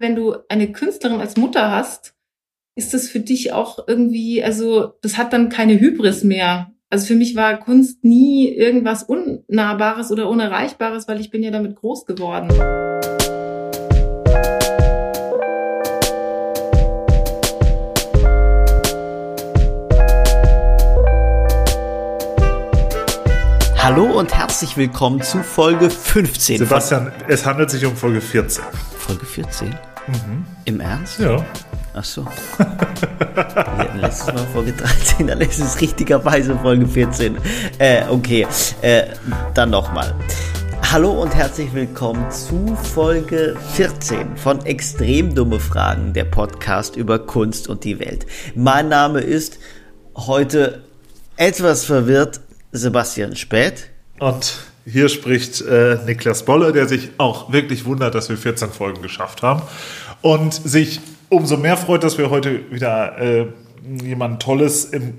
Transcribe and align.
wenn 0.00 0.16
du 0.16 0.34
eine 0.48 0.72
Künstlerin 0.72 1.20
als 1.20 1.36
Mutter 1.36 1.70
hast, 1.70 2.14
ist 2.74 2.94
das 2.94 3.10
für 3.10 3.20
dich 3.20 3.52
auch 3.52 3.86
irgendwie, 3.86 4.42
also 4.42 4.94
das 5.02 5.18
hat 5.18 5.34
dann 5.34 5.50
keine 5.50 5.78
Hybris 5.78 6.24
mehr. 6.24 6.72
Also 6.88 7.06
für 7.06 7.14
mich 7.14 7.36
war 7.36 7.58
Kunst 7.58 8.02
nie 8.02 8.48
irgendwas 8.48 9.02
Unnahbares 9.02 10.10
oder 10.10 10.30
Unerreichbares, 10.30 11.06
weil 11.06 11.20
ich 11.20 11.30
bin 11.30 11.42
ja 11.42 11.50
damit 11.50 11.76
groß 11.76 12.06
geworden. 12.06 12.48
Hallo 23.76 24.18
und 24.18 24.34
herzlich 24.34 24.78
willkommen 24.78 25.20
zu 25.20 25.42
Folge 25.42 25.90
15. 25.90 26.56
Sebastian, 26.56 27.12
es 27.28 27.44
handelt 27.44 27.68
sich 27.68 27.84
um 27.84 27.94
Folge 27.96 28.22
14. 28.22 28.64
Folge 28.96 29.26
14? 29.26 29.89
Mhm. 30.10 30.44
Im 30.64 30.80
Ernst? 30.80 31.20
Ja. 31.20 31.44
Ach 31.94 32.04
so. 32.04 32.24
Wir 32.58 32.66
hatten 33.64 33.98
letztes 33.98 34.26
Mal 34.26 34.46
Folge 34.52 34.72
13, 34.72 35.28
dann 35.28 35.40
ist 35.40 35.60
es 35.60 35.80
richtigerweise 35.80 36.58
Folge 36.58 36.86
14. 36.86 37.38
Äh, 37.78 38.02
okay, 38.08 38.44
äh, 38.82 39.04
dann 39.54 39.70
nochmal. 39.70 40.12
Hallo 40.90 41.12
und 41.22 41.32
herzlich 41.32 41.72
willkommen 41.72 42.28
zu 42.32 42.74
Folge 42.74 43.56
14 43.74 44.36
von 44.36 44.64
Extrem 44.66 45.32
dumme 45.32 45.60
Fragen, 45.60 46.12
der 46.12 46.24
Podcast 46.24 46.96
über 46.96 47.20
Kunst 47.20 47.68
und 47.68 47.84
die 47.84 48.00
Welt. 48.00 48.26
Mein 48.56 48.88
Name 48.88 49.20
ist 49.20 49.60
heute 50.16 50.82
etwas 51.36 51.84
verwirrt 51.84 52.40
Sebastian 52.72 53.36
Spät. 53.36 53.90
Und 54.18 54.69
hier 54.90 55.08
spricht 55.08 55.60
äh, 55.62 55.98
Niklas 56.06 56.44
Bolle, 56.44 56.72
der 56.72 56.88
sich 56.88 57.10
auch 57.18 57.52
wirklich 57.52 57.84
wundert, 57.84 58.14
dass 58.14 58.28
wir 58.28 58.36
14 58.36 58.70
Folgen 58.70 59.02
geschafft 59.02 59.42
haben. 59.42 59.62
Und 60.22 60.54
sich 60.54 61.00
umso 61.28 61.56
mehr 61.56 61.76
freut, 61.76 62.04
dass 62.04 62.18
wir 62.18 62.30
heute 62.30 62.70
wieder 62.70 63.18
äh, 63.18 63.46
jemand 64.02 64.42
Tolles 64.42 64.84
im 64.84 65.14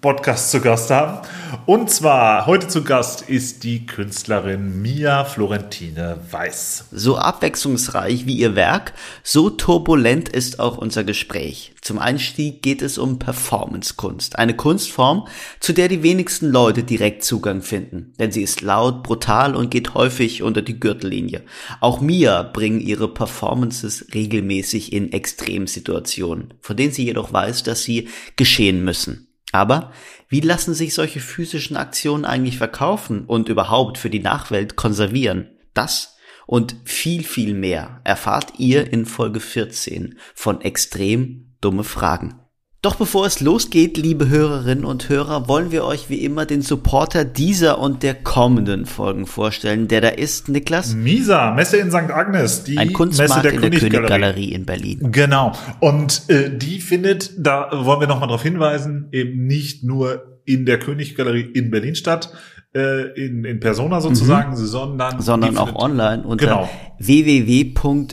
Podcast 0.00 0.50
zu 0.50 0.60
Gast 0.60 0.90
haben. 0.90 1.26
Und 1.66 1.90
zwar 1.90 2.46
heute 2.46 2.68
zu 2.68 2.84
Gast 2.84 3.28
ist 3.28 3.64
die 3.64 3.84
Künstlerin 3.84 4.80
Mia 4.80 5.24
Florentine 5.24 6.18
Weiß. 6.30 6.86
So 6.90 7.18
abwechslungsreich 7.18 8.26
wie 8.26 8.36
ihr 8.36 8.54
Werk, 8.54 8.94
so 9.22 9.50
turbulent 9.50 10.30
ist 10.30 10.58
auch 10.58 10.78
unser 10.78 11.04
Gespräch. 11.04 11.74
Zum 11.82 11.98
Einstieg 11.98 12.62
geht 12.62 12.80
es 12.80 12.96
um 12.96 13.18
Performancekunst, 13.18 14.38
eine 14.38 14.56
Kunstform, 14.56 15.26
zu 15.60 15.74
der 15.74 15.88
die 15.88 16.02
wenigsten 16.02 16.48
Leute 16.48 16.82
direkt 16.82 17.22
Zugang 17.22 17.60
finden, 17.60 18.14
denn 18.18 18.32
sie 18.32 18.42
ist 18.42 18.62
laut, 18.62 19.02
brutal 19.02 19.54
und 19.54 19.70
geht 19.70 19.92
häufig 19.94 20.42
unter 20.42 20.62
die 20.62 20.80
Gürtellinie. 20.80 21.42
Auch 21.80 22.00
Mia 22.00 22.42
bringen 22.42 22.80
ihre 22.80 23.12
Performances 23.12 24.06
regelmäßig 24.14 24.94
in 24.94 25.12
Extremsituationen, 25.12 26.54
von 26.60 26.76
denen 26.76 26.92
sie 26.92 27.04
jedoch 27.04 27.32
weiß, 27.32 27.64
dass 27.64 27.82
sie 27.82 28.08
geschehen 28.36 28.82
müssen. 28.82 29.26
Aber 29.52 29.92
wie 30.28 30.40
lassen 30.40 30.74
sich 30.74 30.94
solche 30.94 31.20
physischen 31.20 31.76
Aktionen 31.76 32.24
eigentlich 32.24 32.58
verkaufen 32.58 33.24
und 33.24 33.48
überhaupt 33.48 33.98
für 33.98 34.10
die 34.10 34.20
Nachwelt 34.20 34.76
konservieren? 34.76 35.50
Das 35.74 36.16
und 36.46 36.74
viel, 36.84 37.22
viel 37.22 37.54
mehr 37.54 38.00
erfahrt 38.02 38.54
ihr 38.58 38.92
in 38.92 39.06
Folge 39.06 39.38
14 39.38 40.18
von 40.34 40.60
Extrem 40.60 41.54
dumme 41.60 41.84
Fragen. 41.84 42.39
Doch 42.82 42.94
bevor 42.94 43.26
es 43.26 43.40
losgeht, 43.40 43.98
liebe 43.98 44.30
Hörerinnen 44.30 44.86
und 44.86 45.10
Hörer, 45.10 45.48
wollen 45.48 45.70
wir 45.70 45.84
euch 45.84 46.08
wie 46.08 46.24
immer 46.24 46.46
den 46.46 46.62
Supporter 46.62 47.26
dieser 47.26 47.78
und 47.78 48.02
der 48.02 48.14
kommenden 48.14 48.86
Folgen 48.86 49.26
vorstellen, 49.26 49.86
der 49.86 50.00
da 50.00 50.08
ist, 50.08 50.48
Niklas. 50.48 50.94
Misa, 50.94 51.50
Messe 51.50 51.76
in 51.76 51.90
St. 51.90 52.10
Agnes, 52.10 52.64
die 52.64 52.78
Ein 52.78 52.94
Kunstmarkt 52.94 53.34
Messe 53.34 53.42
der 53.42 53.52
in 53.52 53.60
der 53.60 53.80
Königgalerie 53.80 54.52
in 54.52 54.64
Berlin. 54.64 55.12
Genau. 55.12 55.52
Und 55.80 56.22
äh, 56.28 56.56
die 56.56 56.80
findet, 56.80 57.32
da 57.36 57.68
wollen 57.70 58.00
wir 58.00 58.06
nochmal 58.06 58.28
darauf 58.28 58.44
hinweisen, 58.44 59.08
eben 59.12 59.46
nicht 59.46 59.84
nur 59.84 60.40
in 60.46 60.64
der 60.64 60.78
Königgalerie 60.78 61.50
in 61.52 61.70
Berlin 61.70 61.96
statt, 61.96 62.32
äh, 62.74 63.10
in, 63.12 63.44
in 63.44 63.60
Persona 63.60 64.00
sozusagen, 64.00 64.52
mhm. 64.52 64.56
sondern 64.56 65.20
sondern 65.20 65.58
auch 65.58 65.74
online 65.74 66.22
unter 66.22 66.46
genau. 66.46 66.70
www.misa 66.98 68.06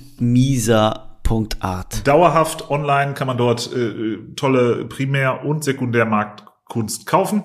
Art. 1.60 2.08
Dauerhaft 2.08 2.70
online 2.70 3.14
kann 3.14 3.28
man 3.28 3.38
dort 3.38 3.72
äh, 3.74 4.18
tolle 4.36 4.86
Primär- 4.86 5.44
und 5.46 5.64
Sekundärmarktkunst 5.64 7.06
kaufen. 7.06 7.44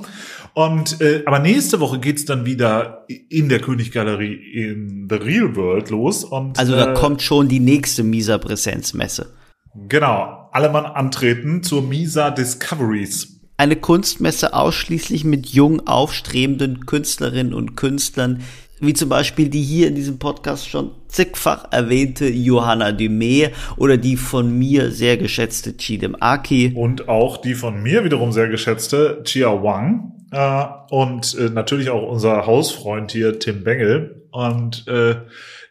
Und 0.55 1.01
äh, 1.01 1.23
aber 1.27 1.39
nächste 1.39 1.81
Woche 1.81 1.99
geht's 1.99 2.25
dann 2.25 2.45
wieder 2.45 3.07
in 3.09 3.49
der 3.49 3.61
Königgalerie 3.61 4.35
in 4.35 5.09
The 5.11 5.17
Real 5.17 5.57
World 5.57 5.91
los. 5.91 6.25
Und, 6.25 6.59
also 6.59 6.77
da 6.77 6.93
äh, 6.93 6.95
kommt 6.95 7.23
schon 7.23 7.49
die 7.49 7.61
nächste 7.61 8.03
Misa 8.05 8.39
Präsenzmesse. 8.39 9.33
Genau, 9.75 10.49
alle 10.53 10.71
Mann 10.71 10.85
antreten 10.85 11.63
zur 11.63 11.83
Misa 11.83 12.31
Discoveries. 12.31 13.41
Eine 13.57 13.77
Kunstmesse 13.77 14.55
ausschließlich 14.55 15.25
mit 15.25 15.47
jung 15.47 15.87
aufstrebenden 15.87 16.87
Künstlerinnen 16.87 17.55
und 17.55 17.77
Künstlern, 17.77 18.43
wie 18.83 18.95
zum 18.95 19.09
Beispiel 19.09 19.49
die 19.49 19.63
hier 19.63 19.87
in 19.87 19.95
diesem 19.95 20.19
Podcast 20.19 20.69
schon 20.69 20.91
zigfach 21.07 21.67
erwähnte 21.71 22.29
Johanna 22.29 22.89
Dumé 22.89 23.51
oder 23.77 23.97
die 23.97 24.17
von 24.17 24.59
mir 24.59 24.91
sehr 24.91 25.17
geschätzte 25.17 25.77
Chidem 25.77 26.17
Aki. 26.19 26.73
Und 26.75 27.09
auch 27.09 27.37
die 27.37 27.55
von 27.55 27.81
mir 27.81 28.05
wiederum 28.05 28.33
sehr 28.33 28.49
geschätzte 28.49 29.23
Chia 29.23 29.63
Wang. 29.63 30.13
Äh, 30.33 30.65
und 30.91 31.37
äh, 31.39 31.51
natürlich 31.51 31.91
auch 31.91 32.11
unser 32.11 32.45
Hausfreund 32.47 33.13
hier 33.13 33.39
Tim 33.39 33.63
Bengel 33.63 34.27
und 34.33 34.87
äh, 34.89 35.15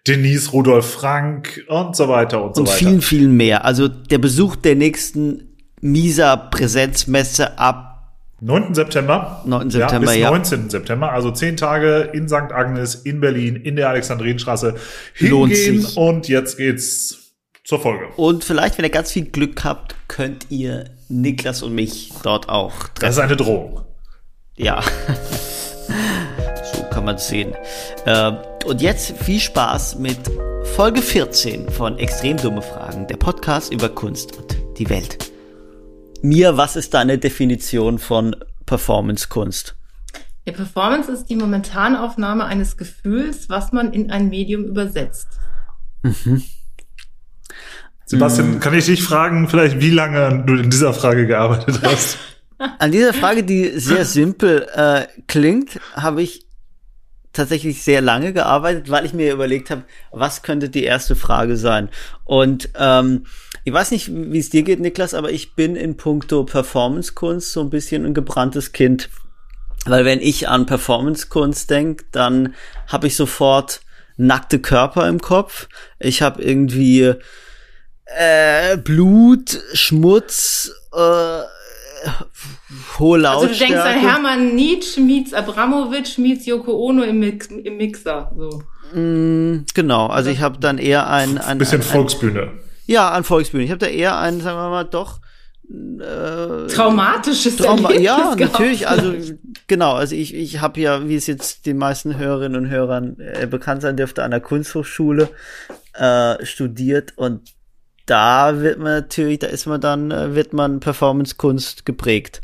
Denise 0.08 0.52
Rudolf 0.52 0.90
Frank 0.90 1.66
und 1.68 1.96
so 1.96 2.08
weiter 2.08 2.44
und 2.44 2.56
so 2.56 2.62
und 2.62 2.68
weiter. 2.70 2.78
Und 2.78 2.88
vielen, 2.88 3.02
vielen 3.02 3.38
mehr. 3.38 3.66
Also 3.66 3.90
der 3.90 4.20
Besuch 4.20 4.56
der 4.56 4.76
nächsten 4.76 5.58
Misa 5.82 6.38
Präsenzmesse 6.38 7.60
ab 7.60 7.91
9. 8.44 8.74
September. 8.74 9.44
9. 9.46 9.70
September, 9.70 10.14
ja. 10.14 10.32
Bis 10.32 10.52
19. 10.52 10.70
September, 10.72 11.12
also 11.12 11.30
zehn 11.30 11.56
Tage 11.58 12.10
in 12.12 12.28
St. 12.28 12.52
Agnes, 12.52 12.96
in 12.96 13.22
Berlin, 13.22 13.56
in 13.56 13.76
der 13.76 13.90
Alexandrienstraße. 13.90 14.76
Lohnt 15.20 15.56
sich. 15.56 15.96
Und 15.96 16.28
jetzt 16.28 16.58
geht's 16.58 17.36
zur 17.64 17.80
Folge. 17.80 18.08
Und 18.18 18.44
vielleicht, 18.44 18.80
wenn 18.80 18.86
ihr 18.86 18.92
ganz 18.92 19.12
viel 19.12 19.26
Glück 19.26 19.64
habt, 19.64 19.96
könnt 20.08 20.48
ihr 20.50 20.86
Niklas 21.08 21.62
und 21.62 21.76
mich 21.76 22.12
dort 22.24 22.50
auch 22.50 22.74
treffen. 22.74 23.02
Das 23.02 23.16
ist 23.18 23.20
eine 23.20 23.38
Drohung. 23.38 23.82
Ja. 24.58 24.82
so 26.74 26.84
kann 26.90 27.06
man 27.06 27.20
sehen. 27.20 27.54
Äh, 28.06 28.32
und 28.66 28.82
jetzt 28.82 29.16
viel 29.18 29.40
Spaß 29.40 30.00
mit 30.00 30.18
Folge 30.76 31.04
14 31.04 31.70
von 31.70 32.00
Extrem 32.00 32.38
dumme 32.38 32.64
Fragen, 32.64 33.06
der 33.06 33.18
Podcast 33.18 33.72
über 33.72 33.90
Kunst 33.90 34.36
und 34.36 34.58
die 34.80 34.90
Welt 34.90 35.31
mir, 36.24 36.58
was 36.58 36.76
ist 36.76 36.94
deine 36.94 37.18
Definition 37.18 38.00
von 38.00 38.36
Performance-Kunst? 38.66 39.76
Ja, 40.46 40.54
Performance 40.54 41.12
ist 41.12 41.26
die 41.26 41.36
Momentanaufnahme 41.36 42.46
eines 42.46 42.78
Gefühls, 42.78 43.50
was 43.50 43.72
man 43.72 43.94
in 43.94 44.12
ein 44.12 44.30
Medium 44.30 44.66
übersetzt. 44.66 45.28
Mhm. 46.02 46.44
Sebastian, 48.06 48.60
kann 48.60 48.74
ich 48.74 48.86
dich 48.86 49.04
fragen, 49.04 49.48
vielleicht 49.48 49.80
wie 49.80 49.92
lange 49.92 50.44
du 50.46 50.56
in 50.56 50.70
dieser 50.70 50.94
Frage 50.94 51.28
gearbeitet 51.28 51.80
hast? 51.84 52.18
An 52.78 52.92
dieser 52.92 53.14
Frage, 53.14 53.44
die 53.44 53.80
sehr 53.80 54.06
simpel 54.06 54.68
äh, 54.74 55.08
klingt, 55.28 55.80
habe 55.96 56.22
ich 56.22 56.46
tatsächlich 57.34 57.84
sehr 57.84 58.02
lange 58.02 58.34
gearbeitet, 58.34 58.90
weil 58.90 59.06
ich 59.06 59.14
mir 59.14 59.32
überlegt 59.32 59.70
habe, 59.70 59.84
was 60.12 60.42
könnte 60.42 60.70
die 60.70 60.84
erste 60.84 61.16
Frage 61.16 61.58
sein. 61.58 61.90
Und 62.26 62.70
ähm, 62.78 63.26
ich 63.64 63.74
weiß 63.74 63.92
nicht, 63.92 64.10
wie 64.12 64.40
es 64.40 64.50
dir 64.50 64.64
geht, 64.64 64.80
Niklas, 64.80 65.14
aber 65.14 65.32
ich 65.32 65.56
bin 65.56 65.76
in 65.76 65.98
puncto 65.98 66.44
Performancekunst 66.44 67.52
so 67.52 67.62
ein 67.62 67.70
bisschen 67.70 68.06
ein 68.06 68.14
gebranntes 68.14 68.72
Kind. 68.72 69.10
Weil 69.86 70.06
wenn 70.06 70.20
ich 70.20 70.48
an 70.48 70.66
Performancekunst 70.66 71.70
denke, 71.70 72.06
dann 72.12 72.54
habe 72.88 73.08
ich 73.08 73.16
sofort 73.16 73.82
nackte 74.18 74.60
Körper 74.60 75.08
im 75.08 75.20
Kopf. 75.20 75.68
Ich 76.00 76.22
habe 76.22 76.42
irgendwie 76.44 77.14
äh, 78.06 78.78
Blut, 78.78 79.60
Schmutz, 79.74 80.72
äh, 80.94 81.42
hohe 83.00 83.20
Lautstärke. 83.20 83.52
Also 83.52 83.64
du 83.64 83.66
denkst 83.66 83.86
an 83.86 84.10
Hermann 84.10 84.56
Nietzsche 84.56 85.02
meets 85.02 85.34
Abramowitsch 85.34 86.18
meets 86.18 86.46
Yoko 86.46 86.74
Ono 86.74 87.04
im, 87.04 87.20
Mix, 87.20 87.48
im 87.48 87.78
Mixer. 87.78 88.32
So. 88.36 88.64
Mm, 88.94 89.66
genau, 89.74 90.08
also 90.08 90.30
ich 90.30 90.42
habe 90.42 90.60
dann 90.60 90.78
eher 90.78 91.10
ein, 91.10 91.38
ein 91.38 91.58
bisschen 91.58 91.82
ein, 91.82 91.84
Volksbühne. 91.84 92.52
Ja, 92.86 93.10
an 93.12 93.24
Volksbühne. 93.24 93.64
Ich 93.64 93.72
habe 93.72 93.80
da 93.80 93.88
eher 93.88 94.18
ein, 94.18 94.42
sagen 94.42 94.58
wir 94.58 94.70
mal, 94.70 94.84
doch 94.84 95.20
äh, 95.72 96.68
traumatisches 96.68 97.56
Trauma 97.56 97.90
Erlebnis 97.90 98.04
Ja, 98.04 98.36
natürlich. 98.38 98.88
Also 98.88 99.14
genau. 99.68 99.94
Also 99.94 100.16
ich, 100.16 100.34
ich 100.34 100.60
habe 100.60 100.80
ja, 100.82 101.08
wie 101.08 101.16
es 101.16 101.28
jetzt 101.28 101.66
den 101.66 101.78
meisten 101.78 102.18
Hörerinnen 102.18 102.66
und 102.66 102.70
Hörern 102.70 103.18
äh, 103.20 103.48
bekannt 103.48 103.82
sein 103.82 103.96
dürfte, 103.96 104.24
an 104.24 104.32
der 104.32 104.42
Kunsthochschule 104.42 105.30
äh, 105.94 106.46
studiert 106.46 107.14
und 107.16 107.54
da 108.06 108.62
wird 108.62 108.80
man 108.80 108.94
natürlich, 108.94 109.40
da 109.40 109.48
ist 109.48 109.66
man 109.66 109.82
dann, 109.82 110.12
äh, 110.12 110.36
wird 110.36 110.54
man 110.54 110.80
Performance-Kunst 110.80 111.86
geprägt. 111.86 112.42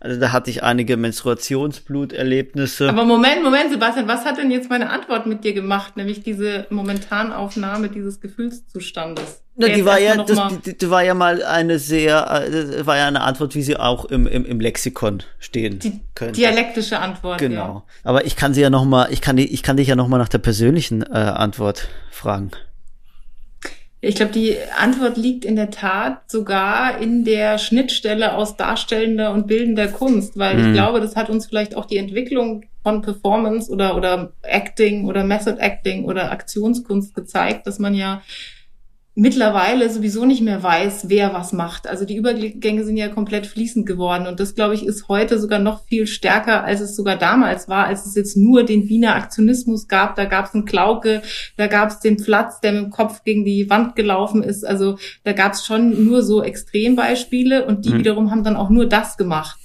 Also 0.00 0.20
da 0.20 0.30
hatte 0.30 0.50
ich 0.50 0.62
einige 0.62 0.96
Menstruationsbluterlebnisse. 0.96 2.88
Aber 2.88 3.04
Moment, 3.04 3.42
Moment, 3.42 3.72
Sebastian, 3.72 4.06
was 4.06 4.24
hat 4.24 4.38
denn 4.38 4.50
jetzt 4.50 4.70
meine 4.70 4.90
Antwort 4.90 5.26
mit 5.26 5.42
dir 5.42 5.54
gemacht? 5.54 5.96
Nämlich 5.96 6.22
diese 6.22 6.66
Momentanaufnahme 6.70 7.88
dieses 7.88 8.20
Gefühlszustandes. 8.20 9.42
Na, 9.56 9.66
die 9.66 9.84
war 9.84 9.98
ja, 9.98 10.22
das, 10.22 10.40
die, 10.64 10.78
die, 10.78 10.88
war 10.88 11.02
ja 11.02 11.14
mal 11.14 11.42
eine 11.42 11.80
sehr, 11.80 12.46
äh, 12.48 12.86
war 12.86 12.96
ja 12.96 13.08
eine 13.08 13.22
Antwort, 13.22 13.56
wie 13.56 13.62
sie 13.62 13.76
auch 13.76 14.04
im, 14.04 14.28
im, 14.28 14.44
im 14.44 14.60
Lexikon 14.60 15.24
stehen 15.40 15.80
die 15.80 15.98
könnte. 16.14 16.34
Dialektische 16.34 17.00
Antwort. 17.00 17.40
Genau. 17.40 17.56
Ja. 17.56 17.82
Aber 18.04 18.24
ich 18.24 18.36
kann 18.36 18.54
sie 18.54 18.60
ja 18.60 18.70
noch 18.70 18.84
mal, 18.84 19.08
ich 19.10 19.20
kann, 19.20 19.36
ich 19.36 19.64
kann 19.64 19.76
dich 19.76 19.88
ja 19.88 19.96
noch 19.96 20.06
mal 20.06 20.18
nach 20.18 20.28
der 20.28 20.38
persönlichen 20.38 21.02
äh, 21.02 21.06
Antwort 21.16 21.88
fragen. 22.12 22.52
Ich 24.00 24.14
glaube, 24.14 24.32
die 24.32 24.56
Antwort 24.78 25.16
liegt 25.16 25.44
in 25.44 25.56
der 25.56 25.70
Tat 25.70 26.30
sogar 26.30 26.98
in 26.98 27.24
der 27.24 27.58
Schnittstelle 27.58 28.34
aus 28.34 28.56
darstellender 28.56 29.32
und 29.32 29.48
bildender 29.48 29.88
Kunst, 29.88 30.38
weil 30.38 30.56
mhm. 30.56 30.66
ich 30.66 30.72
glaube, 30.74 31.00
das 31.00 31.16
hat 31.16 31.30
uns 31.30 31.46
vielleicht 31.46 31.76
auch 31.76 31.84
die 31.84 31.96
Entwicklung 31.96 32.64
von 32.84 33.02
Performance 33.02 33.70
oder, 33.70 33.96
oder 33.96 34.32
Acting 34.42 35.06
oder 35.06 35.24
Method 35.24 35.58
Acting 35.58 36.04
oder 36.04 36.30
Aktionskunst 36.30 37.14
gezeigt, 37.14 37.66
dass 37.66 37.80
man 37.80 37.94
ja 37.94 38.22
mittlerweile 39.18 39.90
sowieso 39.90 40.24
nicht 40.24 40.42
mehr 40.42 40.62
weiß, 40.62 41.06
wer 41.08 41.34
was 41.34 41.52
macht. 41.52 41.88
Also 41.88 42.04
die 42.04 42.14
Übergänge 42.14 42.84
sind 42.84 42.96
ja 42.96 43.08
komplett 43.08 43.48
fließend 43.48 43.84
geworden 43.84 44.28
und 44.28 44.38
das, 44.38 44.54
glaube 44.54 44.74
ich, 44.74 44.86
ist 44.86 45.08
heute 45.08 45.40
sogar 45.40 45.58
noch 45.58 45.84
viel 45.86 46.06
stärker, 46.06 46.62
als 46.62 46.80
es 46.80 46.94
sogar 46.94 47.16
damals 47.16 47.68
war, 47.68 47.86
als 47.86 48.06
es 48.06 48.14
jetzt 48.14 48.36
nur 48.36 48.62
den 48.62 48.88
Wiener 48.88 49.16
Aktionismus 49.16 49.88
gab. 49.88 50.14
Da 50.14 50.24
gab 50.24 50.46
es 50.46 50.54
einen 50.54 50.66
Klauke, 50.66 51.22
da 51.56 51.66
gab 51.66 51.90
es 51.90 51.98
den 51.98 52.16
Platz, 52.16 52.60
der 52.60 52.72
mit 52.72 52.84
dem 52.84 52.90
Kopf 52.90 53.24
gegen 53.24 53.44
die 53.44 53.68
Wand 53.68 53.96
gelaufen 53.96 54.44
ist. 54.44 54.64
Also 54.64 54.98
da 55.24 55.32
gab 55.32 55.54
es 55.54 55.66
schon 55.66 56.04
nur 56.04 56.22
so 56.22 56.40
Extrembeispiele 56.44 57.66
und 57.66 57.86
die 57.86 57.90
mhm. 57.90 57.98
wiederum 57.98 58.30
haben 58.30 58.44
dann 58.44 58.56
auch 58.56 58.70
nur 58.70 58.86
das 58.86 59.16
gemacht. 59.16 59.58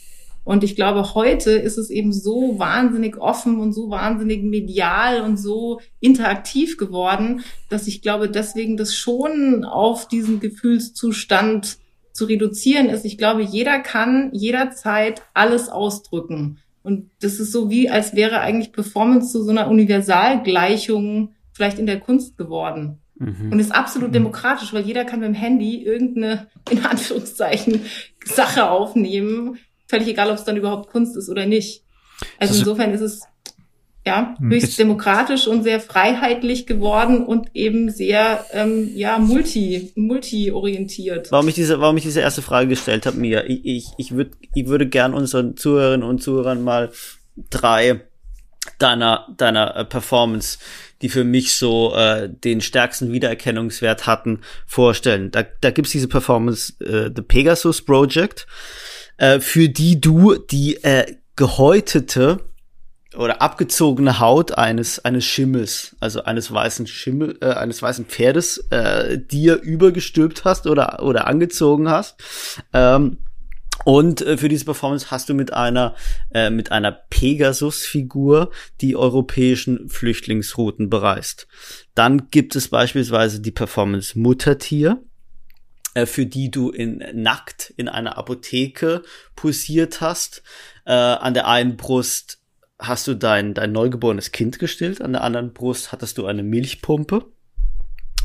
Und 0.44 0.64
ich 0.64 0.76
glaube, 0.76 1.14
heute 1.14 1.52
ist 1.52 1.78
es 1.78 1.90
eben 1.90 2.12
so 2.12 2.60
wahnsinnig 2.60 3.18
offen 3.18 3.60
und 3.60 3.72
so 3.72 3.90
wahnsinnig 3.90 4.44
medial 4.44 5.22
und 5.22 5.38
so 5.38 5.80
interaktiv 6.00 6.78
geworden, 6.78 7.44
dass 7.70 7.88
ich 7.88 8.02
glaube, 8.02 8.30
deswegen 8.30 8.76
das 8.76 8.94
schon 8.94 9.64
auf 9.64 10.08
diesen 10.08 10.40
Gefühlszustand 10.40 11.78
zu 12.12 12.26
reduzieren 12.26 12.90
ist. 12.90 13.06
Ich 13.06 13.18
glaube, 13.18 13.42
jeder 13.42 13.80
kann 13.80 14.30
jederzeit 14.34 15.22
alles 15.34 15.70
ausdrücken. 15.70 16.60
Und 16.84 17.10
das 17.22 17.40
ist 17.40 17.52
so 17.52 17.70
wie, 17.70 17.90
als 17.90 18.14
wäre 18.14 18.42
eigentlich 18.42 18.74
Performance 18.74 19.32
zu 19.32 19.44
so 19.44 19.52
einer 19.52 19.70
Universalgleichung 19.70 21.34
vielleicht 21.54 21.80
in 21.80 21.86
der 21.86 22.00
Kunst 22.00 22.38
geworden. 22.38 23.00
Mhm. 23.16 23.52
Und 23.52 23.60
ist 23.60 23.74
absolut 23.74 24.10
mhm. 24.10 24.14
demokratisch, 24.14 24.74
weil 24.74 24.86
jeder 24.86 25.06
kann 25.06 25.22
mit 25.22 25.30
dem 25.30 25.36
Handy 25.36 25.84
irgendeine, 25.84 26.48
in 26.70 26.86
Anführungszeichen, 26.86 27.82
Sache 28.26 28.70
aufnehmen, 28.70 29.58
völlig 29.88 30.08
egal, 30.08 30.30
ob 30.30 30.38
es 30.38 30.44
dann 30.44 30.58
überhaupt 30.58 30.90
Kunst 30.90 31.18
ist 31.18 31.30
oder 31.30 31.46
nicht. 31.46 31.84
Also 32.40 32.60
insofern 32.60 32.94
ist 32.94 33.02
es 33.02 33.22
ja 34.06 34.36
hm. 34.38 34.50
höchst 34.50 34.78
demokratisch 34.78 35.48
und 35.48 35.64
sehr 35.64 35.80
freiheitlich 35.80 36.66
geworden 36.66 37.26
und 37.26 37.50
eben 37.54 37.90
sehr 37.90 38.46
ähm, 38.52 38.92
ja 38.96 39.18
multi 39.18 39.92
multi 39.96 40.52
orientiert. 40.52 41.32
Warum 41.32 41.48
ich 41.48 41.56
diese 41.56 41.80
warum 41.80 41.98
ich 41.98 42.04
diese 42.04 42.22
erste 42.22 42.42
Frage 42.42 42.68
gestellt 42.68 43.06
habe, 43.06 43.18
Mia, 43.18 43.44
ich 43.46 43.62
ich, 43.66 43.86
ich 43.98 44.12
würde 44.16 44.32
ich 44.54 44.68
würde 44.68 44.88
gern 44.88 45.14
unseren 45.14 45.56
Zuhörerinnen 45.56 46.08
und 46.08 46.22
Zuhörern 46.22 46.64
mal 46.64 46.92
drei 47.50 48.02
deiner 48.78 49.28
deiner 49.38 49.76
äh, 49.76 49.86
Performance, 49.86 50.58
die 51.02 51.10
für 51.10 51.24
mich 51.24 51.54
so 51.54 51.96
äh, 51.96 52.30
den 52.30 52.60
stärksten 52.60 53.12
Wiedererkennungswert 53.12 54.06
hatten, 54.06 54.42
vorstellen. 54.66 55.32
Da 55.32 55.46
da 55.62 55.72
gibt's 55.72 55.92
diese 55.92 56.10
Performance 56.10 56.74
äh, 56.84 57.10
The 57.14 57.22
Pegasus 57.22 57.82
Project 57.82 58.48
äh, 59.18 59.40
für 59.40 59.70
die 59.70 60.00
du 60.00 60.36
die 60.36 60.84
äh, 60.84 61.16
gehäutete 61.36 62.40
oder 63.16 63.42
abgezogene 63.42 64.20
Haut 64.20 64.58
eines 64.58 65.04
eines 65.06 65.26
Schimmels, 65.26 65.96
also 66.00 66.24
eines 66.24 66.52
weißen 66.52 66.88
Schimmel, 66.88 67.38
äh, 67.42 67.52
eines 67.52 67.82
weißen 67.82 68.06
Pferdes, 68.06 68.58
äh, 68.70 69.20
dir 69.20 69.62
übergestülpt 69.62 70.46
hast 70.46 70.68
oder 70.68 71.04
oder 71.04 71.28
angezogen 71.28 71.90
hast. 71.90 72.16
Ähm, 72.74 73.18
und 73.86 74.22
äh, 74.22 74.38
für 74.38 74.50
diese 74.50 74.66
Performance 74.66 75.12
hast 75.12 75.30
du 75.30 75.34
mit 75.34 75.54
einer 75.54 75.96
äh, 76.34 76.50
mit 76.50 76.72
einer 76.72 76.92
Pegasus-Figur 76.92 78.52
die 78.82 78.96
europäischen 78.96 79.90
Flüchtlingsrouten 79.90 80.90
bereist. 80.90 81.48
Dann 81.96 82.30
gibt 82.30 82.56
es 82.56 82.70
beispielsweise 82.70 83.42
die 83.42 83.52
Performance 83.52 84.18
Muttertier 84.18 85.04
für 86.06 86.26
die 86.26 86.50
du 86.52 86.70
in 86.70 87.04
nackt 87.14 87.74
in 87.78 87.88
einer 87.88 88.18
Apotheke 88.18 89.04
posiert 89.36 90.02
hast. 90.02 90.44
Äh, 90.86 90.94
an 90.94 91.34
der 91.34 91.48
einen 91.48 91.78
Brust 91.78 92.40
hast 92.80 93.08
du 93.08 93.14
dein, 93.14 93.54
dein 93.54 93.72
neugeborenes 93.72 94.32
Kind 94.32 94.60
gestillt, 94.60 95.02
an 95.02 95.14
der 95.14 95.24
anderen 95.24 95.54
Brust 95.54 95.92
hattest 95.92 96.18
du 96.18 96.26
eine 96.26 96.44
Milchpumpe. 96.44 97.26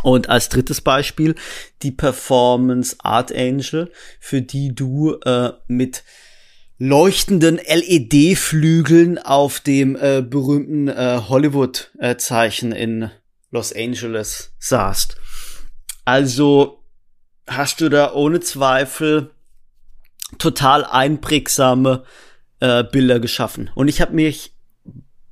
Und 0.02 0.28
als 0.28 0.48
drittes 0.48 0.80
Beispiel 0.80 1.34
die 1.82 1.90
Performance 1.90 2.96
Art 3.00 3.32
Angel, 3.34 3.90
für 4.20 4.42
die 4.42 4.74
du 4.74 5.14
äh, 5.24 5.52
mit 5.66 6.04
leuchtenden 6.78 7.56
LED-Flügeln 7.56 9.18
auf 9.18 9.58
dem 9.58 9.96
äh, 9.96 10.22
berühmten 10.22 10.86
äh, 10.88 11.20
Hollywood-Zeichen 11.28 12.70
in 12.70 13.10
Los 13.50 13.72
Angeles 13.72 14.52
saßt. 14.60 15.16
Also 16.04 16.77
hast 17.48 17.80
du 17.80 17.88
da 17.88 18.12
ohne 18.12 18.40
Zweifel 18.40 19.30
total 20.38 20.84
einprägsame 20.84 22.04
äh, 22.60 22.84
Bilder 22.84 23.20
geschaffen. 23.20 23.70
Und 23.74 23.88
ich 23.88 24.00
habe 24.00 24.14
mich 24.14 24.54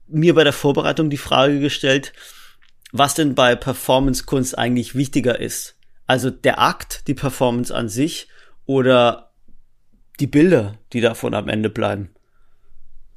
mir 0.08 0.34
bei 0.34 0.44
der 0.44 0.52
Vorbereitung 0.52 1.10
die 1.10 1.16
Frage 1.16 1.60
gestellt, 1.60 2.12
was 2.92 3.14
denn 3.14 3.34
bei 3.34 3.56
Performance-Kunst 3.56 4.56
eigentlich 4.56 4.94
wichtiger 4.94 5.38
ist. 5.40 5.76
Also 6.06 6.30
der 6.30 6.60
Akt, 6.60 7.08
die 7.08 7.14
Performance 7.14 7.74
an 7.74 7.88
sich 7.88 8.28
oder 8.64 9.32
die 10.20 10.28
Bilder, 10.28 10.78
die 10.92 11.00
davon 11.00 11.34
am 11.34 11.48
Ende 11.48 11.68
bleiben. 11.68 12.10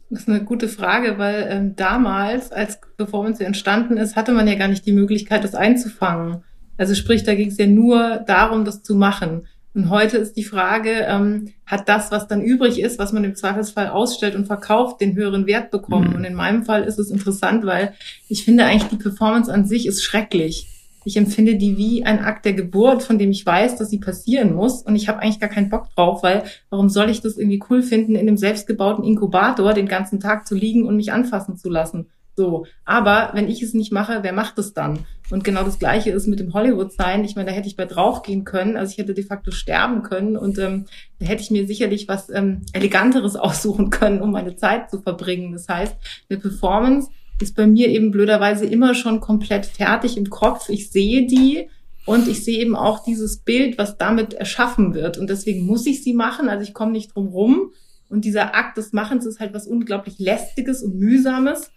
Das 0.10 0.22
ist 0.22 0.30
eine 0.30 0.44
gute 0.44 0.68
Frage, 0.68 1.20
weil 1.20 1.48
ähm, 1.50 1.76
damals, 1.76 2.52
als 2.52 2.80
Performance 2.98 3.46
entstanden 3.46 3.98
ist, 3.98 4.16
hatte 4.16 4.32
man 4.32 4.48
ja 4.48 4.56
gar 4.56 4.68
nicht 4.68 4.86
die 4.88 4.92
Möglichkeit, 4.92 5.44
das 5.44 5.54
einzufangen. 5.54 6.44
Also 6.80 6.96
sprich, 6.96 7.24
da 7.24 7.36
ging 7.36 7.50
es 7.50 7.58
ja 7.58 7.68
nur 7.68 8.24
darum, 8.26 8.64
das 8.64 8.82
zu 8.84 8.96
machen. 8.96 9.46
Und 9.76 9.90
heute 9.90 10.18
ist 10.18 10.38
die 10.38 10.46
Frage, 10.46 11.06
ähm, 11.08 11.50
hat 11.66 11.90
das, 11.90 12.10
was 12.10 12.30
dann 12.30 12.42
übrig 12.42 12.80
ist, 12.80 12.98
was 12.98 13.12
man 13.12 13.26
im 13.26 13.36
Zweifelsfall 13.36 13.90
ausstellt 13.90 14.34
und 14.34 14.48
verkauft, 14.48 15.02
den 15.02 15.14
höheren 15.14 15.46
Wert 15.46 15.72
bekommen? 15.72 16.12
Mhm. 16.12 16.16
Und 16.16 16.24
in 16.24 16.34
meinem 16.36 16.64
Fall 16.64 16.86
ist 16.86 16.98
es 16.98 17.12
interessant, 17.12 17.66
weil 17.66 17.94
ich 18.30 18.46
finde 18.46 18.64
eigentlich, 18.64 18.90
die 18.90 18.96
Performance 18.96 19.54
an 19.54 19.66
sich 19.66 19.88
ist 19.88 20.04
schrecklich. 20.04 20.68
Ich 21.04 21.18
empfinde 21.18 21.56
die 21.56 21.78
wie 21.78 22.06
ein 22.06 22.20
Akt 22.20 22.46
der 22.46 22.54
Geburt, 22.54 23.04
von 23.04 23.20
dem 23.20 23.32
ich 23.32 23.46
weiß, 23.46 23.76
dass 23.76 23.90
sie 23.90 24.00
passieren 24.00 24.54
muss. 24.54 24.82
Und 24.82 24.96
ich 24.96 25.10
habe 25.10 25.20
eigentlich 25.20 25.42
gar 25.42 25.50
keinen 25.50 25.70
Bock 25.70 25.94
drauf, 25.96 26.24
weil 26.24 26.44
warum 26.70 26.88
soll 26.88 27.10
ich 27.10 27.20
das 27.20 27.38
irgendwie 27.38 27.62
cool 27.70 27.82
finden, 27.82 28.16
in 28.16 28.22
einem 28.22 28.38
selbstgebauten 28.38 29.04
Inkubator 29.04 29.74
den 29.74 29.88
ganzen 29.88 30.22
Tag 30.22 30.48
zu 30.48 30.56
liegen 30.56 30.86
und 30.86 30.96
mich 30.96 31.12
anfassen 31.12 31.58
zu 31.58 31.70
lassen? 31.70 32.08
So. 32.40 32.66
Aber 32.86 33.32
wenn 33.34 33.50
ich 33.50 33.62
es 33.62 33.74
nicht 33.74 33.92
mache, 33.92 34.20
wer 34.22 34.32
macht 34.32 34.58
es 34.60 34.74
dann? 34.74 35.00
Und 35.30 35.44
genau 35.44 35.66
das 35.66 35.78
Gleiche 35.78 36.12
ist 36.12 36.26
mit 36.26 36.40
dem 36.40 36.54
Hollywood-Sein. 36.54 37.26
Ich 37.26 37.36
meine, 37.36 37.50
da 37.50 37.54
hätte 37.54 37.68
ich 37.68 37.76
bei 37.76 37.84
draufgehen 37.84 38.46
können. 38.46 38.78
Also 38.78 38.94
ich 38.94 38.98
hätte 38.98 39.14
de 39.14 39.26
facto 39.26 39.52
sterben 39.52 40.04
können 40.04 40.38
und 40.38 40.58
ähm, 40.58 40.86
da 41.20 41.26
hätte 41.26 41.42
ich 41.42 41.52
mir 41.52 41.68
sicherlich 41.68 42.08
was 42.08 42.30
ähm, 42.30 42.62
Eleganteres 42.72 43.36
aussuchen 43.36 43.90
können, 43.90 44.22
um 44.22 44.32
meine 44.32 44.56
Zeit 44.56 44.90
zu 44.90 45.02
verbringen. 45.02 45.52
Das 45.52 45.68
heißt, 45.68 45.98
eine 46.30 46.40
Performance 46.40 47.10
ist 47.42 47.58
bei 47.58 47.68
mir 47.68 47.90
eben 47.90 48.10
blöderweise 48.10 48.66
immer 48.66 48.96
schon 48.96 49.20
komplett 49.20 49.66
fertig 49.66 50.16
im 50.16 50.30
Kopf. 50.30 50.70
Ich 50.70 50.92
sehe 50.92 51.28
die 51.28 51.68
und 52.06 52.30
ich 52.30 52.46
sehe 52.46 52.62
eben 52.62 52.78
auch 52.78 53.04
dieses 53.04 53.40
Bild, 53.40 53.78
was 53.78 53.98
damit 53.98 54.34
erschaffen 54.34 54.94
wird. 54.94 55.18
Und 55.18 55.30
deswegen 55.30 55.66
muss 55.66 55.86
ich 55.86 56.06
sie 56.06 56.14
machen. 56.14 56.48
Also 56.48 56.64
ich 56.64 56.74
komme 56.74 56.94
nicht 56.94 57.14
drum 57.14 57.28
rum. 57.28 57.74
Und 58.08 58.24
dieser 58.24 58.56
Akt 58.56 58.78
des 58.78 58.94
Machens 58.94 59.26
ist 59.26 59.42
halt 59.42 59.54
was 59.54 59.68
unglaublich 59.68 60.20
lästiges 60.20 60.82
und 60.82 60.96
mühsames. 60.96 61.70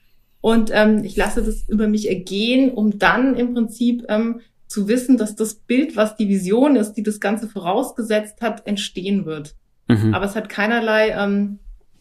Und 0.42 0.70
ähm, 0.74 1.04
ich 1.04 1.16
lasse 1.16 1.40
das 1.40 1.68
über 1.68 1.86
mich 1.86 2.08
ergehen, 2.08 2.72
um 2.72 2.98
dann 2.98 3.36
im 3.36 3.54
Prinzip 3.54 4.04
ähm, 4.08 4.40
zu 4.66 4.88
wissen, 4.88 5.16
dass 5.16 5.36
das 5.36 5.54
Bild, 5.54 5.96
was 5.96 6.16
die 6.16 6.28
Vision 6.28 6.74
ist, 6.74 6.94
die 6.94 7.04
das 7.04 7.20
Ganze 7.20 7.46
vorausgesetzt 7.46 8.42
hat, 8.42 8.66
entstehen 8.66 9.24
wird. 9.24 9.54
Mhm. 9.86 10.12
Aber 10.12 10.24
es 10.24 10.34
hat 10.34 10.48
keinerlei, 10.48 11.10
ähm, 11.10 11.60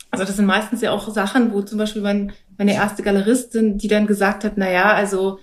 also 0.09 0.25
das 0.25 0.37
sind 0.37 0.47
meistens 0.47 0.81
ja 0.81 0.91
auch 0.91 1.07
Sachen, 1.13 1.53
wo 1.53 1.61
zum 1.61 1.77
Beispiel 1.77 2.01
mein, 2.01 2.31
meine 2.57 2.73
erste 2.73 3.03
Galeristin, 3.03 3.77
die 3.77 3.87
dann 3.87 4.07
gesagt 4.07 4.43
hat, 4.43 4.53
na 4.55 4.71
ja, 4.71 4.91
also 4.91 5.37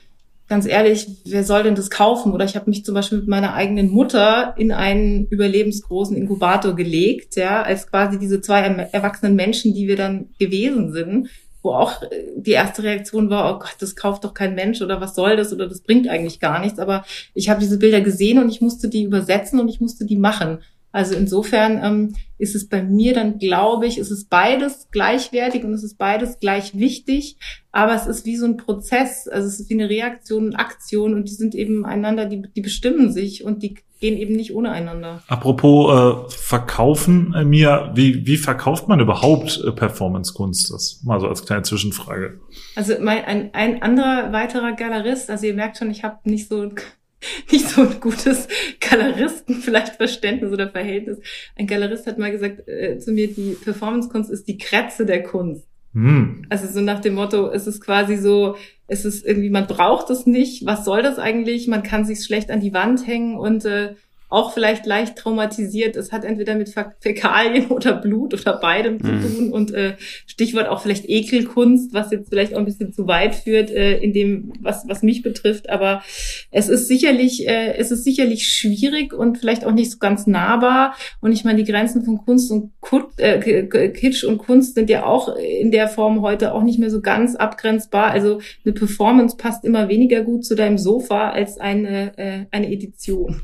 ganz 0.48 0.66
ehrlich, 0.66 1.06
wer 1.24 1.44
soll 1.44 1.62
denn 1.62 1.76
das 1.76 1.90
kaufen? 1.90 2.32
Oder 2.32 2.46
ich 2.46 2.56
habe 2.56 2.68
mich 2.68 2.84
zum 2.84 2.94
Beispiel 2.94 3.18
mit 3.18 3.28
meiner 3.28 3.54
eigenen 3.54 3.90
Mutter 3.90 4.54
in 4.56 4.72
einen 4.72 5.26
überlebensgroßen 5.28 6.16
Inkubator 6.16 6.74
gelegt, 6.74 7.36
ja, 7.36 7.62
als 7.62 7.86
quasi 7.86 8.18
diese 8.18 8.40
zwei 8.40 8.62
erwachsenen 8.62 9.36
Menschen, 9.36 9.72
die 9.72 9.86
wir 9.86 9.96
dann 9.96 10.30
gewesen 10.40 10.92
sind 10.92 11.28
wo 11.62 11.72
auch 11.72 12.02
äh, 12.02 12.08
die 12.36 12.52
erste 12.52 12.82
Reaktion 12.82 13.30
war, 13.30 13.54
oh 13.54 13.58
Gott, 13.58 13.76
das 13.80 13.96
kauft 13.96 14.24
doch 14.24 14.34
kein 14.34 14.54
Mensch 14.54 14.80
oder 14.80 15.00
was 15.00 15.14
soll 15.14 15.36
das 15.36 15.52
oder 15.52 15.68
das 15.68 15.80
bringt 15.80 16.08
eigentlich 16.08 16.40
gar 16.40 16.60
nichts. 16.60 16.78
Aber 16.78 17.04
ich 17.34 17.48
habe 17.48 17.60
diese 17.60 17.78
Bilder 17.78 18.00
gesehen 18.00 18.38
und 18.38 18.48
ich 18.48 18.60
musste 18.60 18.88
die 18.88 19.02
übersetzen 19.02 19.60
und 19.60 19.68
ich 19.68 19.80
musste 19.80 20.04
die 20.04 20.16
machen. 20.16 20.58
Also 20.98 21.14
insofern 21.14 21.80
ähm, 21.80 22.16
ist 22.38 22.56
es 22.56 22.68
bei 22.68 22.82
mir 22.82 23.14
dann, 23.14 23.38
glaube 23.38 23.86
ich, 23.86 23.98
ist 23.98 24.10
es 24.10 24.24
beides 24.24 24.88
gleichwertig 24.90 25.62
und 25.62 25.72
es 25.72 25.84
ist 25.84 25.96
beides 25.96 26.40
gleich 26.40 26.76
wichtig, 26.76 27.36
aber 27.70 27.94
es 27.94 28.08
ist 28.08 28.26
wie 28.26 28.34
so 28.34 28.46
ein 28.46 28.56
Prozess, 28.56 29.28
also 29.28 29.46
es 29.46 29.60
ist 29.60 29.70
wie 29.70 29.74
eine 29.74 29.88
Reaktion 29.88 30.46
und 30.46 30.56
Aktion 30.56 31.14
und 31.14 31.28
die 31.28 31.34
sind 31.34 31.54
eben 31.54 31.86
einander, 31.86 32.26
die, 32.26 32.42
die 32.42 32.60
bestimmen 32.62 33.12
sich 33.12 33.44
und 33.44 33.62
die 33.62 33.76
gehen 34.00 34.18
eben 34.18 34.34
nicht 34.34 34.52
ohne 34.52 34.72
einander. 34.72 35.22
Apropos 35.28 36.26
äh, 36.26 36.30
Verkaufen, 36.30 37.32
äh, 37.32 37.44
Mia, 37.44 37.92
wie, 37.94 38.26
wie 38.26 38.36
verkauft 38.36 38.88
man 38.88 38.98
überhaupt 38.98 39.62
äh, 39.64 39.70
Performance-Kunst? 39.70 40.72
Das 40.72 41.00
mal 41.04 41.20
so 41.20 41.28
als 41.28 41.46
kleine 41.46 41.62
Zwischenfrage. 41.62 42.40
Also 42.74 42.94
mein, 43.00 43.24
ein, 43.24 43.54
ein 43.54 43.82
anderer 43.82 44.32
weiterer 44.32 44.72
Galerist, 44.72 45.30
also 45.30 45.46
ihr 45.46 45.54
merkt 45.54 45.78
schon, 45.78 45.92
ich 45.92 46.02
habe 46.02 46.28
nicht 46.28 46.48
so 46.48 46.72
nicht 47.52 47.68
so 47.68 47.82
ein 47.82 48.00
gutes 48.00 48.48
Galeristen 48.80 49.56
vielleicht 49.56 49.96
Verständnis 49.96 50.52
oder 50.52 50.68
Verhältnis. 50.70 51.18
Ein 51.56 51.66
Galerist 51.66 52.06
hat 52.06 52.18
mal 52.18 52.30
gesagt 52.30 52.68
äh, 52.68 52.98
zu 52.98 53.12
mir, 53.12 53.28
die 53.28 53.56
Performancekunst 53.62 54.30
ist 54.30 54.48
die 54.48 54.58
Krätze 54.58 55.06
der 55.06 55.22
Kunst. 55.22 55.66
Hm. 55.94 56.44
Also 56.48 56.68
so 56.68 56.80
nach 56.80 57.00
dem 57.00 57.14
Motto, 57.14 57.50
es 57.50 57.66
ist 57.66 57.80
quasi 57.80 58.16
so, 58.16 58.56
es 58.86 59.04
ist 59.04 59.24
irgendwie, 59.24 59.50
man 59.50 59.66
braucht 59.66 60.10
es 60.10 60.26
nicht, 60.26 60.66
was 60.66 60.84
soll 60.84 61.02
das 61.02 61.18
eigentlich? 61.18 61.66
Man 61.66 61.82
kann 61.82 62.04
sich 62.04 62.24
schlecht 62.24 62.50
an 62.50 62.60
die 62.60 62.74
Wand 62.74 63.06
hängen 63.06 63.36
und 63.36 63.64
äh, 63.64 63.94
auch 64.28 64.52
vielleicht 64.52 64.84
leicht 64.84 65.16
traumatisiert. 65.16 65.96
Es 65.96 66.12
hat 66.12 66.24
entweder 66.24 66.54
mit 66.54 66.72
Fäkalien 67.00 67.66
oder 67.68 67.94
Blut 67.94 68.34
oder 68.34 68.58
beidem 68.58 69.00
zu 69.00 69.10
mhm. 69.10 69.22
tun 69.22 69.52
und 69.52 69.72
äh, 69.72 69.94
Stichwort 70.26 70.68
auch 70.68 70.82
vielleicht 70.82 71.08
Ekelkunst, 71.08 71.94
was 71.94 72.10
jetzt 72.10 72.28
vielleicht 72.28 72.54
auch 72.54 72.58
ein 72.58 72.64
bisschen 72.66 72.92
zu 72.92 73.06
weit 73.06 73.34
führt 73.34 73.70
äh, 73.70 73.98
in 73.98 74.12
dem, 74.12 74.52
was 74.60 74.84
was 74.86 75.02
mich 75.02 75.22
betrifft. 75.22 75.70
Aber 75.70 76.02
es 76.50 76.68
ist 76.68 76.88
sicherlich 76.88 77.48
äh, 77.48 77.74
es 77.76 77.90
ist 77.90 78.04
sicherlich 78.04 78.48
schwierig 78.48 79.14
und 79.14 79.38
vielleicht 79.38 79.64
auch 79.64 79.72
nicht 79.72 79.90
so 79.90 79.98
ganz 79.98 80.26
nahbar. 80.26 80.94
Und 81.20 81.32
ich 81.32 81.44
meine, 81.44 81.62
die 81.62 81.70
Grenzen 81.70 82.04
von 82.04 82.18
Kunst 82.18 82.50
und 82.50 82.72
Kut, 82.80 83.18
äh, 83.18 83.64
Kitsch 83.88 84.24
und 84.24 84.38
Kunst 84.38 84.74
sind 84.74 84.90
ja 84.90 85.06
auch 85.06 85.36
in 85.36 85.70
der 85.70 85.88
Form 85.88 86.20
heute 86.20 86.52
auch 86.52 86.62
nicht 86.62 86.78
mehr 86.78 86.90
so 86.90 87.00
ganz 87.00 87.34
abgrenzbar. 87.34 88.10
Also 88.10 88.40
eine 88.64 88.74
Performance 88.74 89.36
passt 89.38 89.64
immer 89.64 89.88
weniger 89.88 90.22
gut 90.22 90.44
zu 90.44 90.54
deinem 90.54 90.76
Sofa 90.76 91.30
als 91.30 91.58
eine 91.58 92.18
äh, 92.18 92.44
eine 92.50 92.70
Edition. 92.70 93.40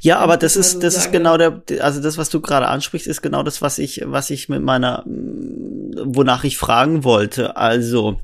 Ja, 0.00 0.18
aber 0.18 0.36
das 0.36 0.56
ist, 0.56 0.82
das 0.82 0.96
ist 0.96 1.12
genau 1.12 1.36
der, 1.36 1.62
also 1.80 2.00
das, 2.00 2.18
was 2.18 2.30
du 2.30 2.40
gerade 2.40 2.68
ansprichst, 2.68 3.06
ist 3.06 3.22
genau 3.22 3.42
das, 3.42 3.62
was 3.62 3.78
ich, 3.78 4.02
was 4.04 4.30
ich 4.30 4.48
mit 4.48 4.62
meiner, 4.62 5.04
wonach 5.06 6.44
ich 6.44 6.58
fragen 6.58 7.04
wollte. 7.04 7.56
Also, 7.56 8.20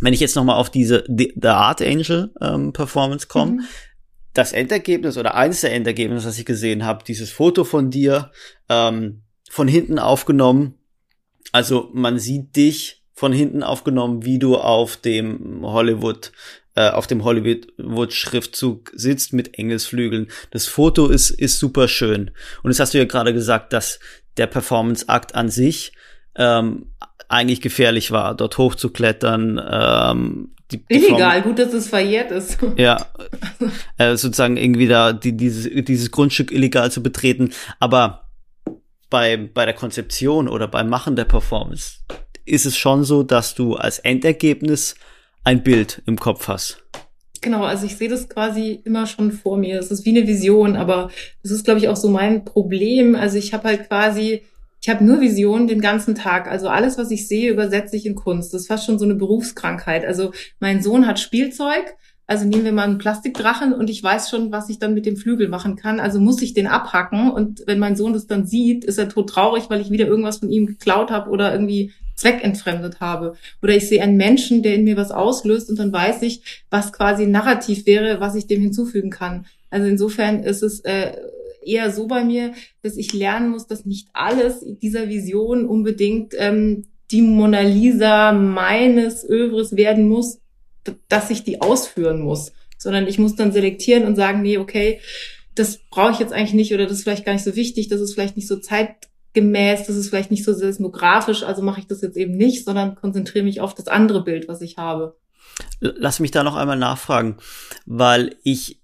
wenn 0.00 0.12
ich 0.12 0.20
jetzt 0.20 0.36
nochmal 0.36 0.56
auf 0.56 0.70
diese 0.70 1.04
The 1.08 1.32
Art 1.44 1.80
Angel 1.82 2.30
ähm, 2.40 2.72
Performance 2.72 3.26
komme, 3.26 3.52
mhm. 3.52 3.60
das 4.34 4.52
Endergebnis 4.52 5.16
oder 5.16 5.34
eines 5.34 5.62
der 5.62 5.72
Endergebnisse, 5.72 6.28
was 6.28 6.38
ich 6.38 6.44
gesehen 6.44 6.84
habe, 6.84 7.04
dieses 7.04 7.30
Foto 7.30 7.64
von 7.64 7.90
dir 7.90 8.30
ähm, 8.68 9.22
von 9.48 9.68
hinten 9.68 9.98
aufgenommen. 9.98 10.74
Also 11.52 11.90
man 11.92 12.18
sieht 12.18 12.56
dich 12.56 13.02
von 13.14 13.32
hinten 13.32 13.62
aufgenommen, 13.62 14.24
wie 14.24 14.38
du 14.38 14.56
auf 14.56 14.98
dem 14.98 15.60
Hollywood 15.62 16.32
äh, 16.76 16.90
auf 16.90 17.06
dem 17.06 17.24
Hollywood-Schriftzug 17.24 18.92
sitzt 18.94 19.32
mit 19.32 19.58
Engelsflügeln. 19.58 20.28
Das 20.50 20.66
Foto 20.66 21.08
ist, 21.08 21.30
ist 21.30 21.58
super 21.58 21.88
schön. 21.88 22.30
Und 22.62 22.68
das 22.68 22.78
hast 22.78 22.94
du 22.94 22.98
ja 22.98 23.04
gerade 23.04 23.32
gesagt, 23.32 23.72
dass 23.72 23.98
der 24.36 24.46
Performance-Akt 24.46 25.34
an 25.34 25.48
sich 25.48 25.92
ähm, 26.36 26.92
eigentlich 27.28 27.60
gefährlich 27.60 28.10
war, 28.10 28.34
dort 28.34 28.58
hochzuklettern. 28.58 29.60
Ähm, 29.70 30.50
die 30.70 30.84
Illegal, 30.88 31.42
gut, 31.42 31.58
dass 31.58 31.72
es 31.72 31.88
verjährt 31.88 32.30
ist. 32.30 32.58
Ja, 32.76 33.06
äh, 33.98 34.16
sozusagen 34.16 34.56
irgendwie 34.56 34.88
da 34.88 35.12
die, 35.12 35.36
dieses, 35.36 35.68
dieses 35.84 36.10
Grundstück 36.10 36.52
illegal 36.52 36.90
zu 36.90 37.02
betreten. 37.02 37.52
Aber 37.80 38.28
bei, 39.08 39.36
bei 39.36 39.64
der 39.64 39.74
Konzeption 39.74 40.48
oder 40.48 40.68
beim 40.68 40.88
Machen 40.88 41.16
der 41.16 41.24
Performance 41.24 42.00
ist 42.44 42.66
es 42.66 42.76
schon 42.76 43.04
so, 43.04 43.22
dass 43.22 43.54
du 43.54 43.76
als 43.76 43.98
Endergebnis 43.98 44.94
ein 45.46 45.62
Bild 45.62 46.02
im 46.06 46.18
Kopf 46.18 46.48
hast. 46.48 46.82
Genau, 47.40 47.62
also 47.62 47.86
ich 47.86 47.96
sehe 47.96 48.08
das 48.08 48.28
quasi 48.28 48.80
immer 48.84 49.06
schon 49.06 49.30
vor 49.30 49.56
mir. 49.58 49.78
Es 49.78 49.92
ist 49.92 50.04
wie 50.04 50.10
eine 50.10 50.26
Vision, 50.26 50.74
aber 50.74 51.10
das 51.44 51.52
ist, 51.52 51.64
glaube 51.64 51.78
ich, 51.78 51.86
auch 51.86 51.96
so 51.96 52.08
mein 52.08 52.44
Problem. 52.44 53.14
Also 53.14 53.38
ich 53.38 53.54
habe 53.54 53.68
halt 53.68 53.88
quasi, 53.88 54.42
ich 54.82 54.88
habe 54.88 55.04
nur 55.04 55.20
Visionen 55.20 55.68
den 55.68 55.80
ganzen 55.80 56.16
Tag. 56.16 56.50
Also 56.50 56.68
alles, 56.68 56.98
was 56.98 57.12
ich 57.12 57.28
sehe, 57.28 57.52
übersetze 57.52 57.94
ich 57.94 58.06
in 58.06 58.16
Kunst. 58.16 58.52
Das 58.52 58.62
ist 58.62 58.66
fast 58.66 58.86
schon 58.86 58.98
so 58.98 59.04
eine 59.04 59.14
Berufskrankheit. 59.14 60.04
Also 60.04 60.32
mein 60.58 60.82
Sohn 60.82 61.06
hat 61.06 61.20
Spielzeug. 61.20 61.94
Also 62.26 62.44
nehmen 62.44 62.64
wir 62.64 62.72
mal 62.72 62.82
einen 62.82 62.98
Plastikdrachen 62.98 63.72
und 63.72 63.88
ich 63.88 64.02
weiß 64.02 64.30
schon, 64.30 64.50
was 64.50 64.68
ich 64.68 64.80
dann 64.80 64.94
mit 64.94 65.06
dem 65.06 65.16
Flügel 65.16 65.48
machen 65.48 65.76
kann. 65.76 66.00
Also 66.00 66.18
muss 66.18 66.42
ich 66.42 66.54
den 66.54 66.66
abhacken 66.66 67.30
und 67.30 67.62
wenn 67.68 67.78
mein 67.78 67.94
Sohn 67.94 68.14
das 68.14 68.26
dann 68.26 68.46
sieht, 68.46 68.84
ist 68.84 68.98
er 68.98 69.08
tot 69.08 69.30
traurig, 69.30 69.70
weil 69.70 69.80
ich 69.80 69.92
wieder 69.92 70.08
irgendwas 70.08 70.38
von 70.38 70.50
ihm 70.50 70.66
geklaut 70.66 71.12
habe 71.12 71.30
oder 71.30 71.52
irgendwie 71.52 71.92
zweckentfremdet 72.16 73.00
habe. 73.00 73.36
Oder 73.62 73.76
ich 73.76 73.88
sehe 73.88 74.02
einen 74.02 74.16
Menschen, 74.16 74.62
der 74.62 74.74
in 74.74 74.84
mir 74.84 74.96
was 74.96 75.10
auslöst 75.10 75.70
und 75.70 75.78
dann 75.78 75.92
weiß 75.92 76.22
ich, 76.22 76.64
was 76.70 76.92
quasi 76.92 77.26
Narrativ 77.26 77.86
wäre, 77.86 78.20
was 78.20 78.34
ich 78.34 78.46
dem 78.46 78.62
hinzufügen 78.62 79.10
kann. 79.10 79.46
Also 79.70 79.86
insofern 79.86 80.42
ist 80.42 80.62
es 80.62 80.80
äh, 80.80 81.12
eher 81.64 81.90
so 81.90 82.06
bei 82.06 82.24
mir, 82.24 82.52
dass 82.82 82.96
ich 82.96 83.12
lernen 83.12 83.50
muss, 83.50 83.66
dass 83.66 83.84
nicht 83.84 84.08
alles 84.12 84.64
dieser 84.82 85.08
Vision 85.08 85.66
unbedingt 85.66 86.34
ähm, 86.38 86.86
die 87.10 87.22
Mona 87.22 87.60
Lisa 87.60 88.32
meines 88.32 89.28
Övres 89.28 89.76
werden 89.76 90.08
muss, 90.08 90.40
dass 91.08 91.30
ich 91.30 91.44
die 91.44 91.60
ausführen 91.60 92.20
muss, 92.20 92.52
sondern 92.78 93.06
ich 93.06 93.18
muss 93.18 93.36
dann 93.36 93.52
selektieren 93.52 94.04
und 94.04 94.16
sagen, 94.16 94.42
nee, 94.42 94.58
okay, 94.58 95.00
das 95.54 95.78
brauche 95.90 96.12
ich 96.12 96.18
jetzt 96.18 96.32
eigentlich 96.32 96.54
nicht 96.54 96.74
oder 96.74 96.84
das 96.84 96.98
ist 96.98 97.02
vielleicht 97.02 97.24
gar 97.24 97.32
nicht 97.32 97.44
so 97.44 97.56
wichtig, 97.56 97.88
das 97.88 98.00
ist 98.00 98.14
vielleicht 98.14 98.36
nicht 98.36 98.48
so 98.48 98.56
zeit 98.56 99.08
gemäß, 99.36 99.86
das 99.86 99.96
ist 99.96 100.08
vielleicht 100.08 100.30
nicht 100.30 100.44
so 100.44 100.54
seismografisch, 100.54 101.42
also 101.42 101.60
mache 101.60 101.78
ich 101.80 101.86
das 101.86 102.00
jetzt 102.00 102.16
eben 102.16 102.38
nicht, 102.38 102.64
sondern 102.64 102.94
konzentriere 102.94 103.44
mich 103.44 103.60
auf 103.60 103.74
das 103.74 103.86
andere 103.86 104.24
Bild, 104.24 104.48
was 104.48 104.62
ich 104.62 104.78
habe. 104.78 105.14
Lass 105.78 106.20
mich 106.20 106.30
da 106.30 106.42
noch 106.42 106.56
einmal 106.56 106.78
nachfragen, 106.78 107.36
weil 107.84 108.36
ich, 108.44 108.80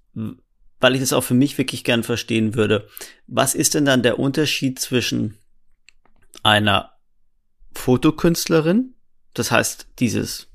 weil 0.79 0.95
ich 0.95 1.01
das 1.01 1.15
auch 1.15 1.25
für 1.25 1.33
mich 1.33 1.57
wirklich 1.57 1.85
gern 1.85 2.03
verstehen 2.03 2.55
würde. 2.55 2.87
Was 3.27 3.55
ist 3.55 3.73
denn 3.73 3.87
dann 3.87 4.03
der 4.03 4.19
Unterschied 4.19 4.79
zwischen 4.79 5.39
einer 6.43 6.93
Fotokünstlerin, 7.73 8.93
das 9.33 9.51
heißt 9.51 9.87
dieses, 10.01 10.49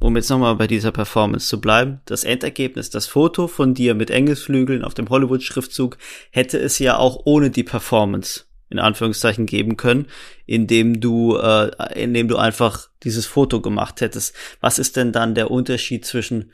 um 0.00 0.16
jetzt 0.16 0.30
nochmal 0.30 0.56
bei 0.56 0.66
dieser 0.66 0.92
Performance 0.92 1.46
zu 1.46 1.60
bleiben, 1.60 2.00
das 2.06 2.24
Endergebnis, 2.24 2.88
das 2.88 3.06
Foto 3.06 3.48
von 3.48 3.74
dir 3.74 3.94
mit 3.94 4.10
Engelsflügeln 4.10 4.82
auf 4.82 4.94
dem 4.94 5.10
Hollywood-Schriftzug 5.10 5.98
hätte 6.30 6.58
es 6.58 6.78
ja 6.78 6.96
auch 6.96 7.20
ohne 7.26 7.50
die 7.50 7.64
Performance 7.64 8.46
in 8.70 8.78
Anführungszeichen 8.78 9.46
geben 9.46 9.76
können, 9.76 10.06
indem 10.46 11.00
du, 11.00 11.36
äh, 11.36 11.70
indem 12.00 12.28
du 12.28 12.36
einfach 12.36 12.88
dieses 13.02 13.26
Foto 13.26 13.60
gemacht 13.60 14.00
hättest. 14.00 14.34
Was 14.60 14.78
ist 14.78 14.96
denn 14.96 15.12
dann 15.12 15.34
der 15.34 15.50
Unterschied 15.50 16.04
zwischen 16.06 16.52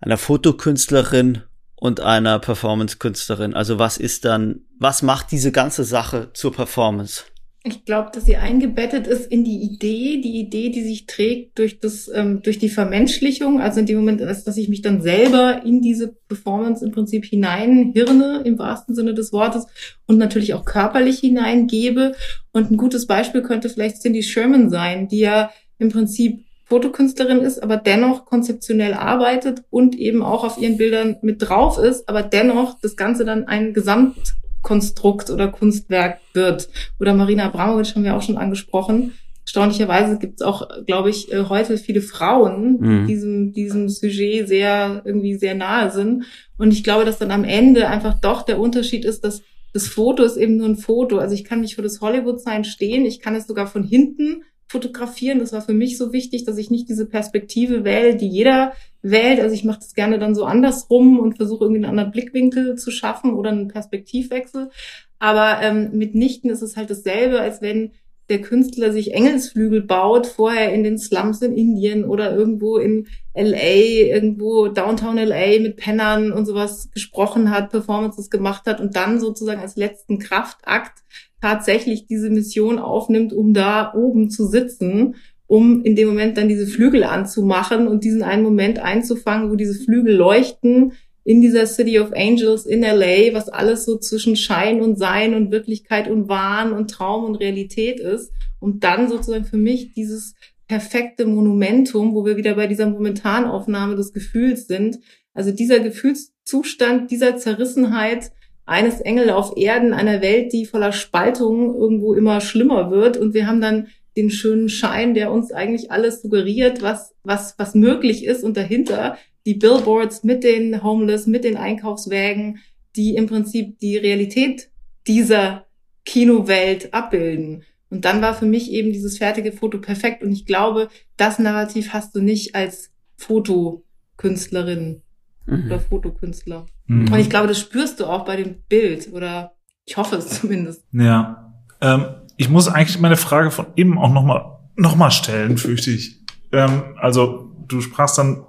einer 0.00 0.16
Fotokünstlerin 0.16 1.42
und 1.76 2.00
einer 2.00 2.38
Performance-Künstlerin? 2.38 3.54
Also 3.54 3.78
was 3.78 3.98
ist 3.98 4.24
dann, 4.24 4.62
was 4.78 5.02
macht 5.02 5.30
diese 5.30 5.52
ganze 5.52 5.84
Sache 5.84 6.30
zur 6.32 6.52
Performance? 6.52 7.24
Ich 7.62 7.84
glaube, 7.84 8.10
dass 8.14 8.24
sie 8.24 8.36
eingebettet 8.36 9.06
ist 9.06 9.30
in 9.30 9.44
die 9.44 9.60
Idee, 9.60 10.22
die 10.22 10.40
Idee, 10.40 10.70
die 10.70 10.82
sich 10.82 11.04
trägt 11.04 11.58
durch 11.58 11.78
das, 11.78 12.10
ähm, 12.12 12.40
durch 12.42 12.58
die 12.58 12.70
Vermenschlichung. 12.70 13.60
Also 13.60 13.80
in 13.80 13.86
dem 13.86 13.98
Moment, 13.98 14.22
dass, 14.22 14.56
ich 14.56 14.70
mich 14.70 14.80
dann 14.80 15.02
selber 15.02 15.62
in 15.62 15.82
diese 15.82 16.08
Performance 16.28 16.82
im 16.82 16.90
Prinzip 16.90 17.26
hineinhirne, 17.26 18.42
im 18.46 18.58
wahrsten 18.58 18.94
Sinne 18.94 19.12
des 19.12 19.30
Wortes, 19.34 19.66
und 20.06 20.16
natürlich 20.16 20.54
auch 20.54 20.64
körperlich 20.64 21.18
hineingebe. 21.18 22.14
Und 22.52 22.70
ein 22.70 22.78
gutes 22.78 23.06
Beispiel 23.06 23.42
könnte 23.42 23.68
vielleicht 23.68 24.00
Cindy 24.00 24.22
Sherman 24.22 24.70
sein, 24.70 25.08
die 25.08 25.20
ja 25.20 25.50
im 25.78 25.90
Prinzip 25.90 26.44
Fotokünstlerin 26.64 27.40
ist, 27.40 27.62
aber 27.62 27.76
dennoch 27.76 28.24
konzeptionell 28.24 28.94
arbeitet 28.94 29.64
und 29.68 29.96
eben 29.96 30.22
auch 30.22 30.44
auf 30.44 30.56
ihren 30.56 30.78
Bildern 30.78 31.16
mit 31.20 31.42
drauf 31.42 31.78
ist, 31.78 32.08
aber 32.08 32.22
dennoch 32.22 32.78
das 32.80 32.96
Ganze 32.96 33.24
dann 33.26 33.48
ein 33.48 33.74
Gesamt 33.74 34.16
Konstrukt 34.62 35.30
oder 35.30 35.48
Kunstwerk 35.48 36.20
wird. 36.34 36.68
Oder 36.98 37.14
Marina 37.14 37.46
Abramovic 37.46 37.94
haben 37.94 38.04
wir 38.04 38.16
auch 38.16 38.22
schon 38.22 38.36
angesprochen. 38.36 39.12
Erstaunlicherweise 39.44 40.18
gibt 40.18 40.40
es 40.40 40.46
auch, 40.46 40.68
glaube 40.86 41.10
ich, 41.10 41.32
äh, 41.32 41.44
heute 41.48 41.76
viele 41.76 42.02
Frauen, 42.02 42.78
mhm. 42.78 43.06
die 43.06 43.14
diesem, 43.14 43.52
diesem 43.52 43.88
Sujet 43.88 44.46
sehr, 44.46 45.02
irgendwie 45.04 45.36
sehr 45.36 45.54
nahe 45.54 45.90
sind. 45.90 46.24
Und 46.56 46.72
ich 46.72 46.84
glaube, 46.84 47.04
dass 47.04 47.18
dann 47.18 47.30
am 47.30 47.44
Ende 47.44 47.88
einfach 47.88 48.20
doch 48.20 48.42
der 48.42 48.60
Unterschied 48.60 49.04
ist, 49.04 49.24
dass 49.24 49.42
das 49.72 49.86
Foto 49.86 50.22
ist 50.24 50.36
eben 50.36 50.56
nur 50.56 50.68
ein 50.68 50.76
Foto. 50.76 51.18
Also 51.18 51.34
ich 51.34 51.44
kann 51.44 51.60
mich 51.60 51.76
für 51.76 51.82
das 51.82 52.00
Hollywood-Sein 52.00 52.64
stehen. 52.64 53.06
Ich 53.06 53.20
kann 53.20 53.34
es 53.34 53.46
sogar 53.46 53.66
von 53.66 53.84
hinten 53.84 54.42
fotografieren. 54.70 55.40
Das 55.40 55.52
war 55.52 55.62
für 55.62 55.72
mich 55.72 55.98
so 55.98 56.12
wichtig, 56.12 56.44
dass 56.44 56.56
ich 56.56 56.70
nicht 56.70 56.88
diese 56.88 57.04
Perspektive 57.04 57.82
wähle, 57.82 58.14
die 58.14 58.28
jeder 58.28 58.72
wählt. 59.02 59.40
Also 59.40 59.52
ich 59.52 59.64
mache 59.64 59.80
das 59.80 59.94
gerne 59.94 60.20
dann 60.20 60.36
so 60.36 60.44
andersrum 60.44 61.18
und 61.18 61.36
versuche 61.36 61.64
irgendwie 61.64 61.84
einen 61.84 61.90
anderen 61.90 62.12
Blickwinkel 62.12 62.76
zu 62.76 62.92
schaffen 62.92 63.34
oder 63.34 63.50
einen 63.50 63.66
Perspektivwechsel. 63.66 64.70
Aber 65.18 65.60
ähm, 65.60 65.90
mitnichten 65.92 66.50
ist 66.50 66.62
es 66.62 66.76
halt 66.76 66.88
dasselbe, 66.88 67.40
als 67.40 67.60
wenn 67.60 67.90
der 68.28 68.42
Künstler 68.42 68.92
sich 68.92 69.12
Engelsflügel 69.12 69.82
baut, 69.82 70.28
vorher 70.28 70.72
in 70.72 70.84
den 70.84 70.98
Slums 70.98 71.42
in 71.42 71.56
Indien 71.56 72.04
oder 72.04 72.32
irgendwo 72.32 72.78
in 72.78 73.08
LA, 73.34 74.12
irgendwo 74.14 74.68
Downtown 74.68 75.16
LA 75.16 75.58
mit 75.58 75.78
Pennern 75.78 76.30
und 76.30 76.46
sowas 76.46 76.90
gesprochen 76.92 77.50
hat, 77.50 77.70
Performances 77.70 78.30
gemacht 78.30 78.66
hat 78.66 78.80
und 78.80 78.94
dann 78.94 79.18
sozusagen 79.18 79.60
als 79.60 79.74
letzten 79.74 80.20
Kraftakt 80.20 81.02
tatsächlich 81.40 82.06
diese 82.06 82.30
Mission 82.30 82.78
aufnimmt, 82.78 83.32
um 83.32 83.54
da 83.54 83.92
oben 83.94 84.30
zu 84.30 84.46
sitzen, 84.46 85.16
um 85.46 85.82
in 85.82 85.96
dem 85.96 86.08
Moment 86.08 86.36
dann 86.36 86.48
diese 86.48 86.66
Flügel 86.66 87.02
anzumachen 87.02 87.88
und 87.88 88.04
diesen 88.04 88.22
einen 88.22 88.42
Moment 88.42 88.78
einzufangen, 88.78 89.50
wo 89.50 89.56
diese 89.56 89.74
Flügel 89.74 90.14
leuchten 90.14 90.92
in 91.24 91.40
dieser 91.40 91.66
City 91.66 91.98
of 91.98 92.12
Angels 92.12 92.66
in 92.66 92.82
LA, 92.82 93.34
was 93.34 93.48
alles 93.48 93.84
so 93.84 93.98
zwischen 93.98 94.36
Schein 94.36 94.80
und 94.80 94.98
Sein 94.98 95.34
und 95.34 95.50
Wirklichkeit 95.50 96.08
und 96.08 96.28
Wahn 96.28 96.72
und 96.72 96.90
Traum 96.90 97.24
und 97.24 97.36
Realität 97.36 98.00
ist. 98.00 98.32
Und 98.58 98.84
dann 98.84 99.08
sozusagen 99.08 99.44
für 99.44 99.56
mich 99.56 99.92
dieses 99.92 100.34
perfekte 100.66 101.26
Monumentum, 101.26 102.14
wo 102.14 102.24
wir 102.24 102.36
wieder 102.36 102.54
bei 102.54 102.66
dieser 102.66 102.88
Momentanaufnahme 102.88 103.96
des 103.96 104.12
Gefühls 104.12 104.66
sind. 104.66 105.00
Also 105.34 105.50
dieser 105.50 105.80
Gefühlszustand, 105.80 107.10
dieser 107.10 107.36
Zerrissenheit 107.36 108.30
eines 108.66 109.00
Engel 109.00 109.30
auf 109.30 109.56
Erden, 109.56 109.92
einer 109.92 110.20
Welt, 110.22 110.52
die 110.52 110.66
voller 110.66 110.92
Spaltungen 110.92 111.74
irgendwo 111.74 112.14
immer 112.14 112.40
schlimmer 112.40 112.90
wird. 112.90 113.16
Und 113.16 113.34
wir 113.34 113.46
haben 113.46 113.60
dann 113.60 113.88
den 114.16 114.30
schönen 114.30 114.68
Schein, 114.68 115.14
der 115.14 115.32
uns 115.32 115.52
eigentlich 115.52 115.90
alles 115.90 116.22
suggeriert, 116.22 116.82
was, 116.82 117.14
was, 117.24 117.54
was 117.58 117.74
möglich 117.74 118.24
ist. 118.24 118.44
Und 118.44 118.56
dahinter 118.56 119.16
die 119.46 119.54
Billboards 119.54 120.24
mit 120.24 120.44
den 120.44 120.82
Homeless, 120.82 121.26
mit 121.26 121.44
den 121.44 121.56
Einkaufswägen, 121.56 122.58
die 122.96 123.14
im 123.14 123.26
Prinzip 123.26 123.78
die 123.78 123.96
Realität 123.96 124.70
dieser 125.06 125.66
Kinowelt 126.04 126.92
abbilden. 126.92 127.64
Und 127.88 128.04
dann 128.04 128.22
war 128.22 128.34
für 128.34 128.46
mich 128.46 128.70
eben 128.70 128.92
dieses 128.92 129.18
fertige 129.18 129.52
Foto 129.52 129.78
perfekt. 129.78 130.22
Und 130.22 130.32
ich 130.32 130.46
glaube, 130.46 130.88
das 131.16 131.38
Narrativ 131.38 131.92
hast 131.92 132.14
du 132.14 132.20
nicht 132.20 132.54
als 132.54 132.90
Fotokünstlerin 133.16 135.02
mhm. 135.46 135.66
oder 135.66 135.80
Fotokünstler. 135.80 136.66
Mhm. 136.90 137.12
Und 137.12 137.18
ich 137.20 137.30
glaube, 137.30 137.46
das 137.46 137.60
spürst 137.60 138.00
du 138.00 138.06
auch 138.06 138.24
bei 138.24 138.36
dem 138.36 138.62
Bild 138.68 139.12
oder 139.12 139.52
ich 139.84 139.96
hoffe 139.96 140.16
es 140.16 140.40
zumindest. 140.40 140.84
Ja. 140.90 141.52
Ähm, 141.80 142.06
ich 142.36 142.48
muss 142.48 142.66
eigentlich 142.66 142.98
meine 142.98 143.16
Frage 143.16 143.52
von 143.52 143.66
eben 143.76 143.96
auch 143.96 144.12
nochmal 144.12 144.58
noch 144.74 144.96
mal 144.96 145.10
stellen, 145.12 145.56
fürchte 145.56 145.92
ich. 145.92 146.20
Ähm, 146.50 146.96
also 146.96 147.54
du 147.68 147.80
sprachst 147.80 148.18
dann 148.18 148.44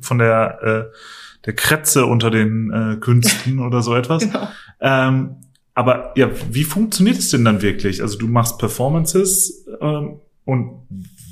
von 0.00 0.18
der, 0.18 0.62
äh, 0.62 0.96
der 1.44 1.54
Kretze 1.54 2.06
unter 2.06 2.30
den 2.30 2.72
äh, 2.72 2.96
Künsten 2.96 3.58
oder 3.66 3.80
so 3.82 3.94
etwas. 3.94 4.24
Genau. 4.24 4.48
Ähm, 4.80 5.36
aber 5.74 6.12
ja, 6.16 6.30
wie 6.50 6.64
funktioniert 6.64 7.18
es 7.18 7.30
denn 7.30 7.44
dann 7.44 7.62
wirklich? 7.62 8.02
Also 8.02 8.18
du 8.18 8.26
machst 8.26 8.58
Performances 8.58 9.66
ähm, 9.80 10.18
und 10.44 10.80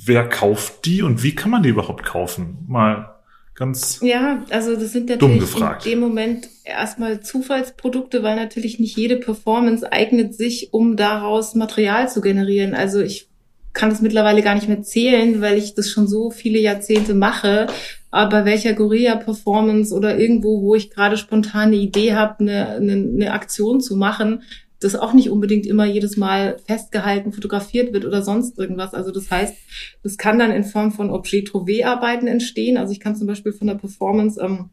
wer 0.05 0.29
kauft 0.29 0.85
die 0.85 1.03
und 1.03 1.25
wie 1.25 1.35
kann 1.35 1.51
man 1.51 1.65
die 1.65 1.71
überhaupt 1.71 2.05
kaufen? 2.05 2.59
Mal 2.69 3.16
ganz 3.57 4.01
ja, 4.03 4.45
also 4.51 4.77
das 4.77 4.93
sind 4.93 5.09
natürlich 5.09 5.55
in 5.57 5.91
dem 5.91 6.01
Moment 6.01 6.49
erstmal 6.65 7.21
Zufallsprodukte, 7.21 8.23
weil 8.23 8.37
natürlich 8.37 8.79
nicht 8.79 8.97
jede 8.97 9.17
Performance 9.17 9.91
eignet 9.91 10.35
sich, 10.35 10.73
um 10.73 10.97
daraus 10.97 11.55
Material 11.55 12.09
zu 12.09 12.21
generieren. 12.21 12.75
Also 12.75 13.01
ich 13.01 13.29
kann 13.73 13.91
das 13.91 14.01
mittlerweile 14.01 14.43
gar 14.43 14.55
nicht 14.55 14.69
mehr 14.69 14.83
zählen, 14.83 15.41
weil 15.41 15.59
ich 15.59 15.75
das 15.75 15.91
schon 15.91 16.09
so 16.09 16.31
viele 16.31 16.59
Jahrzehnte 16.59 17.15
mache. 17.15 17.67
Aber 18.11 18.47
welcher 18.47 18.73
Gorilla-Performance 18.73 19.95
oder 19.95 20.19
irgendwo, 20.19 20.63
wo 20.63 20.75
ich 20.75 20.91
gerade 20.91 21.19
spontan 21.19 21.69
eine 21.69 21.77
Idee 21.77 22.15
habe, 22.15 22.41
eine, 22.41 22.69
eine, 22.71 22.93
eine 22.93 23.33
Aktion 23.33 23.81
zu 23.81 23.97
machen, 23.97 24.43
das 24.87 24.97
auch 24.97 25.13
nicht 25.13 25.31
unbedingt 25.31 25.67
immer 25.67 25.85
jedes 25.85 26.17
Mal 26.17 26.59
festgehalten, 26.67 27.33
fotografiert 27.33 27.93
wird 27.93 28.05
oder 28.05 28.23
sonst 28.23 28.59
irgendwas. 28.59 28.95
Also 28.95 29.11
das 29.11 29.31
heißt, 29.31 29.55
das 30.03 30.17
kann 30.17 30.39
dann 30.39 30.53
in 30.53 30.65
Form 30.65 30.93
von 30.93 31.11
Objet-Trouvé-Arbeiten 31.11 32.27
entstehen. 32.27 32.77
Also 32.79 32.93
ich 32.93 33.01
kann 33.01 33.17
zum 33.17 33.27
Beispiel 33.27 33.53
von 33.53 33.67
der 33.67 33.75
Performance 33.75 34.41
ähm, 34.41 34.71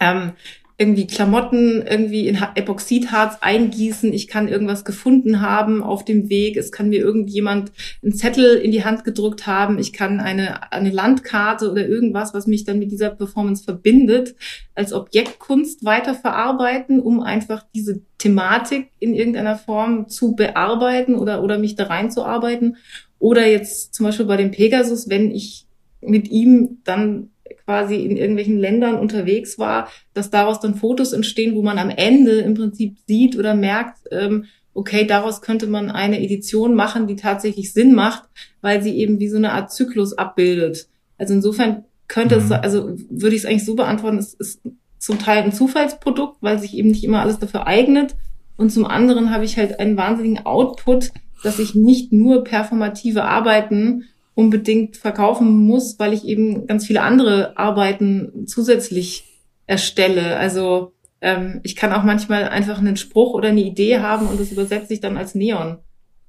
ähm, 0.00 0.32
irgendwie 0.80 1.08
Klamotten 1.08 1.82
irgendwie 1.82 2.28
in 2.28 2.38
Epoxidharz 2.54 3.38
eingießen. 3.40 4.12
Ich 4.12 4.28
kann 4.28 4.46
irgendwas 4.46 4.84
gefunden 4.84 5.40
haben 5.40 5.82
auf 5.82 6.04
dem 6.04 6.28
Weg. 6.30 6.56
Es 6.56 6.70
kann 6.70 6.88
mir 6.88 7.00
irgendjemand 7.00 7.72
einen 8.00 8.12
Zettel 8.12 8.56
in 8.56 8.70
die 8.70 8.84
Hand 8.84 9.02
gedrückt 9.02 9.48
haben. 9.48 9.80
Ich 9.80 9.92
kann 9.92 10.20
eine, 10.20 10.72
eine 10.72 10.90
Landkarte 10.90 11.68
oder 11.68 11.88
irgendwas, 11.88 12.32
was 12.32 12.46
mich 12.46 12.62
dann 12.62 12.78
mit 12.78 12.92
dieser 12.92 13.10
Performance 13.10 13.64
verbindet, 13.64 14.36
als 14.76 14.92
Objektkunst 14.92 15.84
weiterverarbeiten, 15.84 17.00
um 17.00 17.20
einfach 17.22 17.66
diese 17.74 18.00
Thematik 18.18 18.92
in 19.00 19.14
irgendeiner 19.14 19.56
Form 19.56 20.08
zu 20.08 20.36
bearbeiten 20.36 21.16
oder, 21.16 21.42
oder 21.42 21.58
mich 21.58 21.74
da 21.74 21.86
reinzuarbeiten. 21.86 22.76
Oder 23.18 23.48
jetzt 23.48 23.94
zum 23.94 24.06
Beispiel 24.06 24.26
bei 24.26 24.36
dem 24.36 24.52
Pegasus, 24.52 25.08
wenn 25.08 25.32
ich 25.32 25.66
mit 26.00 26.30
ihm 26.30 26.78
dann 26.84 27.30
quasi 27.68 27.96
in 27.96 28.16
irgendwelchen 28.16 28.56
Ländern 28.56 28.94
unterwegs 28.94 29.58
war, 29.58 29.90
dass 30.14 30.30
daraus 30.30 30.58
dann 30.58 30.74
Fotos 30.74 31.12
entstehen, 31.12 31.54
wo 31.54 31.60
man 31.60 31.78
am 31.78 31.90
Ende 31.90 32.38
im 32.38 32.54
Prinzip 32.54 32.96
sieht 33.06 33.36
oder 33.36 33.54
merkt, 33.54 33.98
ähm, 34.10 34.46
okay, 34.72 35.04
daraus 35.04 35.42
könnte 35.42 35.66
man 35.66 35.90
eine 35.90 36.18
Edition 36.18 36.74
machen, 36.74 37.06
die 37.06 37.16
tatsächlich 37.16 37.74
Sinn 37.74 37.94
macht, 37.94 38.22
weil 38.62 38.82
sie 38.82 38.96
eben 38.96 39.20
wie 39.20 39.28
so 39.28 39.36
eine 39.36 39.52
Art 39.52 39.70
Zyklus 39.70 40.16
abbildet. 40.16 40.88
Also 41.18 41.34
insofern 41.34 41.84
könnte 42.06 42.36
mhm. 42.36 42.44
es, 42.44 42.52
also 42.52 42.96
würde 43.10 43.36
ich 43.36 43.42
es 43.42 43.46
eigentlich 43.46 43.66
so 43.66 43.74
beantworten, 43.74 44.16
es 44.16 44.32
ist 44.32 44.62
zum 44.98 45.18
Teil 45.18 45.42
ein 45.42 45.52
Zufallsprodukt, 45.52 46.38
weil 46.40 46.58
sich 46.58 46.72
eben 46.74 46.88
nicht 46.88 47.04
immer 47.04 47.20
alles 47.20 47.38
dafür 47.38 47.66
eignet. 47.66 48.16
Und 48.56 48.72
zum 48.72 48.86
anderen 48.86 49.30
habe 49.30 49.44
ich 49.44 49.58
halt 49.58 49.78
einen 49.78 49.98
wahnsinnigen 49.98 50.46
Output, 50.46 51.10
dass 51.42 51.58
ich 51.58 51.74
nicht 51.74 52.14
nur 52.14 52.44
performative 52.44 53.24
Arbeiten 53.24 54.04
unbedingt 54.38 54.96
verkaufen 54.96 55.66
muss, 55.66 55.98
weil 55.98 56.12
ich 56.12 56.24
eben 56.24 56.68
ganz 56.68 56.86
viele 56.86 57.02
andere 57.02 57.58
Arbeiten 57.58 58.46
zusätzlich 58.46 59.24
erstelle. 59.66 60.36
Also 60.36 60.92
ähm, 61.20 61.58
ich 61.64 61.74
kann 61.74 61.92
auch 61.92 62.04
manchmal 62.04 62.44
einfach 62.48 62.78
einen 62.78 62.96
Spruch 62.96 63.34
oder 63.34 63.48
eine 63.48 63.62
Idee 63.62 63.98
haben 63.98 64.28
und 64.28 64.38
das 64.38 64.52
übersetze 64.52 64.94
ich 64.94 65.00
dann 65.00 65.16
als 65.16 65.34
Neon. 65.34 65.78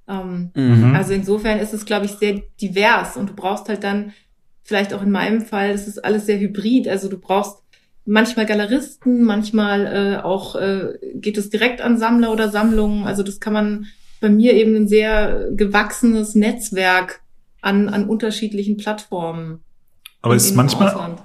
Ähm, 0.08 0.50
mhm. 0.56 0.96
Also 0.96 1.14
insofern 1.14 1.60
ist 1.60 1.72
es, 1.72 1.86
glaube 1.86 2.08
ich, 2.08 2.14
sehr 2.14 2.42
divers 2.60 3.16
und 3.16 3.30
du 3.30 3.36
brauchst 3.36 3.70
halt 3.70 3.84
dann, 3.84 4.12
vielleicht 4.64 4.92
auch 4.96 5.04
in 5.04 5.12
meinem 5.12 5.42
Fall, 5.42 5.72
das 5.72 5.88
ist 5.88 6.04
alles 6.04 6.26
sehr 6.26 6.40
hybrid. 6.40 6.88
Also 6.88 7.10
du 7.10 7.20
brauchst 7.20 7.60
manchmal 8.06 8.48
Galeristen, 8.48 9.24
manchmal 9.24 9.86
äh, 9.86 10.24
auch 10.24 10.56
äh, 10.56 10.94
geht 11.14 11.38
es 11.38 11.52
direkt 11.52 11.80
an 11.82 12.00
Sammler 12.00 12.32
oder 12.32 12.50
Sammlungen. 12.50 13.06
Also 13.06 13.22
das 13.22 13.40
kann 13.40 13.54
man 13.54 13.86
bei 14.20 14.30
mir 14.30 14.56
eben 14.56 14.76
ein 14.76 14.88
sehr 14.88 15.50
gewachsenes 15.52 16.34
Netzwerk 16.34 17.22
an, 17.62 17.90
an 17.90 18.08
unterschiedlichen 18.08 18.78
Plattformen. 18.78 19.62
Aber 20.22 20.36
ist 20.36 20.56
manchmal, 20.56 21.18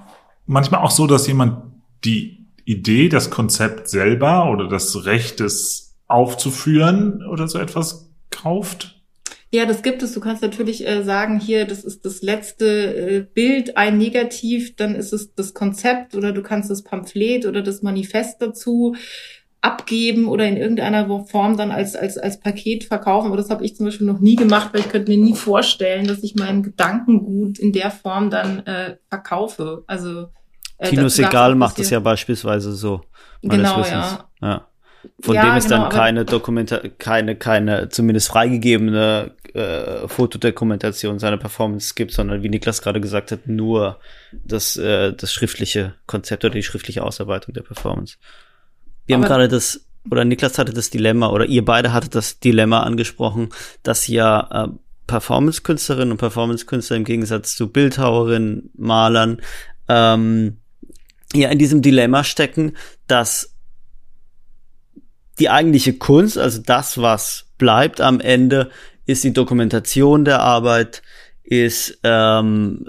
manchmal 0.47 0.81
auch 0.81 0.91
so, 0.91 1.07
dass 1.07 1.27
jemand 1.27 1.63
die 2.05 2.47
Idee, 2.65 3.09
das 3.09 3.31
Konzept 3.31 3.89
selber 3.89 4.51
oder 4.51 4.69
das 4.69 5.05
Recht, 5.05 5.41
es 5.41 5.97
aufzuführen 6.07 7.25
oder 7.27 7.49
so 7.49 7.59
etwas 7.59 8.11
kauft? 8.31 8.95
Ja, 9.51 9.67
das 9.67 9.83
gibt 9.83 10.03
es. 10.03 10.13
Du 10.13 10.21
kannst 10.21 10.43
natürlich 10.43 10.87
äh, 10.87 11.05
sagen, 11.05 11.39
hier, 11.39 11.65
das 11.65 11.85
ist 11.85 12.05
das 12.05 12.23
letzte 12.23 12.67
äh, 12.67 13.21
Bild, 13.21 13.77
ein 13.77 13.99
Negativ, 13.99 14.75
dann 14.75 14.97
ist 14.97 15.13
es 15.13 15.33
das 15.35 15.55
Konzept 15.55 16.17
oder 16.17 16.33
du 16.33 16.43
kannst 16.43 16.71
das 16.71 16.83
Pamphlet 16.83 17.47
oder 17.47 17.63
das 17.63 17.81
Manifest 17.81 18.43
dazu 18.43 18.97
abgeben 19.65 20.29
oder 20.29 20.47
in 20.47 20.59
irgendeiner 20.59 21.25
Form 21.25 21.57
dann 21.57 21.71
als, 21.71 21.97
als, 21.97 22.19
als 22.19 22.39
Paket 22.39 22.85
verkaufen. 22.85 23.29
Aber 23.29 23.39
das 23.39 23.49
habe 23.49 23.65
ich 23.65 23.75
zum 23.75 23.87
Beispiel 23.87 24.07
noch 24.07 24.21
nie 24.21 24.37
gemacht, 24.37 24.71
weil 24.73 24.81
ich 24.81 24.91
könnte 24.91 25.11
mir 25.11 25.17
nie 25.17 25.35
vorstellen, 25.35 26.07
dass 26.07 26.23
ich 26.23 26.35
meinen 26.35 26.63
Gedankengut 26.63 27.59
in 27.59 27.73
der 27.73 27.91
Form 27.91 28.29
dann 28.29 28.67
äh, 28.67 28.97
verkaufe. 29.09 29.83
Also 29.87 30.29
äh, 30.77 30.91
Tino 30.91 31.09
Segal 31.09 31.55
macht 31.55 31.79
es 31.79 31.89
ja 31.89 31.99
beispielsweise 32.01 32.75
so. 32.75 33.01
Genau, 33.43 33.81
ja. 33.81 34.29
ja. 34.43 34.67
Von 35.21 35.35
ja, 35.35 35.45
dem 35.45 35.57
es 35.57 35.65
genau, 35.65 35.83
dann 35.83 35.89
keine 35.91 36.25
Dokumenta 36.25 36.81
keine, 36.99 37.37
keine 37.37 37.89
zumindest 37.91 38.29
freigegebene 38.29 39.33
äh, 39.55 40.09
Fotodokumentation 40.09 41.19
seiner 41.19 41.37
Performance 41.37 41.95
gibt, 41.95 42.13
sondern 42.13 42.43
wie 42.43 42.49
Niklas 42.49 42.83
gerade 42.83 43.01
gesagt 43.01 43.31
hat, 43.31 43.47
nur 43.47 43.99
das, 44.33 44.77
äh, 44.77 45.13
das 45.13 45.33
schriftliche 45.33 45.95
Konzept 46.07 46.45
oder 46.45 46.55
die 46.55 46.63
schriftliche 46.63 47.03
Ausarbeitung 47.03 47.55
der 47.55 47.63
Performance. 47.63 48.17
Wir 49.07 49.17
haben 49.17 49.23
gerade 49.23 49.49
das, 49.49 49.85
oder 50.11 50.25
Niklas 50.25 50.59
hatte 50.59 50.73
das 50.73 50.91
Dilemma, 50.91 51.29
oder 51.29 51.47
ihr 51.47 51.65
beide 51.65 51.93
hattet 51.93 52.15
das 52.15 52.39
Dilemma 52.39 52.83
angesprochen, 52.83 53.51
dass 53.83 54.07
ja 54.09 54.67
äh, 54.67 54.69
Performance-Künstlerinnen 55.07 56.13
und 56.13 56.19
Performance-Künstler 56.19 56.97
im 56.97 57.05
Gegensatz 57.05 57.57
zu 57.57 57.71
Bildhauerinnen, 57.71 58.71
Malern, 58.77 59.41
ähm, 59.89 60.59
ja 61.35 61.49
in 61.51 61.59
diesem 61.59 61.83
Dilemma 61.83 62.25
stecken, 62.25 62.77
dass 63.07 63.55
die 65.39 65.51
eigentliche 65.51 65.95
Kunst, 65.95 66.39
also 66.39 66.63
das, 66.65 66.99
was 66.99 67.47
bleibt 67.59 68.01
am 68.01 68.21
Ende, 68.21 68.71
ist 69.07 69.25
die 69.25 69.33
Dokumentation 69.33 70.25
der 70.25 70.41
Arbeit, 70.41 71.03
ist, 71.43 71.99
ähm, 72.05 72.87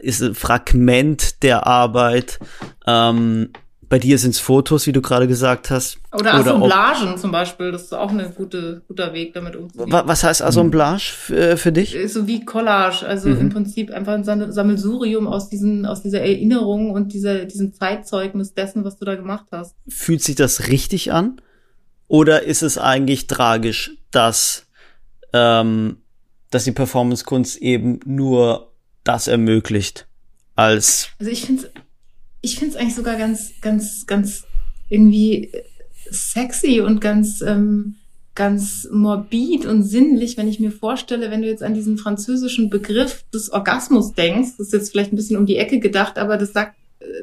ist 0.00 0.22
ein 0.22 0.34
Fragment 0.34 1.42
der 1.42 1.66
Arbeit, 1.66 2.38
ähm, 2.86 3.50
Bei 3.88 4.00
dir 4.00 4.18
sind 4.18 4.30
es 4.30 4.40
Fotos, 4.40 4.86
wie 4.86 4.92
du 4.92 5.00
gerade 5.00 5.28
gesagt 5.28 5.70
hast. 5.70 5.98
Oder, 6.12 6.34
Assemblagen 6.34 7.16
zum 7.18 7.30
Beispiel. 7.30 7.70
Das 7.70 7.84
ist 7.84 7.94
auch 7.94 8.10
ein 8.10 8.34
gute, 8.34 8.82
guter 8.88 9.12
Weg, 9.12 9.34
damit 9.34 9.54
umzugehen. 9.54 9.92
Was 9.92 10.24
heißt 10.24 10.42
Assemblage 10.42 11.12
für, 11.16 11.56
für 11.56 11.70
dich? 11.70 11.96
So 12.12 12.26
wie 12.26 12.44
Collage. 12.44 13.06
Also 13.06 13.28
mhm. 13.28 13.40
im 13.42 13.48
Prinzip 13.50 13.92
einfach 13.92 14.14
ein 14.14 14.24
Sammelsurium 14.24 15.28
aus, 15.28 15.48
diesen, 15.48 15.86
aus 15.86 16.02
dieser 16.02 16.20
Erinnerung 16.20 16.90
und 16.90 17.12
dieser, 17.12 17.44
diesem 17.44 17.74
Zeitzeugnis 17.74 18.54
dessen, 18.54 18.84
was 18.84 18.96
du 18.96 19.04
da 19.04 19.14
gemacht 19.14 19.46
hast. 19.52 19.76
Fühlt 19.88 20.22
sich 20.22 20.34
das 20.34 20.66
richtig 20.68 21.12
an? 21.12 21.40
Oder 22.08 22.42
ist 22.42 22.62
es 22.62 22.78
eigentlich 22.78 23.28
tragisch, 23.28 23.92
dass, 24.10 24.66
ähm, 25.32 25.98
dass 26.50 26.64
die 26.64 26.72
Performance-Kunst 26.72 27.58
eben 27.58 28.00
nur 28.04 28.72
das 29.04 29.28
ermöglicht? 29.28 30.06
Als 30.56 31.10
also 31.20 31.30
ich 31.30 31.44
finde 31.44 31.70
ich 32.46 32.58
finde 32.58 32.74
es 32.74 32.80
eigentlich 32.80 32.94
sogar 32.94 33.16
ganz, 33.16 33.52
ganz, 33.60 34.06
ganz 34.06 34.44
irgendwie 34.88 35.50
sexy 36.08 36.80
und 36.80 37.00
ganz, 37.00 37.42
ähm, 37.42 37.96
ganz 38.36 38.86
morbid 38.92 39.66
und 39.66 39.82
sinnlich, 39.82 40.36
wenn 40.36 40.46
ich 40.46 40.60
mir 40.60 40.70
vorstelle, 40.70 41.30
wenn 41.30 41.42
du 41.42 41.48
jetzt 41.48 41.64
an 41.64 41.74
diesen 41.74 41.98
französischen 41.98 42.70
Begriff 42.70 43.24
des 43.34 43.50
Orgasmus 43.50 44.12
denkst, 44.12 44.50
das 44.58 44.68
ist 44.68 44.72
jetzt 44.74 44.90
vielleicht 44.90 45.12
ein 45.12 45.16
bisschen 45.16 45.38
um 45.38 45.46
die 45.46 45.56
Ecke 45.56 45.80
gedacht, 45.80 46.18
aber 46.18 46.36
das 46.36 46.52
sagt 46.52 46.76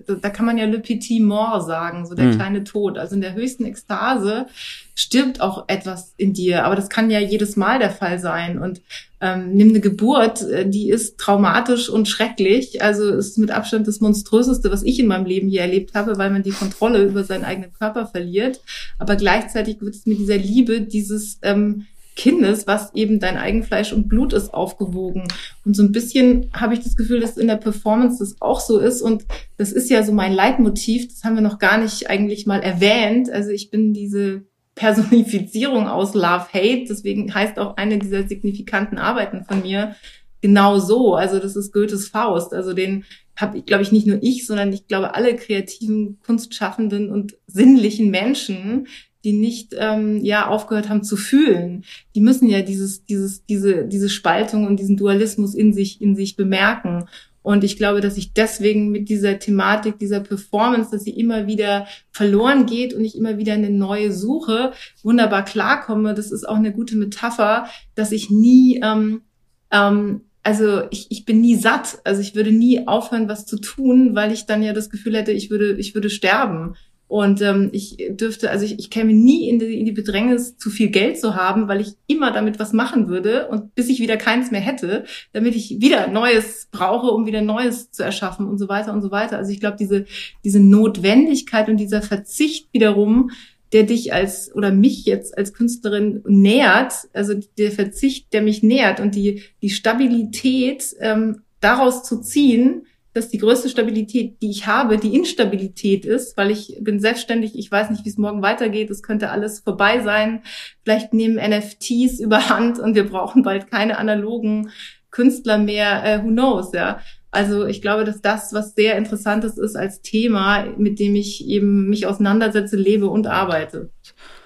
da 0.07 0.29
kann 0.29 0.45
man 0.45 0.57
ja 0.57 0.65
Le 0.65 0.79
Petit 0.79 1.21
Mort 1.21 1.65
sagen, 1.65 2.05
so 2.05 2.15
der 2.15 2.25
mhm. 2.25 2.35
kleine 2.35 2.63
Tod. 2.63 2.97
Also 2.97 3.15
in 3.15 3.21
der 3.21 3.33
höchsten 3.33 3.65
Ekstase 3.65 4.47
stirbt 4.95 5.41
auch 5.41 5.65
etwas 5.67 6.13
in 6.17 6.33
dir, 6.33 6.65
aber 6.65 6.75
das 6.75 6.89
kann 6.89 7.09
ja 7.09 7.19
jedes 7.19 7.55
Mal 7.55 7.79
der 7.79 7.89
Fall 7.89 8.19
sein. 8.19 8.59
Und 8.59 8.81
ähm, 9.21 9.53
nimm 9.53 9.69
eine 9.69 9.79
Geburt, 9.79 10.41
äh, 10.41 10.69
die 10.69 10.89
ist 10.89 11.17
traumatisch 11.17 11.89
und 11.89 12.07
schrecklich. 12.07 12.81
Also 12.81 13.09
ist 13.09 13.37
mit 13.37 13.51
Abstand 13.51 13.87
das 13.87 14.01
monströseste, 14.01 14.71
was 14.71 14.83
ich 14.83 14.99
in 14.99 15.07
meinem 15.07 15.25
Leben 15.25 15.49
hier 15.49 15.61
erlebt 15.61 15.95
habe, 15.95 16.17
weil 16.17 16.29
man 16.29 16.43
die 16.43 16.51
Kontrolle 16.51 17.03
über 17.03 17.23
seinen 17.23 17.45
eigenen 17.45 17.73
Körper 17.73 18.05
verliert. 18.05 18.61
Aber 18.99 19.15
gleichzeitig 19.15 19.81
wird 19.81 19.95
es 19.95 20.05
mit 20.05 20.19
dieser 20.19 20.37
Liebe 20.37 20.81
dieses 20.81 21.39
ähm, 21.41 21.87
Kindes, 22.15 22.67
was 22.67 22.93
eben 22.93 23.19
dein 23.19 23.37
Eigenfleisch 23.37 23.91
und 23.93 24.07
Blut 24.07 24.33
ist, 24.33 24.53
aufgewogen. 24.53 25.23
Und 25.65 25.75
so 25.75 25.83
ein 25.83 25.91
bisschen 25.91 26.49
habe 26.53 26.73
ich 26.73 26.81
das 26.81 26.95
Gefühl, 26.95 27.19
dass 27.19 27.37
in 27.37 27.47
der 27.47 27.57
Performance 27.57 28.19
das 28.19 28.39
auch 28.39 28.59
so 28.59 28.77
ist. 28.79 29.01
Und 29.01 29.25
das 29.57 29.71
ist 29.71 29.89
ja 29.89 30.03
so 30.03 30.11
mein 30.11 30.33
Leitmotiv. 30.33 31.07
Das 31.07 31.23
haben 31.23 31.35
wir 31.35 31.41
noch 31.41 31.59
gar 31.59 31.77
nicht 31.77 32.09
eigentlich 32.09 32.45
mal 32.45 32.61
erwähnt. 32.61 33.31
Also 33.31 33.49
ich 33.49 33.71
bin 33.71 33.93
diese 33.93 34.43
Personifizierung 34.75 35.87
aus 35.87 36.13
Love 36.13 36.47
Hate. 36.53 36.85
Deswegen 36.87 37.33
heißt 37.33 37.57
auch 37.57 37.77
eine 37.77 37.97
dieser 37.97 38.27
signifikanten 38.27 38.97
Arbeiten 38.97 39.43
von 39.45 39.61
mir 39.61 39.95
genau 40.41 40.79
so. 40.79 41.15
Also 41.15 41.39
das 41.39 41.55
ist 41.55 41.71
Goethes 41.71 42.07
Faust. 42.07 42.53
Also 42.53 42.73
den 42.73 43.05
habe 43.35 43.57
ich, 43.57 43.65
glaube 43.65 43.83
ich, 43.83 43.91
nicht 43.91 44.05
nur 44.05 44.19
ich, 44.21 44.45
sondern 44.45 44.71
ich 44.71 44.87
glaube 44.87 45.15
alle 45.15 45.35
kreativen, 45.35 46.19
kunstschaffenden 46.25 47.09
und 47.09 47.35
sinnlichen 47.47 48.11
Menschen, 48.11 48.87
die 49.23 49.33
nicht 49.33 49.75
ähm, 49.77 50.23
ja 50.23 50.47
aufgehört 50.47 50.89
haben 50.89 51.03
zu 51.03 51.15
fühlen. 51.15 51.83
Die 52.15 52.21
müssen 52.21 52.49
ja 52.49 52.61
dieses 52.61 53.05
dieses 53.05 53.45
diese 53.45 53.85
diese 53.85 54.09
Spaltung 54.09 54.67
und 54.67 54.79
diesen 54.79 54.97
Dualismus 54.97 55.55
in 55.55 55.73
sich 55.73 56.01
in 56.01 56.15
sich 56.15 56.35
bemerken. 56.35 57.05
Und 57.43 57.65
ich 57.65 57.75
glaube, 57.77 57.99
dass 57.99 58.17
ich 58.17 58.33
deswegen 58.33 58.89
mit 58.89 59.09
dieser 59.09 59.37
Thematik, 59.37 59.99
dieser 59.99 60.21
Performance, 60.21 60.89
dass 60.91 61.03
sie 61.03 61.11
immer 61.11 61.45
wieder 61.45 61.85
verloren 62.09 62.65
geht 62.65 62.93
und 62.93 63.03
ich 63.03 63.17
immer 63.17 63.37
wieder 63.37 63.53
eine 63.53 63.69
neue 63.69 64.13
suche, 64.13 64.71
wunderbar 65.03 65.43
klarkomme. 65.43 66.13
Das 66.13 66.31
ist 66.31 66.47
auch 66.47 66.55
eine 66.55 66.71
gute 66.71 66.95
Metapher, 66.95 67.67
dass 67.95 68.13
ich 68.13 68.29
nie, 68.29 68.79
ähm, 68.81 69.23
ähm, 69.71 70.21
also 70.41 70.83
ich, 70.89 71.07
ich 71.09 71.25
bin 71.25 71.41
nie 71.41 71.55
satt. 71.55 71.99
Also 72.05 72.21
ich 72.21 72.33
würde 72.33 72.53
nie 72.53 72.87
aufhören, 72.87 73.27
was 73.27 73.45
zu 73.45 73.59
tun, 73.59 74.15
weil 74.15 74.31
ich 74.31 74.45
dann 74.45 74.63
ja 74.63 74.71
das 74.71 74.89
Gefühl 74.89 75.17
hätte, 75.17 75.33
ich 75.33 75.49
würde, 75.49 75.73
ich 75.73 75.93
würde 75.93 76.09
sterben. 76.09 76.75
Und 77.13 77.43
ähm, 77.43 77.69
ich 77.73 77.97
dürfte, 78.09 78.49
also 78.49 78.65
ich, 78.65 78.79
ich 78.79 78.89
käme 78.89 79.13
nie 79.13 79.47
in 79.47 79.59
die, 79.59 79.77
in 79.77 79.85
die 79.85 79.91
Bedrängnis, 79.91 80.57
zu 80.57 80.71
viel 80.71 80.89
Geld 80.89 81.19
zu 81.19 81.35
haben, 81.35 81.67
weil 81.67 81.79
ich 81.79 81.93
immer 82.07 82.31
damit 82.31 82.57
was 82.57 82.73
machen 82.73 83.07
würde 83.07 83.49
und 83.49 83.75
bis 83.75 83.87
ich 83.89 83.99
wieder 83.99 84.17
keins 84.17 84.49
mehr 84.49 84.61
hätte, 84.61 85.03
damit 85.31 85.55
ich 85.55 85.79
wieder 85.79 86.07
Neues 86.07 86.69
brauche, 86.71 87.11
um 87.11 87.27
wieder 87.27 87.43
Neues 87.43 87.91
zu 87.91 88.01
erschaffen 88.01 88.47
und 88.47 88.57
so 88.57 88.67
weiter 88.67 88.93
und 88.93 89.03
so 89.03 89.11
weiter. 89.11 89.37
Also 89.37 89.51
ich 89.51 89.59
glaube, 89.59 89.77
diese, 89.79 90.05
diese 90.43 90.59
Notwendigkeit 90.59 91.69
und 91.69 91.77
dieser 91.77 92.01
Verzicht 92.01 92.73
wiederum, 92.73 93.29
der 93.73 93.83
dich 93.83 94.11
als 94.11 94.51
oder 94.55 94.71
mich 94.71 95.05
jetzt 95.05 95.37
als 95.37 95.53
Künstlerin 95.53 96.23
nährt, 96.25 96.93
also 97.13 97.35
der 97.59 97.71
Verzicht, 97.71 98.33
der 98.33 98.41
mich 98.41 98.63
nährt 98.63 98.99
und 98.99 99.13
die, 99.13 99.43
die 99.61 99.69
Stabilität 99.69 100.95
ähm, 100.99 101.43
daraus 101.59 102.01
zu 102.01 102.21
ziehen, 102.21 102.87
dass 103.13 103.29
die 103.29 103.37
größte 103.37 103.69
Stabilität, 103.69 104.41
die 104.41 104.49
ich 104.49 104.67
habe, 104.67 104.97
die 104.97 105.15
Instabilität 105.15 106.05
ist, 106.05 106.35
weil 106.35 106.51
ich 106.51 106.77
bin 106.81 106.99
selbstständig, 106.99 107.57
ich 107.57 107.71
weiß 107.71 107.91
nicht, 107.91 108.03
wie 108.05 108.09
es 108.09 108.17
morgen 108.17 108.41
weitergeht, 108.41 108.89
es 108.89 109.03
könnte 109.03 109.29
alles 109.29 109.59
vorbei 109.59 110.01
sein. 110.01 110.41
Vielleicht 110.83 111.13
nehmen 111.13 111.35
NFTs 111.35 112.19
überhand 112.19 112.79
und 112.79 112.95
wir 112.95 113.07
brauchen 113.07 113.43
bald 113.43 113.69
keine 113.69 113.97
analogen 113.97 114.71
Künstler 115.11 115.59
mehr, 115.59 116.03
äh, 116.03 116.23
who 116.23 116.29
knows, 116.29 116.73
ja. 116.73 116.99
Also 117.29 117.65
ich 117.65 117.81
glaube, 117.81 118.03
dass 118.03 118.21
das 118.21 118.53
was 118.53 118.75
sehr 118.75 118.97
Interessantes 118.97 119.57
ist 119.57 119.75
als 119.75 120.01
Thema, 120.01 120.65
mit 120.77 120.99
dem 120.99 121.15
ich 121.15 121.47
eben 121.47 121.89
mich 121.89 122.05
auseinandersetze, 122.05 122.75
lebe 122.75 123.07
und 123.07 123.27
arbeite. 123.27 123.89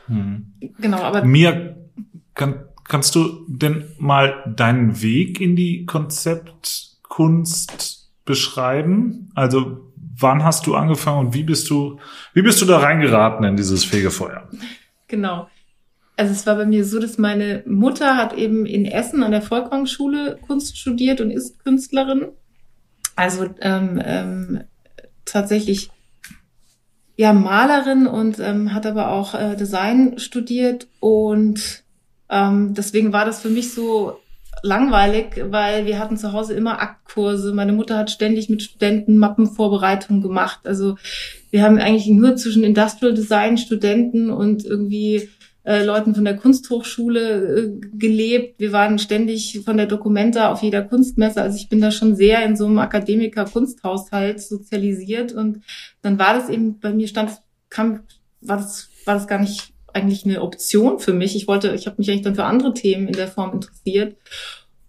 Hm. 0.08 0.54
Genau, 0.80 1.00
aber 1.00 1.26
mir 1.26 1.76
kann, 2.34 2.64
kannst 2.86 3.14
du 3.16 3.46
denn 3.48 3.90
mal 3.98 4.54
deinen 4.56 5.02
Weg 5.02 5.42
in 5.42 5.58
die 5.58 5.86
Konzeptkunst 5.86 8.07
beschreiben? 8.28 9.32
Also 9.34 9.92
wann 10.20 10.44
hast 10.44 10.68
du 10.68 10.76
angefangen 10.76 11.28
und 11.28 11.34
wie 11.34 11.44
bist 11.44 11.70
du, 11.70 12.00
wie 12.34 12.44
bist 12.44 12.62
du 12.62 12.66
da 12.66 12.78
reingeraten 12.78 13.46
in 13.46 13.58
dieses 13.58 13.84
Fegefeuer? 13.84 14.48
Genau. 15.08 15.48
Also 16.16 16.32
es 16.32 16.46
war 16.46 16.56
bei 16.56 16.66
mir 16.66 16.84
so, 16.84 17.00
dass 17.00 17.18
meine 17.18 17.64
Mutter 17.68 18.18
hat 18.18 18.34
eben 18.34 18.66
in 18.66 18.86
Essen 18.86 19.24
an 19.24 19.32
der 19.32 19.42
Volkwang-Schule 19.42 20.40
Kunst 20.46 20.78
studiert 20.78 21.22
und 21.22 21.32
ist 21.32 21.64
Künstlerin. 21.64 22.28
Also 23.16 23.48
ähm, 23.62 24.02
ähm, 24.04 24.62
tatsächlich 25.26 25.90
ja 27.16 27.34
Malerin 27.34 28.08
und 28.08 28.40
ähm, 28.40 28.74
hat 28.74 28.86
aber 28.86 29.12
auch 29.12 29.34
äh, 29.34 29.56
Design 29.56 30.20
studiert 30.20 30.88
und 31.00 31.84
ähm, 32.30 32.74
deswegen 32.74 33.14
war 33.14 33.26
das 33.26 33.42
für 33.42 33.50
mich 33.50 33.74
so 33.74 34.20
langweilig, 34.64 35.44
weil 35.50 35.86
wir 35.86 36.00
hatten 36.00 36.18
zu 36.18 36.34
Hause 36.34 36.54
immer 36.54 36.82
Aktkurse. 36.82 37.54
Meine 37.54 37.74
Mutter 37.74 37.98
hat 37.98 38.12
ständig 38.12 38.50
mit 38.50 38.64
Studenten 38.64 39.18
Mappenvorbereitungen 39.18 40.22
gemacht. 40.22 40.62
Also 40.66 40.98
wir 41.52 41.64
haben 41.64 41.78
eigentlich 41.78 42.08
nur 42.08 42.36
zwischen 42.36 42.64
Industrial 42.64 43.14
Design 43.14 43.58
Studenten 43.58 44.30
und 44.30 44.66
irgendwie 44.66 45.30
äh, 45.64 45.84
Leuten 45.84 46.16
von 46.16 46.24
der 46.24 46.38
Kunsthochschule 46.38 47.58
äh, 47.58 47.88
gelebt. 47.98 48.60
Wir 48.60 48.72
waren 48.72 49.00
ständig 49.00 49.62
von 49.66 49.78
der 49.78 49.86
Documenta 49.86 50.52
auf 50.52 50.62
jeder 50.64 50.82
Kunstmesse. 50.82 51.42
Also 51.42 51.58
ich 51.58 51.68
bin 51.68 51.82
da 51.82 51.92
schon 51.92 52.16
sehr 52.16 52.44
in 52.46 52.56
so 52.56 52.66
einem 52.66 52.80
Akademiker-Kunsthaushalt 52.80 54.42
sozialisiert. 54.42 55.34
Und 55.34 55.62
dann 56.02 56.18
war 56.18 56.34
das 56.36 56.50
eben, 56.50 56.80
bei 56.80 56.94
mir 56.94 57.08
stand, 57.08 57.32
kam, 57.70 58.00
war 58.40 58.58
das, 58.58 58.90
war 59.06 59.16
das 59.16 59.28
gar 59.28 59.40
nicht 59.40 59.74
eigentlich 59.98 60.26
eine 60.26 60.42
Option 60.42 61.00
für 61.00 61.14
mich. 61.14 61.36
Ich 61.36 61.48
wollte, 61.48 61.74
ich 61.74 61.88
habe 61.88 61.98
mich 61.98 62.10
eigentlich 62.10 62.24
dann 62.24 62.36
für 62.36 62.46
andere 62.46 62.74
Themen 62.74 63.08
in 63.08 63.14
der 63.14 63.28
Form 63.28 63.54
interessiert 63.54 64.16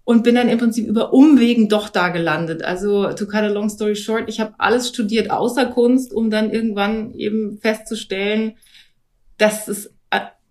und 0.05 0.23
bin 0.23 0.35
dann 0.35 0.49
im 0.49 0.59
Prinzip 0.59 0.87
über 0.87 1.13
Umwegen 1.13 1.69
doch 1.69 1.89
da 1.89 2.09
gelandet. 2.09 2.63
Also 2.63 3.13
to 3.13 3.27
cut 3.27 3.43
a 3.43 3.49
long 3.49 3.69
story 3.69 3.97
short, 3.97 4.29
ich 4.29 4.41
habe 4.41 4.55
alles 4.59 4.89
studiert 4.89 5.31
außer 5.31 5.67
Kunst, 5.67 6.13
um 6.13 6.31
dann 6.31 6.51
irgendwann 6.51 7.13
eben 7.15 7.59
festzustellen, 7.59 8.57
dass 9.37 9.69
es 9.69 9.93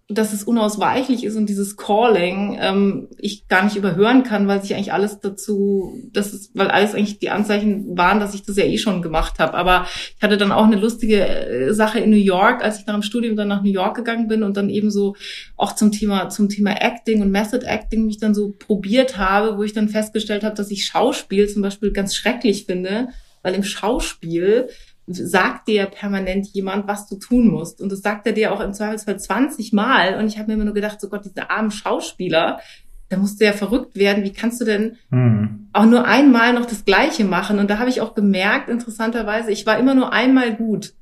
dass 0.09 0.31
es 0.31 0.45
unausweichlich 0.45 1.25
ist 1.25 1.35
und 1.35 1.47
dieses 1.47 1.75
Calling 1.75 2.57
ähm, 2.61 3.09
ich 3.17 3.49
gar 3.49 3.65
nicht 3.65 3.75
überhören 3.75 4.23
kann, 4.23 4.47
weil 4.47 4.61
sich 4.61 4.73
eigentlich 4.73 4.93
alles 4.93 5.19
dazu, 5.19 6.01
das 6.13 6.33
ist, 6.33 6.51
weil 6.55 6.69
alles 6.69 6.95
eigentlich 6.95 7.19
die 7.19 7.29
Anzeichen 7.29 7.97
waren, 7.97 8.21
dass 8.21 8.33
ich 8.33 8.43
das 8.43 8.55
ja 8.55 8.63
eh 8.63 8.77
schon 8.77 9.01
gemacht 9.01 9.37
habe. 9.39 9.55
Aber 9.55 9.85
ich 10.15 10.23
hatte 10.23 10.37
dann 10.37 10.53
auch 10.53 10.63
eine 10.63 10.77
lustige 10.77 11.27
äh, 11.27 11.73
Sache 11.73 11.99
in 11.99 12.09
New 12.09 12.15
York, 12.15 12.63
als 12.63 12.79
ich 12.79 12.85
nach 12.85 12.93
dem 12.93 13.03
Studium 13.03 13.35
dann 13.35 13.49
nach 13.49 13.63
New 13.63 13.71
York 13.71 13.97
gegangen 13.97 14.29
bin 14.29 14.43
und 14.43 14.55
dann 14.55 14.69
eben 14.69 14.91
so 14.91 15.17
auch 15.57 15.75
zum 15.75 15.91
Thema 15.91 16.29
zum 16.29 16.47
Thema 16.47 16.71
Acting 16.81 17.21
und 17.21 17.29
Method 17.29 17.65
Acting 17.65 18.05
mich 18.05 18.17
dann 18.17 18.33
so 18.33 18.53
probiert 18.57 19.17
habe, 19.17 19.57
wo 19.57 19.63
ich 19.63 19.73
dann 19.73 19.89
festgestellt 19.89 20.45
habe, 20.45 20.55
dass 20.55 20.71
ich 20.71 20.85
Schauspiel 20.85 21.49
zum 21.49 21.61
Beispiel 21.61 21.91
ganz 21.91 22.15
schrecklich 22.15 22.65
finde, 22.65 23.09
weil 23.41 23.55
im 23.55 23.63
Schauspiel 23.63 24.69
sagt 25.07 25.69
dir 25.69 25.85
permanent 25.85 26.47
jemand, 26.47 26.87
was 26.87 27.07
du 27.07 27.15
tun 27.15 27.47
musst. 27.47 27.81
Und 27.81 27.91
das 27.91 28.01
sagt 28.01 28.27
er 28.27 28.33
dir 28.33 28.51
auch 28.51 28.59
im 28.59 28.73
Zweifelsfall 28.73 29.17
20 29.17 29.71
Mal. 29.71 30.19
Und 30.19 30.27
ich 30.27 30.37
habe 30.37 30.47
mir 30.47 30.55
immer 30.55 30.65
nur 30.65 30.73
gedacht, 30.73 30.99
so 30.99 31.07
Gott, 31.07 31.23
diese 31.23 31.49
armen 31.49 31.71
Schauspieler, 31.71 32.59
da 33.07 33.17
musst 33.17 33.39
du 33.39 33.45
ja 33.45 33.53
verrückt 33.53 33.95
werden. 33.95 34.25
Wie 34.25 34.33
kannst 34.33 34.59
du 34.59 34.65
denn 34.65 34.97
mhm. 35.09 35.69
auch 35.71 35.85
nur 35.85 36.05
einmal 36.05 36.51
noch 36.53 36.65
das 36.65 36.83
Gleiche 36.83 37.23
machen? 37.23 37.57
Und 37.57 37.69
da 37.69 37.79
habe 37.79 37.89
ich 37.89 38.01
auch 38.01 38.15
gemerkt, 38.15 38.67
interessanterweise, 38.69 39.51
ich 39.51 39.65
war 39.65 39.79
immer 39.79 39.95
nur 39.95 40.11
einmal 40.11 40.53
gut. 40.53 40.93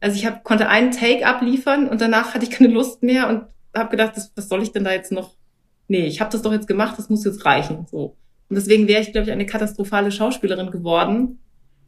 Also 0.00 0.16
ich 0.16 0.26
hab, 0.26 0.44
konnte 0.44 0.68
einen 0.68 0.90
Take 0.90 1.26
abliefern 1.26 1.88
und 1.88 2.02
danach 2.02 2.34
hatte 2.34 2.44
ich 2.44 2.50
keine 2.50 2.68
Lust 2.68 3.02
mehr 3.02 3.28
und 3.28 3.44
habe 3.74 3.90
gedacht, 3.90 4.12
das, 4.16 4.32
was 4.36 4.50
soll 4.50 4.62
ich 4.62 4.72
denn 4.72 4.84
da 4.84 4.92
jetzt 4.92 5.12
noch? 5.12 5.34
Nee, 5.88 6.06
ich 6.06 6.20
habe 6.20 6.30
das 6.30 6.42
doch 6.42 6.52
jetzt 6.52 6.68
gemacht, 6.68 6.98
das 6.98 7.08
muss 7.08 7.24
jetzt 7.24 7.46
reichen. 7.46 7.86
So. 7.90 8.16
Und 8.50 8.56
deswegen 8.56 8.86
wäre 8.86 9.00
ich, 9.00 9.12
glaube 9.12 9.26
ich, 9.26 9.32
eine 9.32 9.46
katastrophale 9.46 10.12
Schauspielerin 10.12 10.70
geworden 10.70 11.38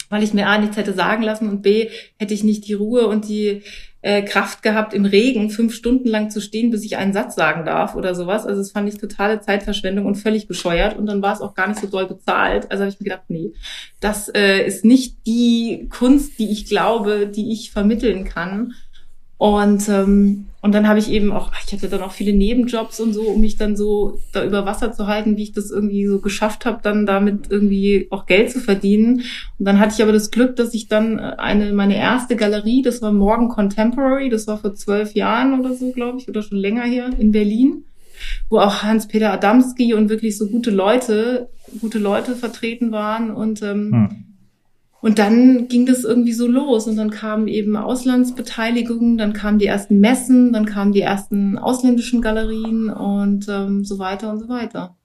weil 0.09 0.23
ich 0.23 0.35
mir 0.35 0.47
A 0.47 0.59
nichts 0.59 0.77
hätte 0.77 0.93
sagen 0.93 1.23
lassen 1.23 1.49
und 1.49 1.63
B 1.63 1.89
hätte 2.19 2.35
ich 2.35 2.45
nicht 2.45 2.67
die 2.67 2.75
Ruhe 2.75 3.07
und 3.07 3.29
die 3.29 3.63
äh, 4.01 4.23
Kraft 4.23 4.63
gehabt, 4.63 4.95
im 4.95 5.05
Regen 5.05 5.51
fünf 5.51 5.75
Stunden 5.75 6.09
lang 6.09 6.31
zu 6.31 6.41
stehen, 6.41 6.71
bis 6.71 6.85
ich 6.85 6.97
einen 6.97 7.13
Satz 7.13 7.35
sagen 7.35 7.65
darf 7.65 7.97
oder 7.97 8.15
sowas. 8.15 8.47
Also 8.47 8.61
das 8.61 8.71
fand 8.71 8.89
ich 8.89 8.99
totale 8.99 9.41
Zeitverschwendung 9.41 10.07
und 10.07 10.15
völlig 10.15 10.47
bescheuert. 10.47 10.97
Und 10.97 11.07
dann 11.07 11.21
war 11.21 11.35
es 11.35 11.41
auch 11.41 11.55
gar 11.55 11.67
nicht 11.67 11.81
so 11.81 11.89
doll 11.89 12.07
bezahlt. 12.07 12.71
Also 12.71 12.85
habe 12.85 12.93
ich 12.93 13.01
mir 13.01 13.05
gedacht, 13.05 13.25
nee, 13.29 13.53
das 14.01 14.29
äh, 14.29 14.65
ist 14.65 14.85
nicht 14.85 15.27
die 15.27 15.89
Kunst, 15.91 16.39
die 16.39 16.51
ich 16.51 16.67
glaube, 16.67 17.27
die 17.27 17.53
ich 17.53 17.73
vermitteln 17.73 18.25
kann. 18.25 18.75
Und, 19.39 19.89
ähm, 19.89 20.47
und 20.63 20.75
dann 20.75 20.89
habe 20.89 20.99
ich 20.99 21.09
eben 21.13 21.31
auch, 21.31 21.53
ich 21.65 21.73
hatte 21.73 21.89
dann 21.89 22.03
auch 22.03 22.11
viele 22.11 22.33
Nebenjobs 22.33 22.99
und 22.99 23.13
so, 23.13 23.23
um 23.23 23.41
mich 23.41 23.57
dann 23.57 23.77
so 23.77 24.19
da 24.33 24.45
über 24.45 24.67
Wasser 24.67 24.93
zu 24.93 25.07
halten, 25.07 25.37
wie 25.37 25.45
ich 25.45 25.53
das 25.53 25.71
irgendwie 25.71 26.07
so 26.07 26.19
geschafft 26.19 26.67
habe, 26.67 26.81
dann 26.83 27.07
damit 27.07 27.45
irgendwie 27.49 28.09
auch 28.11 28.27
Geld 28.27 28.51
zu 28.51 28.59
verdienen. 28.59 29.23
Und 29.59 29.65
dann 29.65 29.79
hatte 29.79 29.95
ich 29.95 30.03
aber 30.03 30.13
das 30.13 30.33
Glück, 30.33 30.57
dass 30.57 30.75
ich 30.75 30.89
dann 30.89 31.21
äh, 31.21 31.37
eine 31.39 31.73
meine 31.73 31.97
erste 31.97 32.35
Galerie, 32.35 32.83
das 32.83 33.01
war 33.01 33.13
Morgen 33.13 33.49
Contemporary, 33.49 34.29
das 34.29 34.49
war 34.49 34.59
vor 34.59 34.75
zwölf 34.75 35.15
Jahren 35.15 35.59
oder 35.59 35.73
so, 35.73 35.93
glaube 35.93 36.19
ich, 36.19 36.29
oder 36.29 36.43
schon 36.43 36.59
länger 36.59 36.83
hier 36.83 37.09
in 37.17 37.31
Berlin, 37.31 37.85
wo 38.51 38.59
auch 38.59 38.83
Hans-Peter 38.83 39.33
Adamski 39.33 39.95
und 39.95 40.09
wirklich 40.09 40.37
so 40.37 40.49
gute 40.49 40.73
Leute, 40.73 41.49
gute 41.81 42.01
Leute 42.01 42.35
vertreten 42.35 42.91
waren 42.91 43.31
und 43.31 43.63
ähm, 43.63 43.93
hm 43.93 44.28
und 45.01 45.19
dann 45.19 45.69
ging 45.69 45.87
das 45.87 46.03
irgendwie 46.03 46.33
so 46.33 46.47
los 46.47 46.87
und 46.89 46.97
dann 46.97 47.11
kamen 47.11 47.47
eben 47.47 47.77
Auslandsbeteiligungen, 47.77 49.17
dann 49.17 49.33
kamen 49.33 49.59
die 49.59 49.67
ersten 49.67 50.01
Messen, 50.01 50.53
dann 50.53 50.67
kamen 50.67 50.93
die 50.93 51.03
ersten 51.03 51.57
ausländischen 51.57 52.21
Galerien 52.21 52.91
und 52.91 53.47
ähm, 53.49 53.85
so 53.85 53.99
weiter 53.99 54.33
und 54.33 54.41
so 54.41 54.49
weiter. 54.49 54.97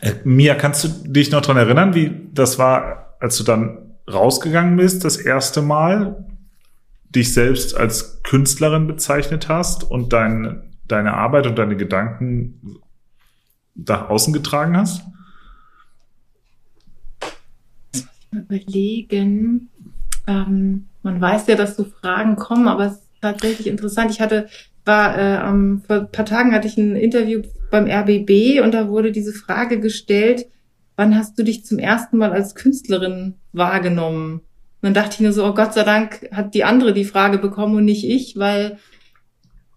Äh, 0.00 0.14
Mia, 0.24 0.54
kannst 0.54 0.84
du 0.84 0.88
dich 0.88 1.30
noch 1.30 1.42
dran 1.42 1.58
erinnern, 1.58 1.94
wie 1.94 2.10
das 2.32 2.58
war, 2.58 3.16
als 3.20 3.36
du 3.36 3.44
dann 3.44 3.96
rausgegangen 4.10 4.76
bist, 4.76 5.04
das 5.04 5.16
erste 5.16 5.60
Mal, 5.60 6.24
dich 7.10 7.32
selbst 7.32 7.76
als 7.76 8.22
Künstlerin 8.22 8.86
bezeichnet 8.86 9.48
hast 9.48 9.84
und 9.84 10.12
dein, 10.12 10.78
deine 10.86 11.14
Arbeit 11.14 11.46
und 11.46 11.58
deine 11.58 11.76
Gedanken 11.76 12.78
nach 13.74 14.08
außen 14.08 14.32
getragen 14.32 14.76
hast? 14.76 15.02
Überlegen. 18.36 19.68
Ähm, 20.26 20.86
man 21.02 21.20
weiß 21.20 21.46
ja, 21.46 21.54
dass 21.54 21.76
so 21.76 21.84
Fragen 21.84 22.36
kommen, 22.36 22.68
aber 22.68 22.86
es 22.86 22.92
ist 22.94 23.08
tatsächlich 23.20 23.66
interessant. 23.66 24.10
Ich 24.10 24.20
hatte, 24.20 24.48
war 24.84 25.16
äh, 25.18 25.48
um, 25.48 25.82
vor 25.82 25.96
ein 25.96 26.10
paar 26.10 26.24
Tagen 26.24 26.52
hatte 26.52 26.66
ich 26.66 26.76
ein 26.76 26.96
Interview 26.96 27.42
beim 27.70 27.86
RBB 27.86 28.60
und 28.62 28.74
da 28.74 28.88
wurde 28.88 29.12
diese 29.12 29.32
Frage 29.32 29.80
gestellt, 29.80 30.46
wann 30.96 31.16
hast 31.16 31.38
du 31.38 31.44
dich 31.44 31.64
zum 31.64 31.78
ersten 31.78 32.18
Mal 32.18 32.32
als 32.32 32.54
Künstlerin 32.54 33.34
wahrgenommen? 33.52 34.34
Und 34.34 34.42
dann 34.82 34.94
dachte 34.94 35.14
ich 35.14 35.20
mir 35.20 35.32
so, 35.32 35.44
oh 35.44 35.54
Gott 35.54 35.74
sei 35.74 35.84
Dank 35.84 36.28
hat 36.32 36.54
die 36.54 36.64
andere 36.64 36.92
die 36.92 37.04
Frage 37.04 37.38
bekommen 37.38 37.76
und 37.76 37.84
nicht 37.84 38.04
ich, 38.04 38.36
weil 38.36 38.78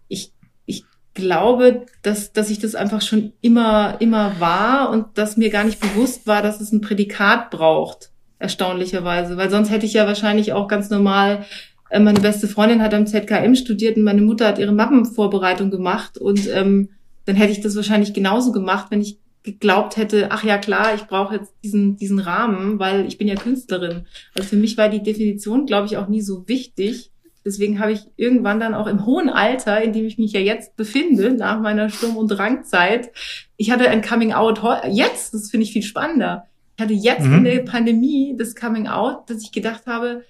ich, 0.08 0.32
ich 0.66 0.84
glaube, 1.14 1.86
dass, 2.02 2.32
dass 2.32 2.50
ich 2.50 2.58
das 2.58 2.74
einfach 2.74 3.02
schon 3.02 3.32
immer, 3.40 4.00
immer 4.00 4.40
war 4.40 4.90
und 4.90 5.16
dass 5.16 5.36
mir 5.36 5.50
gar 5.50 5.64
nicht 5.64 5.80
bewusst 5.80 6.26
war, 6.26 6.42
dass 6.42 6.60
es 6.60 6.72
ein 6.72 6.80
Prädikat 6.80 7.50
braucht 7.50 8.09
erstaunlicherweise, 8.40 9.36
weil 9.36 9.50
sonst 9.50 9.70
hätte 9.70 9.86
ich 9.86 9.92
ja 9.92 10.06
wahrscheinlich 10.06 10.52
auch 10.52 10.66
ganz 10.66 10.90
normal 10.90 11.44
äh, 11.90 12.00
meine 12.00 12.20
beste 12.20 12.48
Freundin 12.48 12.82
hat 12.82 12.94
am 12.94 13.06
ZKM 13.06 13.54
studiert 13.54 13.96
und 13.96 14.02
meine 14.02 14.22
Mutter 14.22 14.48
hat 14.48 14.58
ihre 14.58 14.72
Mappenvorbereitung 14.72 15.70
gemacht 15.70 16.18
und 16.18 16.48
ähm, 16.52 16.88
dann 17.26 17.36
hätte 17.36 17.52
ich 17.52 17.60
das 17.60 17.76
wahrscheinlich 17.76 18.14
genauso 18.14 18.50
gemacht, 18.50 18.86
wenn 18.90 19.02
ich 19.02 19.18
geglaubt 19.42 19.96
hätte, 19.96 20.28
ach 20.30 20.44
ja 20.44 20.58
klar, 20.58 20.94
ich 20.94 21.02
brauche 21.04 21.36
jetzt 21.36 21.54
diesen 21.64 21.96
diesen 21.96 22.18
Rahmen, 22.18 22.78
weil 22.78 23.06
ich 23.06 23.18
bin 23.18 23.28
ja 23.28 23.36
Künstlerin. 23.36 24.06
Also 24.34 24.48
für 24.48 24.56
mich 24.56 24.76
war 24.76 24.88
die 24.88 25.02
Definition, 25.02 25.66
glaube 25.66 25.86
ich, 25.86 25.96
auch 25.96 26.08
nie 26.08 26.20
so 26.20 26.46
wichtig. 26.46 27.10
Deswegen 27.42 27.80
habe 27.80 27.92
ich 27.92 28.00
irgendwann 28.16 28.60
dann 28.60 28.74
auch 28.74 28.86
im 28.86 29.06
hohen 29.06 29.30
Alter, 29.30 29.80
in 29.80 29.94
dem 29.94 30.04
ich 30.04 30.18
mich 30.18 30.32
ja 30.32 30.40
jetzt 30.40 30.76
befinde, 30.76 31.32
nach 31.32 31.58
meiner 31.58 31.88
Sturm- 31.88 32.18
und 32.18 32.28
Drangzeit, 32.28 33.12
ich 33.56 33.70
hatte 33.70 33.88
ein 33.88 34.02
Coming 34.02 34.34
Out 34.34 34.60
jetzt, 34.90 35.32
das 35.32 35.50
finde 35.50 35.64
ich 35.64 35.72
viel 35.72 35.82
spannender. 35.82 36.46
Ich 36.80 36.82
hatte 36.82 36.94
jetzt 36.94 37.26
mhm. 37.26 37.34
in 37.34 37.44
der 37.44 37.58
Pandemie 37.58 38.34
das 38.38 38.54
Coming 38.54 38.88
Out, 38.88 39.28
dass 39.28 39.42
ich 39.42 39.52
gedacht 39.52 39.82
habe, 39.84 40.24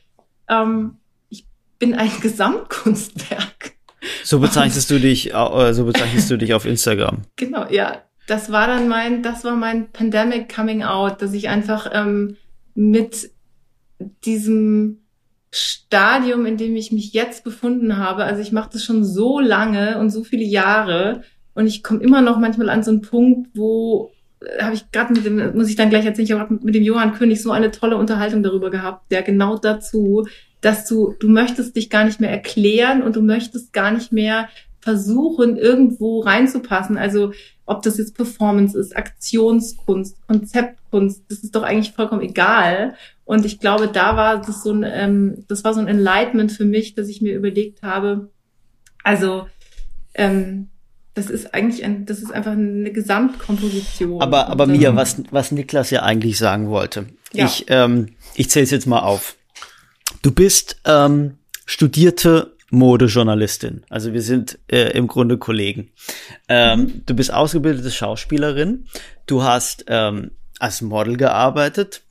ähm, 0.49 0.97
ich 1.29 1.47
bin 1.79 1.95
ein 1.95 2.11
Gesamtkunstwerk. 2.21 3.75
So 4.25 4.41
bezeichnest 4.41 4.91
du 4.91 4.99
dich, 4.99 5.33
äh, 5.33 5.73
so 5.73 5.85
bezeichnest 5.85 6.29
du 6.29 6.37
dich 6.37 6.53
auf 6.53 6.67
Instagram. 6.67 7.19
Genau, 7.37 7.69
ja. 7.71 8.03
Das 8.27 8.51
war 8.51 8.67
dann 8.67 8.89
mein, 8.89 9.23
das 9.23 9.45
war 9.45 9.55
mein 9.55 9.93
Pandemic 9.93 10.53
Coming 10.53 10.83
Out, 10.83 11.23
dass 11.23 11.35
ich 11.35 11.49
einfach 11.49 11.89
ähm, 11.93 12.37
mit 12.75 13.31
diesem 14.25 15.03
Stadium, 15.53 16.47
in 16.47 16.57
dem 16.57 16.75
ich 16.75 16.91
mich 16.91 17.13
jetzt 17.13 17.45
befunden 17.45 17.97
habe, 17.97 18.25
also 18.25 18.43
ich 18.43 18.51
mache 18.51 18.71
das 18.73 18.83
schon 18.83 19.05
so 19.05 19.39
lange 19.39 20.01
und 20.01 20.11
so 20.11 20.25
viele 20.25 20.45
Jahre 20.45 21.23
und 21.55 21.69
ich 21.69 21.85
komme 21.85 22.01
immer 22.01 22.23
noch 22.23 22.41
manchmal 22.41 22.71
an 22.71 22.83
so 22.83 22.91
einen 22.91 23.03
Punkt, 23.03 23.51
wo 23.55 24.11
habe 24.61 24.75
ich 24.75 24.91
gerade 24.91 25.13
mit 25.13 25.25
dem, 25.25 25.57
muss 25.57 25.69
ich 25.69 25.77
dann 25.77 25.91
gleich 25.91 26.07
erzählen, 26.07 26.27
ich 26.27 26.33
habe 26.33 26.59
mit 26.63 26.75
dem 26.75 26.83
Johann 26.83 27.15
König 27.15 27.43
so 27.43 27.51
eine 27.51 27.71
tolle 27.71 27.97
Unterhaltung 27.97 28.43
darüber 28.43 28.71
gehabt, 28.71 29.11
der 29.11 29.23
genau 29.23 29.59
dazu, 29.59 30.27
dass 30.61 30.87
du, 30.87 31.15
du 31.19 31.29
möchtest 31.29 31.77
dich 31.77 31.91
gar 31.91 32.05
nicht 32.05 32.21
mehr 32.21 32.31
erklären 32.31 33.03
und 33.03 33.17
du 33.17 33.23
möchtest 33.23 33.73
gar 33.73 33.91
nicht 33.91 34.13
mehr 34.13 34.49
versuchen, 34.81 35.57
irgendwo 35.57 36.21
reinzupassen. 36.21 36.97
Also 36.97 37.33
ob 37.67 37.83
das 37.83 37.99
jetzt 37.99 38.17
Performance 38.17 38.79
ist, 38.79 38.97
Aktionskunst, 38.97 40.27
Konzeptkunst, 40.27 41.25
das 41.29 41.39
ist 41.41 41.55
doch 41.55 41.63
eigentlich 41.63 41.93
vollkommen 41.93 42.23
egal. 42.23 42.95
Und 43.25 43.45
ich 43.45 43.61
glaube, 43.61 43.89
da 43.89 44.17
war 44.17 44.41
das 44.41 44.63
so 44.63 44.73
ein, 44.73 44.85
ähm, 44.85 45.45
das 45.49 45.65
war 45.65 45.75
so 45.75 45.81
ein 45.81 45.89
Enlightenment 45.89 46.51
für 46.51 46.65
mich, 46.65 46.95
dass 46.95 47.09
ich 47.09 47.21
mir 47.21 47.37
überlegt 47.37 47.83
habe, 47.83 48.31
also 49.05 49.47
ähm, 50.15 50.70
das 51.15 51.29
ist 51.29 51.55
eigentlich 51.55 51.85
ein, 51.85 52.07
das 52.07 52.21
ist 52.21 52.33
einfach 52.33 52.53
eine 52.53 52.93
Gesamtkomposition. 52.93 54.23
Aber, 54.23 54.49
aber 54.49 54.65
und, 54.65 54.73
Mia, 54.73 54.95
was, 54.95 55.23
was 55.31 55.53
Niklas 55.53 55.91
ja 55.91 56.03
eigentlich 56.03 56.39
sagen 56.39 56.69
wollte. 56.69 57.07
Ja. 57.33 57.47
Ich, 57.47 57.67
ähm, 57.69 58.15
ich 58.35 58.51
zähle 58.51 58.65
es 58.65 58.71
jetzt 58.71 58.87
mal 58.87 59.01
auf. 59.01 59.37
Du 60.23 60.31
bist 60.31 60.81
ähm, 60.85 61.39
studierte 61.67 62.55
Modejournalistin. 62.71 63.85
Also 63.89 64.13
wir 64.13 64.23
sind 64.23 64.59
äh, 64.69 64.91
im 64.97 65.09
Grunde 65.09 65.39
Kollegen. 65.39 65.91
Ähm, 66.49 66.81
mhm. 66.81 67.03
Du 67.07 67.15
bist 67.15 67.33
ausgebildete 67.33 67.91
Schauspielerin. 67.91 68.87
Du 69.27 69.43
hast 69.43 69.85
ähm, 69.89 70.31
als 70.59 70.81
Model 70.83 71.17
gearbeitet 71.17 72.03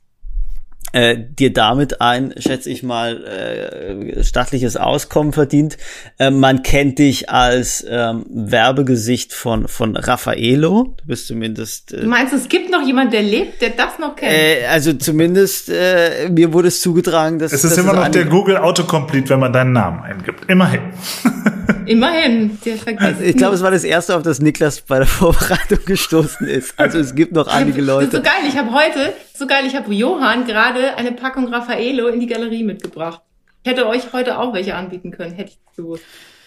äh, 0.92 1.16
dir 1.18 1.52
damit 1.52 2.00
ein, 2.00 2.34
schätze 2.38 2.70
ich 2.70 2.82
mal, 2.82 3.24
äh, 3.24 4.24
stattliches 4.24 4.76
Auskommen 4.76 5.32
verdient. 5.32 5.76
Äh, 6.18 6.30
man 6.30 6.62
kennt 6.62 6.98
dich 6.98 7.30
als 7.30 7.84
ähm, 7.88 8.24
Werbegesicht 8.28 9.32
von 9.32 9.68
von 9.68 9.96
Raffaello. 9.96 10.94
Du 10.98 11.06
bist 11.06 11.26
zumindest. 11.26 11.92
Äh, 11.92 12.02
du 12.02 12.08
meinst, 12.08 12.32
es 12.32 12.48
gibt 12.48 12.70
noch 12.70 12.82
jemand, 12.82 13.12
der 13.12 13.22
lebt, 13.22 13.62
der 13.62 13.70
das 13.70 13.98
noch 13.98 14.16
kennt? 14.16 14.32
Äh, 14.32 14.66
also 14.66 14.92
zumindest 14.94 15.68
äh, 15.68 16.28
mir 16.30 16.52
wurde 16.52 16.68
es 16.68 16.80
zugetragen, 16.80 17.38
dass 17.38 17.52
es 17.52 17.64
ist 17.64 17.78
immer 17.78 17.92
noch 17.92 18.08
der 18.08 18.24
Google 18.24 18.56
Autocomplete, 18.56 19.30
wenn 19.30 19.40
man 19.40 19.52
deinen 19.52 19.72
Namen 19.72 20.02
eingibt. 20.02 20.48
Immerhin. 20.48 20.80
Immerhin. 21.86 22.58
Der 22.64 22.76
also 22.98 23.22
ich 23.22 23.36
glaube, 23.36 23.56
es 23.56 23.62
war 23.62 23.70
das 23.70 23.82
erste, 23.82 24.16
auf 24.16 24.22
das 24.22 24.40
Niklas 24.40 24.80
bei 24.82 24.98
der 24.98 25.06
Vorbereitung 25.08 25.80
gestoßen 25.84 26.46
ist. 26.46 26.74
Also 26.76 26.98
es 26.98 27.14
gibt 27.14 27.32
noch 27.32 27.48
einige 27.48 27.80
Leute. 27.80 28.06
Das 28.06 28.20
ist 28.20 28.26
so 28.26 28.30
geil. 28.30 28.48
Ich 28.48 28.56
habe 28.56 28.70
heute, 28.72 29.12
so 29.40 29.46
geil, 29.46 29.64
ich 29.66 29.74
habe 29.74 29.92
Johann 29.92 30.44
gerade 30.44 30.96
eine 30.96 31.12
Packung 31.12 31.48
Raffaello 31.48 32.06
in 32.08 32.20
die 32.20 32.26
Galerie 32.26 32.62
mitgebracht. 32.62 33.22
Ich 33.64 33.70
hätte 33.70 33.88
euch 33.88 34.12
heute 34.12 34.38
auch 34.38 34.52
welche 34.52 34.74
anbieten 34.74 35.10
können, 35.10 35.32
hätte 35.32 35.52
ich 35.52 35.76
gewusst. 35.76 36.04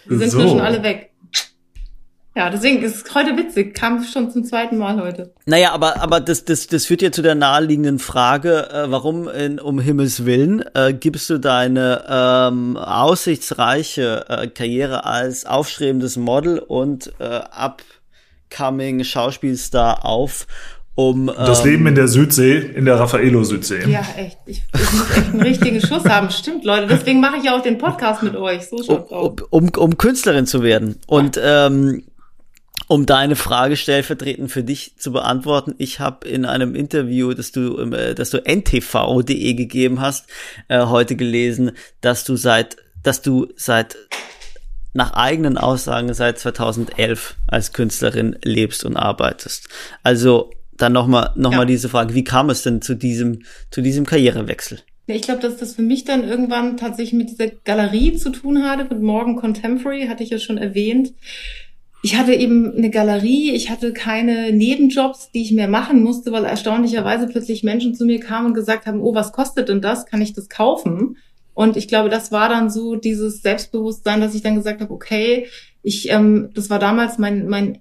Die 0.09 0.15
sind 0.15 0.29
so. 0.29 0.47
schon 0.47 0.61
alle 0.61 0.83
weg. 0.83 1.09
Ja, 2.35 2.49
deswegen 2.49 2.81
ist 2.81 3.05
es 3.05 3.15
heute 3.15 3.37
witzig, 3.37 3.75
kam 3.75 4.03
schon 4.03 4.31
zum 4.31 4.43
zweiten 4.43 4.77
Mal 4.77 4.99
heute. 5.01 5.33
Naja, 5.45 5.71
aber, 5.71 6.01
aber 6.01 6.19
das, 6.19 6.45
das, 6.45 6.67
das 6.67 6.85
führt 6.85 7.03
ja 7.03 7.11
zu 7.11 7.21
der 7.21 7.35
naheliegenden 7.35 7.99
Frage, 7.99 8.69
äh, 8.71 8.91
warum 8.91 9.27
in, 9.27 9.59
um 9.59 9.79
Himmels 9.79 10.25
Willen 10.25 10.63
äh, 10.73 10.93
gibst 10.93 11.29
du 11.29 11.39
deine 11.39 12.03
ähm, 12.07 12.77
aussichtsreiche 12.77 14.25
äh, 14.29 14.47
Karriere 14.47 15.05
als 15.05 15.45
aufstrebendes 15.45 16.17
Model 16.17 16.57
und 16.57 17.13
äh, 17.19 17.41
upcoming 17.51 19.03
Schauspielstar 19.03 20.03
auf, 20.03 20.47
um 20.95 21.25
das 21.25 21.61
ähm, 21.61 21.71
Leben 21.71 21.87
in 21.87 21.95
der 21.95 22.07
Südsee, 22.07 22.57
in 22.57 22.85
der 22.85 22.99
Raffaello-Südsee. 22.99 23.89
Ja, 23.89 24.05
echt. 24.15 24.37
Ich, 24.45 24.63
ich 24.73 24.91
muss 24.93 25.17
echt 25.17 25.27
einen 25.29 25.41
richtigen 25.41 25.81
Schuss 25.81 26.05
haben. 26.05 26.29
Stimmt, 26.29 26.65
Leute. 26.65 26.87
Deswegen 26.87 27.19
mache 27.19 27.37
ich 27.37 27.43
ja 27.43 27.57
auch 27.57 27.63
den 27.63 27.77
Podcast 27.79 28.21
mit 28.21 28.35
euch. 28.35 28.67
So 28.67 28.77
um, 28.77 29.35
um, 29.49 29.69
um 29.75 29.97
Künstlerin 29.97 30.45
zu 30.45 30.61
werden. 30.61 30.99
Und 31.07 31.39
ähm, 31.43 32.03
um 32.87 33.05
deine 33.07 33.35
Frage 33.35 33.75
stellvertretend 33.75 34.51
für 34.51 34.63
dich 34.63 34.97
zu 34.97 35.11
beantworten, 35.11 35.73
ich 35.79 35.99
habe 35.99 36.27
in 36.27 36.45
einem 36.45 36.75
Interview, 36.75 37.33
das 37.33 37.51
du, 37.51 37.77
äh, 37.79 38.13
das 38.13 38.29
du 38.29 38.37
ntv.de 38.37 39.53
gegeben 39.53 39.99
hast, 39.99 40.27
äh, 40.67 40.85
heute 40.85 41.15
gelesen, 41.15 41.71
dass 42.01 42.23
du 42.23 42.35
seit, 42.35 42.77
dass 43.01 43.23
du 43.23 43.47
seit 43.55 43.97
nach 44.93 45.13
eigenen 45.13 45.57
Aussagen 45.57 46.13
seit 46.13 46.37
2011 46.37 47.35
als 47.47 47.73
Künstlerin 47.73 48.37
lebst 48.43 48.85
und 48.85 48.95
arbeitest. 48.95 49.69
Also 50.03 50.51
dann 50.77 50.93
nochmal 50.93 51.31
noch 51.35 51.51
ja. 51.51 51.57
mal 51.57 51.65
diese 51.65 51.89
Frage, 51.89 52.13
wie 52.15 52.23
kam 52.23 52.49
es 52.49 52.63
denn 52.63 52.81
zu 52.81 52.95
diesem, 52.95 53.43
zu 53.71 53.81
diesem 53.81 54.05
Karrierewechsel? 54.05 54.79
Ja, 55.07 55.15
ich 55.15 55.23
glaube, 55.23 55.41
dass 55.41 55.57
das 55.57 55.75
für 55.75 55.81
mich 55.81 56.05
dann 56.05 56.23
irgendwann 56.23 56.77
tatsächlich 56.77 57.13
mit 57.13 57.29
dieser 57.29 57.47
Galerie 57.47 58.15
zu 58.15 58.29
tun 58.29 58.63
hatte, 58.63 58.85
mit 58.85 59.01
Morgan 59.01 59.35
Contemporary, 59.35 60.07
hatte 60.07 60.23
ich 60.23 60.29
ja 60.29 60.39
schon 60.39 60.57
erwähnt. 60.57 61.13
Ich 62.03 62.17
hatte 62.17 62.33
eben 62.33 62.75
eine 62.75 62.89
Galerie, 62.89 63.51
ich 63.51 63.69
hatte 63.69 63.93
keine 63.93 64.51
Nebenjobs, 64.51 65.31
die 65.31 65.41
ich 65.41 65.51
mehr 65.51 65.69
machen 65.69 66.03
musste, 66.03 66.31
weil 66.31 66.45
erstaunlicherweise 66.45 67.27
plötzlich 67.27 67.63
Menschen 67.63 67.95
zu 67.95 68.05
mir 68.05 68.19
kamen 68.19 68.47
und 68.47 68.53
gesagt 68.53 68.85
haben, 68.85 69.01
oh, 69.01 69.13
was 69.13 69.31
kostet 69.31 69.69
denn 69.69 69.81
das? 69.81 70.05
Kann 70.05 70.21
ich 70.21 70.33
das 70.33 70.49
kaufen? 70.49 71.17
Und 71.53 71.77
ich 71.77 71.87
glaube, 71.87 72.09
das 72.09 72.31
war 72.31 72.49
dann 72.49 72.69
so 72.69 72.95
dieses 72.95 73.41
Selbstbewusstsein, 73.41 74.21
dass 74.21 74.35
ich 74.35 74.41
dann 74.41 74.55
gesagt 74.55 74.81
habe, 74.81 74.93
okay, 74.93 75.47
ich, 75.81 76.09
ähm, 76.09 76.49
das 76.53 76.69
war 76.69 76.79
damals 76.79 77.17
mein, 77.17 77.47
mein 77.47 77.79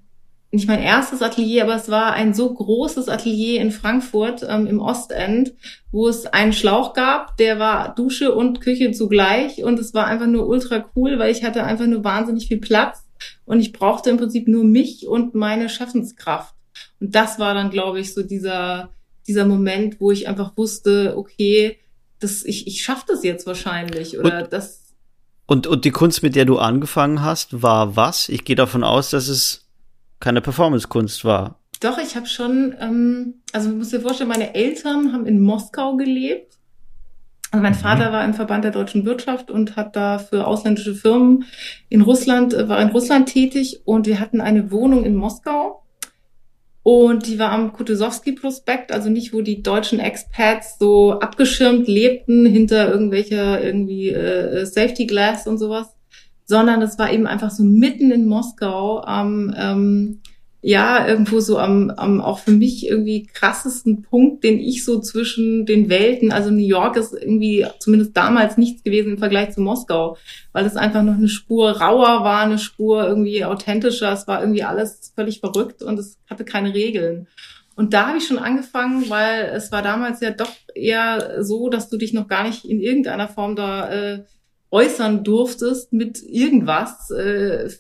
nicht 0.53 0.69
mein 0.69 0.83
erstes 0.83 1.23
Atelier, 1.23 1.65
aber 1.65 1.77
es 1.77 1.89
war 1.89 2.13
ein 2.13 2.35
so 2.35 2.53
großes 2.53 3.09
Atelier 3.09 3.63
in 3.63 3.71
Frankfurt 3.71 4.47
ähm, 4.47 4.67
im 4.67 4.81
Ostend, 4.81 5.55
wo 5.91 6.09
es 6.09 6.27
einen 6.27 6.53
Schlauch 6.53 6.93
gab, 6.93 7.39
der 7.39 7.59
war 7.59 7.95
Dusche 7.95 8.35
und 8.35 8.61
Küche 8.61 8.93
zugleich 8.93 9.65
und 9.65 9.79
es 9.81 9.95
war 9.95 10.07
einfach 10.07 10.27
nur 10.27 10.47
ultra 10.47 10.85
cool, 10.95 11.19
weil 11.19 11.33
ich 11.33 11.43
hatte 11.43 11.65
einfach 11.65 11.87
nur 11.87 12.05
wahnsinnig 12.05 12.49
viel 12.49 12.59
Platz 12.59 13.03
und 13.47 13.61
ich 13.61 13.73
brauchte 13.73 14.11
im 14.11 14.19
Prinzip 14.19 14.47
nur 14.47 14.63
mich 14.63 15.09
und 15.09 15.35
meine 15.35 15.71
Schaffenskraft. 15.71 16.55
Und 17.01 17.15
das 17.15 17.39
war 17.39 17.55
dann, 17.55 17.71
glaube 17.71 18.01
ich, 18.01 18.13
so 18.13 18.23
dieser, 18.23 18.91
dieser 19.27 19.47
Moment, 19.47 20.01
wo 20.01 20.11
ich 20.11 20.29
einfach 20.29 20.55
wusste, 20.59 21.15
okay, 21.17 21.79
das, 22.21 22.45
ich, 22.45 22.67
ich 22.67 22.83
schaffe 22.83 23.05
das 23.09 23.25
jetzt 23.25 23.47
wahrscheinlich 23.47 24.19
oder 24.19 24.45
und, 24.45 24.53
das. 24.53 24.93
Und, 25.47 25.67
und 25.67 25.87
die 25.87 25.91
Kunst, 25.93 26.23
mit 26.23 26.37
der 26.37 26.45
du 26.45 26.59
angefangen 26.59 27.23
hast, 27.23 27.63
war 27.63 27.97
was? 27.97 28.29
Ich 28.29 28.45
gehe 28.45 28.57
davon 28.57 28.85
aus, 28.85 29.09
dass 29.11 29.29
es 29.29 29.62
keine 30.23 30.41
Performance-Kunst 30.41 31.25
war. 31.25 31.59
Doch, 31.81 31.99
ich 31.99 32.17
habe 32.17 32.27
schon, 32.27 32.75
ähm, 32.81 33.35
also 33.53 33.71
du 33.71 33.77
musst 33.77 33.93
dir 33.93 34.01
vorstellen, 34.01 34.29
meine 34.29 34.55
Eltern 34.55 35.13
haben 35.13 35.27
in 35.27 35.41
Moskau 35.41 35.97
gelebt. 35.97 36.59
Also 37.51 37.63
mein 37.63 37.73
mhm. 37.73 37.79
Vater 37.79 38.13
war 38.13 38.25
im 38.25 38.33
Verband 38.33 38.65
der 38.65 38.71
deutschen 38.71 39.05
Wirtschaft 39.05 39.51
und 39.51 39.77
hat 39.77 39.97
da 39.97 40.19
für 40.19 40.47
ausländische 40.47 40.95
Firmen 40.95 41.45
in 41.89 42.01
Russland, 42.01 42.55
äh, 42.55 42.69
war 42.69 42.81
in 42.81 42.91
Russland 42.91 43.29
tätig 43.29 43.83
und 43.85 44.07
wir 44.07 44.21
hatten 44.21 44.41
eine 44.41 44.71
Wohnung 44.71 45.05
in 45.05 45.17
Moskau. 45.17 45.83
Und 46.85 47.27
die 47.27 47.39
war 47.39 47.51
am 47.53 47.73
Kutuzowski-Prospekt, 47.73 48.91
also 48.91 49.09
nicht, 49.09 49.33
wo 49.33 49.41
die 49.41 49.63
deutschen 49.63 50.01
Expats 50.01 50.79
so 50.81 51.13
abgeschirmt 51.21 51.87
lebten 51.87 52.45
hinter 52.45 52.91
irgendwelcher 52.91 53.63
irgendwie 53.63 54.11
äh, 54.11 54.65
Safety 54.67 55.07
Glass 55.07 55.47
und 55.47 55.59
sowas, 55.59 55.95
sondern 56.45 56.83
es 56.83 56.99
war 56.99 57.13
eben 57.13 57.27
einfach 57.27 57.51
so 57.51 57.63
mitten 57.63 58.11
in 58.11 58.27
Moskau 58.27 59.03
am, 59.03 59.55
ähm, 59.57 60.21
ja, 60.65 61.09
irgendwo 61.09 61.41
so 61.41 61.59
am, 61.59 61.91
am 61.91 62.21
auch 62.21 62.39
für 62.39 62.53
mich 62.53 62.87
irgendwie 62.87 63.27
krassesten 63.27 64.03
Punkt, 64.03 64.45
den 64.45 64.61
ich 64.61 64.85
so 64.85 65.01
zwischen 65.01 65.67
den 65.67 65.89
Welten, 65.89 66.31
also 66.31 66.51
New 66.51 66.59
York 66.59 66.97
ist 66.97 67.13
irgendwie 67.13 67.67
zumindest 67.81 68.17
damals 68.17 68.57
nichts 68.57 68.85
gewesen 68.85 69.13
im 69.13 69.19
Vergleich 69.19 69.51
zu 69.51 69.61
Moskau, 69.61 70.17
weil 70.53 70.65
es 70.65 70.77
einfach 70.77 71.03
noch 71.03 71.15
eine 71.15 71.29
Spur 71.29 71.81
rauer 71.81 72.23
war, 72.23 72.43
eine 72.43 72.59
Spur 72.59 73.05
irgendwie 73.05 73.45
authentischer, 73.45 74.13
es 74.13 74.29
war 74.29 74.41
irgendwie 74.41 74.63
alles 74.63 75.13
völlig 75.17 75.41
verrückt 75.41 75.83
und 75.83 75.99
es 75.99 76.17
hatte 76.31 76.45
keine 76.45 76.73
Regeln. 76.75 77.27
Und 77.75 77.95
da 77.95 78.09
habe 78.09 78.19
ich 78.19 78.27
schon 78.27 78.39
angefangen, 78.39 79.09
weil 79.09 79.51
es 79.55 79.73
war 79.73 79.83
damals 79.83 80.21
ja 80.21 80.31
doch 80.31 80.53
eher 80.75 81.43
so, 81.43 81.71
dass 81.71 81.89
du 81.89 81.97
dich 81.97 82.13
noch 82.13 82.29
gar 82.29 82.47
nicht 82.47 82.65
in 82.65 82.81
irgendeiner 82.81 83.29
Form 83.29 83.57
da 83.57 83.91
äh, 83.91 84.25
äußern 84.73 85.23
durftest 85.23 85.93
mit 85.93 86.23
irgendwas, 86.23 87.11
äh, 87.11 87.71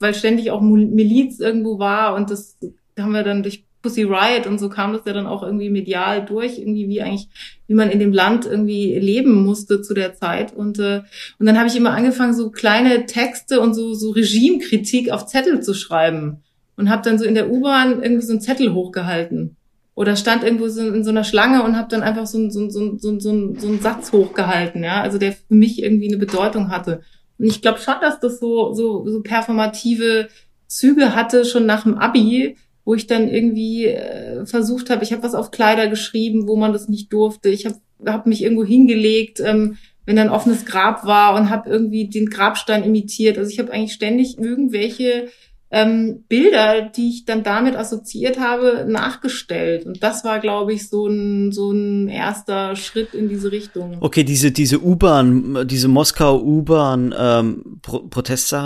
weil 0.00 0.14
ständig 0.14 0.50
auch 0.50 0.60
Miliz 0.60 1.38
irgendwo 1.38 1.78
war 1.78 2.14
und 2.14 2.30
das 2.30 2.56
haben 2.98 3.12
wir 3.12 3.22
dann 3.22 3.42
durch 3.42 3.64
Pussy 3.82 4.02
Riot 4.02 4.46
und 4.46 4.58
so 4.58 4.68
kam 4.68 4.92
das 4.92 5.02
ja 5.06 5.12
dann 5.12 5.26
auch 5.26 5.44
irgendwie 5.44 5.70
medial 5.70 6.24
durch, 6.24 6.58
irgendwie 6.58 6.88
wie 6.88 7.00
eigentlich, 7.00 7.28
wie 7.68 7.74
man 7.74 7.90
in 7.90 8.00
dem 8.00 8.12
Land 8.12 8.44
irgendwie 8.44 8.98
leben 8.98 9.44
musste 9.44 9.82
zu 9.82 9.94
der 9.94 10.14
Zeit. 10.14 10.52
Und, 10.52 10.80
äh, 10.80 11.02
und 11.38 11.46
dann 11.46 11.56
habe 11.56 11.68
ich 11.68 11.76
immer 11.76 11.92
angefangen, 11.92 12.34
so 12.34 12.50
kleine 12.50 13.06
Texte 13.06 13.60
und 13.60 13.74
so, 13.74 13.94
so 13.94 14.10
Regimekritik 14.10 15.12
auf 15.12 15.26
Zettel 15.26 15.62
zu 15.62 15.74
schreiben. 15.74 16.42
Und 16.76 16.90
habe 16.90 17.02
dann 17.02 17.18
so 17.18 17.24
in 17.24 17.34
der 17.34 17.50
U-Bahn 17.50 18.02
irgendwie 18.02 18.24
so 18.24 18.32
einen 18.32 18.40
Zettel 18.40 18.72
hochgehalten 18.72 19.57
oder 19.98 20.14
stand 20.14 20.44
irgendwo 20.44 20.68
so 20.68 20.86
in 20.86 21.02
so 21.02 21.10
einer 21.10 21.24
Schlange 21.24 21.64
und 21.64 21.76
habe 21.76 21.88
dann 21.88 22.04
einfach 22.04 22.24
so, 22.24 22.48
so, 22.50 22.70
so, 22.70 22.96
so, 22.98 23.18
so, 23.18 23.54
so 23.58 23.66
einen 23.66 23.80
Satz 23.80 24.12
hochgehalten, 24.12 24.84
ja, 24.84 25.02
also 25.02 25.18
der 25.18 25.32
für 25.32 25.52
mich 25.52 25.82
irgendwie 25.82 26.06
eine 26.06 26.18
Bedeutung 26.18 26.70
hatte. 26.70 27.00
Und 27.36 27.46
ich 27.46 27.62
glaube 27.62 27.80
schon, 27.80 27.96
dass 28.00 28.20
das 28.20 28.38
so, 28.38 28.72
so, 28.74 29.08
so 29.08 29.22
performative 29.22 30.28
Züge 30.68 31.16
hatte, 31.16 31.44
schon 31.44 31.66
nach 31.66 31.82
dem 31.82 31.98
Abi, 31.98 32.56
wo 32.84 32.94
ich 32.94 33.08
dann 33.08 33.26
irgendwie 33.26 33.86
äh, 33.86 34.46
versucht 34.46 34.88
habe, 34.88 35.02
ich 35.02 35.12
habe 35.12 35.24
was 35.24 35.34
auf 35.34 35.50
Kleider 35.50 35.88
geschrieben, 35.88 36.46
wo 36.46 36.54
man 36.54 36.72
das 36.72 36.88
nicht 36.88 37.12
durfte. 37.12 37.48
Ich 37.48 37.66
habe 37.66 37.80
hab 38.06 38.24
mich 38.24 38.44
irgendwo 38.44 38.64
hingelegt, 38.64 39.40
ähm, 39.40 39.78
wenn 40.06 40.14
da 40.14 40.22
ein 40.22 40.30
offenes 40.30 40.64
Grab 40.64 41.06
war 41.06 41.34
und 41.34 41.50
habe 41.50 41.68
irgendwie 41.68 42.08
den 42.08 42.30
Grabstein 42.30 42.84
imitiert. 42.84 43.36
Also 43.36 43.50
ich 43.50 43.58
habe 43.58 43.72
eigentlich 43.72 43.94
ständig 43.94 44.38
irgendwelche 44.38 45.26
ähm, 45.70 46.24
Bilder, 46.28 46.82
die 46.82 47.10
ich 47.10 47.24
dann 47.26 47.42
damit 47.42 47.76
assoziiert 47.76 48.40
habe, 48.40 48.86
nachgestellt. 48.88 49.84
Und 49.84 50.02
das 50.02 50.24
war, 50.24 50.40
glaube 50.40 50.72
ich, 50.72 50.88
so 50.88 51.06
ein, 51.06 51.52
so 51.52 51.70
ein 51.70 52.08
erster 52.08 52.74
Schritt 52.74 53.12
in 53.14 53.28
diese 53.28 53.52
Richtung. 53.52 53.98
Okay, 54.00 54.24
diese, 54.24 54.50
diese 54.50 54.80
U-Bahn, 54.82 55.66
diese 55.68 55.88
Moskau 55.88 56.40
U-Bahn 56.40 57.14
ähm, 57.16 57.80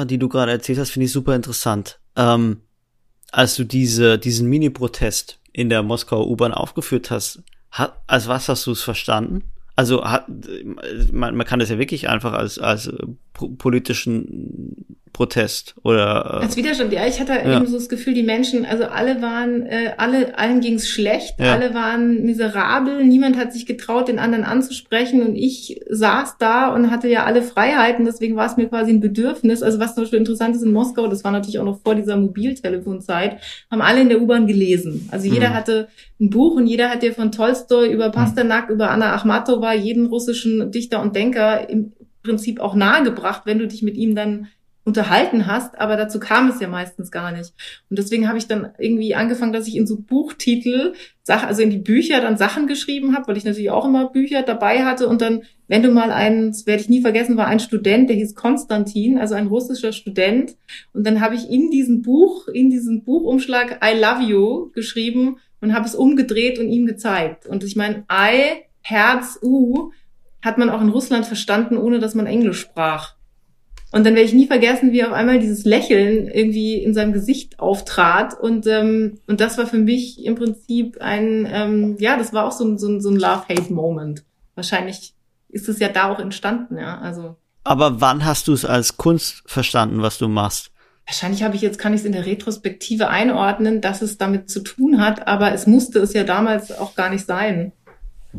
die 0.07 0.19
du 0.19 0.29
gerade 0.29 0.53
erzählt 0.53 0.79
hast, 0.79 0.91
finde 0.91 1.07
ich 1.07 1.13
super 1.13 1.35
interessant. 1.35 1.99
Ähm, 2.17 2.59
als 3.33 3.57
du 3.57 3.65
diese, 3.65 4.19
diesen 4.19 4.49
Mini-Protest 4.49 5.41
in 5.53 5.71
der 5.71 5.83
Moskau 5.83 6.25
U-Bahn 6.27 6.53
aufgeführt 6.53 7.11
hast, 7.11 7.43
hat, 7.71 7.99
als 8.07 8.29
was 8.29 8.49
hast 8.49 8.67
du 8.67 8.73
es 8.73 8.83
verstanden? 8.83 9.45
Also 9.75 10.05
hat, 10.05 10.27
man, 11.11 11.35
man 11.35 11.47
kann 11.47 11.59
das 11.59 11.71
ja 11.71 11.79
wirklich 11.79 12.09
einfach 12.09 12.35
als, 12.35 12.59
als 12.59 12.93
politischen 13.33 14.99
Protest 15.13 15.75
oder 15.83 16.41
äh, 16.41 16.45
als 16.45 16.57
Widerstand. 16.57 16.93
Ja, 16.93 17.07
ich 17.07 17.21
hatte 17.21 17.33
ja. 17.33 17.57
eben 17.57 17.67
so 17.67 17.77
das 17.77 17.89
Gefühl, 17.91 18.15
die 18.15 18.23
Menschen, 18.23 18.65
also 18.65 18.85
alle 18.85 19.21
waren, 19.21 19.67
äh, 19.67 19.93
alle 19.99 20.39
allen 20.39 20.61
ging's 20.61 20.89
schlecht, 20.89 21.39
ja. 21.39 21.53
alle 21.53 21.75
waren 21.75 22.23
miserabel, 22.25 23.05
niemand 23.05 23.37
hat 23.37 23.53
sich 23.53 23.67
getraut, 23.67 24.09
den 24.09 24.19
anderen 24.19 24.45
anzusprechen 24.45 25.23
und 25.23 25.37
ich 25.37 25.81
saß 25.91 26.37
da 26.39 26.75
und 26.75 26.91
hatte 26.91 27.09
ja 27.09 27.25
alle 27.25 27.43
Freiheiten, 27.43 28.07
deswegen 28.07 28.37
war 28.37 28.47
es 28.47 28.57
mir 28.57 28.69
quasi 28.69 28.91
ein 28.91 29.01
Bedürfnis. 29.01 29.63
Also 29.63 29.79
was 29.79 29.95
zum 29.95 30.05
Beispiel 30.05 30.19
interessant 30.19 30.57
ist 30.57 30.63
in 30.63 30.73
Moskau, 30.73 31.07
das 31.09 31.25
war 31.25 31.33
natürlich 31.33 31.59
auch 31.59 31.65
noch 31.65 31.81
vor 31.83 31.95
dieser 31.95 32.17
Mobiltelefonzeit, 32.17 33.39
haben 33.71 33.83
alle 33.83 34.01
in 34.01 34.09
der 34.09 34.23
U-Bahn 34.23 34.47
gelesen. 34.47 35.09
Also 35.13 35.29
jeder 35.29 35.51
mhm. 35.51 35.55
hatte 35.55 35.89
ein 36.21 36.31
Buch 36.31 36.55
und 36.55 36.67
jeder 36.67 36.89
hat 36.89 37.03
dir 37.03 37.13
von 37.13 37.33
Tolstoi 37.33 37.93
über 37.93 38.09
mhm. 38.09 38.13
Pasternak, 38.13 38.69
mhm. 38.69 38.77
über 38.77 38.91
Anna 38.91 39.15
Achmatova, 39.15 39.75
jeden 39.75 40.07
russischen 40.07 40.71
Dichter 40.71 41.03
und 41.03 41.15
Denker 41.15 41.69
im 41.69 41.93
Prinzip 42.23 42.61
auch 42.61 42.75
nahegebracht, 42.75 43.43
wenn 43.45 43.59
du 43.59 43.67
dich 43.67 43.83
mit 43.83 43.97
ihm 43.97 44.15
dann 44.15 44.49
unterhalten 44.85 45.47
hast, 45.47 45.79
aber 45.79 45.97
dazu 45.97 46.19
kam 46.19 46.49
es 46.49 46.61
ja 46.61 46.67
meistens 46.67 47.13
gar 47.13 47.31
nicht. 47.31 47.53
Und 47.89 47.99
deswegen 47.99 48.29
habe 48.29 48.39
ich 48.39 48.49
dann 48.49 48.71
irgendwie 48.79 49.15
angefangen, 49.15 49.53
dass 49.53 49.69
ich 49.69 49.77
in 49.77 49.87
so 49.87 49.97
Buchtitel, 49.97 50.95
also 51.29 51.63
in 51.63 51.71
die 51.71 51.79
Bücher 51.79 52.21
dann 52.21 52.37
Sachen 52.37 52.67
geschrieben 52.67 53.15
habe, 53.15 53.29
weil 53.29 53.37
ich 53.37 53.45
natürlich 53.45 53.71
auch 53.71 53.85
immer 53.85 54.11
Bücher 54.11 54.43
dabei 54.43 54.85
hatte. 54.85 55.07
Und 55.07 55.23
dann, 55.23 55.43
wenn 55.69 55.85
du 55.85 55.93
mal 55.93 56.11
einen, 56.11 56.53
werde 56.67 56.83
ich 56.83 56.89
nie 56.89 57.01
vergessen, 57.01 57.37
war 57.37 57.47
ein 57.47 57.61
Student, 57.61 58.09
der 58.09 58.17
hieß 58.17 58.35
Konstantin, 58.35 59.19
also 59.19 59.37
ein 59.37 59.47
russischer 59.47 59.93
Student. 59.93 60.57
Und 60.93 61.07
dann 61.07 61.21
habe 61.21 61.37
ich 61.37 61.49
in 61.49 61.71
diesem 61.71 62.03
Buch, 62.03 62.49
in 62.49 62.69
diesem 62.69 63.05
Buchumschlag 63.05 63.81
I 63.85 63.97
love 63.97 64.23
you 64.25 64.73
geschrieben 64.73 65.37
und 65.61 65.75
habe 65.75 65.87
es 65.87 65.95
umgedreht 65.95 66.59
und 66.59 66.69
ihm 66.69 66.87
gezeigt. 66.87 67.47
Und 67.47 67.63
ich 67.63 67.77
meine, 67.77 68.05
I, 68.11 68.65
Herz, 68.81 69.39
U, 69.43 69.93
hat 70.43 70.59
man 70.59 70.71
auch 70.71 70.81
in 70.81 70.89
Russland 70.89 71.27
verstanden, 71.27 71.77
ohne 71.77 71.99
dass 71.99 72.15
man 72.15 72.27
Englisch 72.27 72.61
sprach. 72.61 73.15
Und 73.93 74.05
dann 74.05 74.15
werde 74.15 74.27
ich 74.27 74.33
nie 74.33 74.47
vergessen, 74.47 74.93
wie 74.93 75.05
auf 75.05 75.13
einmal 75.13 75.39
dieses 75.39 75.65
Lächeln 75.65 76.27
irgendwie 76.27 76.77
in 76.77 76.95
seinem 76.95 77.13
Gesicht 77.13 77.61
auftrat. 77.61 78.39
Und, 78.39 78.67
ähm, 78.67 79.19
und 79.27 79.41
das 79.41 79.59
war 79.59 79.67
für 79.67 79.79
mich 79.79 80.25
im 80.25 80.35
Prinzip 80.35 80.97
ein, 81.01 81.47
ähm, 81.51 81.97
ja, 81.99 82.17
das 82.17 82.33
war 82.33 82.47
auch 82.47 82.53
so 82.53 82.65
ein, 82.65 82.79
so 82.79 82.89
ein, 82.89 83.03
so 83.03 83.11
ein 83.11 83.17
Love-Hate-Moment. 83.17 84.25
Wahrscheinlich 84.55 85.15
ist 85.51 85.69
es 85.69 85.79
ja 85.79 85.89
da 85.89 86.11
auch 86.11 86.19
entstanden, 86.19 86.79
ja. 86.79 86.99
Also. 86.99 87.37
Aber 87.65 88.01
wann 88.01 88.25
hast 88.25 88.49
du 88.49 88.55
es 88.55 88.65
als 88.65 88.97
Kunst 88.97 89.43
verstanden, 89.45 90.01
was 90.01 90.17
du 90.17 90.27
machst? 90.27 90.71
Wahrscheinlich 91.07 91.43
habe 91.43 91.57
ich 91.57 91.63
jetzt, 91.63 91.79
kann 91.79 91.93
ich 91.93 92.01
es 92.01 92.07
in 92.07 92.13
der 92.13 92.25
Retrospektive 92.25 93.09
einordnen, 93.09 93.83
dass 93.83 94.01
es 94.01 94.17
damit 94.17 94.49
zu 94.49 94.61
tun 94.61 95.01
hat, 95.01 95.27
aber 95.27 95.53
es 95.53 95.67
musste 95.67 95.99
es 95.99 96.15
ja 96.15 96.25
damals 96.25 96.73
auch 96.73 96.95
gar 96.95 97.11
nicht 97.11 97.27
sein. 97.27 97.73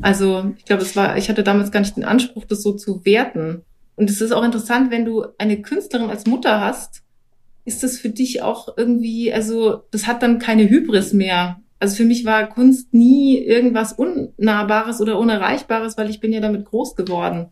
Also 0.02 0.54
ich 0.58 0.66
glaube, 0.66 0.82
es 0.82 0.96
war, 0.96 1.18
ich 1.18 1.30
hatte 1.30 1.44
damals 1.44 1.72
gar 1.72 1.80
nicht 1.80 1.98
den 1.98 2.04
Anspruch, 2.04 2.46
das 2.46 2.64
so 2.64 2.74
zu 2.74 3.06
werten. 3.06 3.62
Und 3.96 4.10
es 4.10 4.22
ist 4.22 4.32
auch 4.32 4.44
interessant, 4.44 4.92
wenn 4.92 5.06
du 5.06 5.26
eine 5.38 5.62
Künstlerin 5.62 6.10
als 6.10 6.26
Mutter 6.26 6.60
hast, 6.60 7.04
ist 7.66 7.84
das 7.84 7.98
für 7.98 8.10
dich 8.10 8.42
auch 8.42 8.76
irgendwie, 8.78 9.32
also 9.32 9.84
das 9.92 10.08
hat 10.08 10.24
dann 10.24 10.40
keine 10.40 10.70
Hybris 10.70 11.14
mehr. 11.14 11.60
Also 11.80 11.98
für 11.98 12.06
mich 12.06 12.26
war 12.26 12.48
Kunst 12.48 12.94
nie 12.94 13.38
irgendwas 13.38 13.94
Unnahbares 13.94 15.02
oder 15.02 15.20
Unerreichbares, 15.20 15.98
weil 15.98 16.10
ich 16.10 16.20
bin 16.20 16.34
ja 16.34 16.40
damit 16.40 16.66
groß 16.66 16.96
geworden. 16.96 17.48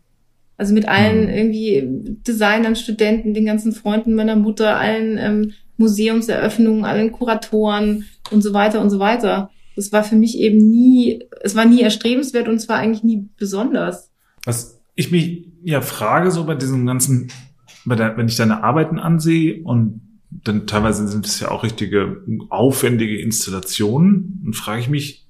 Also 0.56 0.74
mit 0.74 0.88
allen 0.88 1.24
mhm. 1.24 1.34
irgendwie 1.34 1.82
Designern, 2.26 2.76
Studenten, 2.76 3.34
den 3.34 3.46
ganzen 3.46 3.72
Freunden 3.72 4.14
meiner 4.14 4.36
Mutter, 4.36 4.76
allen 4.76 5.18
ähm, 5.18 5.52
Museumseröffnungen, 5.76 6.84
allen 6.84 7.12
Kuratoren 7.12 8.06
und 8.30 8.42
so 8.42 8.52
weiter 8.54 8.80
und 8.80 8.90
so 8.90 8.98
weiter. 8.98 9.50
Das 9.76 9.92
war 9.92 10.04
für 10.04 10.16
mich 10.16 10.38
eben 10.38 10.58
nie, 10.70 11.24
es 11.42 11.54
war 11.54 11.64
nie 11.64 11.80
erstrebenswert 11.80 12.48
und 12.48 12.56
es 12.56 12.68
war 12.68 12.76
eigentlich 12.76 13.04
nie 13.04 13.28
besonders. 13.36 14.10
Was 14.44 14.80
ich 14.94 15.10
mich 15.10 15.46
ja 15.62 15.80
frage, 15.80 16.30
so 16.30 16.44
bei 16.44 16.54
diesem 16.54 16.86
ganzen, 16.86 17.30
bei 17.84 17.94
der, 17.94 18.16
wenn 18.16 18.28
ich 18.28 18.36
deine 18.36 18.62
Arbeiten 18.62 18.98
ansehe 18.98 19.62
und 19.62 20.00
dann 20.30 20.66
teilweise 20.66 21.06
sind 21.08 21.26
es 21.26 21.40
ja 21.40 21.50
auch 21.50 21.62
richtige 21.62 22.22
aufwendige 22.48 23.20
Installationen, 23.20 24.40
dann 24.44 24.52
frage 24.54 24.80
ich 24.80 24.88
mich 24.88 25.26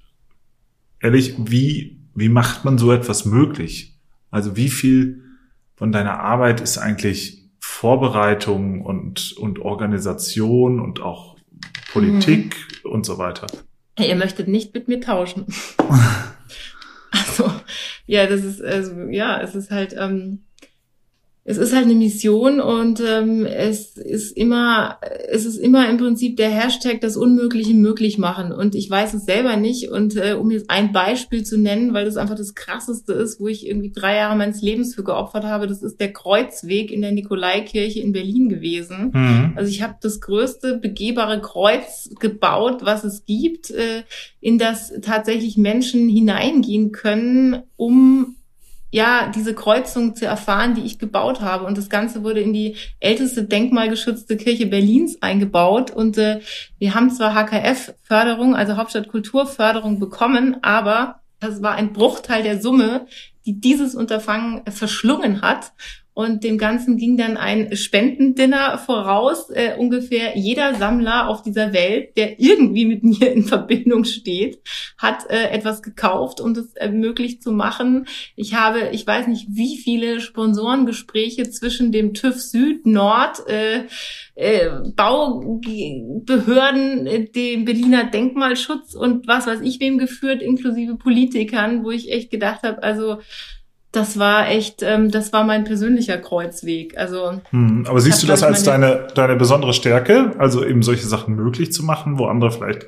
ehrlich, 0.99 1.35
wie, 1.37 1.99
wie 2.15 2.29
macht 2.29 2.65
man 2.65 2.77
so 2.77 2.91
etwas 2.91 3.25
möglich? 3.25 3.99
Also 4.31 4.55
wie 4.55 4.69
viel 4.69 5.23
von 5.75 5.91
deiner 5.91 6.19
Arbeit 6.19 6.61
ist 6.61 6.77
eigentlich 6.77 7.49
Vorbereitung 7.59 8.81
und, 8.81 9.33
und 9.33 9.59
Organisation 9.59 10.79
und 10.79 11.01
auch 11.01 11.37
Politik 11.91 12.55
mhm. 12.83 12.91
und 12.91 13.05
so 13.05 13.17
weiter? 13.17 13.47
Ihr 13.99 14.15
möchtet 14.15 14.47
nicht 14.47 14.73
mit 14.73 14.87
mir 14.87 14.99
tauschen. 14.99 15.45
also, 17.11 17.51
ja, 18.05 18.25
das 18.25 18.43
ist, 18.43 18.61
also, 18.61 18.93
ja, 19.09 19.39
es 19.41 19.55
ist 19.55 19.71
halt, 19.71 19.95
ähm, 19.97 20.43
es 21.45 21.57
ist 21.57 21.75
halt 21.75 21.85
eine 21.85 21.95
Mission 21.95 22.61
und 22.61 23.01
ähm, 23.05 23.45
es 23.45 23.97
ist 23.97 24.31
immer, 24.37 24.97
es 25.29 25.45
ist 25.45 25.57
immer 25.57 25.89
im 25.89 25.97
Prinzip 25.97 26.37
der 26.37 26.49
Hashtag 26.49 27.01
das 27.01 27.17
Unmögliche 27.17 27.73
möglich 27.73 28.17
machen. 28.17 28.53
Und 28.53 28.75
ich 28.75 28.89
weiß 28.89 29.13
es 29.13 29.25
selber 29.25 29.57
nicht. 29.57 29.89
Und 29.89 30.15
äh, 30.15 30.37
um 30.39 30.51
jetzt 30.51 30.69
ein 30.69 30.93
Beispiel 30.93 31.43
zu 31.43 31.57
nennen, 31.57 31.93
weil 31.93 32.05
das 32.05 32.15
einfach 32.15 32.35
das 32.35 32.55
krasseste 32.55 33.11
ist, 33.11 33.41
wo 33.41 33.49
ich 33.49 33.67
irgendwie 33.67 33.91
drei 33.91 34.15
Jahre 34.15 34.37
meines 34.37 34.61
Lebens 34.61 34.95
für 34.95 35.03
geopfert 35.03 35.43
habe, 35.43 35.67
das 35.67 35.83
ist 35.83 35.99
der 35.99 36.13
Kreuzweg 36.13 36.91
in 36.91 37.01
der 37.01 37.11
Nikolaikirche 37.11 37.99
in 37.99 38.13
Berlin 38.13 38.47
gewesen. 38.47 39.11
Mhm. 39.13 39.53
Also 39.57 39.69
ich 39.69 39.81
habe 39.81 39.95
das 40.01 40.21
größte 40.21 40.77
begehbare 40.77 41.41
Kreuz 41.41 42.09
gebaut, 42.21 42.85
was 42.85 43.03
es 43.03 43.25
gibt, 43.25 43.69
äh, 43.69 44.03
in 44.39 44.57
das 44.57 44.93
tatsächlich 45.01 45.57
Menschen 45.57 46.07
hineingehen 46.07 46.93
können, 46.93 47.63
um 47.75 48.37
ja, 48.93 49.31
diese 49.33 49.55
Kreuzung 49.55 50.15
zu 50.15 50.27
erfahren, 50.27 50.75
die 50.75 50.83
ich 50.83 50.99
gebaut 50.99 51.41
habe. 51.41 51.65
Und 51.65 51.79
das 51.79 51.89
Ganze 51.89 52.23
wurde 52.23 52.41
in 52.41 52.53
die 52.53 52.75
älteste 52.99 53.43
denkmalgeschützte 53.43 54.37
Kirche 54.37 54.67
Berlins 54.67 55.19
eingebaut. 55.19 55.89
Und 55.89 56.19
äh, 56.19 56.41
wir 56.77 56.93
haben 56.93 57.09
zwar 57.09 57.33
HKF-Förderung, 57.33 58.55
also 58.55 58.77
Hauptstadtkulturförderung 58.77 59.99
bekommen, 59.99 60.57
aber 60.61 61.21
das 61.39 61.63
war 61.63 61.73
ein 61.73 61.91
Bruchteil 61.91 62.43
der 62.43 62.61
Summe, 62.61 63.07
die 63.47 63.59
dieses 63.59 63.95
Unterfangen 63.95 64.61
verschlungen 64.71 65.41
hat. 65.41 65.73
Und 66.13 66.43
dem 66.43 66.59
Ganzen 66.59 66.97
ging 66.97 67.17
dann 67.17 67.37
ein 67.37 67.75
Spendendinner 67.75 68.77
voraus. 68.77 69.49
Äh, 69.49 69.75
ungefähr 69.77 70.37
jeder 70.37 70.75
Sammler 70.75 71.27
auf 71.27 71.41
dieser 71.41 71.73
Welt, 71.73 72.15
der 72.17 72.39
irgendwie 72.39 72.85
mit 72.85 73.03
mir 73.03 73.31
in 73.31 73.43
Verbindung 73.43 74.03
steht, 74.03 74.59
hat 74.97 75.27
äh, 75.29 75.49
etwas 75.49 75.81
gekauft, 75.81 76.39
um 76.39 76.53
das 76.53 76.75
äh, 76.75 76.89
möglich 76.89 77.41
zu 77.41 77.51
machen. 77.51 78.05
Ich 78.35 78.53
habe, 78.53 78.89
ich 78.91 79.07
weiß 79.07 79.25
nicht, 79.27 79.47
wie 79.49 79.77
viele 79.77 80.21
Sponsorengespräche 80.21 81.49
zwischen 81.49 81.91
dem 81.91 82.13
TÜV 82.13 82.39
Süd, 82.39 82.85
Nord, 82.85 83.47
äh, 83.47 83.85
äh, 84.35 84.69
Baubehörden, 84.95 87.07
äh, 87.07 87.25
dem 87.25 87.65
Berliner 87.65 88.03
Denkmalschutz 88.03 88.93
und 88.93 89.27
was 89.27 89.47
weiß 89.47 89.61
ich 89.61 89.79
wem 89.79 89.97
geführt, 89.97 90.43
inklusive 90.43 90.95
Politikern, 90.95 91.83
wo 91.83 91.89
ich 91.91 92.11
echt 92.11 92.29
gedacht 92.29 92.61
habe, 92.63 92.83
also 92.83 93.17
das 93.93 94.17
war 94.17 94.49
echt, 94.49 94.81
ähm, 94.81 95.11
das 95.11 95.31
war 95.31 95.43
mein 95.43 95.63
persönlicher 95.63 96.17
Kreuzweg. 96.17 96.97
Also, 96.97 97.41
hm, 97.51 97.85
aber 97.87 98.01
siehst 98.01 98.23
du 98.23 98.27
das 98.27 98.41
als 98.41 98.63
deine, 98.63 99.07
deine 99.13 99.35
besondere 99.35 99.71
Stärke, 99.71 100.33
also 100.39 100.65
eben 100.65 100.81
solche 100.81 101.07
Sachen 101.07 101.35
möglich 101.35 101.71
zu 101.71 101.83
machen, 101.83 102.17
wo 102.17 102.25
andere 102.25 102.51
vielleicht 102.51 102.87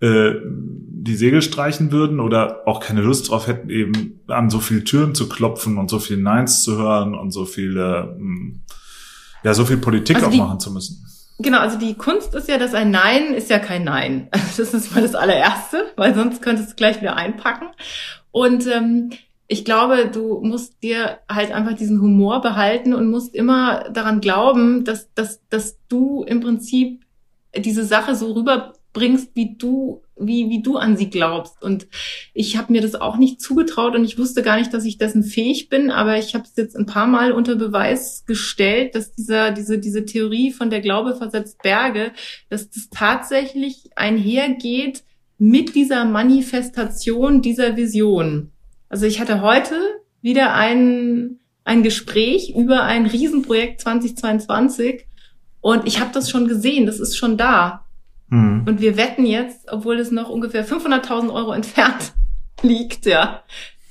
äh, 0.00 0.32
die 0.42 1.14
Segel 1.14 1.42
streichen 1.42 1.92
würden 1.92 2.20
oder 2.20 2.66
auch 2.66 2.80
keine 2.80 3.02
Lust 3.02 3.30
drauf 3.30 3.48
hätten, 3.48 3.68
eben 3.68 4.20
an 4.28 4.48
so 4.48 4.60
viele 4.60 4.82
Türen 4.82 5.14
zu 5.14 5.28
klopfen 5.28 5.76
und 5.76 5.90
so 5.90 5.98
viel 5.98 6.16
Neins 6.16 6.62
zu 6.62 6.78
hören 6.78 7.14
und 7.14 7.32
so 7.32 7.44
viele, 7.44 8.14
hm, 8.16 8.62
ja, 9.44 9.52
so 9.52 9.66
viel 9.66 9.76
Politik 9.76 10.16
also 10.16 10.28
auch 10.28 10.32
die, 10.32 10.38
machen 10.38 10.58
zu 10.58 10.72
müssen. 10.72 11.04
Genau, 11.38 11.58
also 11.58 11.78
die 11.78 11.94
Kunst 11.94 12.34
ist 12.34 12.48
ja, 12.48 12.56
dass 12.56 12.72
ein 12.72 12.90
Nein 12.90 13.34
ist 13.34 13.50
ja 13.50 13.58
kein 13.58 13.84
Nein. 13.84 14.28
Das 14.56 14.72
ist 14.72 14.94
mal 14.94 15.02
das 15.02 15.14
allererste, 15.14 15.84
weil 15.96 16.14
sonst 16.14 16.40
könntest 16.40 16.70
du 16.70 16.76
gleich 16.76 17.00
wieder 17.02 17.16
einpacken. 17.16 17.68
Und 18.30 18.66
ähm, 18.66 19.10
ich 19.52 19.64
glaube, 19.64 20.08
du 20.12 20.40
musst 20.42 20.80
dir 20.80 21.18
halt 21.28 21.50
einfach 21.50 21.74
diesen 21.74 22.00
Humor 22.00 22.40
behalten 22.40 22.94
und 22.94 23.10
musst 23.10 23.34
immer 23.34 23.90
daran 23.90 24.20
glauben, 24.20 24.84
dass, 24.84 25.12
dass, 25.14 25.44
dass 25.48 25.76
du 25.88 26.22
im 26.22 26.38
Prinzip 26.38 27.04
diese 27.56 27.84
Sache 27.84 28.14
so 28.14 28.30
rüberbringst, 28.30 29.30
wie 29.34 29.56
du, 29.56 30.02
wie, 30.16 30.48
wie 30.50 30.62
du 30.62 30.76
an 30.76 30.96
sie 30.96 31.10
glaubst. 31.10 31.60
Und 31.64 31.88
ich 32.32 32.56
habe 32.56 32.72
mir 32.72 32.80
das 32.80 32.94
auch 32.94 33.16
nicht 33.16 33.40
zugetraut 33.40 33.96
und 33.96 34.04
ich 34.04 34.18
wusste 34.18 34.42
gar 34.42 34.56
nicht, 34.56 34.72
dass 34.72 34.84
ich 34.84 34.98
dessen 34.98 35.24
fähig 35.24 35.68
bin, 35.68 35.90
aber 35.90 36.16
ich 36.16 36.36
habe 36.36 36.44
es 36.44 36.54
jetzt 36.54 36.76
ein 36.76 36.86
paar 36.86 37.08
Mal 37.08 37.32
unter 37.32 37.56
Beweis 37.56 38.24
gestellt, 38.26 38.94
dass 38.94 39.10
dieser, 39.16 39.50
diese, 39.50 39.80
diese 39.80 40.04
Theorie 40.04 40.52
von 40.52 40.70
der 40.70 40.80
Glaube 40.80 41.16
versetzt 41.16 41.60
Berge, 41.60 42.12
dass 42.50 42.70
das 42.70 42.88
tatsächlich 42.88 43.90
einhergeht 43.96 45.02
mit 45.38 45.74
dieser 45.74 46.04
Manifestation 46.04 47.42
dieser 47.42 47.76
Vision. 47.76 48.52
Also 48.90 49.06
ich 49.06 49.20
hatte 49.20 49.40
heute 49.40 49.76
wieder 50.20 50.52
ein, 50.52 51.38
ein 51.64 51.82
Gespräch 51.82 52.52
über 52.54 52.82
ein 52.82 53.06
Riesenprojekt 53.06 53.80
2022 53.80 55.06
und 55.60 55.86
ich 55.86 56.00
habe 56.00 56.10
das 56.12 56.28
schon 56.28 56.48
gesehen, 56.48 56.86
das 56.86 56.98
ist 56.98 57.16
schon 57.16 57.38
da. 57.38 57.86
Mhm. 58.28 58.64
Und 58.66 58.80
wir 58.80 58.96
wetten 58.96 59.24
jetzt, 59.24 59.70
obwohl 59.70 59.98
es 59.98 60.10
noch 60.10 60.28
ungefähr 60.28 60.66
500.000 60.66 61.32
Euro 61.32 61.52
entfernt 61.52 62.12
liegt, 62.62 63.06
ja, 63.06 63.44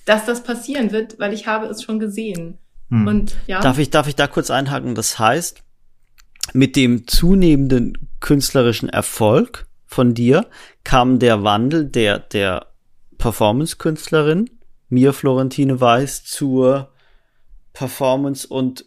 dass 0.05 0.25
das 0.25 0.43
passieren 0.43 0.91
wird, 0.91 1.17
weil 1.17 1.33
ich 1.33 1.47
habe 1.47 1.67
es 1.67 1.81
schon 1.81 1.99
gesehen. 1.99 2.57
Mhm. 2.89 3.07
Und 3.07 3.35
ja. 3.47 3.61
Darf 3.61 3.79
ich, 3.79 3.89
darf 3.89 4.07
ich 4.07 4.15
da 4.15 4.27
kurz 4.27 4.51
einhaken? 4.51 4.95
Das 4.95 5.17
heißt, 5.17 5.63
mit 6.51 6.75
dem 6.75 7.07
zunehmenden 7.07 8.09
künstlerischen 8.19 8.89
Erfolg 8.89 9.65
von 9.85 10.13
dir 10.13 10.47
kam 10.83 11.19
der 11.19 11.43
Wandel 11.43 11.85
der, 11.85 12.19
der 12.19 12.67
Performance-Künstlerin 13.17 14.49
mir 14.89 15.13
Florentine 15.13 15.79
Weiß 15.79 16.25
zur 16.25 16.91
Performance- 17.73 18.47
und 18.47 18.85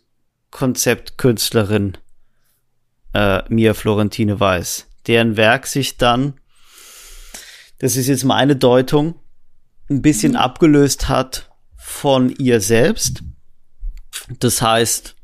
Konzeptkünstlerin 0.50 1.96
äh, 3.14 3.42
mir 3.48 3.74
Florentine 3.74 4.38
Weiß, 4.38 4.86
deren 5.06 5.36
Werk 5.36 5.66
sich 5.66 5.96
dann, 5.96 6.34
das 7.78 7.96
ist 7.96 8.08
jetzt 8.08 8.24
meine 8.24 8.56
Deutung, 8.56 9.14
ein 9.88 10.02
bisschen 10.02 10.32
mhm. 10.32 10.38
abgelöst 10.38 11.08
hat 11.08 11.50
von 11.76 12.30
ihr 12.30 12.60
selbst. 12.60 13.22
Das 14.38 14.62
heißt, 14.62 15.16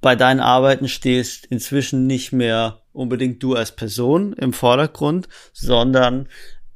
bei 0.00 0.16
deinen 0.16 0.40
Arbeiten 0.40 0.88
stehst 0.88 1.46
inzwischen 1.46 2.06
nicht 2.06 2.32
mehr 2.32 2.82
unbedingt 2.92 3.42
du 3.42 3.54
als 3.54 3.74
Person 3.74 4.34
im 4.34 4.52
Vordergrund, 4.52 5.28
sondern 5.52 6.28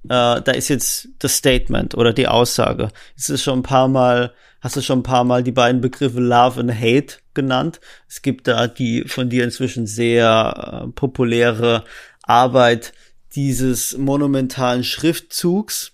äh, 0.04 0.40
da 0.40 0.52
ist 0.52 0.68
jetzt 0.68 1.08
das 1.18 1.36
Statement 1.36 1.94
oder 1.94 2.12
die 2.12 2.28
Aussage. 2.28 2.88
Es 3.16 3.28
ist 3.28 3.42
schon 3.42 3.60
ein 3.60 3.64
paar 3.64 3.88
Mal, 3.88 4.32
hast 4.60 4.76
du 4.76 4.80
schon 4.80 5.00
ein 5.00 5.04
paar 5.04 5.24
Mal 5.24 5.42
die 5.42 5.52
beiden 5.52 5.80
Begriffe 5.80 6.20
Love 6.20 6.60
und 6.60 6.72
Hate 6.72 7.16
genannt. 7.34 7.80
Es 8.08 8.22
gibt 8.22 8.46
da 8.48 8.66
die 8.66 9.04
von 9.06 9.28
dir 9.28 9.44
inzwischen 9.44 9.86
sehr 9.86 10.84
äh, 10.86 10.88
populäre 10.92 11.84
Arbeit 12.22 12.92
dieses 13.34 13.96
monumentalen 13.96 14.84
Schriftzugs, 14.84 15.92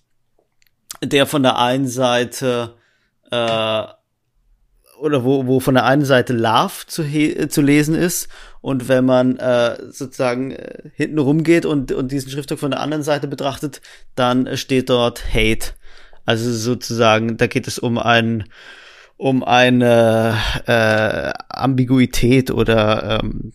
der 1.03 1.27
von 1.27 1.43
der 1.43 1.59
einen 1.59 1.89
Seite 1.89 2.77
äh, 3.31 3.85
oder 4.99 5.25
wo, 5.25 5.47
wo 5.47 5.61
von 5.61 5.75
der 5.75 5.85
einen 5.85 6.05
Seite 6.05 6.33
Love 6.33 6.87
zu, 6.87 7.05
zu 7.49 7.63
lesen 7.63 7.95
ist 7.95 8.29
und 8.61 8.89
wenn 8.89 9.05
man 9.05 9.37
äh, 9.37 9.77
sozusagen 9.91 10.53
äh, 10.53 10.91
hinten 10.95 11.19
rumgeht 11.19 11.67
und, 11.67 11.93
und 11.93 12.13
diesen 12.13 12.31
Schriftzug 12.31 12.59
von 12.59 12.71
der 12.71 12.81
anderen 12.81 13.03
Seite 13.03 13.29
betrachtet, 13.29 13.81
dann 14.15 14.57
steht 14.57 14.89
dort 14.89 15.35
Hate. 15.35 15.73
Also 16.25 16.51
sozusagen, 16.51 17.37
da 17.37 17.47
geht 17.47 17.69
es 17.69 17.79
um 17.79 17.99
ein 17.99 18.45
um 19.17 19.45
eine 19.45 20.37
äh, 20.67 21.33
Ambiguität 21.49 22.51
oder 22.51 23.21
ähm, 23.23 23.53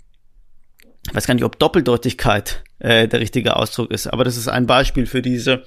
ich 1.08 1.16
weiß 1.16 1.28
gar 1.28 1.34
nicht, 1.34 1.44
ob 1.44 1.60
Doppeldeutigkeit 1.60 2.64
äh, 2.80 3.08
der 3.08 3.20
richtige 3.20 3.56
Ausdruck 3.56 3.92
ist, 3.92 4.08
aber 4.08 4.24
das 4.24 4.38
ist 4.38 4.48
ein 4.48 4.68
Beispiel 4.68 5.06
für 5.06 5.22
diese 5.22 5.64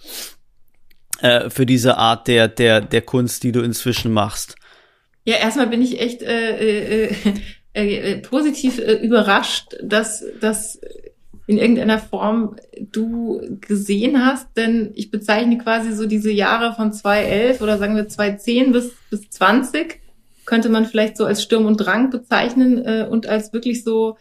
äh, 1.20 1.50
für 1.50 1.66
diese 1.66 1.98
Art 1.98 2.26
der 2.28 2.48
der 2.48 2.80
der 2.80 3.02
Kunst, 3.02 3.42
die 3.42 3.52
du 3.52 3.60
inzwischen 3.60 4.12
machst. 4.12 4.56
Ja, 5.24 5.36
erstmal 5.36 5.68
bin 5.68 5.82
ich 5.82 6.00
echt 6.00 6.22
äh, 6.22 7.06
äh, 7.06 7.14
äh, 7.74 8.12
äh, 8.12 8.18
positiv 8.18 8.78
äh, 8.78 8.94
überrascht, 8.94 9.76
dass 9.82 10.24
dass 10.40 10.80
in 11.46 11.58
irgendeiner 11.58 11.98
Form 11.98 12.56
du 12.78 13.40
gesehen 13.60 14.24
hast, 14.24 14.48
denn 14.56 14.92
ich 14.94 15.10
bezeichne 15.10 15.58
quasi 15.58 15.92
so 15.92 16.06
diese 16.06 16.30
Jahre 16.30 16.74
von 16.74 16.92
2011 16.92 17.60
oder 17.60 17.78
sagen 17.78 17.96
wir 17.96 18.08
2010 18.08 18.72
bis 18.72 18.92
bis 19.10 19.28
20 19.30 20.00
könnte 20.44 20.68
man 20.68 20.86
vielleicht 20.86 21.16
so 21.16 21.24
als 21.24 21.42
Sturm 21.42 21.66
und 21.66 21.76
Drang 21.76 22.10
bezeichnen 22.10 22.84
äh, 22.84 23.06
und 23.08 23.26
als 23.26 23.52
wirklich 23.52 23.84
so 23.84 24.16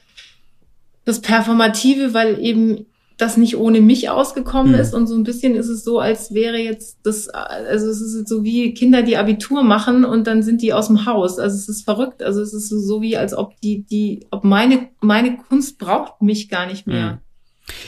das 1.04 1.20
Performative, 1.22 2.14
weil 2.14 2.40
eben 2.40 2.86
das 3.22 3.38
nicht 3.38 3.56
ohne 3.56 3.82
mich 3.82 4.10
ausgekommen 4.10 4.74
mhm. 4.74 4.80
ist 4.80 4.96
und 4.96 5.06
so 5.06 5.16
ein 5.16 5.24
bisschen 5.24 5.54
ist 5.56 5.68
es 5.68 5.84
so, 5.84 6.00
als 6.00 6.34
wäre 6.34 6.58
jetzt 6.58 7.00
das, 7.04 7.30
also 7.30 7.88
es 7.88 8.02
ist 8.02 8.28
so 8.28 8.44
wie 8.44 8.74
Kinder, 8.74 9.04
die 9.04 9.18
Abitur 9.18 9.64
machen 9.64 10.06
und 10.06 10.26
dann 10.26 10.42
sind 10.42 10.62
die 10.64 10.74
aus 10.74 10.88
dem 10.88 11.06
Haus. 11.06 11.38
Also 11.38 11.56
es 11.56 11.70
ist 11.70 11.84
verrückt. 11.84 12.24
Also 12.24 12.42
es 12.42 12.54
ist 12.54 12.70
so 12.70 13.02
wie, 13.02 13.18
als 13.18 13.36
ob 13.36 13.60
die, 13.62 13.84
die, 13.84 14.26
ob 14.32 14.44
meine, 14.44 14.90
meine 15.02 15.38
Kunst 15.38 15.78
braucht 15.78 16.24
mich 16.24 16.50
gar 16.50 16.66
nicht 16.66 16.88
mehr. 16.88 17.14
Mhm. 17.14 17.18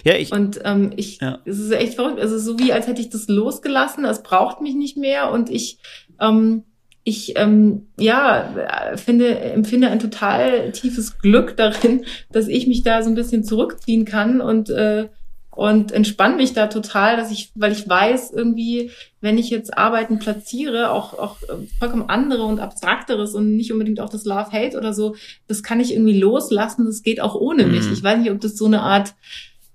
Ja, 0.04 0.16
ich. 0.16 0.32
Und 0.32 0.62
ähm, 0.64 0.92
ich, 0.98 1.20
ja. 1.20 1.40
es 1.46 1.58
ist 1.58 1.72
echt 1.72 1.96
verrückt. 1.96 2.20
Also 2.20 2.38
so 2.38 2.60
wie, 2.60 2.72
als 2.72 2.86
hätte 2.86 3.02
ich 3.02 3.10
das 3.10 3.28
losgelassen. 3.28 4.06
Es 4.06 4.22
braucht 4.22 4.62
mich 4.62 4.76
nicht 4.76 4.98
mehr 4.98 5.32
und 5.32 5.50
ich, 5.50 5.80
ähm, 6.20 6.64
ich 7.04 7.34
ähm, 7.38 7.88
ja 8.00 8.94
finde 8.98 9.40
empfinde 9.40 9.90
ein 9.90 10.00
total 10.00 10.72
tiefes 10.72 11.18
Glück 11.18 11.58
darin, 11.58 12.06
dass 12.32 12.48
ich 12.48 12.68
mich 12.68 12.84
da 12.84 13.02
so 13.02 13.10
ein 13.10 13.16
bisschen 13.16 13.44
zurückziehen 13.44 14.06
kann 14.06 14.40
und 14.40 14.70
äh, 14.70 15.10
und 15.56 15.91
entspanne 15.91 16.36
mich 16.36 16.54
da 16.54 16.68
total, 16.68 17.16
dass 17.16 17.32
ich, 17.32 17.51
weil 17.56 17.72
ich 17.72 17.88
weiß 17.88 18.32
irgendwie, 18.32 18.91
wenn 19.22 19.38
ich 19.38 19.49
jetzt 19.49 19.78
Arbeiten 19.78 20.20
platziere, 20.20 20.91
auch 20.91 21.14
auch 21.14 21.38
vollkommen 21.80 22.10
andere 22.10 22.43
und 22.43 22.60
abstrakteres 22.60 23.36
und 23.36 23.56
nicht 23.56 23.72
unbedingt 23.72 23.99
auch 23.99 24.10
das 24.10 24.26
Love 24.26 24.51
Hate 24.51 24.78
oder 24.78 24.93
so, 24.93 25.16
das 25.47 25.62
kann 25.64 25.80
ich 25.80 25.93
irgendwie 25.93 26.20
loslassen. 26.20 26.86
Das 26.86 27.04
geht 27.04 27.22
auch 27.22 27.36
ohne 27.36 27.66
mich. 27.66 27.86
Mhm. 27.86 27.93
Ich 27.93 28.04
weiß 28.04 28.20
nicht, 28.20 28.32
ob 28.32 28.41
das 28.41 28.58
so 28.58 28.66
eine 28.66 28.82
Art 28.82 29.14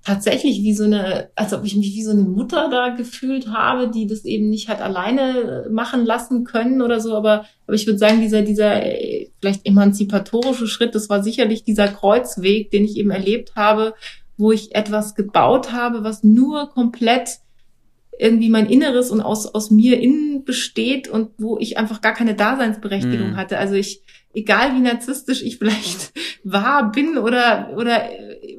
tatsächlich 0.09 0.63
wie 0.63 0.73
so 0.73 0.85
eine, 0.85 1.29
als 1.35 1.53
ob 1.53 1.65
ich 1.67 1.77
mich 1.77 1.95
wie 1.95 2.03
so 2.03 2.13
eine 2.13 2.23
Mutter 2.23 2.71
da 2.71 2.89
gefühlt 2.89 3.49
habe, 3.49 3.91
die 3.91 4.07
das 4.07 4.25
eben 4.25 4.49
nicht 4.49 4.71
hat 4.71 4.81
alleine 4.81 5.67
machen 5.71 6.07
lassen 6.07 6.45
können 6.45 6.81
oder 6.81 6.99
so. 6.99 7.15
Aber, 7.15 7.45
aber 7.67 7.75
ich 7.75 7.87
würde 7.87 7.99
sagen, 7.99 8.21
dieser, 8.21 8.41
dieser 8.41 8.83
äh, 8.83 9.29
vielleicht 9.39 9.67
emanzipatorische 9.67 10.67
Schritt, 10.67 10.95
das 10.95 11.11
war 11.11 11.23
sicherlich 11.23 11.63
dieser 11.63 11.89
Kreuzweg, 11.89 12.71
den 12.71 12.87
ich 12.87 12.97
eben 12.97 13.11
erlebt 13.11 13.55
habe, 13.55 13.93
wo 14.39 14.53
ich 14.53 14.75
etwas 14.75 15.15
gebaut 15.15 15.73
habe, 15.73 16.05
was 16.05 16.23
nur 16.23 16.71
komplett 16.71 17.41
irgendwie 18.19 18.49
mein 18.49 18.67
Inneres 18.67 19.11
und 19.11 19.21
aus, 19.21 19.47
aus 19.47 19.71
mir 19.71 20.01
innen 20.01 20.45
besteht 20.45 21.09
und 21.09 21.31
wo 21.39 21.59
ich 21.59 21.79
einfach 21.79 22.01
gar 22.01 22.15
keine 22.15 22.35
Daseinsberechtigung 22.35 23.31
mhm. 23.31 23.37
hatte. 23.37 23.59
Also 23.59 23.75
ich, 23.75 24.03
egal 24.35 24.75
wie 24.75 24.81
narzisstisch 24.81 25.43
ich 25.43 25.59
vielleicht 25.59 26.13
war, 26.43 26.91
bin 26.91 27.19
oder, 27.19 27.75
oder 27.77 28.09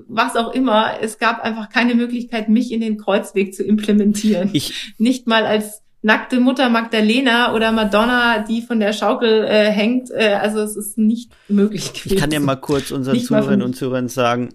was 0.07 0.36
auch 0.36 0.53
immer, 0.53 1.01
es 1.01 1.17
gab 1.17 1.41
einfach 1.41 1.69
keine 1.69 1.95
Möglichkeit, 1.95 2.49
mich 2.49 2.71
in 2.71 2.82
den 2.82 2.97
Kreuzweg 2.97 3.53
zu 3.53 3.63
implementieren. 3.63 4.49
Ich 4.53 4.93
Nicht 4.97 5.27
mal 5.27 5.45
als 5.45 5.82
nackte 6.01 6.39
Mutter 6.39 6.69
Magdalena 6.69 7.53
oder 7.53 7.71
Madonna, 7.71 8.39
die 8.39 8.61
von 8.61 8.80
der 8.80 8.93
Schaukel 8.93 9.43
äh, 9.43 9.69
hängt. 9.69 10.09
Äh, 10.11 10.38
also 10.41 10.59
es 10.59 10.77
ist 10.77 10.97
nicht 10.97 11.32
möglich 11.49 11.91
gewesen. 11.93 12.13
Ich 12.13 12.17
kann 12.17 12.32
ja 12.32 12.39
mal 12.39 12.55
kurz 12.55 12.91
unseren 12.91 13.19
Zuhörerinnen 13.19 13.65
und 13.65 13.75
Zuhörern 13.75 14.07
sagen, 14.07 14.49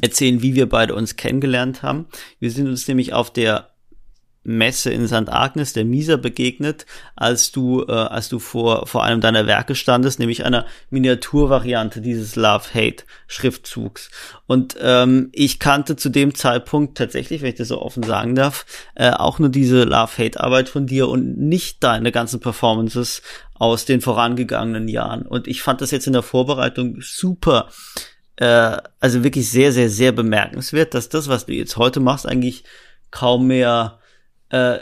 erzählen, 0.00 0.42
wie 0.42 0.54
wir 0.54 0.68
beide 0.68 0.94
uns 0.94 1.16
kennengelernt 1.16 1.82
haben. 1.82 2.06
Wir 2.38 2.50
sind 2.50 2.68
uns 2.68 2.88
nämlich 2.88 3.12
auf 3.12 3.32
der 3.32 3.72
Messe 4.44 4.90
in 4.90 5.06
St. 5.06 5.28
Agnes, 5.28 5.72
der 5.72 5.84
Misa, 5.84 6.16
begegnet, 6.16 6.84
als 7.14 7.52
du, 7.52 7.84
äh, 7.86 7.92
als 7.92 8.28
du 8.28 8.38
vor, 8.40 8.86
vor 8.86 9.04
einem 9.04 9.20
deiner 9.20 9.46
Werke 9.46 9.74
standest, 9.74 10.18
nämlich 10.18 10.44
einer 10.44 10.66
Miniaturvariante 10.90 12.00
dieses 12.00 12.34
Love-Hate-Schriftzugs. 12.34 14.10
Und 14.46 14.76
ähm, 14.80 15.28
ich 15.32 15.60
kannte 15.60 15.94
zu 15.94 16.08
dem 16.08 16.34
Zeitpunkt 16.34 16.98
tatsächlich, 16.98 17.42
wenn 17.42 17.50
ich 17.50 17.56
das 17.56 17.68
so 17.68 17.80
offen 17.80 18.02
sagen 18.02 18.34
darf, 18.34 18.66
äh, 18.96 19.10
auch 19.10 19.38
nur 19.38 19.48
diese 19.48 19.84
Love-Hate-Arbeit 19.84 20.68
von 20.68 20.86
dir 20.86 21.08
und 21.08 21.38
nicht 21.38 21.84
deine 21.84 22.10
ganzen 22.10 22.40
Performances 22.40 23.22
aus 23.54 23.84
den 23.84 24.00
vorangegangenen 24.00 24.88
Jahren. 24.88 25.22
Und 25.22 25.46
ich 25.46 25.62
fand 25.62 25.80
das 25.80 25.92
jetzt 25.92 26.08
in 26.08 26.14
der 26.14 26.22
Vorbereitung 26.22 26.98
super, 27.00 27.68
äh, 28.42 28.76
also 28.98 29.22
wirklich 29.22 29.48
sehr, 29.48 29.70
sehr, 29.70 29.88
sehr 29.88 30.10
bemerkenswert, 30.10 30.94
dass 30.94 31.08
das, 31.08 31.28
was 31.28 31.46
du 31.46 31.52
jetzt 31.52 31.76
heute 31.76 32.00
machst, 32.00 32.26
eigentlich 32.26 32.64
kaum 33.12 33.46
mehr 33.46 34.00
äh, 34.48 34.80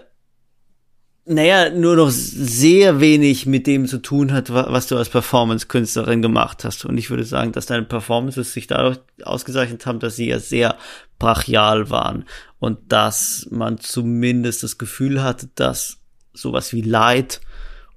naja, 1.26 1.70
nur 1.70 1.96
noch 1.96 2.10
sehr 2.10 3.00
wenig 3.00 3.46
mit 3.46 3.66
dem 3.66 3.86
zu 3.86 3.98
tun 3.98 4.32
hat, 4.32 4.52
was 4.52 4.88
du 4.88 4.96
als 4.96 5.10
Performance-Künstlerin 5.10 6.22
gemacht 6.22 6.64
hast. 6.64 6.84
Und 6.86 6.96
ich 6.96 7.10
würde 7.10 7.24
sagen, 7.24 7.52
dass 7.52 7.66
deine 7.66 7.84
Performances 7.84 8.52
sich 8.52 8.66
dadurch 8.66 8.98
ausgezeichnet 9.22 9.84
haben, 9.86 10.00
dass 10.00 10.16
sie 10.16 10.28
ja 10.28 10.40
sehr 10.40 10.76
brachial 11.18 11.90
waren 11.90 12.24
und 12.58 12.78
dass 12.90 13.46
man 13.50 13.78
zumindest 13.78 14.62
das 14.62 14.78
Gefühl 14.78 15.22
hatte, 15.22 15.50
dass 15.54 15.98
sowas 16.32 16.72
wie 16.72 16.80
Leid 16.80 17.40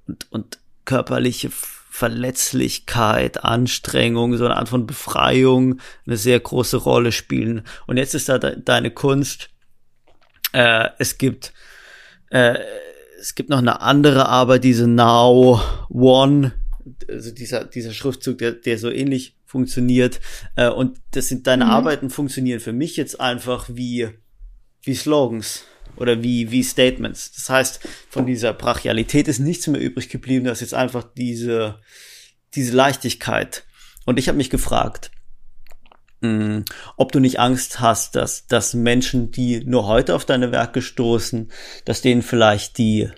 und, 0.06 0.30
und 0.30 0.58
körperliche 0.84 1.50
Verletzlichkeit, 1.96 3.44
Anstrengung, 3.44 4.36
so 4.36 4.46
eine 4.46 4.56
Art 4.56 4.68
von 4.68 4.84
Befreiung 4.84 5.78
eine 6.04 6.16
sehr 6.16 6.40
große 6.40 6.78
Rolle 6.78 7.12
spielen. 7.12 7.62
Und 7.86 7.98
jetzt 7.98 8.16
ist 8.16 8.28
da 8.28 8.38
de 8.38 8.60
deine 8.60 8.90
Kunst. 8.90 9.50
Äh, 10.50 10.88
es 10.98 11.18
gibt 11.18 11.52
äh, 12.30 12.58
es 13.20 13.36
gibt 13.36 13.48
noch 13.48 13.58
eine 13.58 13.80
andere 13.80 14.28
Arbeit, 14.28 14.64
diese 14.64 14.88
Now 14.88 15.60
One, 15.88 16.54
also 17.08 17.30
dieser, 17.30 17.64
dieser 17.64 17.92
Schriftzug, 17.92 18.38
der, 18.38 18.50
der 18.50 18.76
so 18.76 18.90
ähnlich 18.90 19.36
funktioniert. 19.46 20.18
Äh, 20.56 20.70
und 20.70 20.98
das 21.12 21.28
sind 21.28 21.46
deine 21.46 21.66
mhm. 21.66 21.70
Arbeiten 21.70 22.10
funktionieren 22.10 22.58
für 22.58 22.72
mich 22.72 22.96
jetzt 22.96 23.20
einfach 23.20 23.68
wie, 23.72 24.08
wie 24.82 24.96
Slogans 24.96 25.62
oder 25.96 26.22
wie, 26.22 26.50
wie 26.50 26.62
Statements. 26.62 27.32
Das 27.32 27.50
heißt, 27.50 27.80
von 28.10 28.26
dieser 28.26 28.52
Brachialität 28.52 29.28
ist 29.28 29.38
nichts 29.38 29.66
mehr 29.66 29.80
übrig 29.80 30.08
geblieben, 30.08 30.46
das 30.46 30.58
ist 30.58 30.72
jetzt 30.72 30.74
einfach 30.74 31.04
diese, 31.16 31.80
diese 32.54 32.74
Leichtigkeit. 32.74 33.64
Und 34.04 34.18
ich 34.18 34.28
habe 34.28 34.38
mich 34.38 34.50
gefragt, 34.50 35.10
mh, 36.20 36.64
ob 36.96 37.12
du 37.12 37.20
nicht 37.20 37.38
Angst 37.38 37.80
hast, 37.80 38.16
dass, 38.16 38.46
dass 38.46 38.74
Menschen, 38.74 39.30
die 39.30 39.64
nur 39.64 39.86
heute 39.86 40.14
auf 40.14 40.24
deine 40.24 40.52
Werke 40.52 40.82
stoßen, 40.82 41.50
dass 41.84 42.02
denen 42.02 42.22
vielleicht 42.22 42.78
die, 42.78 43.08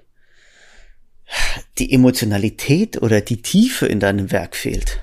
die 1.78 1.92
Emotionalität 1.92 3.02
oder 3.02 3.20
die 3.20 3.42
Tiefe 3.42 3.86
in 3.86 4.00
deinem 4.00 4.30
Werk 4.30 4.56
fehlt. 4.56 5.00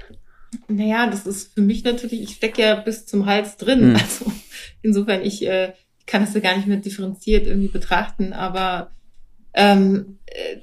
Naja, 0.67 1.07
das 1.07 1.25
ist 1.25 1.53
für 1.53 1.61
mich 1.61 1.83
natürlich, 1.83 2.21
ich 2.21 2.35
stecke 2.35 2.61
ja 2.61 2.75
bis 2.75 3.05
zum 3.05 3.25
Hals 3.25 3.57
drin. 3.57 3.89
Mhm. 3.89 3.95
Also 3.95 4.31
insofern, 4.81 5.21
ich 5.23 5.45
äh, 5.45 5.73
kann 6.05 6.21
das 6.21 6.33
ja 6.33 6.41
gar 6.41 6.55
nicht 6.55 6.67
mehr 6.67 6.77
differenziert 6.77 7.47
irgendwie 7.47 7.69
betrachten, 7.69 8.33
aber 8.33 8.91
ähm, 9.53 10.19
äh, 10.25 10.57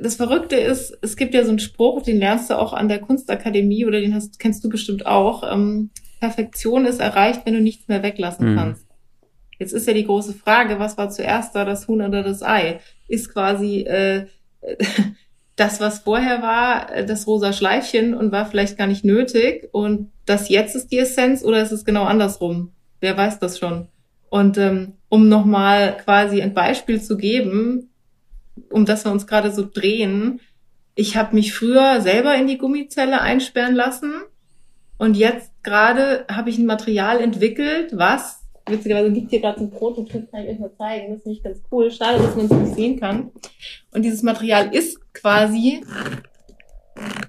das 0.00 0.16
Verrückte 0.16 0.56
ist, 0.56 0.96
es 1.02 1.16
gibt 1.16 1.34
ja 1.34 1.44
so 1.44 1.50
einen 1.50 1.58
Spruch, 1.58 2.02
den 2.02 2.18
lernst 2.18 2.50
du 2.50 2.58
auch 2.58 2.72
an 2.72 2.88
der 2.88 3.00
Kunstakademie 3.00 3.86
oder 3.86 4.00
den 4.00 4.14
hast, 4.14 4.38
kennst 4.38 4.64
du 4.64 4.68
bestimmt 4.68 5.06
auch. 5.06 5.50
Ähm, 5.50 5.90
Perfektion 6.20 6.86
ist 6.86 7.00
erreicht, 7.00 7.42
wenn 7.44 7.54
du 7.54 7.60
nichts 7.60 7.88
mehr 7.88 8.02
weglassen 8.02 8.52
mhm. 8.52 8.56
kannst. 8.56 8.86
Jetzt 9.58 9.72
ist 9.72 9.86
ja 9.86 9.94
die 9.94 10.04
große 10.04 10.34
Frage, 10.34 10.78
was 10.78 10.98
war 10.98 11.10
zuerst 11.10 11.54
da, 11.54 11.64
das 11.64 11.88
Huhn 11.88 12.02
oder 12.02 12.22
das 12.22 12.42
Ei? 12.42 12.80
Ist 13.08 13.32
quasi 13.32 13.82
äh, 13.82 14.26
das, 15.56 15.80
was 15.80 16.00
vorher 16.00 16.42
war, 16.42 16.92
äh, 16.92 17.06
das 17.06 17.26
rosa 17.26 17.52
Schleifchen 17.52 18.14
und 18.14 18.32
war 18.32 18.46
vielleicht 18.46 18.76
gar 18.76 18.86
nicht 18.86 19.04
nötig 19.04 19.68
und 19.72 20.10
das 20.26 20.48
jetzt 20.48 20.74
ist 20.74 20.90
die 20.90 20.98
Essenz 20.98 21.44
oder 21.44 21.62
ist 21.62 21.72
es 21.72 21.84
genau 21.84 22.04
andersrum? 22.04 22.72
Wer 23.00 23.16
weiß 23.16 23.38
das 23.38 23.58
schon? 23.58 23.88
Und 24.36 24.58
ähm, 24.58 24.92
um 25.08 25.30
nochmal 25.30 25.96
quasi 25.96 26.42
ein 26.42 26.52
Beispiel 26.52 27.00
zu 27.00 27.16
geben, 27.16 27.88
um 28.70 28.84
das 28.84 29.06
wir 29.06 29.10
uns 29.10 29.26
gerade 29.26 29.50
so 29.50 29.66
drehen, 29.66 30.40
ich 30.94 31.16
habe 31.16 31.34
mich 31.34 31.54
früher 31.54 32.02
selber 32.02 32.34
in 32.34 32.46
die 32.46 32.58
Gummizelle 32.58 33.22
einsperren 33.22 33.74
lassen 33.74 34.12
und 34.98 35.16
jetzt 35.16 35.52
gerade 35.62 36.26
habe 36.30 36.50
ich 36.50 36.58
ein 36.58 36.66
Material 36.66 37.18
entwickelt, 37.22 37.92
was, 37.96 38.42
witzigerweise 38.68 39.08
liegt 39.08 39.30
hier 39.30 39.40
gerade 39.40 39.60
ein 39.60 39.70
Prototyp, 39.70 40.30
kann 40.30 40.42
ich 40.44 40.50
euch 40.50 40.58
mal 40.58 40.72
zeigen, 40.76 41.12
das 41.12 41.20
ist 41.20 41.26
nicht 41.26 41.42
ganz 41.42 41.62
cool. 41.72 41.90
Schade, 41.90 42.18
dass 42.18 42.36
man 42.36 42.44
es 42.44 42.50
nicht 42.52 42.74
sehen 42.74 43.00
kann. 43.00 43.30
Und 43.94 44.02
dieses 44.02 44.22
Material 44.22 44.74
ist 44.74 45.00
quasi 45.14 45.82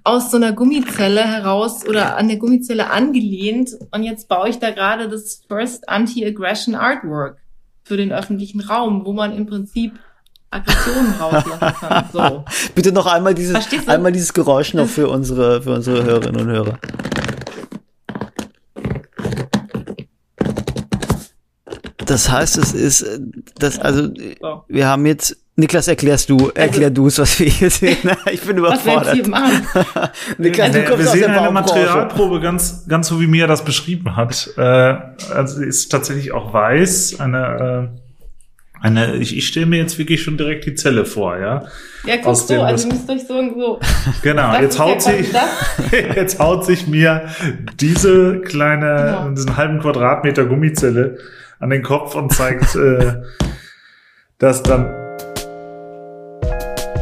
aus 0.03 0.31
so 0.31 0.37
einer 0.37 0.53
Gummizelle 0.53 1.21
heraus 1.21 1.85
oder 1.85 2.17
an 2.17 2.27
der 2.27 2.37
Gummizelle 2.37 2.89
angelehnt. 2.89 3.71
Und 3.91 4.03
jetzt 4.03 4.27
baue 4.27 4.49
ich 4.49 4.59
da 4.59 4.71
gerade 4.71 5.09
das 5.09 5.43
First 5.47 5.89
Anti-Aggression 5.89 6.75
Artwork 6.75 7.37
für 7.83 7.97
den 7.97 8.11
öffentlichen 8.11 8.61
Raum, 8.61 9.05
wo 9.05 9.13
man 9.13 9.35
im 9.35 9.45
Prinzip 9.45 9.93
Aggressionen 10.49 11.13
rauslassen 11.19 11.75
kann. 11.79 12.05
So. 12.11 12.45
Bitte 12.73 12.91
noch 12.91 13.05
einmal 13.05 13.33
dieses, 13.35 13.67
einmal 13.87 14.11
dieses 14.11 14.33
Geräusch 14.33 14.73
noch 14.73 14.87
für 14.87 15.09
unsere, 15.09 15.61
für 15.61 15.73
unsere 15.73 16.03
Hörerinnen 16.03 16.41
und 16.41 16.47
Hörer. 16.47 16.79
Das 22.07 22.31
heißt, 22.31 22.57
es 22.57 22.73
ist, 22.73 23.05
das, 23.59 23.79
also, 23.79 24.09
wir 24.67 24.87
haben 24.87 25.05
jetzt, 25.05 25.37
Niklas, 25.55 25.87
erklärst 25.87 26.29
du, 26.29 26.51
erklär 26.53 26.89
du 26.89 27.07
es, 27.07 27.17
was 27.19 27.39
wir 27.39 27.47
hier 27.47 27.69
sehen. 27.69 27.97
Ich 28.31 28.41
bin 28.41 28.57
überfordert. 28.57 29.15
Niklas, 30.37 30.71
du 30.71 30.83
kommst 30.85 30.99
wir 30.99 31.07
sehen 31.07 31.31
eine 31.31 31.51
Materialprobe 31.51 32.39
ganz, 32.39 32.85
ganz 32.87 33.07
so 33.07 33.19
wie 33.19 33.27
Mia 33.27 33.47
das 33.47 33.65
beschrieben 33.65 34.15
hat. 34.15 34.49
Äh, 34.57 34.61
also 35.33 35.61
ist 35.63 35.89
tatsächlich 35.89 36.31
auch 36.31 36.53
weiß, 36.53 37.19
eine, 37.19 37.89
Eine, 38.79 39.15
ich, 39.15 39.35
ich 39.35 39.47
stelle 39.47 39.65
mir 39.65 39.77
jetzt 39.77 39.97
wirklich 39.97 40.21
schon 40.21 40.37
direkt 40.37 40.65
die 40.65 40.75
Zelle 40.75 41.05
vor, 41.05 41.37
ja. 41.37 41.65
Ja, 42.05 42.17
guck 42.21 42.35
so, 42.35 42.61
also 42.61 42.87
ihr 42.87 42.93
müsst 42.93 43.09
euch 43.09 43.27
so, 43.27 43.41
so. 43.55 43.79
Genau, 44.21 44.59
jetzt 44.61 44.77
haut 44.77 45.01
sich, 45.01 45.33
jetzt 45.91 46.39
haut 46.39 46.65
sich 46.65 46.87
mir 46.87 47.29
diese 47.79 48.39
kleine, 48.41 49.17
genau. 49.17 49.29
diesen 49.31 49.57
halben 49.57 49.79
Quadratmeter 49.79 50.45
Gummizelle 50.45 51.17
an 51.59 51.69
den 51.69 51.83
Kopf 51.83 52.15
und 52.15 52.31
zeigt, 52.31 52.75
äh, 52.75 53.21
dass 54.37 54.63
dann 54.63 55.06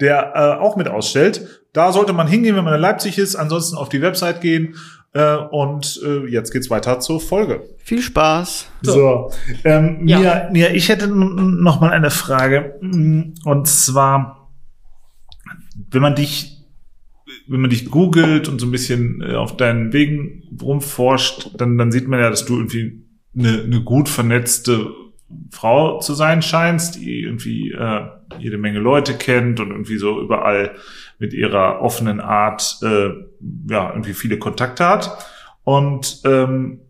der 0.00 0.32
äh, 0.34 0.62
auch 0.62 0.76
mit 0.76 0.88
ausstellt. 0.88 1.64
Da 1.72 1.92
sollte 1.92 2.12
man 2.12 2.26
hingehen, 2.26 2.56
wenn 2.56 2.64
man 2.64 2.74
in 2.74 2.80
Leipzig 2.80 3.18
ist. 3.18 3.36
Ansonsten 3.36 3.76
auf 3.76 3.88
die 3.88 4.02
Website 4.02 4.40
gehen. 4.40 4.76
Äh, 5.12 5.36
und 5.36 6.00
äh, 6.04 6.26
jetzt 6.26 6.52
geht's 6.52 6.70
weiter 6.70 7.00
zur 7.00 7.20
Folge. 7.20 7.62
Viel 7.78 8.02
Spaß. 8.02 8.66
So, 8.82 8.92
so 8.92 9.30
ähm, 9.64 10.06
ja. 10.06 10.18
Mia, 10.18 10.48
Mia, 10.52 10.70
ich 10.70 10.88
hätte 10.88 11.06
noch 11.08 11.80
mal 11.80 11.90
eine 11.90 12.10
Frage. 12.10 12.74
Mm, 12.80 13.34
und 13.44 13.68
zwar, 13.68 14.50
wenn 15.90 16.02
man 16.02 16.14
dich 16.14 16.54
wenn 17.46 17.60
man 17.60 17.70
dich 17.70 17.90
googelt 17.90 18.48
und 18.48 18.60
so 18.60 18.66
ein 18.66 18.70
bisschen 18.70 19.22
äh, 19.22 19.34
auf 19.34 19.56
deinen 19.56 19.92
Wegen 19.92 20.42
rumforscht, 20.60 21.50
dann, 21.58 21.76
dann 21.76 21.92
sieht 21.92 22.08
man 22.08 22.20
ja, 22.20 22.30
dass 22.30 22.44
du 22.46 22.56
irgendwie 22.56 23.04
eine, 23.36 23.62
eine 23.62 23.82
gut 23.82 24.08
vernetzte 24.08 24.90
Frau 25.50 26.00
zu 26.00 26.14
sein 26.14 26.42
scheinst, 26.42 26.96
die 26.96 27.22
irgendwie 27.22 27.72
äh, 27.72 28.06
jede 28.38 28.58
Menge 28.58 28.78
Leute 28.78 29.14
kennt 29.14 29.60
und 29.60 29.70
irgendwie 29.70 29.98
so 29.98 30.20
überall 30.20 30.72
mit 31.18 31.32
ihrer 31.32 31.80
offenen 31.80 32.20
Art 32.20 32.78
äh, 32.82 33.10
ja 33.68 33.90
irgendwie 33.90 34.14
viele 34.14 34.38
Kontakte 34.38 34.86
hat. 34.86 35.16
Und 35.64 36.20
ähm, 36.24 36.80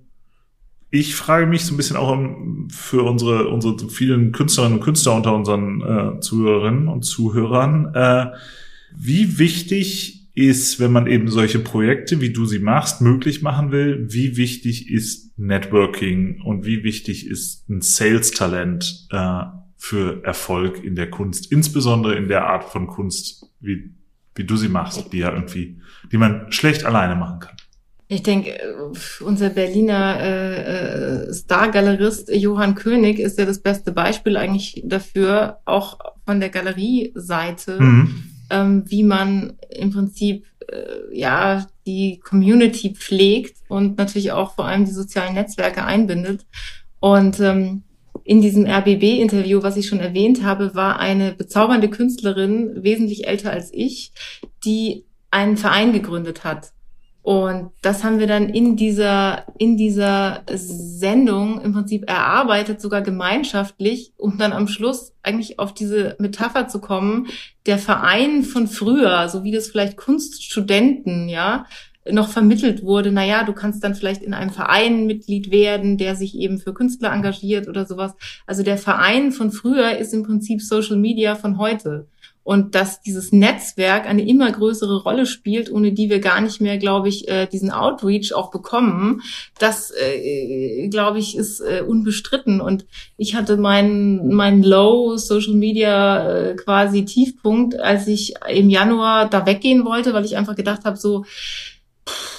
ich 0.90 1.16
frage 1.16 1.47
mich 1.47 1.64
so 1.66 1.74
ein 1.74 1.76
bisschen 1.76 1.97
auch 1.97 2.16
für 2.70 3.03
unsere 3.03 3.49
unsere 3.49 3.76
vielen 3.88 4.30
Künstlerinnen 4.30 4.78
und 4.78 4.84
Künstler 4.84 5.14
unter 5.14 5.34
unseren 5.34 5.80
äh, 5.80 6.20
Zuhörerinnen 6.20 6.86
und 6.86 7.03
Zuhörern, 7.03 7.92
äh, 7.95 8.26
wie 8.97 9.38
wichtig 9.38 10.13
ist, 10.35 10.80
wenn 10.80 10.93
man 10.93 11.07
eben 11.07 11.28
solche 11.28 11.61
Projekte, 11.61 12.20
wie 12.20 12.32
du 12.32 12.45
sie 12.45 12.59
machst, 12.59 13.01
möglich 13.01 13.43
machen 13.43 13.70
will, 13.70 14.07
wie 14.09 14.37
wichtig 14.37 14.91
ist 14.91 15.39
Networking 15.39 16.41
und 16.43 16.66
wie 16.66 16.82
wichtig 16.82 17.28
ist 17.28 17.68
ein 17.68 17.80
Sales-Talent 17.80 19.09
äh, 19.11 19.43
für 19.76 20.24
Erfolg 20.24 20.82
in 20.82 20.97
der 20.97 21.11
Kunst, 21.11 21.53
insbesondere 21.53 22.16
in 22.16 22.28
der 22.28 22.47
Art 22.47 22.64
von 22.64 22.87
Kunst, 22.89 23.47
wie, 23.61 23.95
wie 24.35 24.45
du 24.45 24.57
sie 24.57 24.68
machst, 24.68 25.12
die 25.12 25.18
ja 25.18 25.32
irgendwie, 25.32 25.80
die 26.11 26.18
man 26.18 26.51
schlecht 26.51 26.85
alleine 26.85 27.14
machen 27.14 27.41
kann. 27.41 27.57
Ich 28.09 28.22
denke, 28.22 28.51
äh, 28.51 28.74
unser 29.20 29.51
Berliner 29.51 30.20
äh, 30.20 31.28
äh, 31.28 31.32
Star-Galerist 31.32 32.28
Johann 32.35 32.74
König 32.74 33.18
ist 33.18 33.39
ja 33.39 33.47
das 33.47 33.61
beste 33.61 33.93
Beispiel 33.93 34.37
eigentlich 34.37 34.82
dafür, 34.85 35.59
auch 35.64 35.99
von 36.26 36.41
der 36.41 36.51
Galerieseite, 36.51 37.80
mhm. 37.80 38.34
Ähm, 38.51 38.84
wie 38.86 39.03
man 39.03 39.55
im 39.70 39.90
Prinzip 39.90 40.47
äh, 40.68 41.16
ja 41.16 41.66
die 41.86 42.20
Community 42.20 42.95
pflegt 42.95 43.57
und 43.68 43.99
natürlich 43.99 44.32
auch 44.32 44.55
vor 44.55 44.66
allem 44.66 44.84
die 44.84 44.92
sozialen 44.92 45.34
Netzwerke 45.34 45.84
einbindet. 45.84 46.47
Und 47.01 47.40
ähm, 47.40 47.82
in 48.24 48.40
diesem 48.40 48.64
RBB-Interview, 48.64 49.62
was 49.62 49.76
ich 49.76 49.86
schon 49.86 50.01
erwähnt 50.01 50.42
habe, 50.42 50.74
war 50.74 50.99
eine 50.99 51.32
bezaubernde 51.32 51.90
Künstlerin, 51.90 52.82
wesentlich 52.82 53.26
älter 53.26 53.51
als 53.51 53.70
ich, 53.72 54.12
die 54.64 55.05
einen 55.30 55.57
Verein 55.57 55.92
gegründet 55.92 56.45
hat. 56.45 56.72
Und 57.24 57.70
das 57.80 58.04
haben 58.04 58.18
wir 58.18 58.26
dann 58.26 58.50
in 58.50 58.76
dieser, 58.76 59.46
in 59.56 59.78
dieser 59.78 60.42
Sendung 60.52 61.58
im 61.62 61.72
Prinzip 61.72 62.06
erarbeitet, 62.06 62.82
sogar 62.82 63.00
gemeinschaftlich, 63.00 64.12
um 64.18 64.36
dann 64.36 64.52
am 64.52 64.68
Schluss 64.68 65.14
eigentlich 65.22 65.58
auf 65.58 65.72
diese 65.72 66.16
Metapher 66.18 66.68
zu 66.68 66.82
kommen, 66.82 67.28
der 67.64 67.78
Verein 67.78 68.42
von 68.42 68.66
früher, 68.66 69.26
so 69.30 69.42
wie 69.42 69.52
das 69.52 69.68
vielleicht 69.68 69.96
Kunststudenten, 69.96 71.30
ja, 71.30 71.64
noch 72.10 72.28
vermittelt 72.28 72.82
wurde, 72.82 73.10
na 73.10 73.24
ja, 73.24 73.44
du 73.44 73.54
kannst 73.54 73.82
dann 73.82 73.94
vielleicht 73.94 74.22
in 74.22 74.34
einem 74.34 74.50
Verein 74.50 75.06
Mitglied 75.06 75.50
werden, 75.50 75.96
der 75.96 76.16
sich 76.16 76.36
eben 76.36 76.58
für 76.58 76.74
Künstler 76.74 77.10
engagiert 77.10 77.68
oder 77.68 77.86
sowas. 77.86 78.12
Also 78.46 78.62
der 78.62 78.76
Verein 78.76 79.32
von 79.32 79.50
früher 79.50 79.96
ist 79.96 80.12
im 80.12 80.24
Prinzip 80.24 80.60
Social 80.60 80.98
Media 80.98 81.36
von 81.36 81.56
heute. 81.56 82.06
Und 82.45 82.74
dass 82.74 83.01
dieses 83.01 83.32
Netzwerk 83.32 84.07
eine 84.07 84.26
immer 84.28 84.53
größere 84.53 85.03
Rolle 85.03 85.24
spielt, 85.26 85.72
ohne 85.72 85.92
die 85.92 86.11
wir 86.11 86.20
gar 86.20 86.40
nicht 86.42 86.61
mehr, 86.61 86.78
glaube 86.78 87.09
ich, 87.09 87.26
äh, 87.26 87.47
diesen 87.47 87.70
Outreach 87.70 88.34
auch 88.34 88.51
bekommen, 88.51 89.22
das, 89.59 89.90
äh, 89.90 90.88
glaube 90.88 91.18
ich, 91.18 91.36
ist 91.36 91.61
äh, 91.61 91.80
unbestritten. 91.80 92.61
Und 92.61 92.84
ich 93.16 93.34
hatte 93.34 93.57
meinen 93.57 94.34
mein 94.34 94.62
Low 94.62 95.16
Social 95.16 95.55
Media 95.55 96.55
quasi 96.55 97.05
Tiefpunkt, 97.05 97.80
als 97.80 98.07
ich 98.07 98.34
im 98.49 98.68
Januar 98.68 99.28
da 99.28 99.47
weggehen 99.47 99.84
wollte, 99.84 100.12
weil 100.12 100.24
ich 100.24 100.36
einfach 100.36 100.55
gedacht 100.55 100.84
habe, 100.84 100.99
so, 100.99 101.24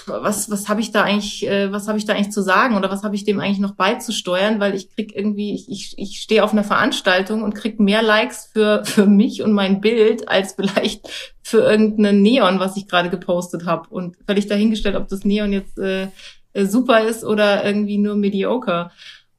was, 0.08 0.52
was 0.52 0.70
habe 0.70 0.82
ich 0.82 0.92
da 0.92 1.04
eigentlich, 1.04 1.48
äh, 1.48 1.72
was 1.72 1.88
habe 1.88 1.98
ich 1.98 2.06
da 2.06 2.14
eigentlich 2.14 2.32
zu 2.32 2.42
sagen 2.42 2.76
oder 2.76 2.92
was 2.92 3.04
habe 3.04 3.16
ich 3.16 3.24
dem 3.24 3.40
eigentlich 3.40 3.60
noch 3.60 3.76
beizusteuern, 3.76 4.60
weil 4.60 4.76
ich 4.76 4.90
krieg 4.90 5.16
irgendwie, 5.16 5.56
ich, 5.56 5.70
ich, 5.70 5.94
ich 5.98 6.22
stehe 6.22 6.44
auf 6.44 6.54
einer 6.54 6.64
Veranstaltung 6.64 7.44
und 7.44 7.56
krieg 7.56 7.80
mehr 7.80 8.02
Likes 8.02 8.50
für, 8.54 8.86
für 8.86 9.06
mich 9.06 9.42
und 9.42 9.54
mein 9.54 9.82
Bild 9.82 10.30
als 10.30 10.54
vielleicht 10.54 11.10
für 11.42 11.60
irgendeinen 11.60 12.22
Neon, 12.22 12.60
was 12.60 12.78
ich 12.78 12.88
gerade 12.88 13.10
gepostet 13.10 13.66
habe. 13.66 13.90
Und 13.90 14.18
völlig 14.28 14.48
dahingestellt, 14.48 14.96
ob 14.96 15.08
das 15.08 15.26
Neon 15.26 15.54
jetzt 15.54 15.78
äh, 15.78 16.08
äh, 16.54 16.66
super 16.66 17.02
ist 17.02 17.24
oder 17.24 17.64
irgendwie 17.64 17.98
nur 17.98 18.16
mediocre. 18.16 18.92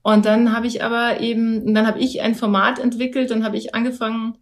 Und 0.02 0.24
dann 0.24 0.54
habe 0.54 0.66
ich 0.68 0.84
aber 0.84 1.20
eben, 1.20 1.74
dann 1.74 1.86
habe 1.86 1.98
ich 1.98 2.22
ein 2.22 2.36
Format 2.36 2.78
entwickelt, 2.78 3.30
dann 3.30 3.44
habe 3.44 3.56
ich 3.56 3.74
angefangen, 3.74 4.36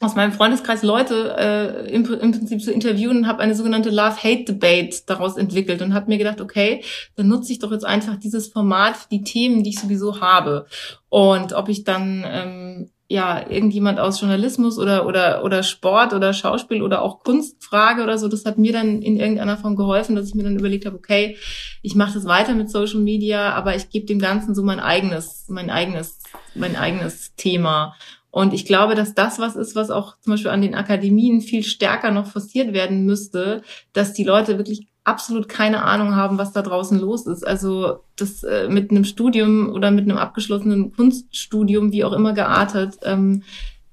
aus 0.00 0.14
meinem 0.14 0.32
Freundeskreis 0.32 0.82
Leute 0.82 1.36
äh, 1.38 1.90
im, 1.90 2.04
im 2.12 2.32
Prinzip 2.32 2.62
zu 2.62 2.72
interviewen 2.72 3.18
und 3.18 3.26
habe 3.26 3.40
eine 3.40 3.54
sogenannte 3.54 3.90
Love-Hate-Debate 3.90 5.02
daraus 5.06 5.36
entwickelt 5.36 5.80
und 5.80 5.94
habe 5.94 6.08
mir 6.08 6.18
gedacht, 6.18 6.40
okay, 6.40 6.82
dann 7.16 7.28
nutze 7.28 7.52
ich 7.52 7.60
doch 7.60 7.72
jetzt 7.72 7.86
einfach 7.86 8.16
dieses 8.16 8.48
Format 8.48 8.96
für 8.96 9.08
die 9.08 9.22
Themen, 9.22 9.62
die 9.62 9.70
ich 9.70 9.80
sowieso 9.80 10.20
habe. 10.20 10.66
Und 11.08 11.54
ob 11.54 11.68
ich 11.68 11.84
dann 11.84 12.24
ähm, 12.26 12.90
ja 13.08 13.48
irgendjemand 13.48 14.00
aus 14.00 14.20
Journalismus 14.20 14.78
oder 14.78 15.06
oder 15.06 15.44
oder 15.44 15.62
Sport 15.62 16.12
oder 16.12 16.32
Schauspiel 16.32 16.82
oder 16.82 17.02
auch 17.02 17.22
Kunst 17.22 17.62
frage 17.62 18.02
oder 18.02 18.18
so, 18.18 18.28
das 18.28 18.44
hat 18.44 18.58
mir 18.58 18.72
dann 18.72 19.00
in 19.00 19.16
irgendeiner 19.16 19.56
Form 19.56 19.76
geholfen, 19.76 20.16
dass 20.16 20.28
ich 20.28 20.34
mir 20.34 20.42
dann 20.42 20.58
überlegt 20.58 20.86
habe, 20.86 20.96
okay, 20.96 21.36
ich 21.82 21.94
mache 21.94 22.14
das 22.14 22.24
weiter 22.24 22.54
mit 22.54 22.70
Social 22.70 23.00
Media, 23.00 23.54
aber 23.54 23.76
ich 23.76 23.90
gebe 23.90 24.06
dem 24.06 24.18
Ganzen 24.18 24.54
so 24.54 24.62
mein 24.62 24.80
eigenes, 24.80 25.46
mein 25.48 25.70
eigenes, 25.70 26.18
mein 26.54 26.76
eigenes 26.76 27.34
Thema. 27.36 27.94
Und 28.36 28.52
ich 28.52 28.66
glaube, 28.66 28.94
dass 28.94 29.14
das 29.14 29.38
was 29.38 29.56
ist, 29.56 29.74
was 29.76 29.88
auch 29.88 30.18
zum 30.20 30.34
Beispiel 30.34 30.50
an 30.50 30.60
den 30.60 30.74
Akademien 30.74 31.40
viel 31.40 31.62
stärker 31.62 32.10
noch 32.10 32.26
forciert 32.26 32.74
werden 32.74 33.06
müsste, 33.06 33.62
dass 33.94 34.12
die 34.12 34.24
Leute 34.24 34.58
wirklich 34.58 34.88
absolut 35.04 35.48
keine 35.48 35.84
Ahnung 35.84 36.16
haben, 36.16 36.36
was 36.36 36.52
da 36.52 36.60
draußen 36.60 37.00
los 37.00 37.26
ist. 37.26 37.46
Also 37.46 38.00
das 38.14 38.42
äh, 38.42 38.68
mit 38.68 38.90
einem 38.90 39.04
Studium 39.04 39.70
oder 39.70 39.90
mit 39.90 40.04
einem 40.04 40.18
abgeschlossenen 40.18 40.92
Kunststudium, 40.92 41.92
wie 41.92 42.04
auch 42.04 42.12
immer 42.12 42.34
geartet, 42.34 42.98
ähm, 43.04 43.42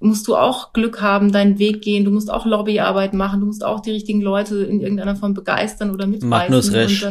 musst 0.04 0.28
du 0.28 0.36
auch 0.36 0.74
Glück 0.74 1.02
haben, 1.02 1.32
deinen 1.32 1.60
Weg 1.60 1.82
gehen, 1.82 2.06
du 2.06 2.12
musst 2.12 2.32
auch 2.32 2.46
Lobbyarbeit 2.46 3.14
machen, 3.14 3.40
du 3.40 3.46
musst 3.46 3.64
auch 3.64 3.80
die 3.80 3.92
richtigen 3.92 4.22
Leute 4.22 4.58
in 4.64 4.82
irgendeiner 4.82 5.16
Form 5.16 5.34
begeistern 5.34 5.92
oder 5.92 6.06
mitreißen. 6.06 6.30
Magnus 6.30 6.74
Resch, 6.74 7.06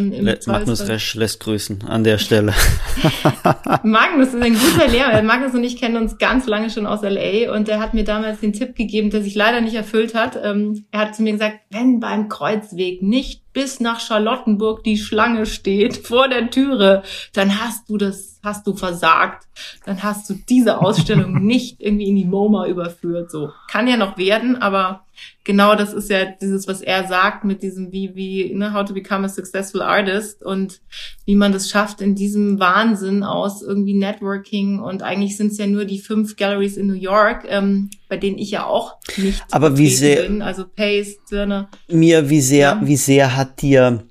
Magnus 0.47 0.88
Resch 0.88 1.14
lässt 1.14 1.40
grüßen 1.40 1.84
an 1.86 2.05
der 2.05 2.18
Stelle. 2.18 2.53
Magnus 3.82 4.28
ist 4.28 4.43
ein 4.43 4.55
guter 4.55 4.88
Lehrer. 4.88 5.22
Magnus 5.22 5.55
und 5.55 5.64
ich 5.64 5.76
kennen 5.76 5.97
uns 5.97 6.18
ganz 6.18 6.47
lange 6.47 6.70
schon 6.70 6.86
aus 6.86 7.03
LA 7.03 7.55
und 7.55 7.68
er 7.68 7.80
hat 7.80 7.95
mir 7.95 8.05
damals 8.05 8.40
den 8.40 8.53
Tipp 8.53 8.76
gegeben, 8.76 9.11
der 9.11 9.22
sich 9.22 9.34
leider 9.34 9.61
nicht 9.61 9.74
erfüllt 9.74 10.14
hat. 10.14 10.38
Ähm, 10.43 10.84
er 10.90 11.01
hat 11.01 11.16
zu 11.16 11.22
mir 11.22 11.32
gesagt, 11.32 11.61
wenn 11.70 12.01
beim 12.01 12.28
Kreuzweg 12.28 13.03
nicht 13.03 13.41
bis 13.53 13.81
nach 13.81 14.01
Charlottenburg 14.01 14.85
die 14.85 14.97
Schlange 14.97 15.47
steht 15.47 15.97
vor 16.07 16.29
der 16.29 16.51
Türe, 16.51 17.03
dann 17.33 17.61
hast 17.61 17.89
du 17.89 17.97
das, 17.97 18.41
hast 18.43 18.67
du 18.67 18.75
versagt. 18.75 19.47
Dann 19.85 20.03
hast 20.03 20.29
du 20.31 20.35
diese 20.35 20.81
Ausstellung 20.81 21.35
nicht 21.45 21.81
irgendwie 21.81 22.09
in 22.09 22.17
die 22.17 22.25
MoMA 22.25 22.67
überführt. 22.67 23.31
So 23.31 23.51
kann 23.71 23.89
ja 23.89 23.97
noch 23.97 24.17
werden, 24.17 24.57
aber 24.57 25.05
genau 25.45 25.75
das 25.75 25.93
ist 25.93 26.11
ja 26.11 26.25
dieses, 26.25 26.69
was 26.69 26.81
er 26.81 27.07
sagt 27.09 27.45
mit 27.45 27.63
diesem, 27.63 27.93
wie, 27.93 28.15
wie, 28.15 28.55
ne, 28.55 28.73
how 28.73 28.85
to 28.85 28.95
become 28.95 29.25
a 29.25 29.29
successful 29.29 29.83
artist 29.83 30.43
und 30.43 30.81
wie 31.25 31.35
man 31.35 31.53
das 31.53 31.69
schafft 31.69 32.01
in 32.01 32.15
diesem 32.15 32.59
Wahnsinn 32.59 33.23
aus 33.23 33.63
irgendwie 33.63 33.95
Networking 33.95 34.81
und 34.81 35.03
eigentlich 35.03 35.37
sind 35.37 35.53
es 35.53 35.59
ja 35.59 35.67
nur 35.67 35.85
die 35.85 35.99
fünf 35.99 36.37
Galleries 36.37 36.77
in 36.77 36.87
New 36.87 36.95
York, 36.95 37.45
ähm, 37.49 37.91
bei 38.09 38.17
denen 38.17 38.39
ich 38.39 38.51
ja 38.51 38.65
auch 38.65 38.97
nicht 39.17 39.43
aber 39.51 39.77
wie 39.79 39.91
sehr, 39.91 40.23
bin, 40.23 40.43
also 40.43 40.65
Pace, 40.67 41.19
Zirne. 41.25 41.69
Mir, 41.89 42.31
wie 42.31 42.41
sehr, 42.41 42.79
ja. 42.81 42.81
wie 42.83 42.97
sehr 42.97 43.37
hat 43.37 43.63
dir 43.63 44.05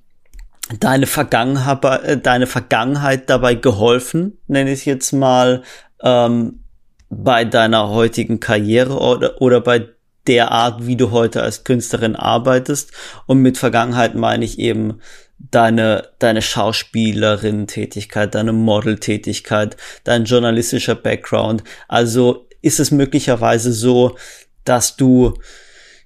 deine 0.80 1.08
Vergangenheit, 1.08 1.84
äh, 1.84 2.18
deine 2.18 2.48
Vergangenheit 2.48 3.30
dabei 3.30 3.56
geholfen, 3.56 4.38
nenne 4.48 4.72
ich 4.72 4.86
jetzt 4.86 5.12
mal, 5.12 5.64
ähm, 6.04 6.62
bei 7.10 7.44
deiner 7.44 7.90
heutigen 7.90 8.40
Karriere 8.40 8.98
oder, 8.98 9.42
oder 9.42 9.60
bei 9.60 9.90
der 10.28 10.52
Art, 10.52 10.86
wie 10.86 10.96
du 10.96 11.12
heute 11.12 11.42
als 11.42 11.64
Künstlerin 11.64 12.16
arbeitest. 12.16 12.92
Und 13.26 13.40
mit 13.40 13.58
Vergangenheit 13.58 14.16
meine 14.16 14.46
ich 14.46 14.60
eben 14.60 15.00
deine, 15.40 16.10
deine 16.20 16.42
Schauspielerin-Tätigkeit, 16.42 18.36
deine 18.36 18.54
Model-Tätigkeit, 18.54 19.78
dein 20.04 20.26
journalistischer 20.26 20.96
Background. 20.96 21.64
Also 21.88 22.48
ist 22.62 22.80
es 22.80 22.92
möglicherweise 22.92 23.74
so, 23.74 24.18
dass 24.64 24.96
du 24.96 25.34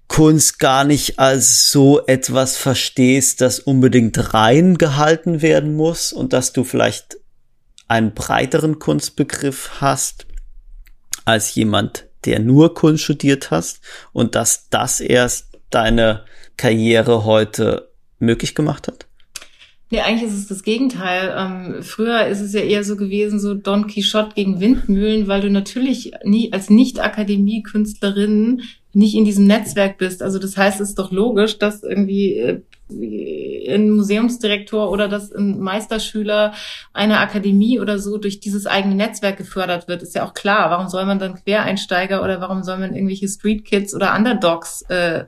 Kunst 0.08 0.60
gar 0.60 0.84
nicht 0.84 1.20
als 1.20 1.72
so 1.72 2.06
etwas 2.06 2.58
verstehst, 2.58 3.42
das 3.42 3.60
unbedingt 3.60 4.34
rein 4.34 4.78
gehalten 4.78 5.42
werden 5.42 5.76
muss 5.76 6.14
und 6.14 6.32
dass 6.32 6.54
du 6.54 6.64
vielleicht 6.64 7.18
einen 7.88 8.14
breiteren 8.14 8.80
Kunstbegriff 8.80 9.82
hast 9.82 10.28
als 11.26 11.56
jemand, 11.56 12.08
der 12.26 12.40
nur 12.40 12.74
Kunst 12.74 13.04
studiert 13.04 13.52
hast 13.52 13.82
und 14.14 14.36
dass 14.36 14.70
das 14.70 15.00
erst 15.00 15.48
deine 15.70 16.26
Karriere 16.58 17.26
heute 17.26 17.90
möglich 18.20 18.56
gemacht 18.56 18.88
hat? 18.88 19.06
Nee, 19.92 20.00
eigentlich 20.00 20.32
ist 20.32 20.38
es 20.38 20.48
das 20.48 20.64
Gegenteil. 20.64 21.34
Ähm, 21.38 21.84
früher 21.84 22.26
ist 22.26 22.42
es 22.42 22.54
ja 22.54 22.62
eher 22.62 22.84
so 22.84 22.98
gewesen, 22.98 23.40
so 23.40 23.54
Don 23.54 23.88
Quixote 23.88 24.34
gegen 24.34 24.60
Windmühlen, 24.60 25.28
weil 25.28 25.42
du 25.42 25.52
natürlich 25.52 26.12
nie, 26.24 26.52
als 26.52 26.70
Nicht-Akademie-Künstlerin 26.72 28.64
nicht 28.94 29.14
in 29.16 29.26
diesem 29.26 29.46
Netzwerk 29.46 29.98
bist. 29.98 30.24
Also 30.24 30.40
das 30.40 30.58
heißt, 30.58 30.82
es 30.82 30.90
ist 30.90 31.00
doch 31.00 31.12
logisch, 31.12 31.60
dass 31.60 31.84
irgendwie 31.84 32.36
äh, 32.38 32.62
ein 32.90 33.90
Museumsdirektor 33.90 34.92
oder 34.92 35.08
dass 35.08 35.32
ein 35.32 35.60
Meisterschüler 35.60 36.54
einer 36.94 37.20
Akademie 37.20 37.80
oder 37.80 37.98
so 37.98 38.18
durch 38.18 38.40
dieses 38.40 38.68
eigene 38.68 38.96
Netzwerk 38.96 39.38
gefördert 39.38 39.88
wird. 39.88 40.04
Ist 40.04 40.16
ja 40.16 40.26
auch 40.26 40.34
klar. 40.34 40.70
Warum 40.70 40.88
soll 40.88 41.06
man 41.06 41.20
dann 41.20 41.36
Quereinsteiger 41.36 42.24
oder 42.24 42.42
warum 42.42 42.64
soll 42.64 42.78
man 42.78 42.94
irgendwelche 42.94 43.28
Street 43.28 43.66
Kids 43.66 43.96
oder 43.96 44.16
Underdogs 44.16 44.84
äh, 44.84 45.26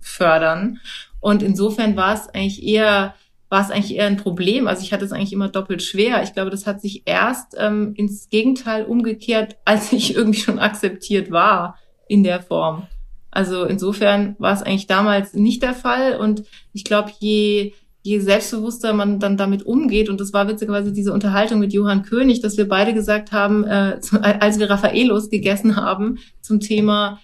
fördern? 0.00 0.80
Und 1.20 1.42
insofern 1.42 1.96
war 1.96 2.14
es 2.14 2.28
eigentlich 2.28 2.62
eher 2.64 3.14
war 3.48 3.60
es 3.60 3.70
eigentlich 3.70 3.96
eher 3.96 4.06
ein 4.06 4.16
Problem. 4.16 4.66
Also 4.66 4.82
ich 4.82 4.94
hatte 4.94 5.04
es 5.04 5.12
eigentlich 5.12 5.34
immer 5.34 5.50
doppelt 5.50 5.82
schwer. 5.82 6.22
Ich 6.22 6.32
glaube, 6.32 6.48
das 6.48 6.66
hat 6.66 6.80
sich 6.80 7.02
erst 7.04 7.54
ähm, 7.58 7.92
ins 7.98 8.30
Gegenteil 8.30 8.86
umgekehrt, 8.86 9.56
als 9.66 9.92
ich 9.92 10.16
irgendwie 10.16 10.40
schon 10.40 10.58
akzeptiert 10.58 11.30
war 11.30 11.78
in 12.08 12.24
der 12.24 12.40
Form. 12.40 12.86
Also 13.32 13.64
insofern 13.64 14.36
war 14.38 14.52
es 14.52 14.62
eigentlich 14.62 14.86
damals 14.86 15.34
nicht 15.34 15.62
der 15.62 15.74
Fall. 15.74 16.16
Und 16.16 16.44
ich 16.72 16.84
glaube, 16.84 17.10
je, 17.18 17.72
je 18.02 18.20
selbstbewusster 18.20 18.92
man 18.92 19.18
dann 19.18 19.36
damit 19.36 19.64
umgeht, 19.64 20.08
und 20.08 20.20
das 20.20 20.32
war 20.32 20.46
witzigerweise 20.46 20.92
diese 20.92 21.12
Unterhaltung 21.12 21.58
mit 21.58 21.72
Johann 21.72 22.02
König, 22.02 22.40
dass 22.42 22.56
wir 22.58 22.68
beide 22.68 22.94
gesagt 22.94 23.32
haben, 23.32 23.64
äh, 23.64 23.98
als 24.22 24.60
wir 24.60 24.70
Raffaelos 24.70 25.30
gegessen 25.30 25.74
haben, 25.74 26.18
zum 26.40 26.60
Thema, 26.60 27.20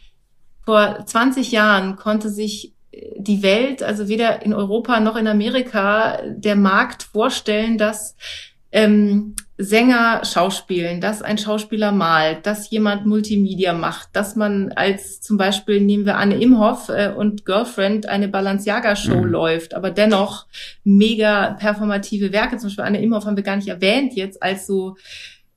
vor 0.64 0.98
20 1.06 1.52
Jahren 1.52 1.96
konnte 1.96 2.28
sich 2.28 2.74
die 3.16 3.42
Welt, 3.42 3.82
also 3.82 4.08
weder 4.08 4.42
in 4.42 4.52
Europa 4.52 5.00
noch 5.00 5.16
in 5.16 5.26
Amerika, 5.26 6.18
der 6.26 6.56
Markt 6.56 7.02
vorstellen, 7.02 7.78
dass 7.78 8.16
ähm, 8.72 9.34
Sänger 9.60 10.24
schauspielen, 10.24 11.00
dass 11.00 11.20
ein 11.20 11.36
Schauspieler 11.36 11.90
malt, 11.90 12.46
dass 12.46 12.70
jemand 12.70 13.06
Multimedia 13.06 13.72
macht, 13.72 14.10
dass 14.12 14.36
man 14.36 14.70
als 14.72 15.20
zum 15.20 15.36
Beispiel 15.36 15.80
nehmen 15.80 16.06
wir 16.06 16.16
Anne 16.16 16.40
Imhoff 16.40 16.88
äh, 16.90 17.12
und 17.14 17.44
Girlfriend 17.44 18.06
eine 18.06 18.28
Balenciaga-Show 18.28 19.16
mhm. 19.16 19.30
läuft, 19.30 19.74
aber 19.74 19.90
dennoch 19.90 20.46
mega 20.84 21.56
performative 21.58 22.32
Werke. 22.32 22.56
Zum 22.58 22.68
Beispiel 22.68 22.84
Anne 22.84 23.02
Imhoff 23.02 23.26
haben 23.26 23.36
wir 23.36 23.42
gar 23.42 23.56
nicht 23.56 23.68
erwähnt 23.68 24.14
jetzt 24.14 24.40
als 24.42 24.64
so 24.66 24.96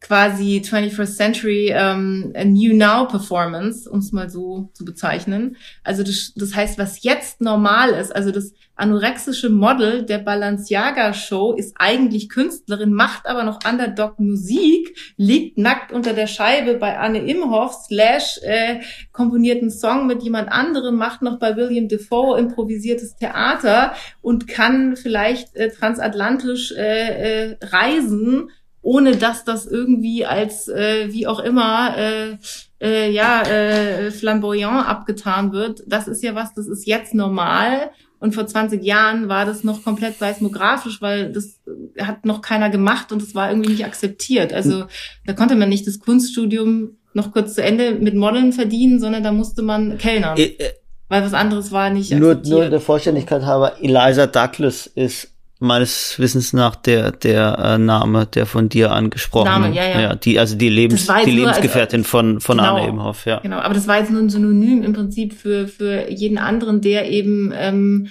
quasi 0.02 0.62
21st 0.66 1.16
Century 1.16 1.72
ähm, 1.74 2.34
New 2.46 2.76
Now 2.76 3.08
Performance, 3.08 3.90
um 3.90 4.00
es 4.00 4.12
mal 4.12 4.30
so 4.30 4.72
zu 4.74 4.84
bezeichnen. 4.84 5.56
Also 5.84 6.04
das, 6.04 6.34
das 6.36 6.56
heißt, 6.56 6.80
was 6.80 7.04
jetzt 7.04 7.40
normal 7.40 7.92
ist, 7.92 8.14
also 8.14 8.32
das 8.32 8.54
anorexische 8.76 9.50
Model 9.50 10.04
der 10.04 10.18
Balenciaga 10.18 11.14
Show 11.14 11.54
ist 11.54 11.76
eigentlich 11.78 12.30
Künstlerin, 12.30 12.94
macht 12.94 13.28
aber 13.28 13.44
noch 13.44 13.60
Underdog 13.64 14.20
Musik, 14.20 14.98
liegt 15.18 15.60
nackt 15.60 15.92
unter 15.92 16.14
der 16.14 16.26
Scheibe 16.26 16.76
bei 16.76 16.98
Anne 16.98 17.20
Imhoff, 17.20 17.74
slash 17.88 18.40
äh, 18.42 18.80
komponierten 19.12 19.70
Song 19.70 20.08
mit 20.08 20.24
jemand 20.24 20.52
anderem, 20.52 20.96
macht 20.96 21.22
noch 21.22 21.38
bei 21.38 21.56
William 21.56 21.88
Defoe 21.88 22.40
improvisiertes 22.40 23.18
Theater 23.18 23.94
und 24.22 24.48
kann 24.48 24.96
vielleicht 24.96 25.56
äh, 25.56 25.70
transatlantisch 25.70 26.72
äh, 26.72 27.52
äh, 27.52 27.58
reisen 27.62 28.50
ohne 28.82 29.16
dass 29.16 29.44
das 29.44 29.66
irgendwie 29.66 30.26
als 30.26 30.68
äh, 30.68 31.12
wie 31.12 31.28
auch 31.28 31.40
immer 31.40 31.96
äh, 31.98 32.38
äh, 32.80 33.12
ja 33.12 33.44
äh, 33.44 34.12
flamboyant 34.12 34.88
abgetan 34.88 35.52
wird. 35.52 35.84
Das 35.86 36.08
ist 36.08 36.24
ja 36.24 36.36
was, 36.36 36.54
das 36.54 36.68
ist 36.68 36.88
jetzt 36.88 37.14
normal. 37.14 37.92
Und 38.20 38.36
vor 38.36 38.46
20 38.46 38.84
Jahren 38.84 39.30
war 39.30 39.46
das 39.46 39.64
noch 39.64 39.84
komplett 39.84 40.20
seismografisch, 40.20 41.02
weil 41.02 41.32
das 41.32 41.60
hat 42.00 42.24
noch 42.24 42.42
keiner 42.42 42.70
gemacht 42.70 43.12
und 43.12 43.22
es 43.22 43.34
war 43.34 43.50
irgendwie 43.50 43.72
nicht 43.72 43.86
akzeptiert. 43.86 44.54
Also 44.54 44.86
da 45.26 45.34
konnte 45.34 45.56
man 45.56 45.70
nicht 45.70 45.88
das 45.88 46.00
Kunststudium 46.00 46.98
noch 47.14 47.32
kurz 47.32 47.56
zu 47.56 47.64
Ende 47.64 47.96
mit 47.96 48.16
Modeln 48.16 48.54
verdienen, 48.54 49.00
sondern 49.00 49.24
da 49.24 49.32
musste 49.32 49.64
man 49.64 49.98
kellnern. 49.98 50.38
Äh, 50.38 50.56
äh, 50.60 50.72
weil 51.10 51.24
was 51.24 51.34
anderes 51.34 51.72
war 51.72 51.90
nicht 51.90 52.14
akzeptiert. 52.14 52.48
Nur, 52.48 52.60
nur 52.60 52.70
der 52.70 52.80
Vollständigkeit 52.80 53.44
halber, 53.44 53.74
Eliza 53.82 54.28
Douglas 54.28 54.88
ist 54.88 55.31
meines 55.62 56.18
Wissens 56.18 56.54
nach 56.54 56.76
der 56.76 57.12
der 57.12 57.58
äh, 57.60 57.78
Name, 57.78 58.26
der 58.26 58.46
von 58.46 58.68
dir 58.68 58.92
angesprochen 58.92 59.46
Name, 59.46 59.74
ja, 59.74 59.88
ja. 59.88 60.02
ja 60.02 60.16
die 60.16 60.40
also 60.40 60.56
die 60.56 60.70
Lebens 60.70 61.08
die 61.26 61.32
Lebensgefährtin 61.32 62.02
als, 62.02 62.10
von 62.10 62.42
von 62.42 62.58
genau, 62.58 62.76
Anne 62.76 62.88
Ebenhoff, 62.88 63.26
ja. 63.26 63.40
Genau, 63.40 63.58
aber 63.58 63.74
das 63.74 63.88
war 63.88 64.00
jetzt 64.00 64.12
nur 64.12 64.22
ein 64.22 64.30
Synonym 64.30 64.84
im 64.84 64.94
Prinzip 64.94 65.34
für 65.34 65.68
für 65.68 66.10
jeden 66.10 66.38
anderen, 66.38 66.82
der 66.82 67.10
eben 67.10 67.54
ähm, 67.56 68.08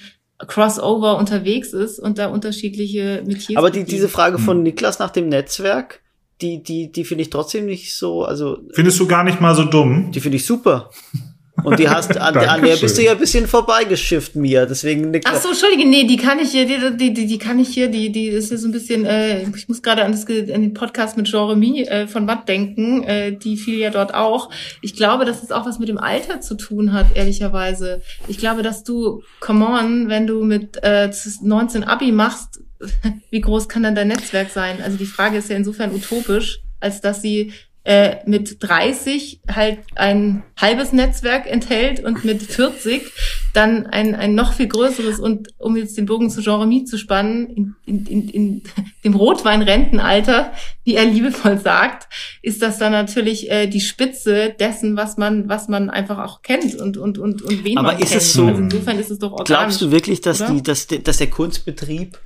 Crossover 0.46 1.18
unterwegs 1.18 1.72
ist 1.72 1.98
und 1.98 2.18
da 2.18 2.28
unterschiedliche 2.28 3.22
Metiers. 3.26 3.59
Aber 3.59 3.70
die, 3.70 3.84
diese 3.84 4.09
Frage 4.09 4.38
von 4.38 4.59
hm. 4.59 4.62
Niklas 4.62 4.98
nach 4.98 5.11
dem 5.11 5.28
Netzwerk, 5.28 6.01
die 6.40 6.62
die 6.62 6.92
die 6.92 7.05
finde 7.05 7.22
ich 7.22 7.30
trotzdem 7.30 7.66
nicht 7.66 7.94
so, 7.94 8.24
also 8.24 8.59
Findest 8.72 9.01
du 9.01 9.07
gar 9.07 9.24
nicht 9.24 9.40
mal 9.40 9.55
so 9.55 9.64
dumm? 9.64 10.12
Die 10.12 10.20
finde 10.20 10.36
ich 10.36 10.46
super. 10.46 10.90
Und 11.64 11.78
die 11.78 11.88
hast, 11.88 12.16
an, 12.16 12.36
an 12.36 12.62
der 12.62 12.76
bist 12.76 12.96
du 12.98 13.02
ja 13.02 13.12
ein 13.12 13.18
bisschen 13.18 13.46
vorbeigeschifft, 13.46 14.36
Mia. 14.36 14.66
Deswegen 14.66 15.18
Ach 15.24 15.36
so, 15.36 15.48
entschuldige, 15.48 15.88
nee, 15.88 16.04
die 16.04 16.16
kann 16.16 16.38
ich 16.38 16.50
hier, 16.50 16.66
die, 16.66 16.96
die, 16.96 17.14
die, 17.14 17.26
die 17.26 17.38
kann 17.38 17.58
ich 17.58 17.68
hier, 17.68 17.88
die, 17.88 18.11
die 18.11 18.26
ist 18.26 18.48
hier 18.48 18.58
so 18.58 18.68
ein 18.68 18.72
bisschen, 18.72 19.04
äh, 19.04 19.42
ich 19.42 19.68
muss 19.68 19.82
gerade 19.82 20.04
an, 20.04 20.12
das, 20.12 20.26
an 20.26 20.62
den 20.62 20.74
Podcast 20.74 21.16
mit 21.16 21.28
Jeremy 21.28 21.82
äh, 21.82 22.06
von 22.06 22.26
Watt 22.26 22.48
denken, 22.48 23.02
äh, 23.04 23.32
die 23.32 23.56
fiel 23.56 23.78
ja 23.78 23.90
dort 23.90 24.14
auch. 24.14 24.50
Ich 24.82 24.94
glaube, 24.94 25.24
dass 25.24 25.42
es 25.42 25.52
auch 25.52 25.66
was 25.66 25.78
mit 25.78 25.88
dem 25.88 25.98
Alter 25.98 26.40
zu 26.40 26.54
tun 26.56 26.92
hat, 26.92 27.06
ehrlicherweise. 27.14 28.02
Ich 28.28 28.38
glaube, 28.38 28.62
dass 28.62 28.84
du, 28.84 29.22
come 29.40 29.66
on, 29.66 30.08
wenn 30.08 30.26
du 30.26 30.44
mit 30.44 30.82
äh, 30.82 31.11
19 31.42 31.84
Abi 31.84 32.12
machst, 32.12 32.61
wie 33.30 33.40
groß 33.40 33.68
kann 33.68 33.82
dann 33.82 33.94
dein 33.94 34.08
Netzwerk 34.08 34.50
sein? 34.50 34.80
Also 34.82 34.96
die 34.96 35.06
Frage 35.06 35.38
ist 35.38 35.50
ja 35.50 35.56
insofern 35.56 35.94
utopisch, 35.94 36.61
als 36.80 37.00
dass 37.00 37.22
sie 37.22 37.52
äh, 37.82 38.16
mit 38.26 38.62
30 38.62 39.40
halt 39.50 39.78
ein 39.96 40.42
halbes 40.60 40.92
Netzwerk 40.92 41.46
enthält 41.46 42.04
und 42.04 42.24
mit 42.26 42.42
40 42.42 43.10
dann 43.54 43.86
ein, 43.86 44.14
ein 44.14 44.34
noch 44.34 44.52
viel 44.52 44.68
größeres 44.68 45.18
und 45.18 45.48
um 45.56 45.76
jetzt 45.76 45.96
den 45.96 46.04
Bogen 46.04 46.28
zu 46.28 46.42
Jean-Remy 46.42 46.84
zu 46.84 46.98
spannen, 46.98 47.48
in, 47.48 47.74
in, 47.86 48.06
in, 48.06 48.28
in 48.28 48.62
dem 49.04 49.14
Rotweinrentenalter, 49.14 50.52
wie 50.84 50.94
er 50.94 51.06
liebevoll 51.06 51.58
sagt, 51.58 52.08
ist 52.42 52.60
das 52.60 52.78
dann 52.78 52.92
natürlich 52.92 53.50
äh, 53.50 53.66
die 53.66 53.80
Spitze 53.80 54.54
dessen, 54.60 54.96
was 54.96 55.16
man, 55.16 55.48
was 55.48 55.68
man 55.68 55.88
einfach 55.88 56.18
auch 56.18 56.42
kennt 56.42 56.74
und, 56.74 56.98
und, 56.98 57.16
und, 57.16 57.40
und 57.40 57.64
wen 57.64 57.78
Aber 57.78 57.92
man 57.92 57.98
ist 57.98 58.10
kennt. 58.10 58.22
es 58.22 58.32
so? 58.34 58.46
Also 58.46 58.60
insofern 58.60 58.98
ist 58.98 59.10
es 59.10 59.18
doch 59.18 59.32
organisch. 59.32 59.46
Glaubst 59.46 59.80
du 59.80 59.90
wirklich, 59.90 60.20
dass 60.20 60.42
oder? 60.42 60.52
die, 60.52 60.62
dass, 60.62 60.86
dass 60.86 61.16
der 61.16 61.30
Kunstbetrieb 61.30 62.18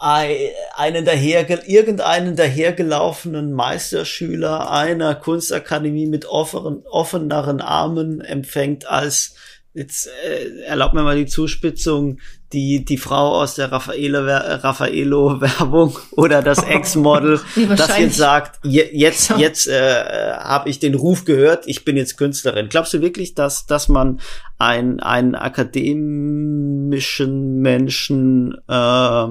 einen 0.00 1.04
daher, 1.04 1.68
irgendeinen 1.68 2.36
dahergelaufenen 2.36 3.52
Meisterschüler 3.52 4.70
einer 4.70 5.14
Kunstakademie 5.14 6.06
mit 6.06 6.26
offenen, 6.26 6.84
offeneren 6.86 7.60
Armen 7.60 8.20
empfängt 8.20 8.86
als 8.86 9.34
jetzt 9.74 10.08
äh, 10.26 10.62
erlaubt 10.62 10.94
mir 10.94 11.02
mal 11.02 11.16
die 11.16 11.26
Zuspitzung, 11.26 12.18
die 12.52 12.84
die 12.84 12.98
Frau 12.98 13.40
aus 13.40 13.54
der 13.54 13.70
Raffaele, 13.70 14.64
Raffaello 14.64 15.40
Werbung 15.40 15.96
oder 16.12 16.42
das 16.42 16.62
Ex-Model, 16.62 17.40
Nee, 17.56 17.66
das 17.76 17.96
jetzt 17.98 18.16
sagt, 18.16 18.60
je, 18.64 18.88
jetzt 18.92 19.30
jetzt 19.36 19.68
äh, 19.68 20.32
habe 20.32 20.68
ich 20.68 20.80
den 20.80 20.94
Ruf 20.94 21.24
gehört, 21.24 21.66
ich 21.66 21.84
bin 21.84 21.96
jetzt 21.96 22.16
Künstlerin. 22.16 22.68
Glaubst 22.68 22.94
du 22.94 23.00
wirklich, 23.00 23.34
dass 23.34 23.66
dass 23.66 23.88
man 23.88 24.20
ein 24.58 25.00
einen 25.00 25.34
akademischen 25.34 27.60
Menschen 27.60 28.56
äh, 28.68 29.26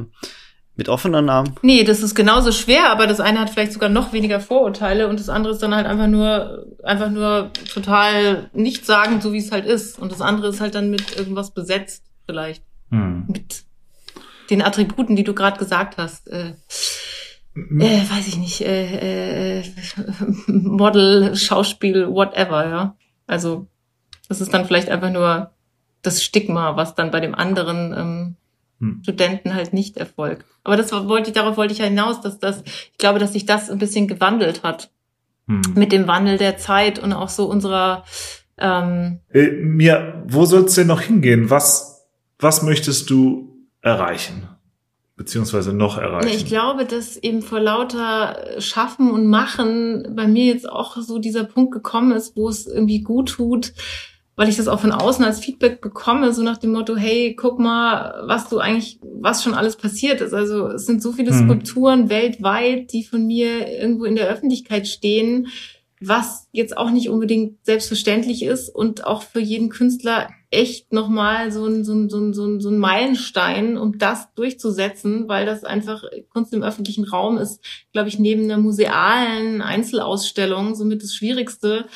mit 0.77 0.89
offener 0.89 1.21
Namen 1.21 1.55
Nee, 1.63 1.83
das 1.83 2.01
ist 2.01 2.15
genauso 2.15 2.51
schwer, 2.51 2.91
aber 2.91 3.07
das 3.07 3.19
eine 3.19 3.39
hat 3.39 3.49
vielleicht 3.49 3.73
sogar 3.73 3.89
noch 3.89 4.13
weniger 4.13 4.39
Vorurteile 4.39 5.07
und 5.07 5.19
das 5.19 5.27
andere 5.27 5.53
ist 5.53 5.61
dann 5.61 5.75
halt 5.75 5.87
einfach 5.87 6.07
nur, 6.07 6.65
einfach 6.83 7.09
nur 7.09 7.51
total 7.73 8.49
nichtssagend, 8.53 9.23
so 9.23 9.33
wie 9.33 9.39
es 9.39 9.51
halt 9.51 9.65
ist. 9.65 9.99
Und 9.99 10.11
das 10.11 10.21
andere 10.21 10.49
ist 10.49 10.61
halt 10.61 10.75
dann 10.75 10.89
mit 10.89 11.17
irgendwas 11.17 11.51
besetzt, 11.51 12.03
vielleicht. 12.25 12.63
Hm. 12.91 13.25
Mit 13.27 13.63
den 14.49 14.61
Attributen, 14.61 15.15
die 15.15 15.23
du 15.23 15.33
gerade 15.33 15.57
gesagt 15.57 15.97
hast. 15.97 16.27
Äh, 16.27 16.53
äh, 17.55 18.09
weiß 18.09 18.27
ich 18.27 18.37
nicht, 18.37 18.61
äh, 18.61 19.59
äh, 19.59 19.63
Model, 20.47 21.35
Schauspiel, 21.35 22.07
whatever, 22.07 22.69
ja. 22.69 22.95
Also, 23.25 23.67
das 24.29 24.41
ist 24.41 24.53
dann 24.53 24.65
vielleicht 24.65 24.89
einfach 24.89 25.11
nur 25.11 25.51
das 26.01 26.23
Stigma, 26.23 26.75
was 26.75 26.95
dann 26.95 27.11
bei 27.11 27.19
dem 27.19 27.33
anderen 27.35 27.93
ähm, 27.97 28.35
Hm. 28.79 28.99
Studenten 29.03 29.53
halt 29.55 29.73
nicht 29.73 29.97
erfolgt. 29.97 30.45
Aber 30.63 30.77
das 30.77 30.91
wollte 30.91 31.29
ich, 31.29 31.33
darauf 31.35 31.57
wollte 31.57 31.73
ich 31.73 31.79
ja 31.79 31.85
hinaus, 31.85 32.21
dass 32.21 32.39
das, 32.39 32.63
ich 32.91 32.97
glaube, 32.97 33.19
dass 33.19 33.33
sich 33.33 33.45
das 33.45 33.69
ein 33.69 33.79
bisschen 33.79 34.07
gewandelt 34.07 34.63
hat 34.63 34.91
Hm. 35.47 35.61
mit 35.75 35.91
dem 35.91 36.07
Wandel 36.07 36.37
der 36.37 36.57
Zeit 36.57 36.99
und 36.99 37.13
auch 37.13 37.29
so 37.29 37.45
unserer, 37.49 38.03
ähm, 38.57 39.19
Äh, 39.33 39.51
Mia, 39.51 40.23
wo 40.27 40.45
soll's 40.45 40.75
denn 40.75 40.87
noch 40.87 41.01
hingehen? 41.01 41.49
Was, 41.49 42.05
was 42.37 42.63
möchtest 42.63 43.09
du 43.09 43.55
erreichen? 43.81 44.49
Beziehungsweise 45.15 45.73
noch 45.73 45.97
erreichen? 45.97 46.27
ich 46.29 46.45
glaube, 46.45 46.85
dass 46.85 47.17
eben 47.17 47.41
vor 47.41 47.59
lauter 47.59 48.59
Schaffen 48.59 49.09
und 49.09 49.25
Machen 49.27 50.13
bei 50.15 50.27
mir 50.27 50.45
jetzt 50.45 50.69
auch 50.69 50.97
so 50.97 51.17
dieser 51.17 51.43
Punkt 51.45 51.71
gekommen 51.71 52.11
ist, 52.11 52.35
wo 52.35 52.49
es 52.49 52.67
irgendwie 52.67 53.01
gut 53.01 53.29
tut, 53.29 53.73
weil 54.37 54.49
ich 54.49 54.55
das 54.55 54.67
auch 54.67 54.79
von 54.79 54.91
außen 54.91 55.25
als 55.25 55.39
Feedback 55.39 55.81
bekomme, 55.81 56.31
so 56.31 56.43
nach 56.43 56.57
dem 56.57 56.71
Motto, 56.71 56.95
hey, 56.95 57.35
guck 57.35 57.57
mal, 57.59 58.23
was 58.27 58.47
du 58.47 58.59
eigentlich, 58.59 58.99
was 59.01 59.43
schon 59.43 59.55
alles 59.55 59.75
passiert 59.75 60.21
ist. 60.21 60.33
Also 60.33 60.67
es 60.67 60.85
sind 60.85 61.01
so 61.01 61.11
viele 61.11 61.33
Mhm. 61.33 61.45
Skulpturen 61.45 62.09
weltweit, 62.09 62.93
die 62.93 63.03
von 63.03 63.25
mir 63.25 63.67
irgendwo 63.67 64.05
in 64.05 64.15
der 64.15 64.29
Öffentlichkeit 64.29 64.87
stehen, 64.87 65.47
was 65.99 66.47
jetzt 66.51 66.77
auch 66.77 66.91
nicht 66.91 67.09
unbedingt 67.09 67.65
selbstverständlich 67.65 68.43
ist 68.43 68.69
und 68.69 69.07
auch 69.07 69.23
für 69.23 69.39
jeden 69.39 69.69
Künstler 69.69 70.29
echt 70.51 70.93
nochmal 70.93 71.51
so 71.51 71.65
ein, 71.65 71.83
so, 71.83 71.93
ein, 71.93 72.07
so, 72.07 72.19
ein, 72.19 72.33
so, 72.35 72.45
ein, 72.45 72.61
so 72.61 72.69
ein 72.69 72.77
Meilenstein, 72.77 73.75
um 73.75 73.97
das 73.97 74.31
durchzusetzen, 74.35 75.27
weil 75.27 75.47
das 75.47 75.63
einfach 75.63 76.03
Kunst 76.29 76.53
im 76.53 76.61
öffentlichen 76.61 77.05
Raum 77.05 77.39
ist, 77.39 77.59
glaube 77.91 78.09
ich, 78.09 78.19
neben 78.19 78.43
einer 78.43 78.59
musealen 78.59 79.63
Einzelausstellung 79.63 80.75
somit 80.75 81.01
das 81.01 81.15
Schwierigste, 81.15 81.87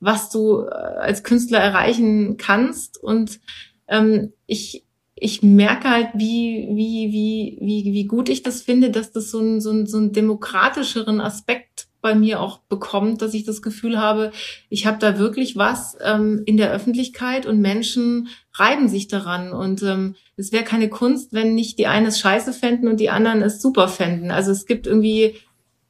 was 0.00 0.30
du 0.30 0.62
äh, 0.62 0.70
als 0.70 1.22
Künstler 1.22 1.58
erreichen 1.58 2.36
kannst. 2.36 3.02
Und 3.02 3.40
ähm, 3.86 4.32
ich, 4.46 4.84
ich 5.14 5.42
merke 5.42 5.90
halt, 5.90 6.08
wie, 6.14 6.68
wie, 6.72 7.12
wie, 7.12 7.58
wie, 7.60 7.92
wie 7.92 8.04
gut 8.06 8.28
ich 8.28 8.42
das 8.42 8.62
finde, 8.62 8.90
dass 8.90 9.12
das 9.12 9.30
so 9.30 9.38
einen, 9.38 9.60
so 9.60 9.70
einen, 9.70 9.86
so 9.86 9.98
einen 9.98 10.12
demokratischeren 10.12 11.20
Aspekt 11.20 11.86
bei 12.00 12.14
mir 12.14 12.40
auch 12.40 12.60
bekommt, 12.60 13.20
dass 13.20 13.34
ich 13.34 13.44
das 13.44 13.60
Gefühl 13.62 13.98
habe, 13.98 14.32
ich 14.68 14.86
habe 14.86 14.98
da 14.98 15.18
wirklich 15.18 15.56
was 15.56 15.96
ähm, 16.02 16.42
in 16.46 16.56
der 16.56 16.72
Öffentlichkeit 16.72 17.44
und 17.46 17.60
Menschen 17.60 18.28
reiben 18.54 18.88
sich 18.88 19.08
daran. 19.08 19.52
Und 19.52 19.82
ähm, 19.82 20.16
es 20.36 20.50
wäre 20.50 20.64
keine 20.64 20.88
Kunst, 20.88 21.32
wenn 21.32 21.54
nicht 21.54 21.78
die 21.78 21.86
einen 21.86 22.06
es 22.06 22.18
scheiße 22.18 22.52
fänden 22.52 22.88
und 22.88 23.00
die 23.00 23.10
anderen 23.10 23.42
es 23.42 23.60
super 23.60 23.88
fänden. 23.88 24.30
Also 24.30 24.50
es 24.50 24.64
gibt 24.64 24.86
irgendwie 24.86 25.36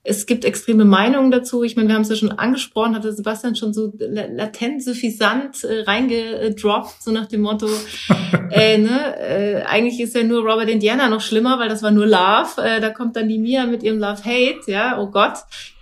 es 0.02 0.24
gibt 0.24 0.44
extreme 0.46 0.84
Meinungen 0.86 1.30
dazu. 1.30 1.62
Ich 1.62 1.76
meine, 1.76 1.88
wir 1.88 1.94
haben 1.94 2.02
es 2.02 2.08
ja 2.08 2.16
schon 2.16 2.32
angesprochen, 2.32 2.94
hatte 2.94 3.12
Sebastian 3.12 3.54
schon 3.54 3.74
so 3.74 3.92
la- 3.98 4.26
latent 4.26 4.82
suffisant 4.82 5.62
äh, 5.64 5.82
reingedroppt, 5.82 7.02
so 7.02 7.10
nach 7.10 7.26
dem 7.26 7.42
Motto, 7.42 7.68
äh, 8.50 8.78
ne, 8.78 9.16
äh, 9.18 9.62
eigentlich 9.62 10.00
ist 10.00 10.14
ja 10.14 10.22
nur 10.22 10.40
Robert 10.42 10.68
Indiana 10.70 11.08
noch 11.08 11.20
schlimmer, 11.20 11.58
weil 11.58 11.68
das 11.68 11.82
war 11.82 11.90
nur 11.90 12.06
Love. 12.06 12.62
Äh, 12.62 12.80
da 12.80 12.90
kommt 12.90 13.16
dann 13.16 13.28
die 13.28 13.38
Mia 13.38 13.66
mit 13.66 13.82
ihrem 13.82 13.98
Love-Hate, 13.98 14.70
ja, 14.70 14.98
oh 14.98 15.08
Gott. 15.10 15.34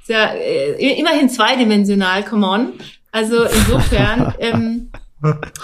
Ist 0.02 0.08
ja 0.08 0.32
äh, 0.34 0.98
immerhin 0.98 1.28
zweidimensional, 1.28 2.24
come 2.24 2.46
on. 2.46 2.72
Also 3.12 3.44
insofern, 3.44 4.34
ähm, 4.40 4.90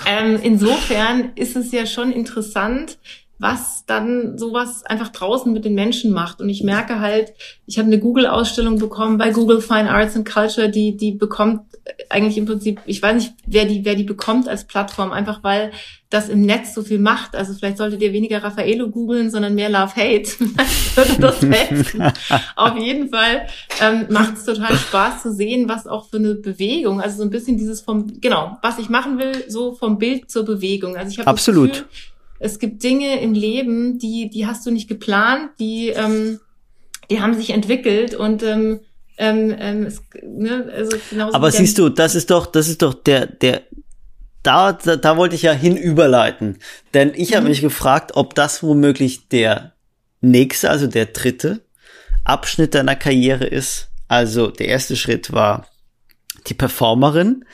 ähm, 0.06 0.38
insofern 0.42 1.32
ist 1.34 1.56
es 1.56 1.72
ja 1.72 1.86
schon 1.86 2.12
interessant, 2.12 2.98
was 3.38 3.84
dann 3.86 4.38
sowas 4.38 4.84
einfach 4.86 5.08
draußen 5.08 5.52
mit 5.52 5.64
den 5.64 5.74
Menschen 5.74 6.12
macht. 6.12 6.40
Und 6.40 6.48
ich 6.48 6.62
merke 6.62 7.00
halt, 7.00 7.34
ich 7.66 7.78
habe 7.78 7.86
eine 7.86 7.98
Google-Ausstellung 7.98 8.78
bekommen 8.78 9.18
bei 9.18 9.30
Google 9.30 9.60
Fine 9.60 9.90
Arts 9.90 10.16
and 10.16 10.28
Culture, 10.28 10.68
die 10.68 10.96
die 10.96 11.12
bekommt 11.12 11.62
eigentlich 12.08 12.38
im 12.38 12.46
Prinzip, 12.46 12.80
ich 12.86 13.02
weiß 13.02 13.14
nicht, 13.14 13.34
wer 13.46 13.66
die 13.66 13.84
wer 13.84 13.94
die 13.94 14.04
bekommt 14.04 14.48
als 14.48 14.64
Plattform, 14.64 15.12
einfach 15.12 15.42
weil 15.42 15.72
das 16.14 16.28
im 16.28 16.42
Netz 16.42 16.74
so 16.74 16.82
viel 16.82 17.00
macht. 17.00 17.34
Also 17.34 17.54
vielleicht 17.54 17.76
solltet 17.76 18.00
ihr 18.00 18.12
weniger 18.12 18.42
Raffaello 18.42 18.88
googeln, 18.88 19.30
sondern 19.30 19.54
mehr 19.54 19.68
Love 19.68 19.96
Hate. 19.96 20.30
Würde 20.94 21.20
das 21.20 21.42
helfen. 21.42 22.12
Auf 22.56 22.78
jeden 22.78 23.10
Fall 23.10 23.46
ähm, 23.82 24.06
macht 24.10 24.36
es 24.36 24.44
total 24.44 24.76
Spaß 24.76 25.22
zu 25.22 25.32
sehen, 25.32 25.68
was 25.68 25.86
auch 25.86 26.08
für 26.08 26.18
eine 26.18 26.36
Bewegung, 26.36 27.00
also 27.00 27.18
so 27.18 27.22
ein 27.24 27.30
bisschen 27.30 27.58
dieses 27.58 27.80
vom, 27.80 28.20
genau, 28.20 28.58
was 28.62 28.78
ich 28.78 28.88
machen 28.88 29.18
will, 29.18 29.44
so 29.48 29.74
vom 29.74 29.98
Bild 29.98 30.30
zur 30.30 30.44
Bewegung. 30.44 30.96
Also 30.96 31.10
ich 31.10 31.18
habe 31.18 31.28
Absolut. 31.28 31.70
Das 31.70 31.78
Gefühl, 31.80 32.13
es 32.44 32.58
gibt 32.58 32.82
Dinge 32.82 33.20
im 33.20 33.32
Leben, 33.32 33.98
die, 33.98 34.28
die 34.28 34.46
hast 34.46 34.66
du 34.66 34.70
nicht 34.70 34.88
geplant, 34.88 35.50
die, 35.58 35.88
ähm, 35.88 36.40
die 37.10 37.20
haben 37.20 37.34
sich 37.34 37.50
entwickelt 37.50 38.14
und 38.14 38.42
ähm, 38.42 38.80
ähm, 39.16 39.54
ähm, 39.58 39.84
es, 39.84 40.02
ne, 40.22 40.70
also 40.74 40.96
Aber 41.32 41.50
siehst 41.50 41.78
du, 41.78 41.88
das 41.88 42.14
ist 42.14 42.30
doch, 42.30 42.46
das 42.46 42.68
ist 42.68 42.82
doch 42.82 42.94
der, 42.94 43.26
der, 43.26 43.62
da, 44.42 44.72
da, 44.72 44.96
da 44.96 45.16
wollte 45.16 45.36
ich 45.36 45.42
ja 45.42 45.52
hinüberleiten. 45.52 46.58
Denn 46.92 47.12
ich 47.14 47.30
Mhm. 47.30 47.36
habe 47.36 47.48
mich 47.48 47.60
gefragt, 47.60 48.12
ob 48.14 48.34
das 48.34 48.62
womöglich 48.62 49.28
der 49.28 49.72
nächste, 50.20 50.68
also 50.70 50.86
der 50.86 51.06
dritte 51.06 51.62
Abschnitt 52.24 52.74
deiner 52.74 52.96
Karriere 52.96 53.46
ist. 53.46 53.88
Also 54.08 54.48
der 54.48 54.68
erste 54.68 54.96
Schritt 54.96 55.32
war 55.32 55.66
die 56.46 56.54
Performerin, 56.54 57.44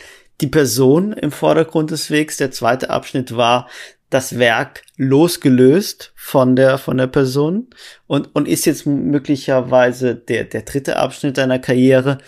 die 0.41 0.47
Person 0.49 1.13
im 1.13 1.31
Vordergrund 1.31 1.91
des 1.91 2.11
Wegs. 2.11 2.39
Der 2.39 2.51
zweite 2.51 2.91
Abschnitt 2.91 3.37
war 3.37 3.69
das 4.11 4.39
Werk 4.39 4.83
losgelöst 4.97 6.13
von 6.17 6.57
der, 6.57 6.79
von 6.79 6.99
der 6.99 7.07
Person 7.07 7.69
und, 8.07 8.35
und 8.35 8.49
ist 8.49 8.67
jetzt 8.67 8.85
möglicherweise 8.87 10.17
der, 10.17 10.45
der 10.45 10.63
dritte 10.63 10.97
Abschnitt 10.97 11.39
deiner 11.39 11.61
Karriere 11.61 12.19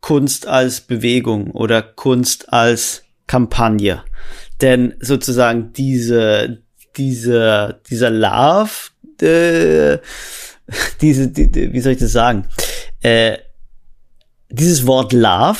Kunst 0.00 0.46
als 0.46 0.80
Bewegung 0.80 1.50
oder 1.50 1.82
Kunst 1.82 2.52
als 2.52 3.04
Kampagne. 3.26 4.04
Denn 4.60 4.94
sozusagen 5.00 5.72
diese, 5.72 6.62
diese, 6.96 7.80
dieser 7.90 8.10
Love, 8.10 8.70
äh, 9.20 9.98
diese, 11.00 11.28
die, 11.28 11.72
wie 11.72 11.80
soll 11.80 11.92
ich 11.92 11.98
das 11.98 12.12
sagen? 12.12 12.46
Äh, 13.00 13.38
dieses 14.48 14.86
Wort 14.86 15.12
Love, 15.12 15.58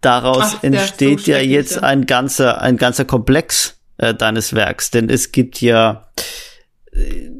daraus 0.00 0.56
Ach, 0.56 0.62
entsteht 0.64 1.26
ja 1.26 1.38
jetzt 1.38 1.82
ein 1.82 2.06
ganzer, 2.06 2.60
ein 2.60 2.76
ganzer 2.76 3.04
Komplex 3.04 3.73
äh, 3.98 4.14
deines 4.14 4.54
Werks. 4.54 4.90
Denn 4.90 5.08
es 5.08 5.32
gibt 5.32 5.60
ja, 5.60 6.08
äh, 6.92 7.30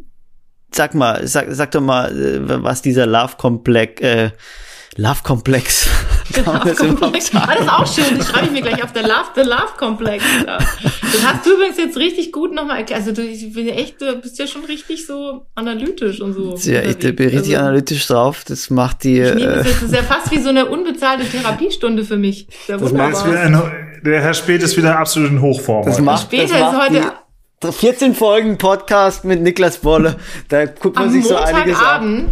sag 0.75 0.95
mal, 0.95 1.27
sag, 1.27 1.47
sag 1.51 1.71
doch 1.73 1.81
mal, 1.81 2.11
äh, 2.17 2.63
was 2.63 2.83
dieser 2.83 3.07
Love-Komplex, 3.07 4.01
äh, 4.03 4.31
Love-Komplex. 4.97 5.89
Love-Komplex. 6.37 7.31
Ah, 7.35 7.55
das 7.55 7.61
ist 7.61 7.71
auch 7.71 7.87
schön. 7.87 8.19
Das 8.19 8.29
schreibe 8.29 8.47
ich 8.47 8.53
mir 8.53 8.63
gleich 8.63 8.83
auf 8.83 8.93
der 8.93 9.03
Love, 9.03 9.27
the 9.35 9.43
Love-Komplex. 9.43 10.25
Das 10.47 11.25
hast 11.25 11.47
du 11.47 11.55
übrigens 11.55 11.77
jetzt 11.77 11.97
richtig 11.97 12.33
gut 12.33 12.53
nochmal 12.53 12.79
erklärt. 12.79 13.01
Also 13.01 13.13
du 13.13 13.23
ich 13.23 13.53
bin 13.53 13.69
echt, 13.69 14.01
du 14.01 14.17
bist 14.17 14.39
ja 14.39 14.47
schon 14.47 14.65
richtig 14.65 15.07
so 15.07 15.47
analytisch 15.55 16.21
und 16.21 16.33
so. 16.33 16.57
Ja, 16.71 16.83
ich 16.83 16.99
bin 16.99 17.17
richtig 17.17 17.57
also, 17.57 17.67
analytisch 17.67 18.07
drauf. 18.07 18.45
Das 18.47 18.71
macht 18.71 19.05
die. 19.05 19.21
Ich 19.21 19.35
nehme 19.35 19.55
das, 19.57 19.67
das 19.67 19.83
ist 19.83 19.95
ja 19.95 20.03
fast 20.03 20.31
wie 20.31 20.39
so 20.39 20.49
eine 20.49 20.67
unbezahlte 20.67 21.25
Therapiestunde 21.29 22.05
für 22.05 22.17
mich. 22.17 22.47
Das, 22.69 22.81
das 22.81 22.93
macht 22.93 23.27
der 24.05 24.21
Herr 24.21 24.35
Spät 24.35 24.63
ist 24.63 24.77
wieder 24.77 24.99
absolut 24.99 25.31
in 25.31 25.41
Hochform. 25.41 25.87
Das 25.87 25.99
macht, 26.01 26.25
Spät 26.25 26.51
das 26.51 26.61
macht 26.61 26.91
ist 26.91 26.99
heute 26.99 27.13
14 27.73 28.15
Folgen 28.15 28.59
Podcast 28.59 29.25
mit 29.25 29.41
Niklas 29.41 29.79
Bolle. 29.79 30.17
Da 30.49 30.67
guckt 30.67 30.97
man 30.97 31.07
Am 31.07 31.11
sich 31.11 31.27
so 31.27 31.37
einiges 31.37 31.79
an. 31.79 32.27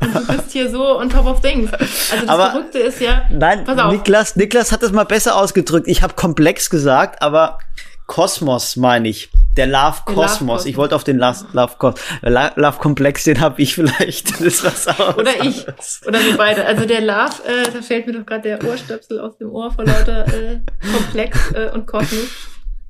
Und 0.00 0.14
du 0.14 0.26
bist 0.26 0.52
hier 0.52 0.70
so 0.70 0.98
on 0.98 1.08
top 1.10 1.26
of 1.26 1.40
things. 1.40 1.72
Also 1.72 1.86
das 2.20 2.28
aber, 2.28 2.50
Verrückte 2.50 2.78
ist 2.78 3.00
ja. 3.00 3.22
Nein, 3.30 3.64
Niklas, 3.90 4.36
Niklas 4.36 4.72
hat 4.72 4.82
das 4.82 4.92
mal 4.92 5.04
besser 5.04 5.36
ausgedrückt. 5.36 5.88
Ich 5.88 6.02
habe 6.02 6.14
komplex 6.14 6.70
gesagt, 6.70 7.22
aber 7.22 7.58
Kosmos 8.06 8.76
meine 8.76 9.08
ich. 9.08 9.30
Der 9.56 9.66
Love 9.66 10.02
Kosmos. 10.04 10.66
Ich 10.66 10.76
wollte 10.76 10.94
auf 10.94 11.04
den 11.04 11.18
Love, 11.18 11.46
Love, 11.52 11.94
Love 12.22 12.78
Komplex, 12.78 13.24
den 13.24 13.40
habe 13.40 13.62
ich 13.62 13.74
vielleicht. 13.74 14.30
Das 14.30 14.40
ist 14.40 14.64
was 14.64 14.88
aus. 14.88 15.16
Oder 15.16 15.42
ich. 15.42 15.66
Oder 16.06 16.20
wir 16.20 16.36
beide. 16.36 16.66
Also 16.66 16.84
der 16.84 17.00
Love, 17.00 17.42
äh, 17.46 17.70
da 17.72 17.80
fällt 17.80 18.06
mir 18.06 18.12
doch 18.12 18.26
gerade 18.26 18.42
der 18.42 18.64
Ohrstöpsel 18.64 19.20
aus 19.20 19.38
dem 19.38 19.50
Ohr 19.50 19.70
vor 19.70 19.84
lauter 19.84 20.26
äh, 20.26 20.60
Komplex 20.92 21.52
äh, 21.52 21.70
und 21.72 21.86
Kosmos 21.86 22.28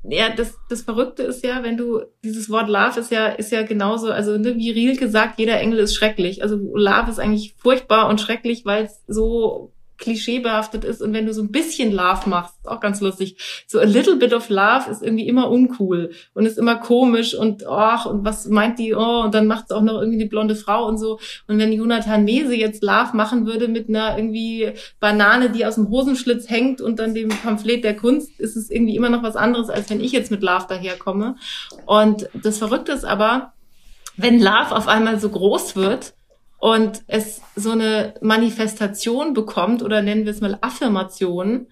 ja, 0.09 0.29
das, 0.29 0.55
das 0.69 0.81
Verrückte 0.81 1.23
ist 1.23 1.43
ja, 1.43 1.63
wenn 1.63 1.77
du, 1.77 2.01
dieses 2.23 2.49
Wort 2.49 2.67
Love 2.67 2.99
ist 2.99 3.11
ja, 3.11 3.27
ist 3.27 3.51
ja 3.51 3.63
genauso, 3.63 4.11
also 4.11 4.37
ne, 4.37 4.55
wie 4.55 4.71
Riel 4.71 4.97
gesagt, 4.97 5.39
jeder 5.39 5.59
Engel 5.59 5.79
ist 5.79 5.95
schrecklich. 5.95 6.43
Also 6.43 6.55
Love 6.55 7.09
ist 7.09 7.19
eigentlich 7.19 7.55
furchtbar 7.57 8.09
und 8.09 8.21
schrecklich, 8.21 8.65
weil 8.65 8.85
es 8.85 9.03
so 9.07 9.71
klischeebehaftet 9.97 10.83
ist 10.83 11.01
und 11.01 11.13
wenn 11.13 11.25
du 11.25 11.33
so 11.33 11.41
ein 11.41 11.51
bisschen 11.51 11.91
Love 11.91 12.29
machst, 12.29 12.55
ist 12.57 12.67
auch 12.67 12.79
ganz 12.79 13.01
lustig. 13.01 13.37
So 13.67 13.79
a 13.79 13.85
little 13.85 14.15
bit 14.15 14.33
of 14.33 14.49
Love 14.49 14.89
ist 14.89 15.01
irgendwie 15.01 15.27
immer 15.27 15.49
uncool 15.49 16.11
und 16.33 16.45
ist 16.45 16.57
immer 16.57 16.75
komisch 16.75 17.33
und 17.33 17.65
ach 17.67 18.05
und 18.05 18.25
was 18.25 18.47
meint 18.47 18.79
die? 18.79 18.93
Oh 18.93 19.21
und 19.23 19.33
dann 19.33 19.47
macht 19.47 19.65
es 19.65 19.71
auch 19.71 19.81
noch 19.81 19.99
irgendwie 19.99 20.19
die 20.19 20.29
blonde 20.29 20.55
Frau 20.55 20.85
und 20.85 20.97
so. 20.97 21.19
Und 21.47 21.57
wenn 21.59 21.71
Jonathan 21.71 22.25
Mese 22.25 22.55
jetzt 22.55 22.83
Love 22.83 23.15
machen 23.15 23.45
würde 23.45 23.67
mit 23.67 23.89
einer 23.89 24.17
irgendwie 24.17 24.73
Banane, 24.99 25.49
die 25.49 25.65
aus 25.65 25.75
dem 25.75 25.89
Hosenschlitz 25.89 26.49
hängt 26.49 26.81
und 26.81 26.99
dann 26.99 27.13
dem 27.13 27.29
Pamphlet 27.29 27.83
der 27.83 27.95
Kunst, 27.95 28.39
ist 28.39 28.55
es 28.55 28.69
irgendwie 28.69 28.95
immer 28.95 29.09
noch 29.09 29.23
was 29.23 29.35
anderes 29.35 29.69
als 29.69 29.89
wenn 29.89 30.01
ich 30.01 30.11
jetzt 30.11 30.31
mit 30.31 30.41
Love 30.41 30.65
daherkomme. 30.67 31.35
Und 31.85 32.29
das 32.33 32.57
Verrückte 32.57 32.91
ist 32.91 33.05
aber, 33.05 33.53
wenn 34.17 34.39
Love 34.39 34.75
auf 34.75 34.87
einmal 34.87 35.19
so 35.19 35.29
groß 35.29 35.75
wird, 35.75 36.13
und 36.57 37.03
es 37.07 37.41
so 37.55 37.71
eine 37.71 38.15
Manifestation 38.21 39.33
bekommt 39.33 39.83
oder 39.83 40.01
nennen 40.01 40.25
wir 40.25 40.31
es 40.31 40.41
mal 40.41 40.57
Affirmation 40.61 41.67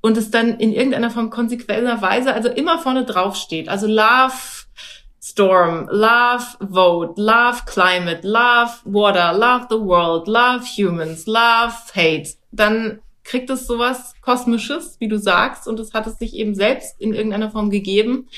und 0.00 0.16
es 0.16 0.30
dann 0.30 0.58
in 0.58 0.72
irgendeiner 0.72 1.10
Form 1.10 1.30
konsequenter 1.30 2.02
Weise 2.02 2.34
also 2.34 2.48
immer 2.48 2.78
vorne 2.78 3.04
drauf 3.04 3.36
steht. 3.36 3.68
Also 3.68 3.86
Love 3.86 4.32
Storm, 5.24 5.88
Love 5.90 6.44
Vote, 6.58 7.20
Love 7.20 7.60
Climate, 7.66 8.26
Love 8.26 8.72
Water, 8.84 9.32
Love 9.32 9.66
the 9.70 9.76
World, 9.76 10.26
Love 10.26 10.64
Humans, 10.76 11.26
Love 11.26 11.74
Hate. 11.94 12.34
Dann 12.50 13.00
kriegt 13.22 13.48
es 13.50 13.68
sowas 13.68 14.14
Kosmisches, 14.20 14.96
wie 14.98 15.06
du 15.06 15.18
sagst, 15.18 15.68
und 15.68 15.78
es 15.78 15.94
hat 15.94 16.08
es 16.08 16.18
sich 16.18 16.34
eben 16.34 16.56
selbst 16.56 17.00
in 17.00 17.14
irgendeiner 17.14 17.52
Form 17.52 17.70
gegeben, 17.70 18.28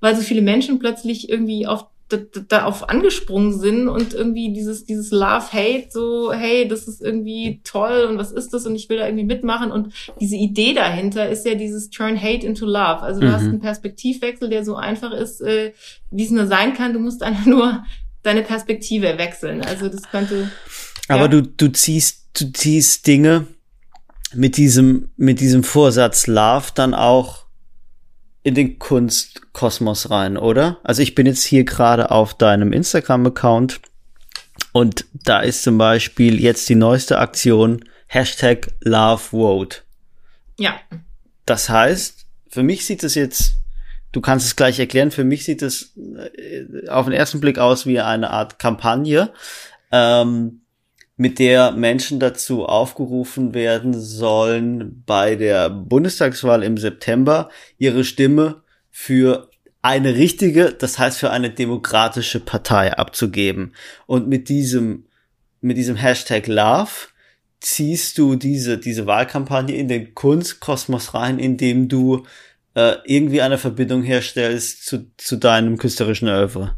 weil 0.00 0.14
so 0.14 0.20
viele 0.20 0.42
Menschen 0.42 0.78
plötzlich 0.78 1.30
irgendwie 1.30 1.66
auf 1.66 1.86
darauf 2.08 2.88
angesprungen 2.88 3.58
sind 3.58 3.88
und 3.88 4.14
irgendwie 4.14 4.52
dieses, 4.52 4.84
dieses 4.84 5.10
Love-Hate, 5.10 5.88
so, 5.90 6.32
hey, 6.32 6.68
das 6.68 6.86
ist 6.86 7.02
irgendwie 7.02 7.60
toll 7.64 8.06
und 8.08 8.16
was 8.16 8.30
ist 8.30 8.54
das 8.54 8.64
und 8.64 8.76
ich 8.76 8.88
will 8.88 8.98
da 8.98 9.06
irgendwie 9.06 9.24
mitmachen 9.24 9.72
und 9.72 9.92
diese 10.20 10.36
Idee 10.36 10.72
dahinter 10.72 11.28
ist 11.28 11.44
ja 11.44 11.56
dieses 11.56 11.90
Turn 11.90 12.20
Hate 12.20 12.46
into 12.46 12.64
Love. 12.64 13.02
Also 13.02 13.20
du 13.20 13.26
mhm. 13.26 13.32
hast 13.32 13.42
einen 13.42 13.60
Perspektivwechsel, 13.60 14.48
der 14.48 14.64
so 14.64 14.76
einfach 14.76 15.10
ist, 15.10 15.40
äh, 15.40 15.72
wie 16.12 16.24
es 16.24 16.30
nur 16.30 16.46
sein 16.46 16.74
kann. 16.74 16.92
Du 16.92 17.00
musst 17.00 17.24
einfach 17.24 17.46
nur 17.46 17.84
deine 18.22 18.42
Perspektive 18.42 19.18
wechseln. 19.18 19.62
Also 19.62 19.88
das 19.88 20.02
könnte. 20.02 20.50
Aber 21.08 21.22
ja. 21.22 21.28
du, 21.28 21.42
du 21.42 21.72
ziehst, 21.72 22.26
du 22.34 22.52
ziehst 22.52 23.06
Dinge 23.08 23.46
mit 24.32 24.56
diesem, 24.56 25.08
mit 25.16 25.40
diesem 25.40 25.64
Vorsatz 25.64 26.28
Love 26.28 26.68
dann 26.74 26.94
auch 26.94 27.45
in 28.46 28.54
den 28.54 28.78
Kunstkosmos 28.78 30.08
rein, 30.08 30.36
oder? 30.36 30.78
Also 30.84 31.02
ich 31.02 31.16
bin 31.16 31.26
jetzt 31.26 31.42
hier 31.42 31.64
gerade 31.64 32.12
auf 32.12 32.32
deinem 32.32 32.72
Instagram-Account 32.72 33.80
und 34.70 35.04
da 35.12 35.40
ist 35.40 35.64
zum 35.64 35.78
Beispiel 35.78 36.40
jetzt 36.40 36.68
die 36.68 36.76
neueste 36.76 37.18
Aktion 37.18 37.84
Hashtag 38.06 38.68
LoveVote. 38.82 39.78
Ja. 40.60 40.76
Das 41.44 41.68
heißt, 41.68 42.24
für 42.48 42.62
mich 42.62 42.86
sieht 42.86 43.02
es 43.02 43.16
jetzt, 43.16 43.56
du 44.12 44.20
kannst 44.20 44.46
es 44.46 44.54
gleich 44.54 44.78
erklären, 44.78 45.10
für 45.10 45.24
mich 45.24 45.44
sieht 45.44 45.60
es 45.60 45.96
äh, 45.96 46.88
auf 46.88 47.06
den 47.06 47.14
ersten 47.14 47.40
Blick 47.40 47.58
aus 47.58 47.84
wie 47.84 47.98
eine 47.98 48.30
Art 48.30 48.60
Kampagne. 48.60 49.32
Ähm, 49.90 50.60
mit 51.16 51.38
der 51.38 51.72
Menschen 51.72 52.20
dazu 52.20 52.66
aufgerufen 52.66 53.54
werden 53.54 53.98
sollen, 53.98 55.02
bei 55.06 55.34
der 55.34 55.70
Bundestagswahl 55.70 56.62
im 56.62 56.76
September 56.76 57.48
ihre 57.78 58.04
Stimme 58.04 58.62
für 58.90 59.50
eine 59.80 60.14
richtige, 60.14 60.72
das 60.72 60.98
heißt 60.98 61.18
für 61.18 61.30
eine 61.30 61.50
demokratische 61.50 62.40
Partei 62.40 62.92
abzugeben. 62.92 63.72
Und 64.06 64.28
mit 64.28 64.48
diesem, 64.48 65.06
mit 65.60 65.76
diesem 65.76 65.96
Hashtag 65.96 66.48
Love 66.48 66.90
ziehst 67.60 68.18
du 68.18 68.36
diese, 68.36 68.78
diese 68.78 69.06
Wahlkampagne 69.06 69.74
in 69.74 69.88
den 69.88 70.14
Kunstkosmos 70.14 71.14
rein, 71.14 71.38
indem 71.38 71.88
du 71.88 72.26
äh, 72.74 72.96
irgendwie 73.04 73.40
eine 73.40 73.58
Verbindung 73.58 74.02
herstellst 74.02 74.84
zu, 74.84 75.10
zu 75.16 75.36
deinem 75.36 75.78
künstlerischen 75.78 76.28
Oeuvre. 76.28 76.76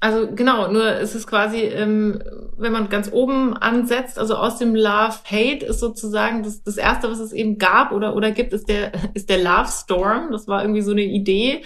Also 0.00 0.28
genau, 0.32 0.70
nur 0.70 0.86
es 0.86 1.16
ist 1.16 1.26
quasi, 1.26 1.58
ähm, 1.58 2.22
wenn 2.56 2.70
man 2.70 2.88
ganz 2.88 3.10
oben 3.12 3.56
ansetzt, 3.56 4.16
also 4.18 4.36
aus 4.36 4.58
dem 4.58 4.76
Love 4.76 5.16
Hate 5.28 5.66
ist 5.66 5.80
sozusagen 5.80 6.44
das, 6.44 6.62
das 6.62 6.76
erste, 6.76 7.10
was 7.10 7.18
es 7.18 7.32
eben 7.32 7.58
gab 7.58 7.90
oder 7.90 8.14
oder 8.14 8.30
gibt, 8.30 8.52
ist 8.52 8.68
der 8.68 8.92
ist 9.14 9.28
der 9.28 9.38
Love 9.38 9.68
Storm. 9.68 10.30
Das 10.30 10.46
war 10.46 10.62
irgendwie 10.62 10.82
so 10.82 10.92
eine 10.92 11.02
Idee, 11.02 11.62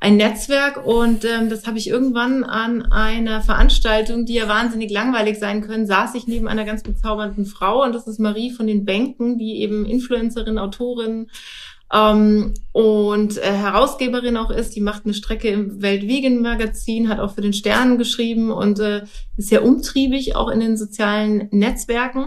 ein 0.00 0.16
Netzwerk 0.16 0.84
und 0.84 1.24
ähm, 1.24 1.48
das 1.48 1.66
habe 1.68 1.78
ich 1.78 1.88
irgendwann 1.88 2.42
an 2.42 2.90
einer 2.90 3.40
Veranstaltung, 3.40 4.24
die 4.26 4.34
ja 4.34 4.48
wahnsinnig 4.48 4.90
langweilig 4.90 5.38
sein 5.38 5.60
können, 5.60 5.86
saß 5.86 6.16
ich 6.16 6.26
neben 6.26 6.48
einer 6.48 6.64
ganz 6.64 6.82
bezaubernden 6.82 7.46
Frau 7.46 7.84
und 7.84 7.94
das 7.94 8.08
ist 8.08 8.18
Marie 8.18 8.50
von 8.50 8.66
den 8.66 8.84
Bänken, 8.84 9.38
die 9.38 9.60
eben 9.60 9.86
Influencerin, 9.86 10.58
Autorin 10.58 11.30
ähm, 11.92 12.54
und 12.72 13.38
äh, 13.38 13.52
Herausgeberin 13.52 14.36
auch 14.36 14.50
ist. 14.50 14.76
Die 14.76 14.80
macht 14.80 15.04
eine 15.04 15.14
Strecke 15.14 15.48
im 15.48 15.82
Weltvegan-Magazin, 15.82 17.08
hat 17.08 17.18
auch 17.18 17.34
für 17.34 17.40
den 17.40 17.52
Sternen 17.52 17.98
geschrieben 17.98 18.50
und 18.50 18.78
äh, 18.78 19.02
ist 19.36 19.48
sehr 19.48 19.64
umtriebig, 19.64 20.36
auch 20.36 20.48
in 20.48 20.60
den 20.60 20.76
sozialen 20.76 21.48
Netzwerken. 21.50 22.26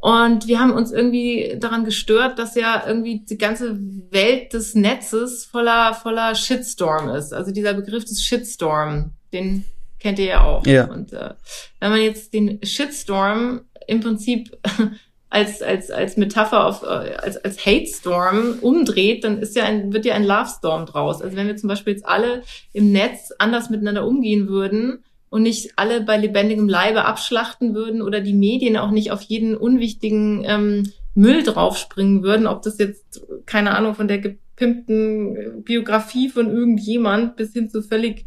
Und 0.00 0.48
wir 0.48 0.58
haben 0.58 0.72
uns 0.72 0.90
irgendwie 0.90 1.56
daran 1.60 1.84
gestört, 1.84 2.38
dass 2.38 2.56
ja 2.56 2.82
irgendwie 2.86 3.20
die 3.20 3.38
ganze 3.38 3.78
Welt 4.10 4.52
des 4.52 4.74
Netzes 4.74 5.44
voller, 5.44 5.94
voller 5.94 6.34
Shitstorm 6.34 7.08
ist. 7.10 7.32
Also 7.32 7.52
dieser 7.52 7.74
Begriff 7.74 8.04
des 8.04 8.20
Shitstorm, 8.24 9.12
den 9.32 9.64
kennt 10.00 10.18
ihr 10.18 10.24
ja 10.24 10.40
auch. 10.42 10.66
Ja. 10.66 10.86
Und 10.86 11.12
äh, 11.12 11.34
wenn 11.78 11.90
man 11.90 12.00
jetzt 12.00 12.34
den 12.34 12.58
Shitstorm 12.64 13.60
im 13.86 14.00
Prinzip 14.00 14.56
als, 15.32 15.62
als, 15.62 15.90
als 15.90 16.18
Metapher 16.18 16.66
auf, 16.66 16.82
äh, 16.82 17.14
als, 17.16 17.38
als 17.38 17.64
Hate 17.64 17.86
Storm 17.86 18.58
umdreht, 18.60 19.24
dann 19.24 19.38
ist 19.38 19.56
ja 19.56 19.64
ein, 19.64 19.92
wird 19.92 20.04
ja 20.04 20.14
ein 20.14 20.24
Love 20.24 20.48
Storm 20.58 20.84
draus. 20.84 21.22
Also 21.22 21.36
wenn 21.36 21.46
wir 21.46 21.56
zum 21.56 21.68
Beispiel 21.68 21.94
jetzt 21.94 22.06
alle 22.06 22.42
im 22.74 22.92
Netz 22.92 23.32
anders 23.38 23.70
miteinander 23.70 24.06
umgehen 24.06 24.48
würden 24.48 25.02
und 25.30 25.42
nicht 25.42 25.72
alle 25.76 26.02
bei 26.02 26.18
lebendigem 26.18 26.68
Leibe 26.68 27.06
abschlachten 27.06 27.74
würden 27.74 28.02
oder 28.02 28.20
die 28.20 28.34
Medien 28.34 28.76
auch 28.76 28.90
nicht 28.90 29.10
auf 29.10 29.22
jeden 29.22 29.56
unwichtigen 29.56 30.44
ähm, 30.46 30.92
Müll 31.14 31.42
draufspringen 31.42 32.22
würden, 32.22 32.46
ob 32.46 32.60
das 32.60 32.76
jetzt, 32.76 33.22
keine 33.46 33.74
Ahnung, 33.74 33.94
von 33.94 34.08
der 34.08 34.20
gepimpten 34.62 35.62
Biografie 35.64 36.28
von 36.28 36.48
irgendjemand 36.48 37.36
bis 37.36 37.52
hin 37.52 37.68
zu 37.68 37.82
völlig 37.82 38.26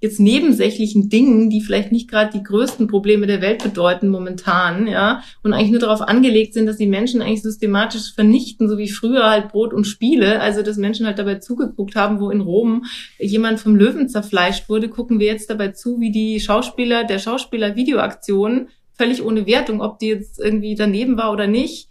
jetzt 0.00 0.20
nebensächlichen 0.20 1.08
Dingen, 1.08 1.48
die 1.48 1.60
vielleicht 1.60 1.92
nicht 1.92 2.10
gerade 2.10 2.36
die 2.36 2.42
größten 2.42 2.86
Probleme 2.86 3.26
der 3.26 3.40
Welt 3.40 3.62
bedeuten 3.62 4.08
momentan, 4.08 4.86
ja, 4.86 5.22
und 5.42 5.52
eigentlich 5.52 5.70
nur 5.70 5.80
darauf 5.80 6.02
angelegt 6.02 6.54
sind, 6.54 6.66
dass 6.66 6.76
die 6.76 6.86
Menschen 6.86 7.22
eigentlich 7.22 7.42
systematisch 7.42 8.12
vernichten, 8.14 8.68
so 8.68 8.78
wie 8.78 8.90
früher 8.90 9.30
halt 9.30 9.48
Brot 9.48 9.72
und 9.72 9.84
Spiele, 9.84 10.40
also 10.40 10.62
dass 10.62 10.76
Menschen 10.76 11.06
halt 11.06 11.18
dabei 11.18 11.36
zugeguckt 11.36 11.96
haben, 11.96 12.20
wo 12.20 12.30
in 12.30 12.40
Rom 12.40 12.84
jemand 13.18 13.60
vom 13.60 13.76
Löwen 13.76 14.08
zerfleischt 14.08 14.68
wurde, 14.68 14.88
gucken 14.88 15.18
wir 15.18 15.26
jetzt 15.26 15.50
dabei 15.50 15.68
zu, 15.68 16.00
wie 16.00 16.10
die 16.10 16.40
Schauspieler 16.40 17.04
der 17.04 17.18
Schauspieler 17.18 17.76
Videoaktionen 17.76 18.68
völlig 18.98 19.22
ohne 19.22 19.46
Wertung, 19.46 19.80
ob 19.80 19.98
die 19.98 20.08
jetzt 20.08 20.40
irgendwie 20.40 20.74
daneben 20.74 21.16
war 21.16 21.32
oder 21.32 21.46
nicht 21.46 21.88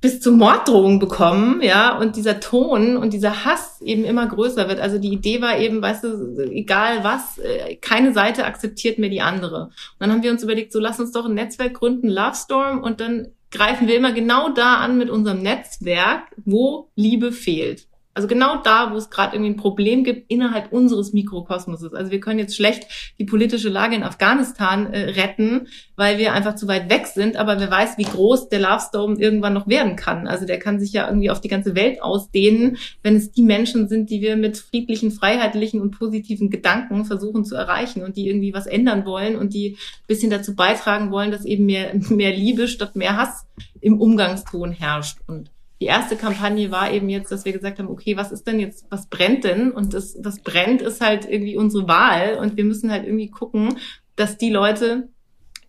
bis 0.00 0.20
zu 0.20 0.30
Morddrohungen 0.32 1.00
bekommen, 1.00 1.60
ja, 1.60 1.98
und 1.98 2.14
dieser 2.14 2.38
Ton 2.38 2.96
und 2.96 3.12
dieser 3.12 3.44
Hass 3.44 3.80
eben 3.80 4.04
immer 4.04 4.28
größer 4.28 4.68
wird. 4.68 4.78
Also 4.78 4.98
die 4.98 5.12
Idee 5.12 5.42
war 5.42 5.58
eben, 5.58 5.82
weißt 5.82 6.04
du, 6.04 6.38
egal 6.50 7.02
was, 7.02 7.38
äh, 7.38 7.74
keine 7.76 8.12
Seite 8.12 8.44
akzeptiert 8.44 8.98
mehr 8.98 9.10
die 9.10 9.22
andere. 9.22 9.64
Und 9.64 9.72
dann 9.98 10.12
haben 10.12 10.22
wir 10.22 10.30
uns 10.30 10.44
überlegt, 10.44 10.72
so 10.72 10.78
lass 10.78 11.00
uns 11.00 11.10
doch 11.10 11.26
ein 11.26 11.34
Netzwerk 11.34 11.74
gründen, 11.74 12.08
Love 12.08 12.36
Storm, 12.36 12.82
und 12.82 13.00
dann 13.00 13.28
greifen 13.50 13.88
wir 13.88 13.96
immer 13.96 14.12
genau 14.12 14.50
da 14.50 14.76
an 14.76 14.98
mit 14.98 15.10
unserem 15.10 15.42
Netzwerk, 15.42 16.22
wo 16.44 16.90
Liebe 16.94 17.32
fehlt. 17.32 17.87
Also 18.18 18.26
genau 18.26 18.60
da, 18.64 18.92
wo 18.92 18.96
es 18.96 19.10
gerade 19.10 19.36
irgendwie 19.36 19.52
ein 19.52 19.56
Problem 19.56 20.02
gibt 20.02 20.28
innerhalb 20.28 20.72
unseres 20.72 21.12
Mikrokosmoses. 21.12 21.94
Also 21.94 22.10
wir 22.10 22.18
können 22.18 22.40
jetzt 22.40 22.56
schlecht 22.56 23.14
die 23.20 23.24
politische 23.24 23.68
Lage 23.68 23.94
in 23.94 24.02
Afghanistan 24.02 24.92
äh, 24.92 25.10
retten, 25.10 25.68
weil 25.94 26.18
wir 26.18 26.32
einfach 26.32 26.56
zu 26.56 26.66
weit 26.66 26.90
weg 26.90 27.06
sind. 27.06 27.36
Aber 27.36 27.60
wer 27.60 27.70
weiß, 27.70 27.96
wie 27.96 28.02
groß 28.02 28.48
der 28.48 28.58
Love 28.58 28.80
Storm 28.80 29.20
irgendwann 29.20 29.54
noch 29.54 29.68
werden 29.68 29.94
kann. 29.94 30.26
Also 30.26 30.46
der 30.46 30.58
kann 30.58 30.80
sich 30.80 30.92
ja 30.92 31.06
irgendwie 31.06 31.30
auf 31.30 31.40
die 31.40 31.46
ganze 31.46 31.76
Welt 31.76 32.02
ausdehnen, 32.02 32.78
wenn 33.04 33.14
es 33.14 33.30
die 33.30 33.44
Menschen 33.44 33.88
sind, 33.88 34.10
die 34.10 34.20
wir 34.20 34.36
mit 34.36 34.58
friedlichen, 34.58 35.12
freiheitlichen 35.12 35.80
und 35.80 35.92
positiven 35.92 36.50
Gedanken 36.50 37.04
versuchen 37.04 37.44
zu 37.44 37.54
erreichen 37.54 38.02
und 38.02 38.16
die 38.16 38.26
irgendwie 38.26 38.52
was 38.52 38.66
ändern 38.66 39.06
wollen 39.06 39.36
und 39.36 39.54
die 39.54 39.76
ein 39.76 40.06
bisschen 40.08 40.30
dazu 40.30 40.56
beitragen 40.56 41.12
wollen, 41.12 41.30
dass 41.30 41.44
eben 41.44 41.66
mehr, 41.66 41.94
mehr 42.08 42.34
Liebe 42.34 42.66
statt 42.66 42.96
mehr 42.96 43.16
Hass 43.16 43.46
im 43.80 44.00
Umgangston 44.00 44.72
herrscht. 44.72 45.18
Und 45.28 45.52
die 45.80 45.86
erste 45.86 46.16
Kampagne 46.16 46.70
war 46.70 46.92
eben 46.92 47.08
jetzt, 47.08 47.30
dass 47.30 47.44
wir 47.44 47.52
gesagt 47.52 47.78
haben, 47.78 47.88
okay, 47.88 48.16
was 48.16 48.32
ist 48.32 48.46
denn 48.46 48.58
jetzt, 48.58 48.86
was 48.90 49.06
brennt 49.06 49.44
denn? 49.44 49.70
Und 49.70 49.94
das, 49.94 50.16
was 50.20 50.40
brennt, 50.40 50.82
ist 50.82 51.00
halt 51.00 51.28
irgendwie 51.28 51.56
unsere 51.56 51.86
Wahl. 51.86 52.38
Und 52.40 52.56
wir 52.56 52.64
müssen 52.64 52.90
halt 52.90 53.04
irgendwie 53.04 53.30
gucken, 53.30 53.76
dass 54.16 54.38
die 54.38 54.50
Leute, 54.50 55.08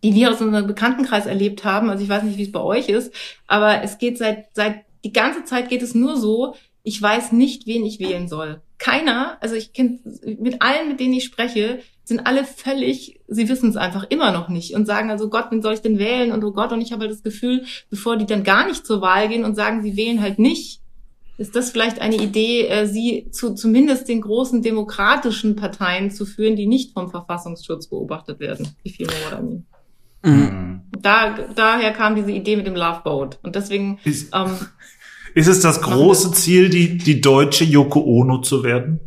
die 0.04 0.16
wir 0.16 0.32
aus 0.32 0.42
unserem 0.42 0.66
Bekanntenkreis 0.66 1.28
erlebt 1.28 1.64
haben, 1.64 1.90
also 1.90 2.04
ich 2.04 2.10
weiß 2.10 2.24
nicht, 2.24 2.38
wie 2.38 2.44
es 2.44 2.52
bei 2.52 2.62
euch 2.62 2.90
ist, 2.90 3.14
aber 3.46 3.84
es 3.84 4.00
geht 4.00 4.18
seit, 4.18 4.48
seit, 4.54 4.86
die 5.04 5.14
ganze 5.14 5.44
Zeit 5.44 5.70
geht 5.70 5.84
es 5.84 5.94
nur 5.94 6.18
so, 6.18 6.56
ich 6.82 7.00
weiß 7.00 7.32
nicht, 7.32 7.68
wen 7.68 7.86
ich 7.86 8.00
wählen 8.00 8.28
soll. 8.28 8.62
Keiner, 8.80 9.38
also 9.42 9.56
ich 9.56 9.74
kenne 9.74 10.00
mit 10.40 10.62
allen, 10.62 10.88
mit 10.88 11.00
denen 11.00 11.14
ich 11.14 11.26
spreche, 11.26 11.80
sind 12.04 12.26
alle 12.26 12.44
völlig, 12.44 13.20
sie 13.28 13.48
wissen 13.48 13.70
es 13.70 13.76
einfach 13.76 14.06
immer 14.10 14.32
noch 14.32 14.50
nicht 14.50 14.74
und 14.74 14.88
sagen 14.88 15.12
also 15.12 15.30
Gott, 15.30 15.48
wen 15.52 15.62
soll 15.62 15.76
ich 15.76 15.82
denn 15.82 16.00
wählen 16.00 16.32
und 16.32 16.44
oh 16.44 16.52
Gott 16.52 16.72
und 16.72 16.82
ich 16.82 16.92
habe 16.92 17.02
halt 17.02 17.12
das 17.12 17.22
Gefühl, 17.22 17.66
bevor 17.90 18.18
die 18.18 18.26
dann 18.26 18.44
gar 18.44 18.66
nicht 18.66 18.86
zur 18.86 19.02
Wahl 19.02 19.30
gehen 19.30 19.46
und 19.46 19.56
sagen, 19.56 19.84
sie 19.84 19.96
wählen 19.96 20.22
halt 20.22 20.40
nicht, 20.40 20.82
ist 21.38 21.56
das 21.56 21.70
vielleicht 21.72 22.00
eine 22.00 22.18
Idee, 22.18 22.68
äh, 22.68 22.88
sie 22.88 23.28
zu 23.32 23.54
zumindest 23.54 24.10
den 24.10 24.22
großen 24.22 24.62
demokratischen 24.62 25.56
Parteien 25.56 26.10
zu 26.10 26.26
führen, 26.26 26.56
die 26.56 26.66
nicht 26.66 26.94
vom 26.94 27.12
Verfassungsschutz 27.12 27.88
beobachtet 27.88 28.40
werden. 28.40 28.76
Wie 28.84 28.90
viel 28.90 29.08
more 29.08 29.42
I 29.42 29.64
Mhm. 30.22 30.82
Da, 30.92 31.38
daher 31.56 31.94
kam 31.94 32.16
diese 32.16 32.32
Idee 32.32 32.58
mit 32.58 32.68
dem 32.68 32.76
Love 32.76 33.02
Boat. 33.04 33.40
Und 33.42 33.56
deswegen. 33.56 34.00
Ist, 34.04 34.34
ähm, 34.36 34.52
ist 35.36 35.48
es 35.48 35.62
das 35.62 35.82
große 35.82 36.32
Ziel, 36.34 36.70
die, 36.70 36.98
die 36.98 37.22
deutsche 37.22 37.64
Yoko 37.64 38.02
Ono 38.02 38.40
zu 38.42 38.64
werden? 38.64 39.00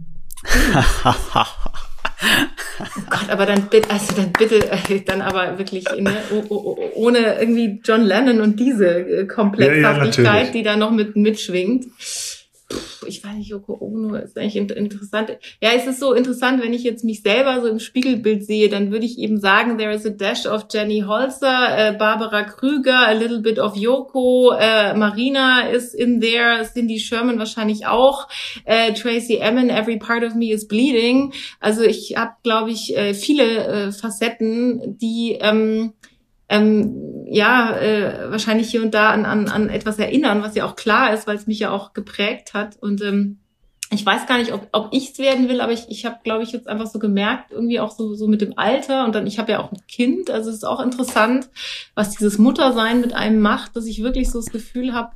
Oh 2.80 3.02
Gott, 3.10 3.30
aber 3.30 3.46
dann 3.46 3.68
bitte, 3.68 3.90
also 3.90 4.14
dann 4.14 4.32
bitte, 4.32 4.70
äh, 4.70 5.00
dann 5.06 5.22
aber 5.22 5.58
wirklich 5.58 5.84
ne, 5.98 6.16
ohne 6.94 7.38
irgendwie 7.38 7.80
John 7.84 8.02
Lennon 8.02 8.40
und 8.40 8.58
diese 8.58 8.86
äh, 8.86 9.26
Komplexhaftigkeit, 9.26 10.24
ja, 10.24 10.42
ja, 10.44 10.50
die 10.50 10.62
da 10.62 10.76
noch 10.76 10.90
mit 10.90 11.14
mitschwingt 11.14 11.86
ich 13.06 13.24
weiß 13.24 13.34
nicht, 13.34 13.48
Yoko 13.48 13.76
Ono 13.80 14.14
ist 14.16 14.36
eigentlich 14.36 14.56
interessant. 14.56 15.30
Ja, 15.60 15.70
es 15.76 15.86
ist 15.86 16.00
so 16.00 16.12
interessant, 16.12 16.62
wenn 16.62 16.72
ich 16.72 16.82
jetzt 16.82 17.04
mich 17.04 17.22
selber 17.22 17.60
so 17.60 17.68
im 17.68 17.78
Spiegelbild 17.78 18.44
sehe, 18.44 18.68
dann 18.68 18.90
würde 18.90 19.06
ich 19.06 19.18
eben 19.18 19.40
sagen, 19.40 19.78
there 19.78 19.92
is 19.92 20.06
a 20.06 20.10
dash 20.10 20.46
of 20.46 20.66
Jenny 20.70 21.04
Holzer, 21.06 21.88
äh, 21.90 21.92
Barbara 21.92 22.44
Krüger, 22.44 23.06
a 23.06 23.12
little 23.12 23.40
bit 23.40 23.58
of 23.58 23.76
Yoko, 23.76 24.52
äh, 24.52 24.94
Marina 24.94 25.68
is 25.68 25.94
in 25.94 26.20
there, 26.20 26.62
Cindy 26.64 26.98
Sherman 26.98 27.38
wahrscheinlich 27.38 27.86
auch, 27.86 28.28
äh, 28.64 28.92
Tracy 28.92 29.36
Emin, 29.36 29.70
every 29.70 29.98
part 29.98 30.24
of 30.24 30.34
me 30.34 30.52
is 30.52 30.66
bleeding. 30.66 31.32
Also 31.60 31.82
ich 31.82 32.16
habe, 32.16 32.32
glaube 32.42 32.70
ich, 32.70 32.96
äh, 32.96 33.14
viele 33.14 33.66
äh, 33.66 33.92
Facetten, 33.92 34.98
die 34.98 35.38
ähm, 35.40 35.92
ähm, 36.48 37.26
ja 37.26 37.76
äh, 37.76 38.30
wahrscheinlich 38.30 38.70
hier 38.70 38.82
und 38.82 38.92
da 38.92 39.10
an, 39.10 39.24
an, 39.24 39.48
an 39.48 39.68
etwas 39.68 39.98
erinnern, 39.98 40.42
was 40.42 40.54
ja 40.54 40.66
auch 40.66 40.76
klar 40.76 41.12
ist, 41.12 41.26
weil 41.26 41.36
es 41.36 41.46
mich 41.46 41.58
ja 41.58 41.70
auch 41.70 41.92
geprägt 41.92 42.54
hat. 42.54 42.76
Und 42.76 43.02
ähm, 43.02 43.38
ich 43.90 44.06
weiß 44.06 44.26
gar 44.26 44.38
nicht, 44.38 44.52
ob, 44.52 44.68
ob 44.72 44.88
ich 44.92 45.10
es 45.10 45.18
werden 45.18 45.48
will, 45.48 45.60
aber 45.60 45.72
ich, 45.72 45.86
ich 45.88 46.06
habe, 46.06 46.16
glaube 46.24 46.42
ich, 46.42 46.52
jetzt 46.52 46.66
einfach 46.66 46.86
so 46.86 46.98
gemerkt, 46.98 47.52
irgendwie 47.52 47.78
auch 47.78 47.90
so, 47.90 48.14
so 48.14 48.26
mit 48.26 48.40
dem 48.40 48.58
Alter 48.58 49.04
und 49.04 49.14
dann, 49.14 49.26
ich 49.26 49.38
habe 49.38 49.52
ja 49.52 49.60
auch 49.60 49.70
ein 49.70 49.86
Kind, 49.86 50.30
also 50.30 50.48
es 50.48 50.56
ist 50.56 50.64
auch 50.64 50.80
interessant, 50.80 51.50
was 51.94 52.10
dieses 52.10 52.38
Muttersein 52.38 53.02
mit 53.02 53.12
einem 53.12 53.40
macht, 53.40 53.76
dass 53.76 53.86
ich 53.86 54.02
wirklich 54.02 54.30
so 54.30 54.38
das 54.38 54.50
Gefühl 54.50 54.94
habe, 54.94 55.12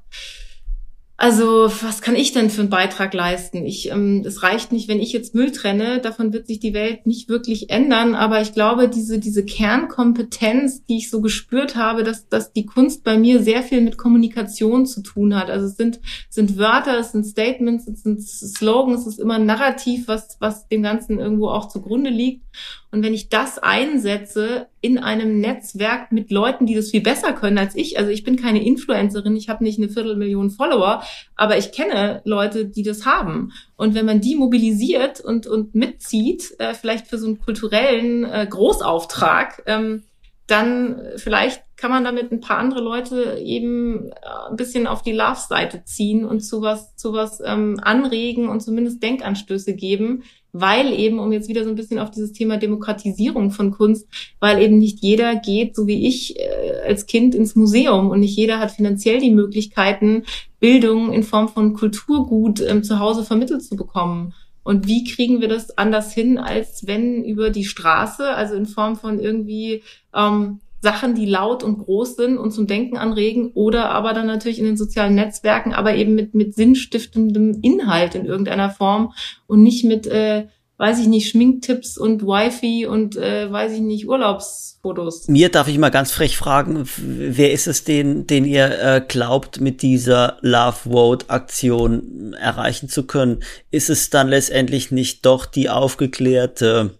also, 1.18 1.70
was 1.82 2.02
kann 2.02 2.14
ich 2.14 2.32
denn 2.32 2.50
für 2.50 2.60
einen 2.60 2.68
Beitrag 2.68 3.14
leisten? 3.14 3.64
Ich, 3.64 3.90
ähm, 3.90 4.22
es 4.26 4.42
reicht 4.42 4.70
nicht, 4.70 4.86
wenn 4.86 5.00
ich 5.00 5.14
jetzt 5.14 5.34
Müll 5.34 5.50
trenne. 5.50 5.98
Davon 5.98 6.34
wird 6.34 6.46
sich 6.46 6.60
die 6.60 6.74
Welt 6.74 7.06
nicht 7.06 7.30
wirklich 7.30 7.70
ändern. 7.70 8.14
Aber 8.14 8.42
ich 8.42 8.52
glaube, 8.52 8.90
diese, 8.90 9.18
diese 9.18 9.42
Kernkompetenz, 9.42 10.84
die 10.84 10.98
ich 10.98 11.08
so 11.08 11.22
gespürt 11.22 11.74
habe, 11.74 12.02
dass, 12.02 12.28
dass 12.28 12.52
die 12.52 12.66
Kunst 12.66 13.02
bei 13.02 13.16
mir 13.16 13.42
sehr 13.42 13.62
viel 13.62 13.80
mit 13.80 13.96
Kommunikation 13.96 14.84
zu 14.84 15.00
tun 15.00 15.34
hat. 15.34 15.48
Also 15.48 15.66
es 15.66 15.76
sind, 15.76 16.00
sind 16.28 16.58
Wörter, 16.58 16.98
es 16.98 17.12
sind 17.12 17.24
Statements, 17.24 17.88
es 17.88 18.02
sind 18.02 18.22
Slogans, 18.22 19.02
es 19.02 19.14
ist 19.14 19.20
immer 19.20 19.36
ein 19.36 19.46
Narrativ, 19.46 20.08
was, 20.08 20.36
was 20.40 20.68
dem 20.68 20.82
Ganzen 20.82 21.18
irgendwo 21.18 21.48
auch 21.48 21.68
zugrunde 21.68 22.10
liegt. 22.10 22.44
Und 22.90 23.02
wenn 23.02 23.14
ich 23.14 23.28
das 23.28 23.58
einsetze 23.58 24.68
in 24.80 24.98
einem 24.98 25.40
Netzwerk 25.40 26.12
mit 26.12 26.30
Leuten, 26.30 26.66
die 26.66 26.74
das 26.74 26.90
viel 26.90 27.00
besser 27.00 27.32
können 27.32 27.58
als 27.58 27.74
ich, 27.74 27.98
also 27.98 28.10
ich 28.10 28.24
bin 28.24 28.36
keine 28.36 28.64
Influencerin, 28.64 29.36
ich 29.36 29.48
habe 29.48 29.64
nicht 29.64 29.78
eine 29.78 29.88
Viertelmillion 29.88 30.50
Follower, 30.50 31.02
aber 31.34 31.58
ich 31.58 31.72
kenne 31.72 32.22
Leute, 32.24 32.66
die 32.66 32.82
das 32.82 33.04
haben. 33.04 33.52
Und 33.76 33.94
wenn 33.94 34.06
man 34.06 34.20
die 34.20 34.36
mobilisiert 34.36 35.20
und, 35.20 35.46
und 35.46 35.74
mitzieht, 35.74 36.54
äh, 36.58 36.74
vielleicht 36.74 37.08
für 37.08 37.18
so 37.18 37.26
einen 37.26 37.40
kulturellen 37.40 38.24
äh, 38.24 38.46
Großauftrag, 38.48 39.62
ähm, 39.66 40.04
dann 40.46 41.00
vielleicht 41.16 41.62
kann 41.76 41.90
man 41.90 42.04
damit 42.04 42.32
ein 42.32 42.40
paar 42.40 42.58
andere 42.58 42.80
Leute 42.80 43.38
eben 43.38 44.10
äh, 44.10 44.14
ein 44.48 44.56
bisschen 44.56 44.86
auf 44.86 45.02
die 45.02 45.12
Love-Seite 45.12 45.84
ziehen 45.84 46.24
und 46.24 46.40
zu 46.40 46.62
was, 46.62 46.96
zu 46.96 47.12
was 47.12 47.40
ähm, 47.44 47.78
anregen 47.82 48.48
und 48.48 48.60
zumindest 48.60 49.02
Denkanstöße 49.02 49.74
geben, 49.74 50.22
weil 50.60 50.92
eben, 50.92 51.18
um 51.18 51.32
jetzt 51.32 51.48
wieder 51.48 51.64
so 51.64 51.70
ein 51.70 51.76
bisschen 51.76 51.98
auf 51.98 52.10
dieses 52.10 52.32
Thema 52.32 52.56
Demokratisierung 52.56 53.50
von 53.50 53.70
Kunst, 53.70 54.06
weil 54.40 54.62
eben 54.62 54.78
nicht 54.78 55.02
jeder 55.02 55.36
geht, 55.36 55.76
so 55.76 55.86
wie 55.86 56.06
ich 56.06 56.38
äh, 56.38 56.82
als 56.86 57.06
Kind 57.06 57.34
ins 57.34 57.56
Museum 57.56 58.10
und 58.10 58.20
nicht 58.20 58.36
jeder 58.36 58.58
hat 58.58 58.70
finanziell 58.70 59.20
die 59.20 59.30
Möglichkeiten, 59.30 60.24
Bildung 60.60 61.12
in 61.12 61.22
Form 61.22 61.48
von 61.48 61.74
Kulturgut 61.74 62.60
ähm, 62.60 62.82
zu 62.82 62.98
Hause 62.98 63.24
vermittelt 63.24 63.62
zu 63.62 63.76
bekommen. 63.76 64.34
Und 64.62 64.88
wie 64.88 65.04
kriegen 65.04 65.40
wir 65.40 65.48
das 65.48 65.78
anders 65.78 66.12
hin, 66.12 66.38
als 66.38 66.88
wenn 66.88 67.22
über 67.22 67.50
die 67.50 67.64
Straße, 67.64 68.34
also 68.34 68.54
in 68.54 68.66
Form 68.66 68.96
von 68.96 69.20
irgendwie 69.20 69.84
ähm, 70.12 70.60
Sachen, 70.86 71.16
die 71.16 71.26
laut 71.26 71.64
und 71.64 71.78
groß 71.78 72.14
sind 72.14 72.38
und 72.38 72.52
zum 72.52 72.68
Denken 72.68 72.96
anregen 72.96 73.50
oder 73.54 73.90
aber 73.90 74.12
dann 74.12 74.28
natürlich 74.28 74.60
in 74.60 74.66
den 74.66 74.76
sozialen 74.76 75.16
Netzwerken, 75.16 75.74
aber 75.74 75.96
eben 75.96 76.14
mit, 76.14 76.32
mit 76.32 76.54
sinnstiftendem 76.54 77.58
Inhalt 77.60 78.14
in 78.14 78.24
irgendeiner 78.24 78.70
Form 78.70 79.12
und 79.48 79.64
nicht 79.64 79.84
mit, 79.84 80.06
äh, 80.06 80.46
weiß 80.76 81.00
ich 81.00 81.08
nicht, 81.08 81.28
Schminktipps 81.28 81.98
und 81.98 82.22
Wifi 82.22 82.86
und, 82.86 83.16
äh, 83.16 83.50
weiß 83.50 83.72
ich 83.72 83.80
nicht, 83.80 84.06
Urlaubsfotos. 84.06 85.26
Mir 85.26 85.48
darf 85.48 85.66
ich 85.66 85.76
mal 85.76 85.90
ganz 85.90 86.12
frech 86.12 86.36
fragen, 86.36 86.84
wer 86.98 87.50
ist 87.50 87.66
es, 87.66 87.82
den, 87.82 88.28
den 88.28 88.44
ihr 88.44 88.80
äh, 88.80 89.02
glaubt, 89.06 89.60
mit 89.60 89.82
dieser 89.82 90.38
Love 90.42 90.88
Vote 90.88 91.28
Aktion 91.30 92.32
erreichen 92.34 92.88
zu 92.88 93.08
können? 93.08 93.42
Ist 93.72 93.90
es 93.90 94.08
dann 94.10 94.28
letztendlich 94.28 94.92
nicht 94.92 95.26
doch 95.26 95.46
die 95.46 95.68
aufgeklärte, 95.68 96.92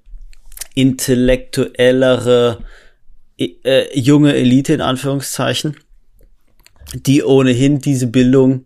intellektuellere, 0.75 2.65
äh, 3.39 3.99
junge 3.99 4.35
Elite 4.35 4.75
in 4.75 4.81
Anführungszeichen, 4.81 5.77
die 6.95 7.23
ohnehin 7.23 7.81
diese 7.81 8.07
Bildung, 8.07 8.65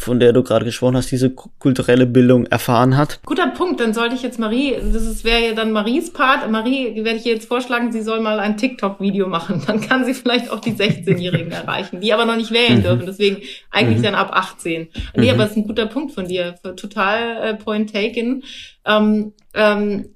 von 0.00 0.18
der 0.18 0.32
du 0.32 0.42
gerade 0.42 0.64
gesprochen 0.64 0.96
hast, 0.96 1.10
diese 1.10 1.30
kulturelle 1.30 2.06
Bildung 2.06 2.46
erfahren 2.46 2.96
hat. 2.96 3.20
Guter 3.24 3.48
Punkt, 3.48 3.80
dann 3.80 3.92
sollte 3.92 4.14
ich 4.14 4.22
jetzt 4.22 4.38
Marie, 4.38 4.74
das 4.92 5.24
wäre 5.24 5.48
ja 5.48 5.52
dann 5.54 5.72
Maries 5.72 6.12
Part. 6.12 6.50
Marie 6.50 7.04
werde 7.04 7.18
ich 7.18 7.24
jetzt 7.24 7.46
vorschlagen, 7.46 7.92
sie 7.92 8.02
soll 8.02 8.20
mal 8.20 8.40
ein 8.40 8.56
TikTok-Video 8.56 9.28
machen. 9.28 9.62
Dann 9.66 9.80
kann 9.80 10.04
sie 10.04 10.14
vielleicht 10.14 10.50
auch 10.50 10.60
die 10.60 10.72
16-Jährigen 10.72 11.52
erreichen, 11.52 12.00
die 12.00 12.12
aber 12.12 12.24
noch 12.24 12.36
nicht 12.36 12.50
wählen 12.50 12.78
mhm. 12.78 12.82
dürfen. 12.82 13.06
Deswegen 13.06 13.42
eigentlich 13.70 13.98
mhm. 13.98 14.04
dann 14.04 14.14
ab 14.14 14.30
18. 14.32 14.88
Nee, 15.16 15.24
mhm. 15.24 15.28
aber 15.30 15.38
das 15.42 15.50
ist 15.50 15.58
ein 15.58 15.66
guter 15.66 15.86
Punkt 15.86 16.12
von 16.12 16.26
dir. 16.26 16.54
Total 16.76 17.50
äh, 17.50 17.54
point 17.54 17.92
taken. 17.92 18.42
Ähm, 18.86 19.34
ähm, 19.54 20.06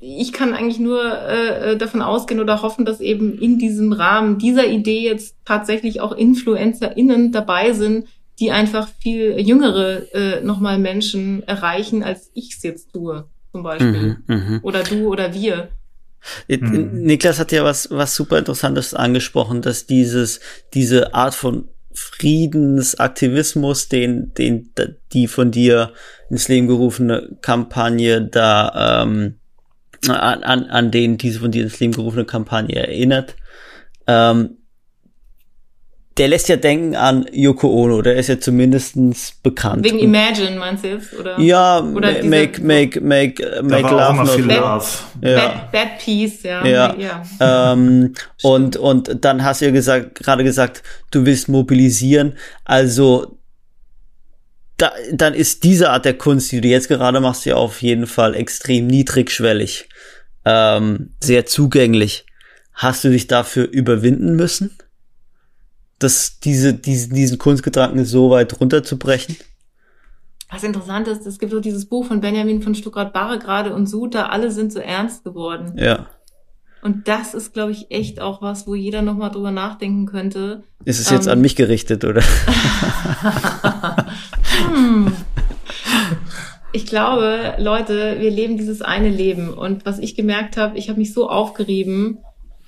ich 0.00 0.32
kann 0.32 0.54
eigentlich 0.54 0.78
nur 0.78 1.02
äh, 1.02 1.72
äh, 1.72 1.76
davon 1.76 2.02
ausgehen 2.02 2.40
oder 2.40 2.62
hoffen, 2.62 2.84
dass 2.84 3.00
eben 3.00 3.38
in 3.38 3.58
diesem 3.58 3.92
Rahmen 3.92 4.38
dieser 4.38 4.66
Idee 4.66 5.00
jetzt 5.00 5.36
tatsächlich 5.44 6.00
auch 6.00 6.12
InfluencerInnen 6.12 7.32
dabei 7.32 7.72
sind, 7.72 8.06
die 8.38 8.50
einfach 8.50 8.88
viel 9.00 9.38
jüngere 9.38 10.14
äh, 10.14 10.40
nochmal 10.42 10.78
Menschen 10.78 11.42
erreichen, 11.46 12.02
als 12.02 12.30
ich 12.34 12.54
es 12.56 12.62
jetzt 12.62 12.92
tue, 12.92 13.26
zum 13.52 13.62
Beispiel. 13.62 14.18
Mhm, 14.26 14.34
mh. 14.34 14.60
Oder 14.62 14.82
du 14.82 15.08
oder 15.08 15.34
wir. 15.34 15.70
Mhm. 16.48 17.02
Niklas 17.02 17.38
hat 17.38 17.52
ja 17.52 17.64
was, 17.64 17.90
was 17.90 18.14
super 18.14 18.38
Interessantes 18.38 18.94
angesprochen, 18.94 19.62
dass 19.62 19.86
dieses, 19.86 20.40
diese 20.74 21.14
Art 21.14 21.34
von 21.34 21.68
Friedensaktivismus, 21.92 23.88
den, 23.88 24.32
den, 24.34 24.70
die 25.12 25.26
von 25.26 25.50
dir 25.50 25.92
ins 26.28 26.48
Leben 26.48 26.68
gerufene 26.68 27.36
Kampagne 27.40 28.22
da, 28.22 29.02
ähm, 29.02 29.36
an, 30.08 30.42
an, 30.42 30.64
an 30.66 30.90
den 30.90 31.18
diese 31.18 31.40
von 31.40 31.50
dir 31.50 31.62
ins 31.62 31.80
Leben 31.80 31.92
gerufene 31.92 32.24
Kampagne 32.24 32.76
erinnert. 32.76 33.36
Ähm, 34.06 34.58
der 36.20 36.28
lässt 36.28 36.50
ja 36.50 36.56
denken 36.56 36.94
an 36.96 37.24
Yoko 37.32 37.66
Ono, 37.66 38.02
der 38.02 38.16
ist 38.16 38.28
ja 38.28 38.38
zumindestens 38.38 39.32
bekannt. 39.42 39.86
Wegen 39.86 39.98
Imagine 39.98 40.58
meinst 40.58 40.84
du 40.84 40.88
jetzt? 40.88 41.18
Oder? 41.18 41.40
Ja, 41.40 41.82
oder 41.82 42.22
make, 42.22 42.60
make, 42.62 43.00
make, 43.00 43.42
uh, 43.42 43.62
make 43.64 43.88
love. 43.88 44.16
Not 44.16 44.28
viel 44.28 44.44
love. 44.44 44.86
Ja. 45.22 45.34
Bad, 45.36 45.72
bad 45.72 45.88
Peace, 45.98 46.42
ja. 46.42 46.66
ja. 46.66 46.94
ja. 46.98 47.22
Ähm, 47.72 48.12
und, 48.42 48.76
und 48.76 49.24
dann 49.24 49.42
hast 49.42 49.62
du 49.62 49.64
ja 49.64 49.70
gesagt, 49.70 50.16
gerade 50.16 50.44
gesagt, 50.44 50.82
du 51.10 51.24
willst 51.24 51.48
mobilisieren. 51.48 52.36
Also, 52.66 53.38
da, 54.76 54.92
dann 55.14 55.32
ist 55.32 55.64
diese 55.64 55.88
Art 55.88 56.04
der 56.04 56.18
Kunst, 56.18 56.52
die 56.52 56.60
du 56.60 56.68
jetzt 56.68 56.88
gerade 56.88 57.18
machst, 57.20 57.46
ja 57.46 57.54
auf 57.54 57.80
jeden 57.80 58.06
Fall 58.06 58.34
extrem 58.34 58.88
niedrigschwellig, 58.88 59.88
ähm, 60.44 61.14
sehr 61.18 61.46
zugänglich. 61.46 62.26
Hast 62.74 63.04
du 63.04 63.08
dich 63.08 63.26
dafür 63.26 63.66
überwinden 63.70 64.36
müssen? 64.36 64.76
Das, 66.00 66.40
diese, 66.40 66.74
diese, 66.74 67.08
diesen 67.08 67.38
Kunstgedanken 67.38 68.04
so 68.04 68.30
weit 68.30 68.60
runterzubrechen? 68.60 69.36
Was 70.50 70.64
interessant 70.64 71.06
ist, 71.06 71.26
es 71.26 71.38
gibt 71.38 71.52
so 71.52 71.60
dieses 71.60 71.86
Buch 71.86 72.06
von 72.06 72.20
Benjamin 72.20 72.60
von 72.60 72.74
Stuttgart-Barre 72.74 73.38
gerade 73.38 73.72
und 73.72 73.86
Suter, 73.86 74.32
alle 74.32 74.50
sind 74.50 74.72
so 74.72 74.80
ernst 74.80 75.22
geworden. 75.22 75.78
Ja. 75.78 76.08
Und 76.82 77.08
das 77.08 77.34
ist, 77.34 77.52
glaube 77.52 77.72
ich, 77.72 77.90
echt 77.90 78.20
auch 78.20 78.40
was, 78.42 78.66
wo 78.66 78.74
jeder 78.74 79.02
nochmal 79.02 79.30
drüber 79.30 79.50
nachdenken 79.50 80.06
könnte. 80.06 80.62
Ist 80.84 80.98
es 80.98 81.10
jetzt 81.10 81.26
ähm, 81.26 81.34
an 81.34 81.40
mich 81.42 81.54
gerichtet, 81.54 82.04
oder? 82.04 82.22
hm. 84.72 85.12
Ich 86.72 86.86
glaube, 86.86 87.54
Leute, 87.58 88.16
wir 88.18 88.30
leben 88.30 88.56
dieses 88.56 88.80
eine 88.80 89.10
Leben. 89.10 89.52
Und 89.52 89.84
was 89.84 89.98
ich 89.98 90.14
gemerkt 90.14 90.56
habe, 90.56 90.78
ich 90.78 90.88
habe 90.88 90.98
mich 90.98 91.12
so 91.12 91.28
aufgerieben, 91.28 92.18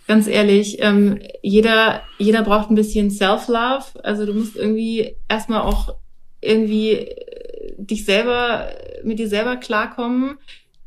ganz 0.07 0.27
ehrlich, 0.27 0.79
ähm, 0.81 1.20
jeder, 1.43 2.03
jeder 2.19 2.43
braucht 2.43 2.70
ein 2.70 2.74
bisschen 2.74 3.11
Self-Love. 3.11 4.03
Also 4.03 4.27
du 4.27 4.35
musst 4.35 4.57
irgendwie 4.57 5.16
erstmal 5.29 5.62
auch 5.62 5.95
irgendwie 6.41 6.93
äh, 6.93 7.74
dich 7.79 8.05
selber, 8.05 8.69
mit 9.05 9.19
dir 9.19 9.29
selber 9.29 9.57
klarkommen. 9.57 10.39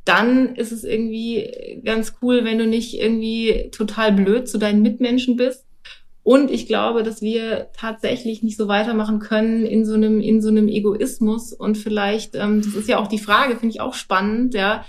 Dann 0.03 0.55
ist 0.55 0.71
es 0.71 0.83
irgendwie 0.83 1.81
ganz 1.83 2.15
cool, 2.21 2.45
wenn 2.45 2.59
du 2.59 2.67
nicht 2.67 2.99
irgendwie 2.99 3.69
total 3.71 4.11
blöd 4.11 4.47
zu 4.47 4.57
deinen 4.57 4.81
Mitmenschen 4.81 5.35
bist. 5.35 5.65
Und 6.21 6.49
ich 6.49 6.65
glaube, 6.67 7.03
dass 7.03 7.21
wir 7.21 7.69
tatsächlich 7.77 8.41
nicht 8.41 8.57
so 8.57 8.67
weitermachen 8.67 9.19
können 9.19 9.63
in 9.65 9.85
so 9.85 9.93
einem, 9.93 10.21
in 10.21 10.41
so 10.41 10.49
einem 10.49 10.67
Egoismus. 10.67 11.53
Und 11.53 11.77
vielleicht, 11.77 12.35
ähm, 12.35 12.61
das 12.63 12.73
ist 12.73 12.89
ja 12.89 12.97
auch 12.97 13.07
die 13.07 13.19
Frage, 13.19 13.55
finde 13.55 13.73
ich 13.73 13.81
auch 13.81 13.93
spannend, 13.93 14.55
ja, 14.55 14.83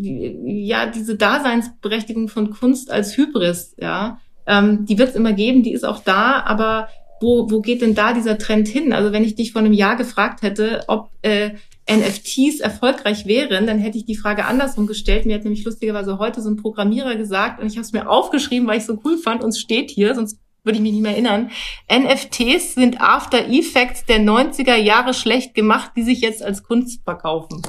ja, 0.00 0.86
diese 0.86 1.16
Daseinsberechtigung 1.16 2.28
von 2.28 2.50
Kunst 2.50 2.90
als 2.90 3.16
Hybris, 3.16 3.74
ja, 3.78 4.18
ähm, 4.46 4.84
die 4.86 4.98
wird 4.98 5.10
es 5.10 5.14
immer 5.14 5.32
geben, 5.32 5.62
die 5.62 5.72
ist 5.72 5.84
auch 5.84 6.00
da, 6.00 6.42
aber 6.42 6.88
wo, 7.20 7.50
wo 7.50 7.60
geht 7.60 7.80
denn 7.80 7.94
da 7.94 8.12
dieser 8.12 8.38
Trend 8.38 8.68
hin? 8.68 8.92
Also 8.92 9.12
wenn 9.12 9.24
ich 9.24 9.34
dich 9.34 9.52
vor 9.52 9.60
einem 9.60 9.72
Jahr 9.72 9.96
gefragt 9.96 10.42
hätte, 10.42 10.84
ob 10.88 11.10
äh, 11.22 11.52
NFTs 11.90 12.60
erfolgreich 12.60 13.26
wären, 13.26 13.66
dann 13.66 13.78
hätte 13.78 13.98
ich 13.98 14.04
die 14.04 14.16
Frage 14.16 14.46
andersrum 14.46 14.86
gestellt. 14.86 15.26
Mir 15.26 15.36
hat 15.36 15.44
nämlich 15.44 15.64
lustigerweise 15.64 16.18
heute 16.18 16.40
so 16.40 16.50
ein 16.50 16.56
Programmierer 16.56 17.16
gesagt 17.16 17.60
und 17.60 17.66
ich 17.66 17.74
habe 17.74 17.82
es 17.84 17.92
mir 17.92 18.08
aufgeschrieben, 18.08 18.66
weil 18.66 18.78
ich 18.78 18.86
so 18.86 18.98
cool 19.04 19.18
fand 19.18 19.42
und 19.42 19.50
es 19.50 19.60
steht 19.60 19.90
hier, 19.90 20.14
sonst 20.14 20.38
würde 20.64 20.76
ich 20.76 20.82
mich 20.82 20.92
nicht 20.92 21.02
mehr 21.02 21.12
erinnern. 21.12 21.50
NFTs 21.92 22.74
sind 22.74 23.00
After 23.00 23.48
Effects 23.48 24.06
der 24.06 24.20
90er 24.20 24.76
Jahre 24.76 25.12
schlecht 25.12 25.54
gemacht, 25.54 25.92
die 25.94 26.02
sich 26.02 26.20
jetzt 26.20 26.42
als 26.42 26.62
Kunst 26.62 27.04
verkaufen. 27.04 27.62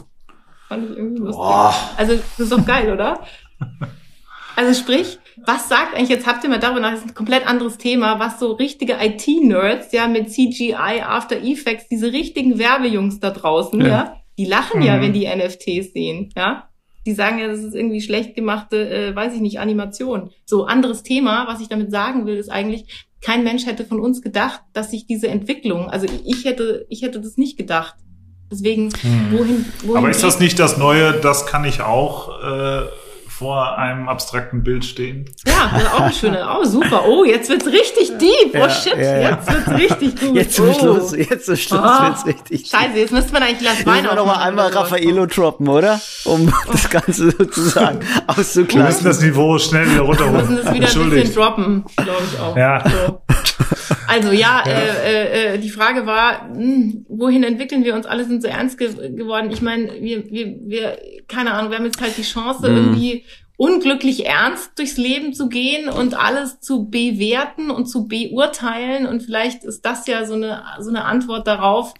Fand 0.67 0.89
ich 0.89 0.97
irgendwie 0.97 1.19
lustig. 1.19 1.37
Boah. 1.37 1.75
Also, 1.97 2.15
das 2.15 2.39
ist 2.39 2.51
doch 2.51 2.65
geil, 2.65 2.91
oder? 2.91 3.19
Also 4.55 4.73
sprich, 4.79 5.19
was 5.45 5.67
sagt 5.67 5.95
eigentlich, 5.95 6.09
jetzt 6.09 6.27
habt 6.27 6.43
ihr 6.43 6.49
mal 6.49 6.59
darüber 6.59 6.79
nach, 6.79 6.91
das 6.91 7.01
ist 7.01 7.07
ein 7.07 7.13
komplett 7.13 7.45
anderes 7.45 7.77
Thema, 7.77 8.19
was 8.19 8.39
so 8.39 8.53
richtige 8.53 8.93
IT-Nerds, 8.93 9.91
ja, 9.91 10.07
mit 10.07 10.31
CGI, 10.31 11.01
After 11.05 11.35
Effects, 11.43 11.89
diese 11.89 12.13
richtigen 12.13 12.57
Werbejungs 12.57 13.19
da 13.19 13.31
draußen, 13.31 13.81
ja, 13.81 13.87
ja 13.87 14.21
die 14.37 14.45
lachen 14.45 14.79
mhm. 14.79 14.85
ja, 14.85 15.01
wenn 15.01 15.13
die 15.13 15.27
NFTs 15.27 15.93
sehen, 15.93 16.29
ja. 16.35 16.69
Die 17.05 17.13
sagen 17.13 17.37
ja, 17.37 17.47
das 17.47 17.59
ist 17.59 17.75
irgendwie 17.75 18.01
schlecht 18.01 18.33
gemachte, 18.33 18.89
äh, 18.89 19.15
weiß 19.15 19.35
ich 19.35 19.41
nicht, 19.41 19.59
Animation. 19.59 20.31
So, 20.43 20.65
anderes 20.65 21.03
Thema, 21.03 21.45
was 21.47 21.61
ich 21.61 21.69
damit 21.69 21.91
sagen 21.91 22.25
will, 22.25 22.35
ist 22.35 22.49
eigentlich, 22.49 23.05
kein 23.21 23.43
Mensch 23.43 23.65
hätte 23.65 23.85
von 23.85 23.99
uns 23.99 24.21
gedacht, 24.21 24.61
dass 24.73 24.91
sich 24.91 25.05
diese 25.05 25.27
Entwicklung, 25.27 25.89
also 25.89 26.07
ich 26.25 26.45
hätte, 26.45 26.85
ich 26.89 27.01
hätte 27.01 27.19
das 27.19 27.37
nicht 27.37 27.57
gedacht, 27.57 27.95
Deswegen, 28.51 28.91
hm. 29.01 29.31
wohin, 29.31 29.65
wohin. 29.83 29.97
Aber 29.97 30.09
ist 30.09 30.23
das 30.23 30.39
nicht 30.39 30.59
das 30.59 30.77
Neue, 30.77 31.13
das 31.13 31.45
kann 31.45 31.65
ich 31.65 31.81
auch 31.81 32.41
äh, 32.41 32.85
vor 33.37 33.77
einem 33.77 34.07
abstrakten 34.07 34.63
Bild 34.63 34.85
stehen? 34.85 35.25
Ja, 35.45 35.69
das 35.73 35.83
ist 35.83 35.93
auch 35.93 35.99
eine 35.99 36.13
schöne, 36.13 36.47
oh 36.57 36.63
super, 36.63 37.03
oh, 37.05 37.25
jetzt 37.25 37.49
wird's 37.49 37.65
richtig 37.65 38.17
deep, 38.17 38.55
oh 38.55 38.69
shit, 38.69 38.95
ja, 38.95 39.19
ja. 39.19 39.29
jetzt 39.31 39.51
wird's 39.51 39.81
richtig 39.81 40.15
gut. 40.21 40.35
Jetzt 40.35 40.55
zum 40.55 40.69
oh. 40.69 40.73
Schluss, 40.73 41.15
jetzt 41.15 41.45
zum 41.45 41.55
Schluss 41.57 41.81
oh. 41.83 42.03
wird's 42.03 42.25
richtig 42.25 42.67
Scheiße, 42.67 42.97
jetzt 42.97 43.11
müsste 43.11 43.33
man 43.33 43.43
eigentlich 43.43 43.59
Glas 43.59 43.85
Wein 43.85 44.05
noch 44.05 44.25
mal 44.25 44.41
einmal 44.41 44.69
Raffaello 44.69 45.25
droppen, 45.25 45.67
oder? 45.67 45.99
Um 46.23 46.47
oh. 46.47 46.71
das 46.71 46.89
Ganze 46.89 47.31
sozusagen 47.31 47.99
auszugleichen. 48.27 48.79
Wir 48.79 48.85
müssen 48.85 49.05
das 49.05 49.21
Niveau 49.21 49.57
schnell 49.57 49.91
wieder 49.91 50.01
runterholen. 50.01 50.35
Wir 50.35 50.55
müssen 50.55 50.67
es 50.67 50.95
wieder 50.95 51.01
ein 51.03 51.09
bisschen 51.09 51.35
droppen, 51.35 51.85
glaube 51.97 52.23
ich 52.31 52.39
auch. 52.39 52.55
Ja. 52.55 52.83
So. 52.89 53.21
Also 54.07 54.31
ja, 54.31 54.63
ja. 54.65 54.71
Äh, 54.71 55.55
äh, 55.55 55.57
die 55.57 55.69
Frage 55.69 56.05
war, 56.05 56.47
mh, 56.49 56.55
hm, 56.55 57.05
wohin 57.09 57.43
entwickeln 57.43 57.83
wir 57.83 57.95
uns? 57.95 58.05
Alle 58.05 58.25
sind 58.25 58.41
so 58.41 58.47
ernst 58.47 58.77
ge 58.77 58.89
geworden. 59.11 59.51
Ich 59.51 59.61
meine, 59.61 59.91
wir, 59.99 60.29
wir, 60.29 60.55
wir, 60.65 60.97
keine 61.27 61.53
Ahnung, 61.53 61.71
wir 61.71 61.77
haben 61.77 61.85
jetzt 61.85 62.01
halt 62.01 62.17
die 62.17 62.23
Chance, 62.23 62.69
mhm. 62.69 62.77
irgendwie 62.77 63.25
unglücklich 63.57 64.25
ernst 64.25 64.71
durchs 64.77 64.97
Leben 64.97 65.33
zu 65.33 65.47
gehen 65.47 65.89
und 65.89 66.13
alles 66.13 66.59
zu 66.59 66.89
bewerten 66.89 67.71
und 67.71 67.87
zu 67.87 68.07
beurteilen. 68.07 69.05
Und 69.05 69.23
vielleicht 69.23 69.63
ist 69.63 69.85
das 69.85 70.07
ja 70.07 70.25
so 70.25 70.33
eine, 70.33 70.63
so 70.79 70.89
eine 70.89 71.05
Antwort 71.05 71.47
darauf, 71.47 71.93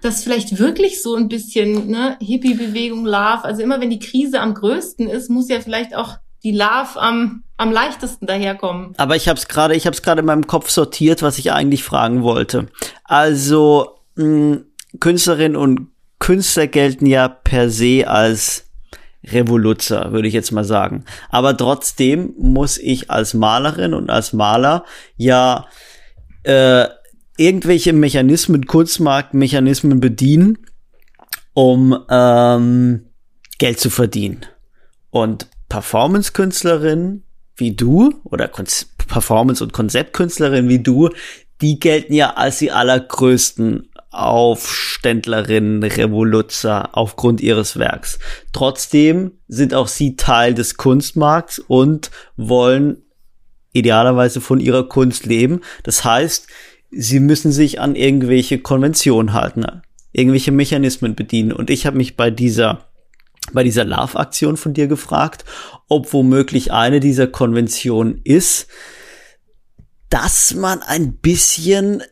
dass 0.00 0.24
vielleicht 0.24 0.58
wirklich 0.58 1.02
so 1.02 1.14
ein 1.14 1.28
bisschen 1.28 1.88
ne, 1.88 2.16
Hippie-Bewegung, 2.20 3.04
Love, 3.04 3.44
also 3.44 3.62
immer 3.62 3.80
wenn 3.80 3.90
die 3.90 4.00
Krise 4.00 4.40
am 4.40 4.54
größten 4.54 5.08
ist, 5.08 5.30
muss 5.30 5.48
ja 5.48 5.60
vielleicht 5.60 5.94
auch 5.94 6.16
die 6.42 6.52
Love 6.52 7.00
am, 7.00 7.44
am 7.56 7.70
leichtesten 7.70 8.26
daherkommen. 8.26 8.94
Aber 8.96 9.14
ich 9.14 9.28
habe 9.28 9.38
es 9.38 9.46
gerade, 9.46 9.76
ich 9.76 9.86
habe 9.86 9.94
es 9.94 10.02
gerade 10.02 10.20
in 10.20 10.26
meinem 10.26 10.46
Kopf 10.46 10.70
sortiert, 10.70 11.22
was 11.22 11.38
ich 11.38 11.52
eigentlich 11.52 11.84
fragen 11.84 12.22
wollte. 12.22 12.66
Also 13.04 13.98
mh, 14.16 14.62
Künstlerinnen 14.98 15.56
und 15.56 15.88
Künstler 16.18 16.66
gelten 16.66 17.06
ja 17.06 17.28
per 17.28 17.70
se 17.70 18.04
als 18.06 18.71
Revoluzer, 19.24 20.12
würde 20.12 20.28
ich 20.28 20.34
jetzt 20.34 20.52
mal 20.52 20.64
sagen. 20.64 21.04
Aber 21.30 21.56
trotzdem 21.56 22.34
muss 22.38 22.78
ich 22.78 23.10
als 23.10 23.34
Malerin 23.34 23.94
und 23.94 24.10
als 24.10 24.32
Maler 24.32 24.84
ja 25.16 25.66
äh, 26.42 26.86
irgendwelche 27.36 27.92
Mechanismen, 27.92 28.66
Kunstmarktmechanismen 28.66 30.00
bedienen, 30.00 30.58
um 31.54 31.98
ähm, 32.10 33.06
Geld 33.58 33.78
zu 33.78 33.90
verdienen. 33.90 34.46
Und 35.10 35.46
Performance-Künstlerinnen 35.68 37.24
wie 37.56 37.74
du 37.74 38.14
oder 38.24 38.50
Performance- 39.08 39.62
und 39.62 39.72
Konzeptkünstlerinnen 39.72 40.68
wie 40.68 40.82
du, 40.82 41.10
die 41.60 41.78
gelten 41.78 42.12
ja 42.12 42.34
als 42.34 42.58
die 42.58 42.72
allergrößten 42.72 43.88
Aufständlerinnen, 44.12 45.82
Revoluzer 45.82 46.96
aufgrund 46.96 47.40
ihres 47.40 47.78
Werks. 47.78 48.18
Trotzdem 48.52 49.32
sind 49.48 49.74
auch 49.74 49.88
sie 49.88 50.16
Teil 50.16 50.54
des 50.54 50.76
Kunstmarkts 50.76 51.58
und 51.58 52.10
wollen 52.36 53.02
idealerweise 53.72 54.40
von 54.40 54.60
ihrer 54.60 54.88
Kunst 54.88 55.26
leben. 55.26 55.60
Das 55.82 56.04
heißt, 56.04 56.46
sie 56.90 57.20
müssen 57.20 57.52
sich 57.52 57.80
an 57.80 57.96
irgendwelche 57.96 58.58
Konventionen 58.58 59.32
halten, 59.32 59.64
irgendwelche 60.12 60.52
Mechanismen 60.52 61.14
bedienen. 61.14 61.52
Und 61.52 61.70
ich 61.70 61.86
habe 61.86 61.96
mich 61.96 62.16
bei 62.16 62.30
dieser 62.30 62.86
bei 63.52 63.64
dieser 63.64 63.84
Love-Aktion 63.84 64.56
von 64.56 64.72
dir 64.72 64.86
gefragt, 64.86 65.44
ob 65.88 66.12
womöglich 66.12 66.72
eine 66.72 67.00
dieser 67.00 67.26
Konventionen 67.26 68.20
ist, 68.22 68.68
dass 70.10 70.54
man 70.54 70.80
ein 70.82 71.14
bisschen, 71.14 72.02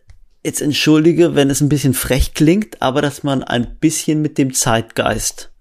jetzt 0.42 0.62
entschuldige, 0.62 1.34
wenn 1.34 1.50
es 1.50 1.60
ein 1.60 1.68
bisschen 1.68 1.94
frech 1.94 2.34
klingt, 2.34 2.82
aber 2.82 3.02
dass 3.02 3.22
man 3.22 3.42
ein 3.42 3.76
bisschen 3.78 4.22
mit 4.22 4.38
dem 4.38 4.54
Zeitgeist 4.54 5.52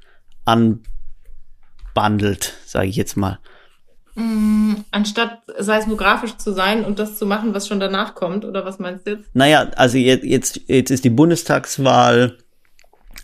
anbandelt, 0.45 2.53
sage 2.65 2.87
ich 2.87 2.95
jetzt 2.95 3.17
mal. 3.17 3.39
Mm, 4.15 4.75
anstatt 4.91 5.39
seismografisch 5.57 6.37
zu 6.37 6.53
sein 6.53 6.85
und 6.85 6.99
das 6.99 7.17
zu 7.17 7.25
machen, 7.25 7.53
was 7.53 7.67
schon 7.67 7.79
danach 7.79 8.15
kommt, 8.15 8.45
oder 8.45 8.65
was 8.65 8.79
meinst 8.79 9.05
du 9.05 9.11
jetzt? 9.11 9.29
Naja, 9.33 9.69
also 9.75 9.97
jetzt, 9.97 10.23
jetzt, 10.23 10.61
jetzt 10.67 10.91
ist 10.91 11.03
die 11.03 11.09
Bundestagswahl 11.09 12.37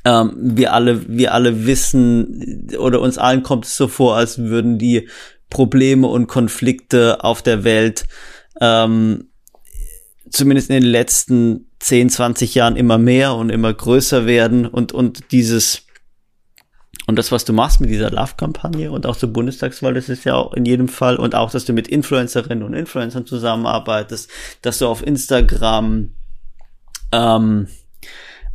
ähm, 0.05 0.33
wir 0.37 0.73
alle, 0.73 1.07
wir 1.07 1.33
alle 1.33 1.65
wissen 1.65 2.69
oder 2.77 3.01
uns 3.01 3.17
allen 3.17 3.43
kommt 3.43 3.65
es 3.65 3.75
so 3.75 3.87
vor, 3.87 4.15
als 4.15 4.37
würden 4.37 4.77
die 4.77 5.09
Probleme 5.49 6.07
und 6.07 6.27
Konflikte 6.27 7.23
auf 7.23 7.41
der 7.41 7.63
Welt 7.63 8.05
ähm, 8.61 9.29
zumindest 10.35 10.69
in 10.69 10.81
den 10.81 10.91
letzten 10.91 11.71
10, 11.79 12.09
20 12.09 12.55
Jahren 12.55 12.75
immer 12.75 12.97
mehr 12.97 13.35
und 13.35 13.49
immer 13.49 13.73
größer 13.73 14.25
werden 14.25 14.65
und, 14.65 14.91
und 14.91 15.31
dieses, 15.31 15.83
und 17.07 17.17
das, 17.17 17.31
was 17.31 17.45
du 17.45 17.53
machst 17.53 17.79
mit 17.79 17.89
dieser 17.89 18.11
Love-Kampagne 18.11 18.91
und 18.91 19.05
auch 19.05 19.15
zur 19.15 19.31
Bundestagswahl, 19.31 19.93
das 19.93 20.09
ist 20.09 20.25
ja 20.25 20.35
auch 20.35 20.53
in 20.53 20.65
jedem 20.65 20.89
Fall, 20.89 21.15
und 21.15 21.35
auch, 21.35 21.51
dass 21.51 21.65
du 21.65 21.73
mit 21.73 21.87
Influencerinnen 21.87 22.63
und 22.63 22.73
Influencern 22.73 23.25
zusammenarbeitest, 23.25 24.29
dass 24.61 24.79
du 24.79 24.87
auf 24.87 25.05
Instagram 25.05 26.09
ähm, 27.13 27.67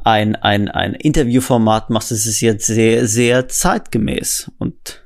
ein, 0.04 0.36
ein, 0.36 0.68
ein 0.68 0.94
Interviewformat 0.94 1.88
machst, 1.88 2.10
das 2.10 2.26
ist 2.26 2.40
jetzt 2.40 2.66
sehr, 2.66 3.06
sehr 3.06 3.48
zeitgemäß. 3.48 4.50
Und 4.58 5.02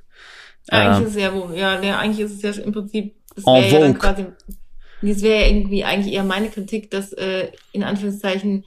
äh, 0.68 0.76
eigentlich 0.76 1.08
ist 1.08 1.16
es 1.16 1.22
ja, 1.56 1.82
ja, 1.82 1.98
eigentlich 1.98 2.26
ist 2.26 2.42
es 2.42 2.56
ja 2.56 2.64
im 2.64 2.72
Prinzip, 2.72 3.14
das 3.36 3.46
wäre 3.46 3.68
ja 3.68 3.80
dann 3.80 3.98
quasi, 3.98 4.26
das 5.02 5.22
wäre 5.22 5.42
ja 5.42 5.48
irgendwie 5.48 5.84
eigentlich 5.84 6.14
eher 6.14 6.24
meine 6.24 6.48
Kritik, 6.48 6.90
dass 6.90 7.12
äh, 7.12 7.48
in 7.72 7.82
Anführungszeichen 7.84 8.64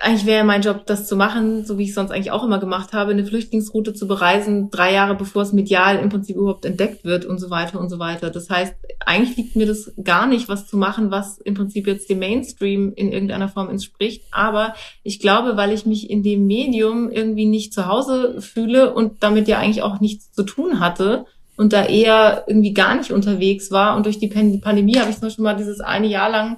eigentlich 0.00 0.26
wäre 0.26 0.44
mein 0.44 0.62
Job, 0.62 0.86
das 0.86 1.06
zu 1.06 1.14
machen, 1.14 1.64
so 1.64 1.78
wie 1.78 1.84
ich 1.84 1.90
es 1.90 1.94
sonst 1.94 2.10
eigentlich 2.10 2.32
auch 2.32 2.42
immer 2.42 2.58
gemacht 2.58 2.92
habe, 2.92 3.12
eine 3.12 3.24
Flüchtlingsroute 3.24 3.94
zu 3.94 4.08
bereisen, 4.08 4.70
drei 4.70 4.92
Jahre 4.92 5.14
bevor 5.14 5.42
es 5.42 5.52
medial 5.52 5.98
im 5.98 6.08
Prinzip 6.08 6.36
überhaupt 6.36 6.64
entdeckt 6.64 7.04
wird 7.04 7.24
und 7.24 7.38
so 7.38 7.50
weiter 7.50 7.78
und 7.78 7.88
so 7.88 8.00
weiter. 8.00 8.30
Das 8.30 8.50
heißt, 8.50 8.74
eigentlich 8.98 9.36
liegt 9.36 9.56
mir 9.56 9.66
das 9.66 9.92
gar 10.02 10.26
nicht, 10.26 10.48
was 10.48 10.66
zu 10.66 10.76
machen, 10.76 11.12
was 11.12 11.38
im 11.38 11.54
Prinzip 11.54 11.86
jetzt 11.86 12.10
dem 12.10 12.18
Mainstream 12.18 12.92
in 12.94 13.12
irgendeiner 13.12 13.48
Form 13.48 13.68
entspricht. 13.68 14.24
Aber 14.32 14.74
ich 15.04 15.20
glaube, 15.20 15.56
weil 15.56 15.72
ich 15.72 15.86
mich 15.86 16.10
in 16.10 16.24
dem 16.24 16.46
Medium 16.46 17.10
irgendwie 17.10 17.46
nicht 17.46 17.72
zu 17.72 17.86
Hause 17.86 18.40
fühle 18.40 18.92
und 18.92 19.22
damit 19.22 19.46
ja 19.46 19.58
eigentlich 19.58 19.82
auch 19.82 20.00
nichts 20.00 20.32
zu 20.32 20.42
tun 20.42 20.80
hatte, 20.80 21.26
und 21.60 21.72
da 21.72 21.84
eher 21.84 22.44
irgendwie 22.46 22.72
gar 22.72 22.96
nicht 22.96 23.12
unterwegs 23.12 23.70
war 23.70 23.96
und 23.96 24.06
durch 24.06 24.18
die 24.18 24.28
Pandemie 24.28 24.98
habe 24.98 25.10
ich 25.10 25.16
zum 25.16 25.28
Beispiel 25.28 25.44
mal 25.44 25.56
dieses 25.56 25.80
eine 25.80 26.06
Jahr 26.08 26.30
lang 26.30 26.56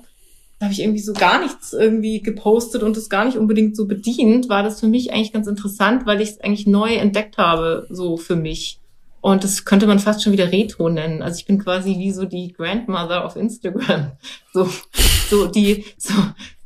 da 0.62 0.66
habe 0.66 0.74
ich 0.74 0.82
irgendwie 0.82 1.00
so 1.00 1.12
gar 1.12 1.40
nichts 1.40 1.72
irgendwie 1.72 2.22
gepostet 2.22 2.84
und 2.84 2.96
es 2.96 3.10
gar 3.10 3.24
nicht 3.24 3.36
unbedingt 3.36 3.76
so 3.76 3.88
bedient, 3.88 4.48
war 4.48 4.62
das 4.62 4.78
für 4.78 4.86
mich 4.86 5.12
eigentlich 5.12 5.32
ganz 5.32 5.48
interessant, 5.48 6.06
weil 6.06 6.20
ich 6.20 6.30
es 6.30 6.40
eigentlich 6.40 6.68
neu 6.68 6.94
entdeckt 6.94 7.36
habe, 7.36 7.88
so 7.90 8.16
für 8.16 8.36
mich. 8.36 8.78
Und 9.22 9.44
das 9.44 9.64
könnte 9.64 9.86
man 9.86 10.00
fast 10.00 10.20
schon 10.20 10.32
wieder 10.32 10.50
Retro 10.50 10.88
nennen. 10.88 11.22
Also 11.22 11.38
ich 11.38 11.46
bin 11.46 11.62
quasi 11.62 11.90
wie 11.96 12.10
so 12.10 12.24
die 12.24 12.52
Grandmother 12.52 13.24
auf 13.24 13.36
Instagram. 13.36 14.12
So, 14.54 14.68
so 15.30 15.46
die, 15.46 15.86
so, 15.96 16.12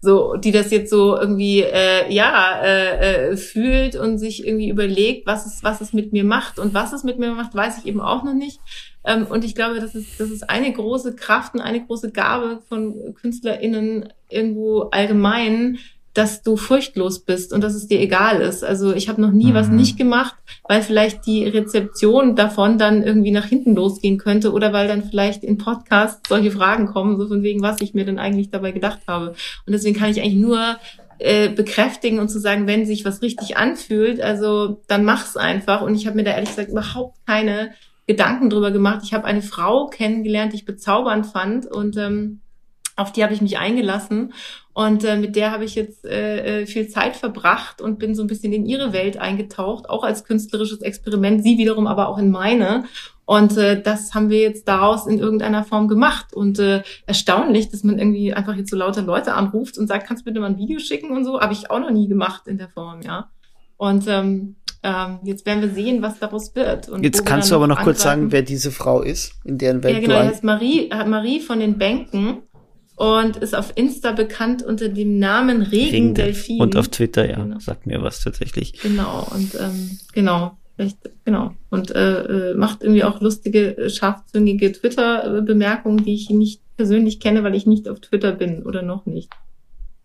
so, 0.00 0.34
die 0.34 0.50
das 0.50 0.72
jetzt 0.72 0.90
so 0.90 1.16
irgendwie, 1.16 1.60
äh, 1.60 2.12
ja, 2.12 2.60
äh, 2.60 3.28
äh, 3.30 3.36
fühlt 3.36 3.94
und 3.94 4.18
sich 4.18 4.44
irgendwie 4.44 4.70
überlegt, 4.70 5.24
was 5.24 5.46
es, 5.46 5.62
was 5.62 5.80
es 5.80 5.92
mit 5.92 6.12
mir 6.12 6.24
macht. 6.24 6.58
Und 6.58 6.74
was 6.74 6.92
es 6.92 7.04
mit 7.04 7.20
mir 7.20 7.30
macht, 7.30 7.54
weiß 7.54 7.78
ich 7.78 7.86
eben 7.86 8.00
auch 8.00 8.24
noch 8.24 8.34
nicht. 8.34 8.58
Ähm, 9.04 9.28
und 9.28 9.44
ich 9.44 9.54
glaube, 9.54 9.78
das 9.78 9.94
ist, 9.94 10.18
das 10.18 10.30
ist 10.30 10.50
eine 10.50 10.72
große 10.72 11.14
Kraft 11.14 11.54
und 11.54 11.60
eine 11.60 11.86
große 11.86 12.10
Gabe 12.10 12.60
von 12.68 13.14
KünstlerInnen 13.14 14.12
irgendwo 14.28 14.88
allgemein, 14.90 15.78
dass 16.16 16.42
du 16.42 16.56
furchtlos 16.56 17.20
bist 17.20 17.52
und 17.52 17.62
dass 17.62 17.74
es 17.74 17.88
dir 17.88 18.00
egal 18.00 18.40
ist. 18.40 18.64
Also 18.64 18.94
ich 18.94 19.10
habe 19.10 19.20
noch 19.20 19.32
nie 19.32 19.50
mhm. 19.50 19.54
was 19.54 19.68
nicht 19.68 19.98
gemacht, 19.98 20.34
weil 20.66 20.80
vielleicht 20.80 21.26
die 21.26 21.44
Rezeption 21.44 22.36
davon 22.36 22.78
dann 22.78 23.02
irgendwie 23.02 23.32
nach 23.32 23.44
hinten 23.44 23.74
losgehen 23.74 24.16
könnte 24.16 24.52
oder 24.52 24.72
weil 24.72 24.88
dann 24.88 25.04
vielleicht 25.04 25.44
in 25.44 25.58
Podcasts 25.58 26.26
solche 26.26 26.50
Fragen 26.50 26.86
kommen, 26.86 27.18
so 27.18 27.28
von 27.28 27.42
wegen, 27.42 27.60
was 27.60 27.82
ich 27.82 27.92
mir 27.92 28.06
denn 28.06 28.18
eigentlich 28.18 28.50
dabei 28.50 28.72
gedacht 28.72 29.00
habe. 29.06 29.34
Und 29.66 29.72
deswegen 29.72 29.98
kann 29.98 30.10
ich 30.10 30.22
eigentlich 30.22 30.36
nur 30.40 30.78
äh, 31.18 31.50
bekräftigen 31.50 32.18
und 32.18 32.30
zu 32.30 32.38
sagen, 32.38 32.66
wenn 32.66 32.86
sich 32.86 33.04
was 33.04 33.20
richtig 33.20 33.58
anfühlt, 33.58 34.20
also 34.22 34.80
dann 34.88 35.04
mach's 35.04 35.36
einfach. 35.36 35.82
Und 35.82 35.94
ich 35.96 36.06
habe 36.06 36.16
mir 36.16 36.24
da 36.24 36.30
ehrlich 36.30 36.50
gesagt 36.50 36.70
überhaupt 36.70 37.18
keine 37.26 37.72
Gedanken 38.06 38.48
drüber 38.48 38.70
gemacht. 38.70 39.00
Ich 39.04 39.12
habe 39.12 39.24
eine 39.24 39.42
Frau 39.42 39.88
kennengelernt, 39.88 40.52
die 40.52 40.56
ich 40.56 40.64
bezaubernd 40.64 41.26
fand 41.26 41.66
und 41.66 41.98
ähm, 41.98 42.40
auf 42.96 43.12
die 43.12 43.22
habe 43.22 43.34
ich 43.34 43.42
mich 43.42 43.58
eingelassen 43.58 44.32
und 44.76 45.04
äh, 45.04 45.16
mit 45.16 45.36
der 45.36 45.52
habe 45.52 45.64
ich 45.64 45.74
jetzt 45.74 46.04
äh, 46.04 46.62
äh, 46.62 46.66
viel 46.66 46.88
Zeit 46.88 47.16
verbracht 47.16 47.80
und 47.80 47.98
bin 47.98 48.14
so 48.14 48.22
ein 48.22 48.26
bisschen 48.26 48.52
in 48.52 48.66
ihre 48.66 48.92
Welt 48.92 49.16
eingetaucht, 49.16 49.88
auch 49.88 50.04
als 50.04 50.24
künstlerisches 50.24 50.82
Experiment, 50.82 51.42
sie 51.42 51.56
wiederum 51.56 51.86
aber 51.86 52.08
auch 52.08 52.18
in 52.18 52.30
meine. 52.30 52.84
Und 53.24 53.56
äh, 53.56 53.80
das 53.80 54.14
haben 54.14 54.28
wir 54.28 54.40
jetzt 54.40 54.68
daraus 54.68 55.06
in 55.06 55.18
irgendeiner 55.18 55.64
Form 55.64 55.88
gemacht. 55.88 56.34
Und 56.34 56.58
äh, 56.58 56.82
erstaunlich, 57.06 57.70
dass 57.70 57.84
man 57.84 57.98
irgendwie 57.98 58.34
einfach 58.34 58.54
jetzt 58.54 58.68
so 58.70 58.76
lauter 58.76 59.00
Leute 59.00 59.32
anruft 59.32 59.78
und 59.78 59.86
sagt, 59.86 60.06
kannst 60.06 60.22
du 60.22 60.24
bitte 60.26 60.40
mal 60.40 60.50
ein 60.50 60.58
Video 60.58 60.78
schicken 60.78 61.10
und 61.10 61.24
so, 61.24 61.40
habe 61.40 61.54
ich 61.54 61.70
auch 61.70 61.80
noch 61.80 61.90
nie 61.90 62.06
gemacht 62.06 62.46
in 62.46 62.58
der 62.58 62.68
Form, 62.68 63.00
ja. 63.00 63.30
Und 63.78 64.06
ähm, 64.08 64.56
ähm, 64.82 65.20
jetzt 65.24 65.46
werden 65.46 65.62
wir 65.62 65.70
sehen, 65.70 66.02
was 66.02 66.18
daraus 66.18 66.54
wird. 66.54 66.88
Und 66.88 67.02
jetzt 67.02 67.24
kannst 67.24 67.50
du 67.50 67.56
aber 67.56 67.66
noch 67.66 67.82
kurz 67.82 68.02
sagen, 68.02 68.30
wer 68.30 68.42
diese 68.42 68.70
Frau 68.70 69.00
ist, 69.00 69.32
in 69.44 69.58
deren 69.58 69.82
Welt 69.82 69.94
ja, 69.94 70.00
genau, 70.00 70.20
du 70.20 70.28
heißt 70.28 70.44
Marie, 70.44 70.90
Marie 71.06 71.40
von 71.40 71.60
den 71.60 71.78
Bänken 71.78 72.42
und 72.96 73.36
ist 73.36 73.54
auf 73.54 73.72
Insta 73.76 74.12
bekannt 74.12 74.62
unter 74.62 74.88
dem 74.88 75.18
Namen 75.18 75.62
Regendelfin. 75.62 76.60
Und 76.60 76.76
auf 76.76 76.88
Twitter, 76.88 77.28
ja, 77.28 77.36
genau. 77.36 77.58
sagt 77.60 77.86
mir 77.86 78.02
was 78.02 78.20
tatsächlich. 78.20 78.72
Genau, 78.80 79.26
und 79.32 79.54
ähm, 79.54 79.98
genau, 80.14 80.56
vielleicht, 80.74 80.98
genau. 81.24 81.52
Und 81.70 81.94
äh, 81.94 82.50
äh 82.50 82.54
macht 82.54 82.82
irgendwie 82.82 83.04
auch 83.04 83.20
lustige, 83.20 83.76
äh, 83.76 83.90
scharfzüngige 83.90 84.72
Twitter-Bemerkungen, 84.72 86.04
die 86.04 86.14
ich 86.14 86.30
nicht 86.30 86.62
persönlich 86.78 87.20
kenne, 87.20 87.44
weil 87.44 87.54
ich 87.54 87.66
nicht 87.66 87.88
auf 87.88 88.00
Twitter 88.00 88.32
bin 88.32 88.62
oder 88.62 88.80
noch 88.80 89.04
nicht. 89.04 89.30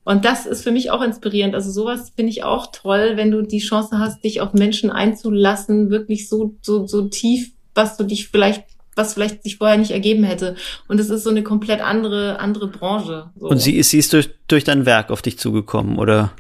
Und 0.04 0.26
das 0.26 0.46
ist 0.46 0.64
für 0.64 0.72
mich 0.72 0.92
auch 0.92 1.02
inspirierend. 1.02 1.56
Also 1.56 1.72
sowas 1.72 2.12
finde 2.16 2.32
ich 2.32 2.44
auch 2.44 2.72
toll, 2.74 3.14
wenn 3.16 3.32
du 3.32 3.42
die 3.42 3.60
Chance 3.60 4.00
hast, 4.00 4.24
dich 4.24 4.42
auf 4.42 4.54
Menschen 4.54 4.90
einzulassen, 4.90 5.92
wirklich 5.92 6.28
so, 6.28 6.56
so, 6.62 6.88
so 6.88 7.08
tief, 7.08 7.54
was 7.74 7.98
du 7.98 8.04
dich 8.04 8.28
vielleicht 8.28 8.66
was 8.96 9.14
vielleicht 9.14 9.44
sich 9.44 9.58
vorher 9.58 9.78
nicht 9.78 9.92
ergeben 9.92 10.24
hätte. 10.24 10.56
Und 10.88 11.00
es 11.00 11.10
ist 11.10 11.24
so 11.24 11.30
eine 11.30 11.44
komplett 11.44 11.82
andere, 11.82 12.40
andere 12.40 12.68
Branche. 12.68 13.32
So. 13.36 13.48
Und 13.48 13.58
sie 13.58 13.78
ist, 13.78 13.90
sie 13.90 14.00
ist 14.00 14.14
durch, 14.14 14.30
durch 14.48 14.64
dein 14.64 14.86
Werk 14.86 15.12
auf 15.12 15.22
dich 15.22 15.38
zugekommen, 15.40 15.98
oder? 15.98 16.32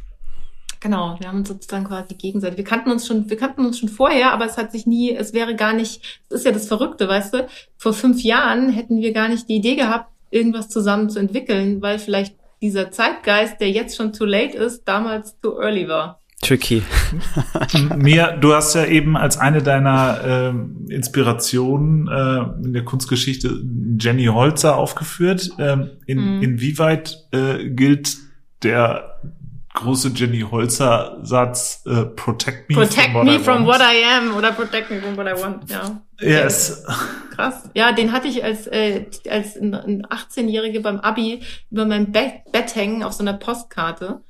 Genau, 0.81 1.15
wir 1.19 1.27
haben 1.27 1.37
uns 1.37 1.47
sozusagen 1.47 1.85
quasi 1.85 2.15
gegenseitig. 2.15 2.57
Wir 2.57 2.65
kannten 2.65 2.89
uns 2.89 3.05
schon, 3.05 3.29
wir 3.29 3.37
kannten 3.37 3.65
uns 3.65 3.77
schon 3.77 3.89
vorher, 3.89 4.33
aber 4.33 4.45
es 4.45 4.57
hat 4.57 4.71
sich 4.71 4.87
nie, 4.87 5.11
es 5.11 5.31
wäre 5.31 5.55
gar 5.55 5.73
nicht, 5.73 6.01
es 6.29 6.37
ist 6.37 6.45
ja 6.45 6.51
das 6.51 6.67
Verrückte, 6.67 7.07
weißt 7.07 7.35
du? 7.35 7.47
Vor 7.77 7.93
fünf 7.93 8.23
Jahren 8.23 8.69
hätten 8.69 8.99
wir 8.99 9.13
gar 9.13 9.29
nicht 9.29 9.47
die 9.47 9.57
Idee 9.57 9.75
gehabt, 9.75 10.11
irgendwas 10.31 10.69
zusammen 10.69 11.09
zu 11.09 11.19
entwickeln, 11.19 11.83
weil 11.83 11.99
vielleicht 11.99 12.35
dieser 12.61 12.91
Zeitgeist, 12.91 13.61
der 13.61 13.69
jetzt 13.69 13.95
schon 13.95 14.13
too 14.13 14.25
late 14.25 14.57
ist, 14.57 14.83
damals 14.85 15.39
too 15.39 15.59
early 15.59 15.87
war. 15.87 16.20
Tricky. 16.41 16.83
Mir, 17.95 18.37
du 18.39 18.53
hast 18.53 18.73
ja 18.73 18.85
eben 18.85 19.15
als 19.15 19.37
eine 19.37 19.61
deiner 19.61 20.53
äh, 20.89 20.93
Inspirationen 20.93 22.07
äh, 22.07 22.65
in 22.65 22.73
der 22.73 22.83
Kunstgeschichte 22.83 23.61
Jenny 23.99 24.25
Holzer 24.25 24.77
aufgeführt. 24.77 25.51
Ähm, 25.59 25.91
in, 26.07 26.39
mm. 26.39 26.43
Inwieweit 26.43 27.27
äh, 27.31 27.69
gilt 27.69 28.17
der 28.63 29.19
große 29.73 30.11
Jenny 30.15 30.41
Holzer 30.41 31.19
Satz 31.23 31.83
äh, 31.85 32.05
Protect 32.05 32.69
me 32.69 32.75
Protect 32.75 33.11
from, 33.11 33.25
me 33.25 33.33
what, 33.35 33.41
from 33.41 33.65
what 33.65 33.79
I 33.79 34.03
am 34.03 34.35
oder 34.35 34.51
Protect 34.51 34.91
me 34.91 35.01
from 35.01 35.15
what 35.15 35.27
I 35.27 35.41
want, 35.41 35.69
ja. 35.69 36.01
Yes. 36.19 36.83
Krass. 37.35 37.69
Ja, 37.73 37.91
den 37.91 38.11
hatte 38.11 38.27
ich 38.27 38.43
als 38.43 38.67
äh, 38.67 39.05
als 39.29 39.55
ein 39.55 40.05
18-Jährige 40.05 40.81
beim 40.81 40.99
Abi 40.99 41.41
über 41.69 41.85
mein 41.85 42.11
Bett, 42.11 42.51
Bett 42.51 42.75
hängen 42.75 43.03
auf 43.03 43.13
so 43.13 43.23
einer 43.23 43.33
Postkarte. 43.33 44.21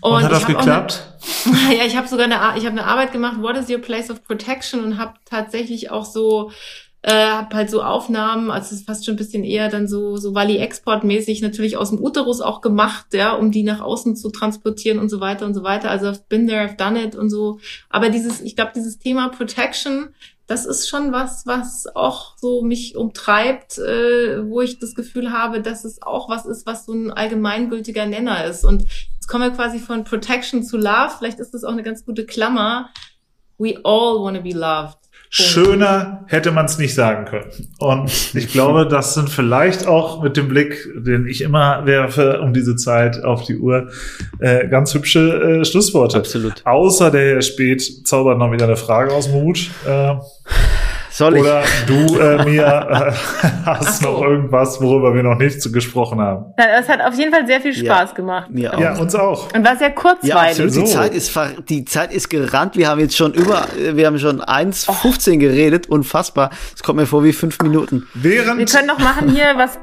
Und, 0.00 0.12
und 0.12 0.22
hat 0.24 0.32
das 0.32 0.46
geklappt? 0.46 1.02
Eine, 1.46 1.76
ja, 1.78 1.84
ich 1.84 1.96
habe 1.96 2.08
sogar 2.08 2.26
eine, 2.26 2.58
ich 2.58 2.66
habe 2.66 2.78
eine 2.78 2.84
Arbeit 2.84 3.12
gemacht, 3.12 3.40
What 3.40 3.56
is 3.56 3.70
your 3.70 3.78
place 3.78 4.10
of 4.10 4.24
protection 4.24 4.82
und 4.82 4.98
habe 4.98 5.14
tatsächlich 5.24 5.90
auch 5.90 6.04
so 6.04 6.50
äh, 7.02 7.12
habe 7.12 7.54
halt 7.54 7.70
so 7.70 7.82
Aufnahmen, 7.82 8.50
also 8.50 8.66
es 8.66 8.80
ist 8.80 8.86
fast 8.86 9.04
schon 9.04 9.14
ein 9.14 9.18
bisschen 9.18 9.44
eher 9.44 9.68
dann 9.68 9.86
so 9.86 10.16
so 10.16 10.34
Wally 10.34 10.56
Export 10.56 11.04
mäßig 11.04 11.40
natürlich 11.40 11.76
aus 11.76 11.90
dem 11.90 12.02
Uterus 12.02 12.40
auch 12.40 12.60
gemacht, 12.60 13.14
ja, 13.14 13.32
um 13.34 13.52
die 13.52 13.62
nach 13.62 13.80
außen 13.80 14.16
zu 14.16 14.28
transportieren 14.30 14.98
und 14.98 15.08
so 15.08 15.20
weiter 15.20 15.46
und 15.46 15.54
so 15.54 15.62
weiter. 15.62 15.88
Also 15.88 16.06
I've 16.06 16.22
been 16.28 16.48
there, 16.48 16.66
I've 16.66 16.76
done 16.76 17.00
it 17.00 17.14
und 17.14 17.30
so. 17.30 17.60
Aber 17.90 18.08
dieses, 18.10 18.40
ich 18.40 18.56
glaube, 18.56 18.72
dieses 18.74 18.98
Thema 18.98 19.28
Protection, 19.28 20.08
das 20.48 20.66
ist 20.66 20.88
schon 20.88 21.12
was, 21.12 21.46
was 21.46 21.86
auch 21.94 22.36
so 22.38 22.62
mich 22.62 22.96
umtreibt, 22.96 23.78
äh, 23.78 24.48
wo 24.48 24.60
ich 24.60 24.80
das 24.80 24.94
Gefühl 24.94 25.32
habe, 25.32 25.60
dass 25.60 25.84
es 25.84 26.02
auch 26.02 26.28
was 26.28 26.44
ist, 26.44 26.66
was 26.66 26.86
so 26.86 26.92
ein 26.92 27.12
allgemeingültiger 27.12 28.06
Nenner 28.06 28.44
ist. 28.44 28.64
Und 28.64 28.84
jetzt 29.26 29.32
kommen 29.32 29.50
wir 29.50 29.56
quasi 29.56 29.80
von 29.80 30.04
Protection 30.04 30.62
zu 30.62 30.76
Love. 30.76 31.10
Vielleicht 31.18 31.40
ist 31.40 31.52
das 31.52 31.64
auch 31.64 31.72
eine 31.72 31.82
ganz 31.82 32.04
gute 32.04 32.26
Klammer. 32.26 32.90
We 33.58 33.74
all 33.82 34.22
want 34.22 34.36
to 34.36 34.42
be 34.42 34.50
loved. 34.50 34.98
Schöner 35.30 36.24
hätte 36.28 36.52
man 36.52 36.66
es 36.66 36.78
nicht 36.78 36.94
sagen 36.94 37.24
können. 37.24 37.50
Und 37.80 38.12
ich 38.34 38.52
glaube, 38.52 38.86
das 38.86 39.14
sind 39.14 39.28
vielleicht 39.28 39.88
auch 39.88 40.22
mit 40.22 40.36
dem 40.36 40.46
Blick, 40.46 40.88
den 40.94 41.26
ich 41.26 41.40
immer 41.40 41.84
werfe 41.86 42.40
um 42.40 42.52
diese 42.52 42.76
Zeit 42.76 43.24
auf 43.24 43.42
die 43.42 43.56
Uhr, 43.56 43.90
äh, 44.38 44.68
ganz 44.68 44.94
hübsche 44.94 45.60
äh, 45.60 45.64
Schlussworte. 45.64 46.18
Absolut. 46.18 46.64
Außer 46.64 47.10
der 47.10 47.34
Herr 47.34 47.42
Spät 47.42 48.06
zaubert 48.06 48.38
noch 48.38 48.52
wieder 48.52 48.66
eine 48.66 48.76
Frage 48.76 49.12
aus 49.12 49.26
dem 49.26 49.34
Hut. 49.34 49.70
Äh, 49.84 50.14
soll 51.16 51.36
ich? 51.36 51.42
Oder 51.42 51.62
du, 51.86 52.18
äh, 52.18 52.44
mir, 52.44 52.64
äh, 53.42 53.46
hast 53.64 54.02
so. 54.02 54.10
noch 54.10 54.22
irgendwas, 54.22 54.80
worüber 54.80 55.14
wir 55.14 55.22
noch 55.22 55.38
nicht 55.38 55.60
so 55.62 55.70
gesprochen 55.70 56.20
haben? 56.20 56.52
Es 56.56 56.88
hat 56.88 57.00
auf 57.00 57.14
jeden 57.14 57.32
Fall 57.32 57.46
sehr 57.46 57.60
viel 57.60 57.74
Spaß 57.74 58.10
ja, 58.10 58.16
gemacht. 58.16 58.50
Mir 58.50 58.74
auch. 58.74 58.80
Ja, 58.80 58.98
uns 58.98 59.14
auch. 59.14 59.52
Und 59.54 59.64
war 59.64 59.76
sehr 59.76 59.92
kurzweilig. 59.92 60.58
Ja. 60.58 60.68
So. 60.68 60.80
Die 60.80 60.86
Zeit 60.86 61.14
ist, 61.14 61.38
die 61.68 61.84
Zeit 61.84 62.12
ist 62.12 62.28
gerannt. 62.28 62.76
Wir 62.76 62.88
haben 62.88 63.00
jetzt 63.00 63.16
schon 63.16 63.32
über, 63.32 63.66
wir 63.76 64.06
haben 64.06 64.18
schon 64.18 64.40
1,15 64.40 65.34
oh. 65.34 65.38
geredet. 65.38 65.88
Unfassbar. 65.88 66.50
Es 66.74 66.82
kommt 66.82 66.98
mir 66.98 67.06
vor 67.06 67.24
wie 67.24 67.32
fünf 67.32 67.60
Minuten. 67.60 68.06
Während 68.14 68.58
wir 68.58 68.66
können 68.66 68.88
noch 68.88 68.98
machen 68.98 69.30
hier 69.30 69.54
was 69.56 69.78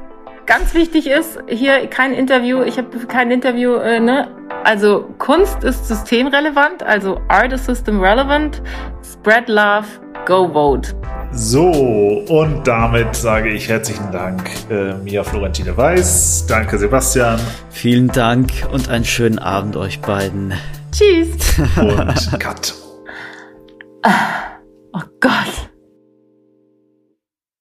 ganz 0.46 0.74
wichtig 0.74 1.06
ist, 1.06 1.38
hier 1.48 1.86
kein 1.86 2.12
Interview, 2.12 2.62
ich 2.62 2.78
habe 2.78 2.98
kein 3.06 3.30
Interview, 3.30 3.74
äh, 3.76 4.00
ne? 4.00 4.28
Also 4.62 5.08
Kunst 5.18 5.64
ist 5.64 5.86
systemrelevant, 5.86 6.82
also 6.82 7.20
Art 7.28 7.52
is 7.52 7.64
system 7.64 8.00
relevant. 8.00 8.62
Spread 9.02 9.48
love, 9.48 9.86
go 10.26 10.48
vote. 10.52 10.94
So, 11.36 11.68
und 12.28 12.66
damit 12.66 13.16
sage 13.16 13.50
ich 13.50 13.68
herzlichen 13.68 14.12
Dank, 14.12 14.48
äh, 14.70 14.94
Mia 14.94 15.24
Florentine 15.24 15.76
Weiß. 15.76 16.46
Danke, 16.46 16.78
Sebastian. 16.78 17.40
Vielen 17.70 18.08
Dank 18.08 18.50
und 18.70 18.88
einen 18.88 19.04
schönen 19.04 19.40
Abend 19.40 19.76
euch 19.76 20.00
beiden. 20.00 20.52
Tschüss. 20.92 21.58
Und 21.76 22.38
Cut. 22.40 22.74
oh 24.92 25.00
Gott. 25.20 25.70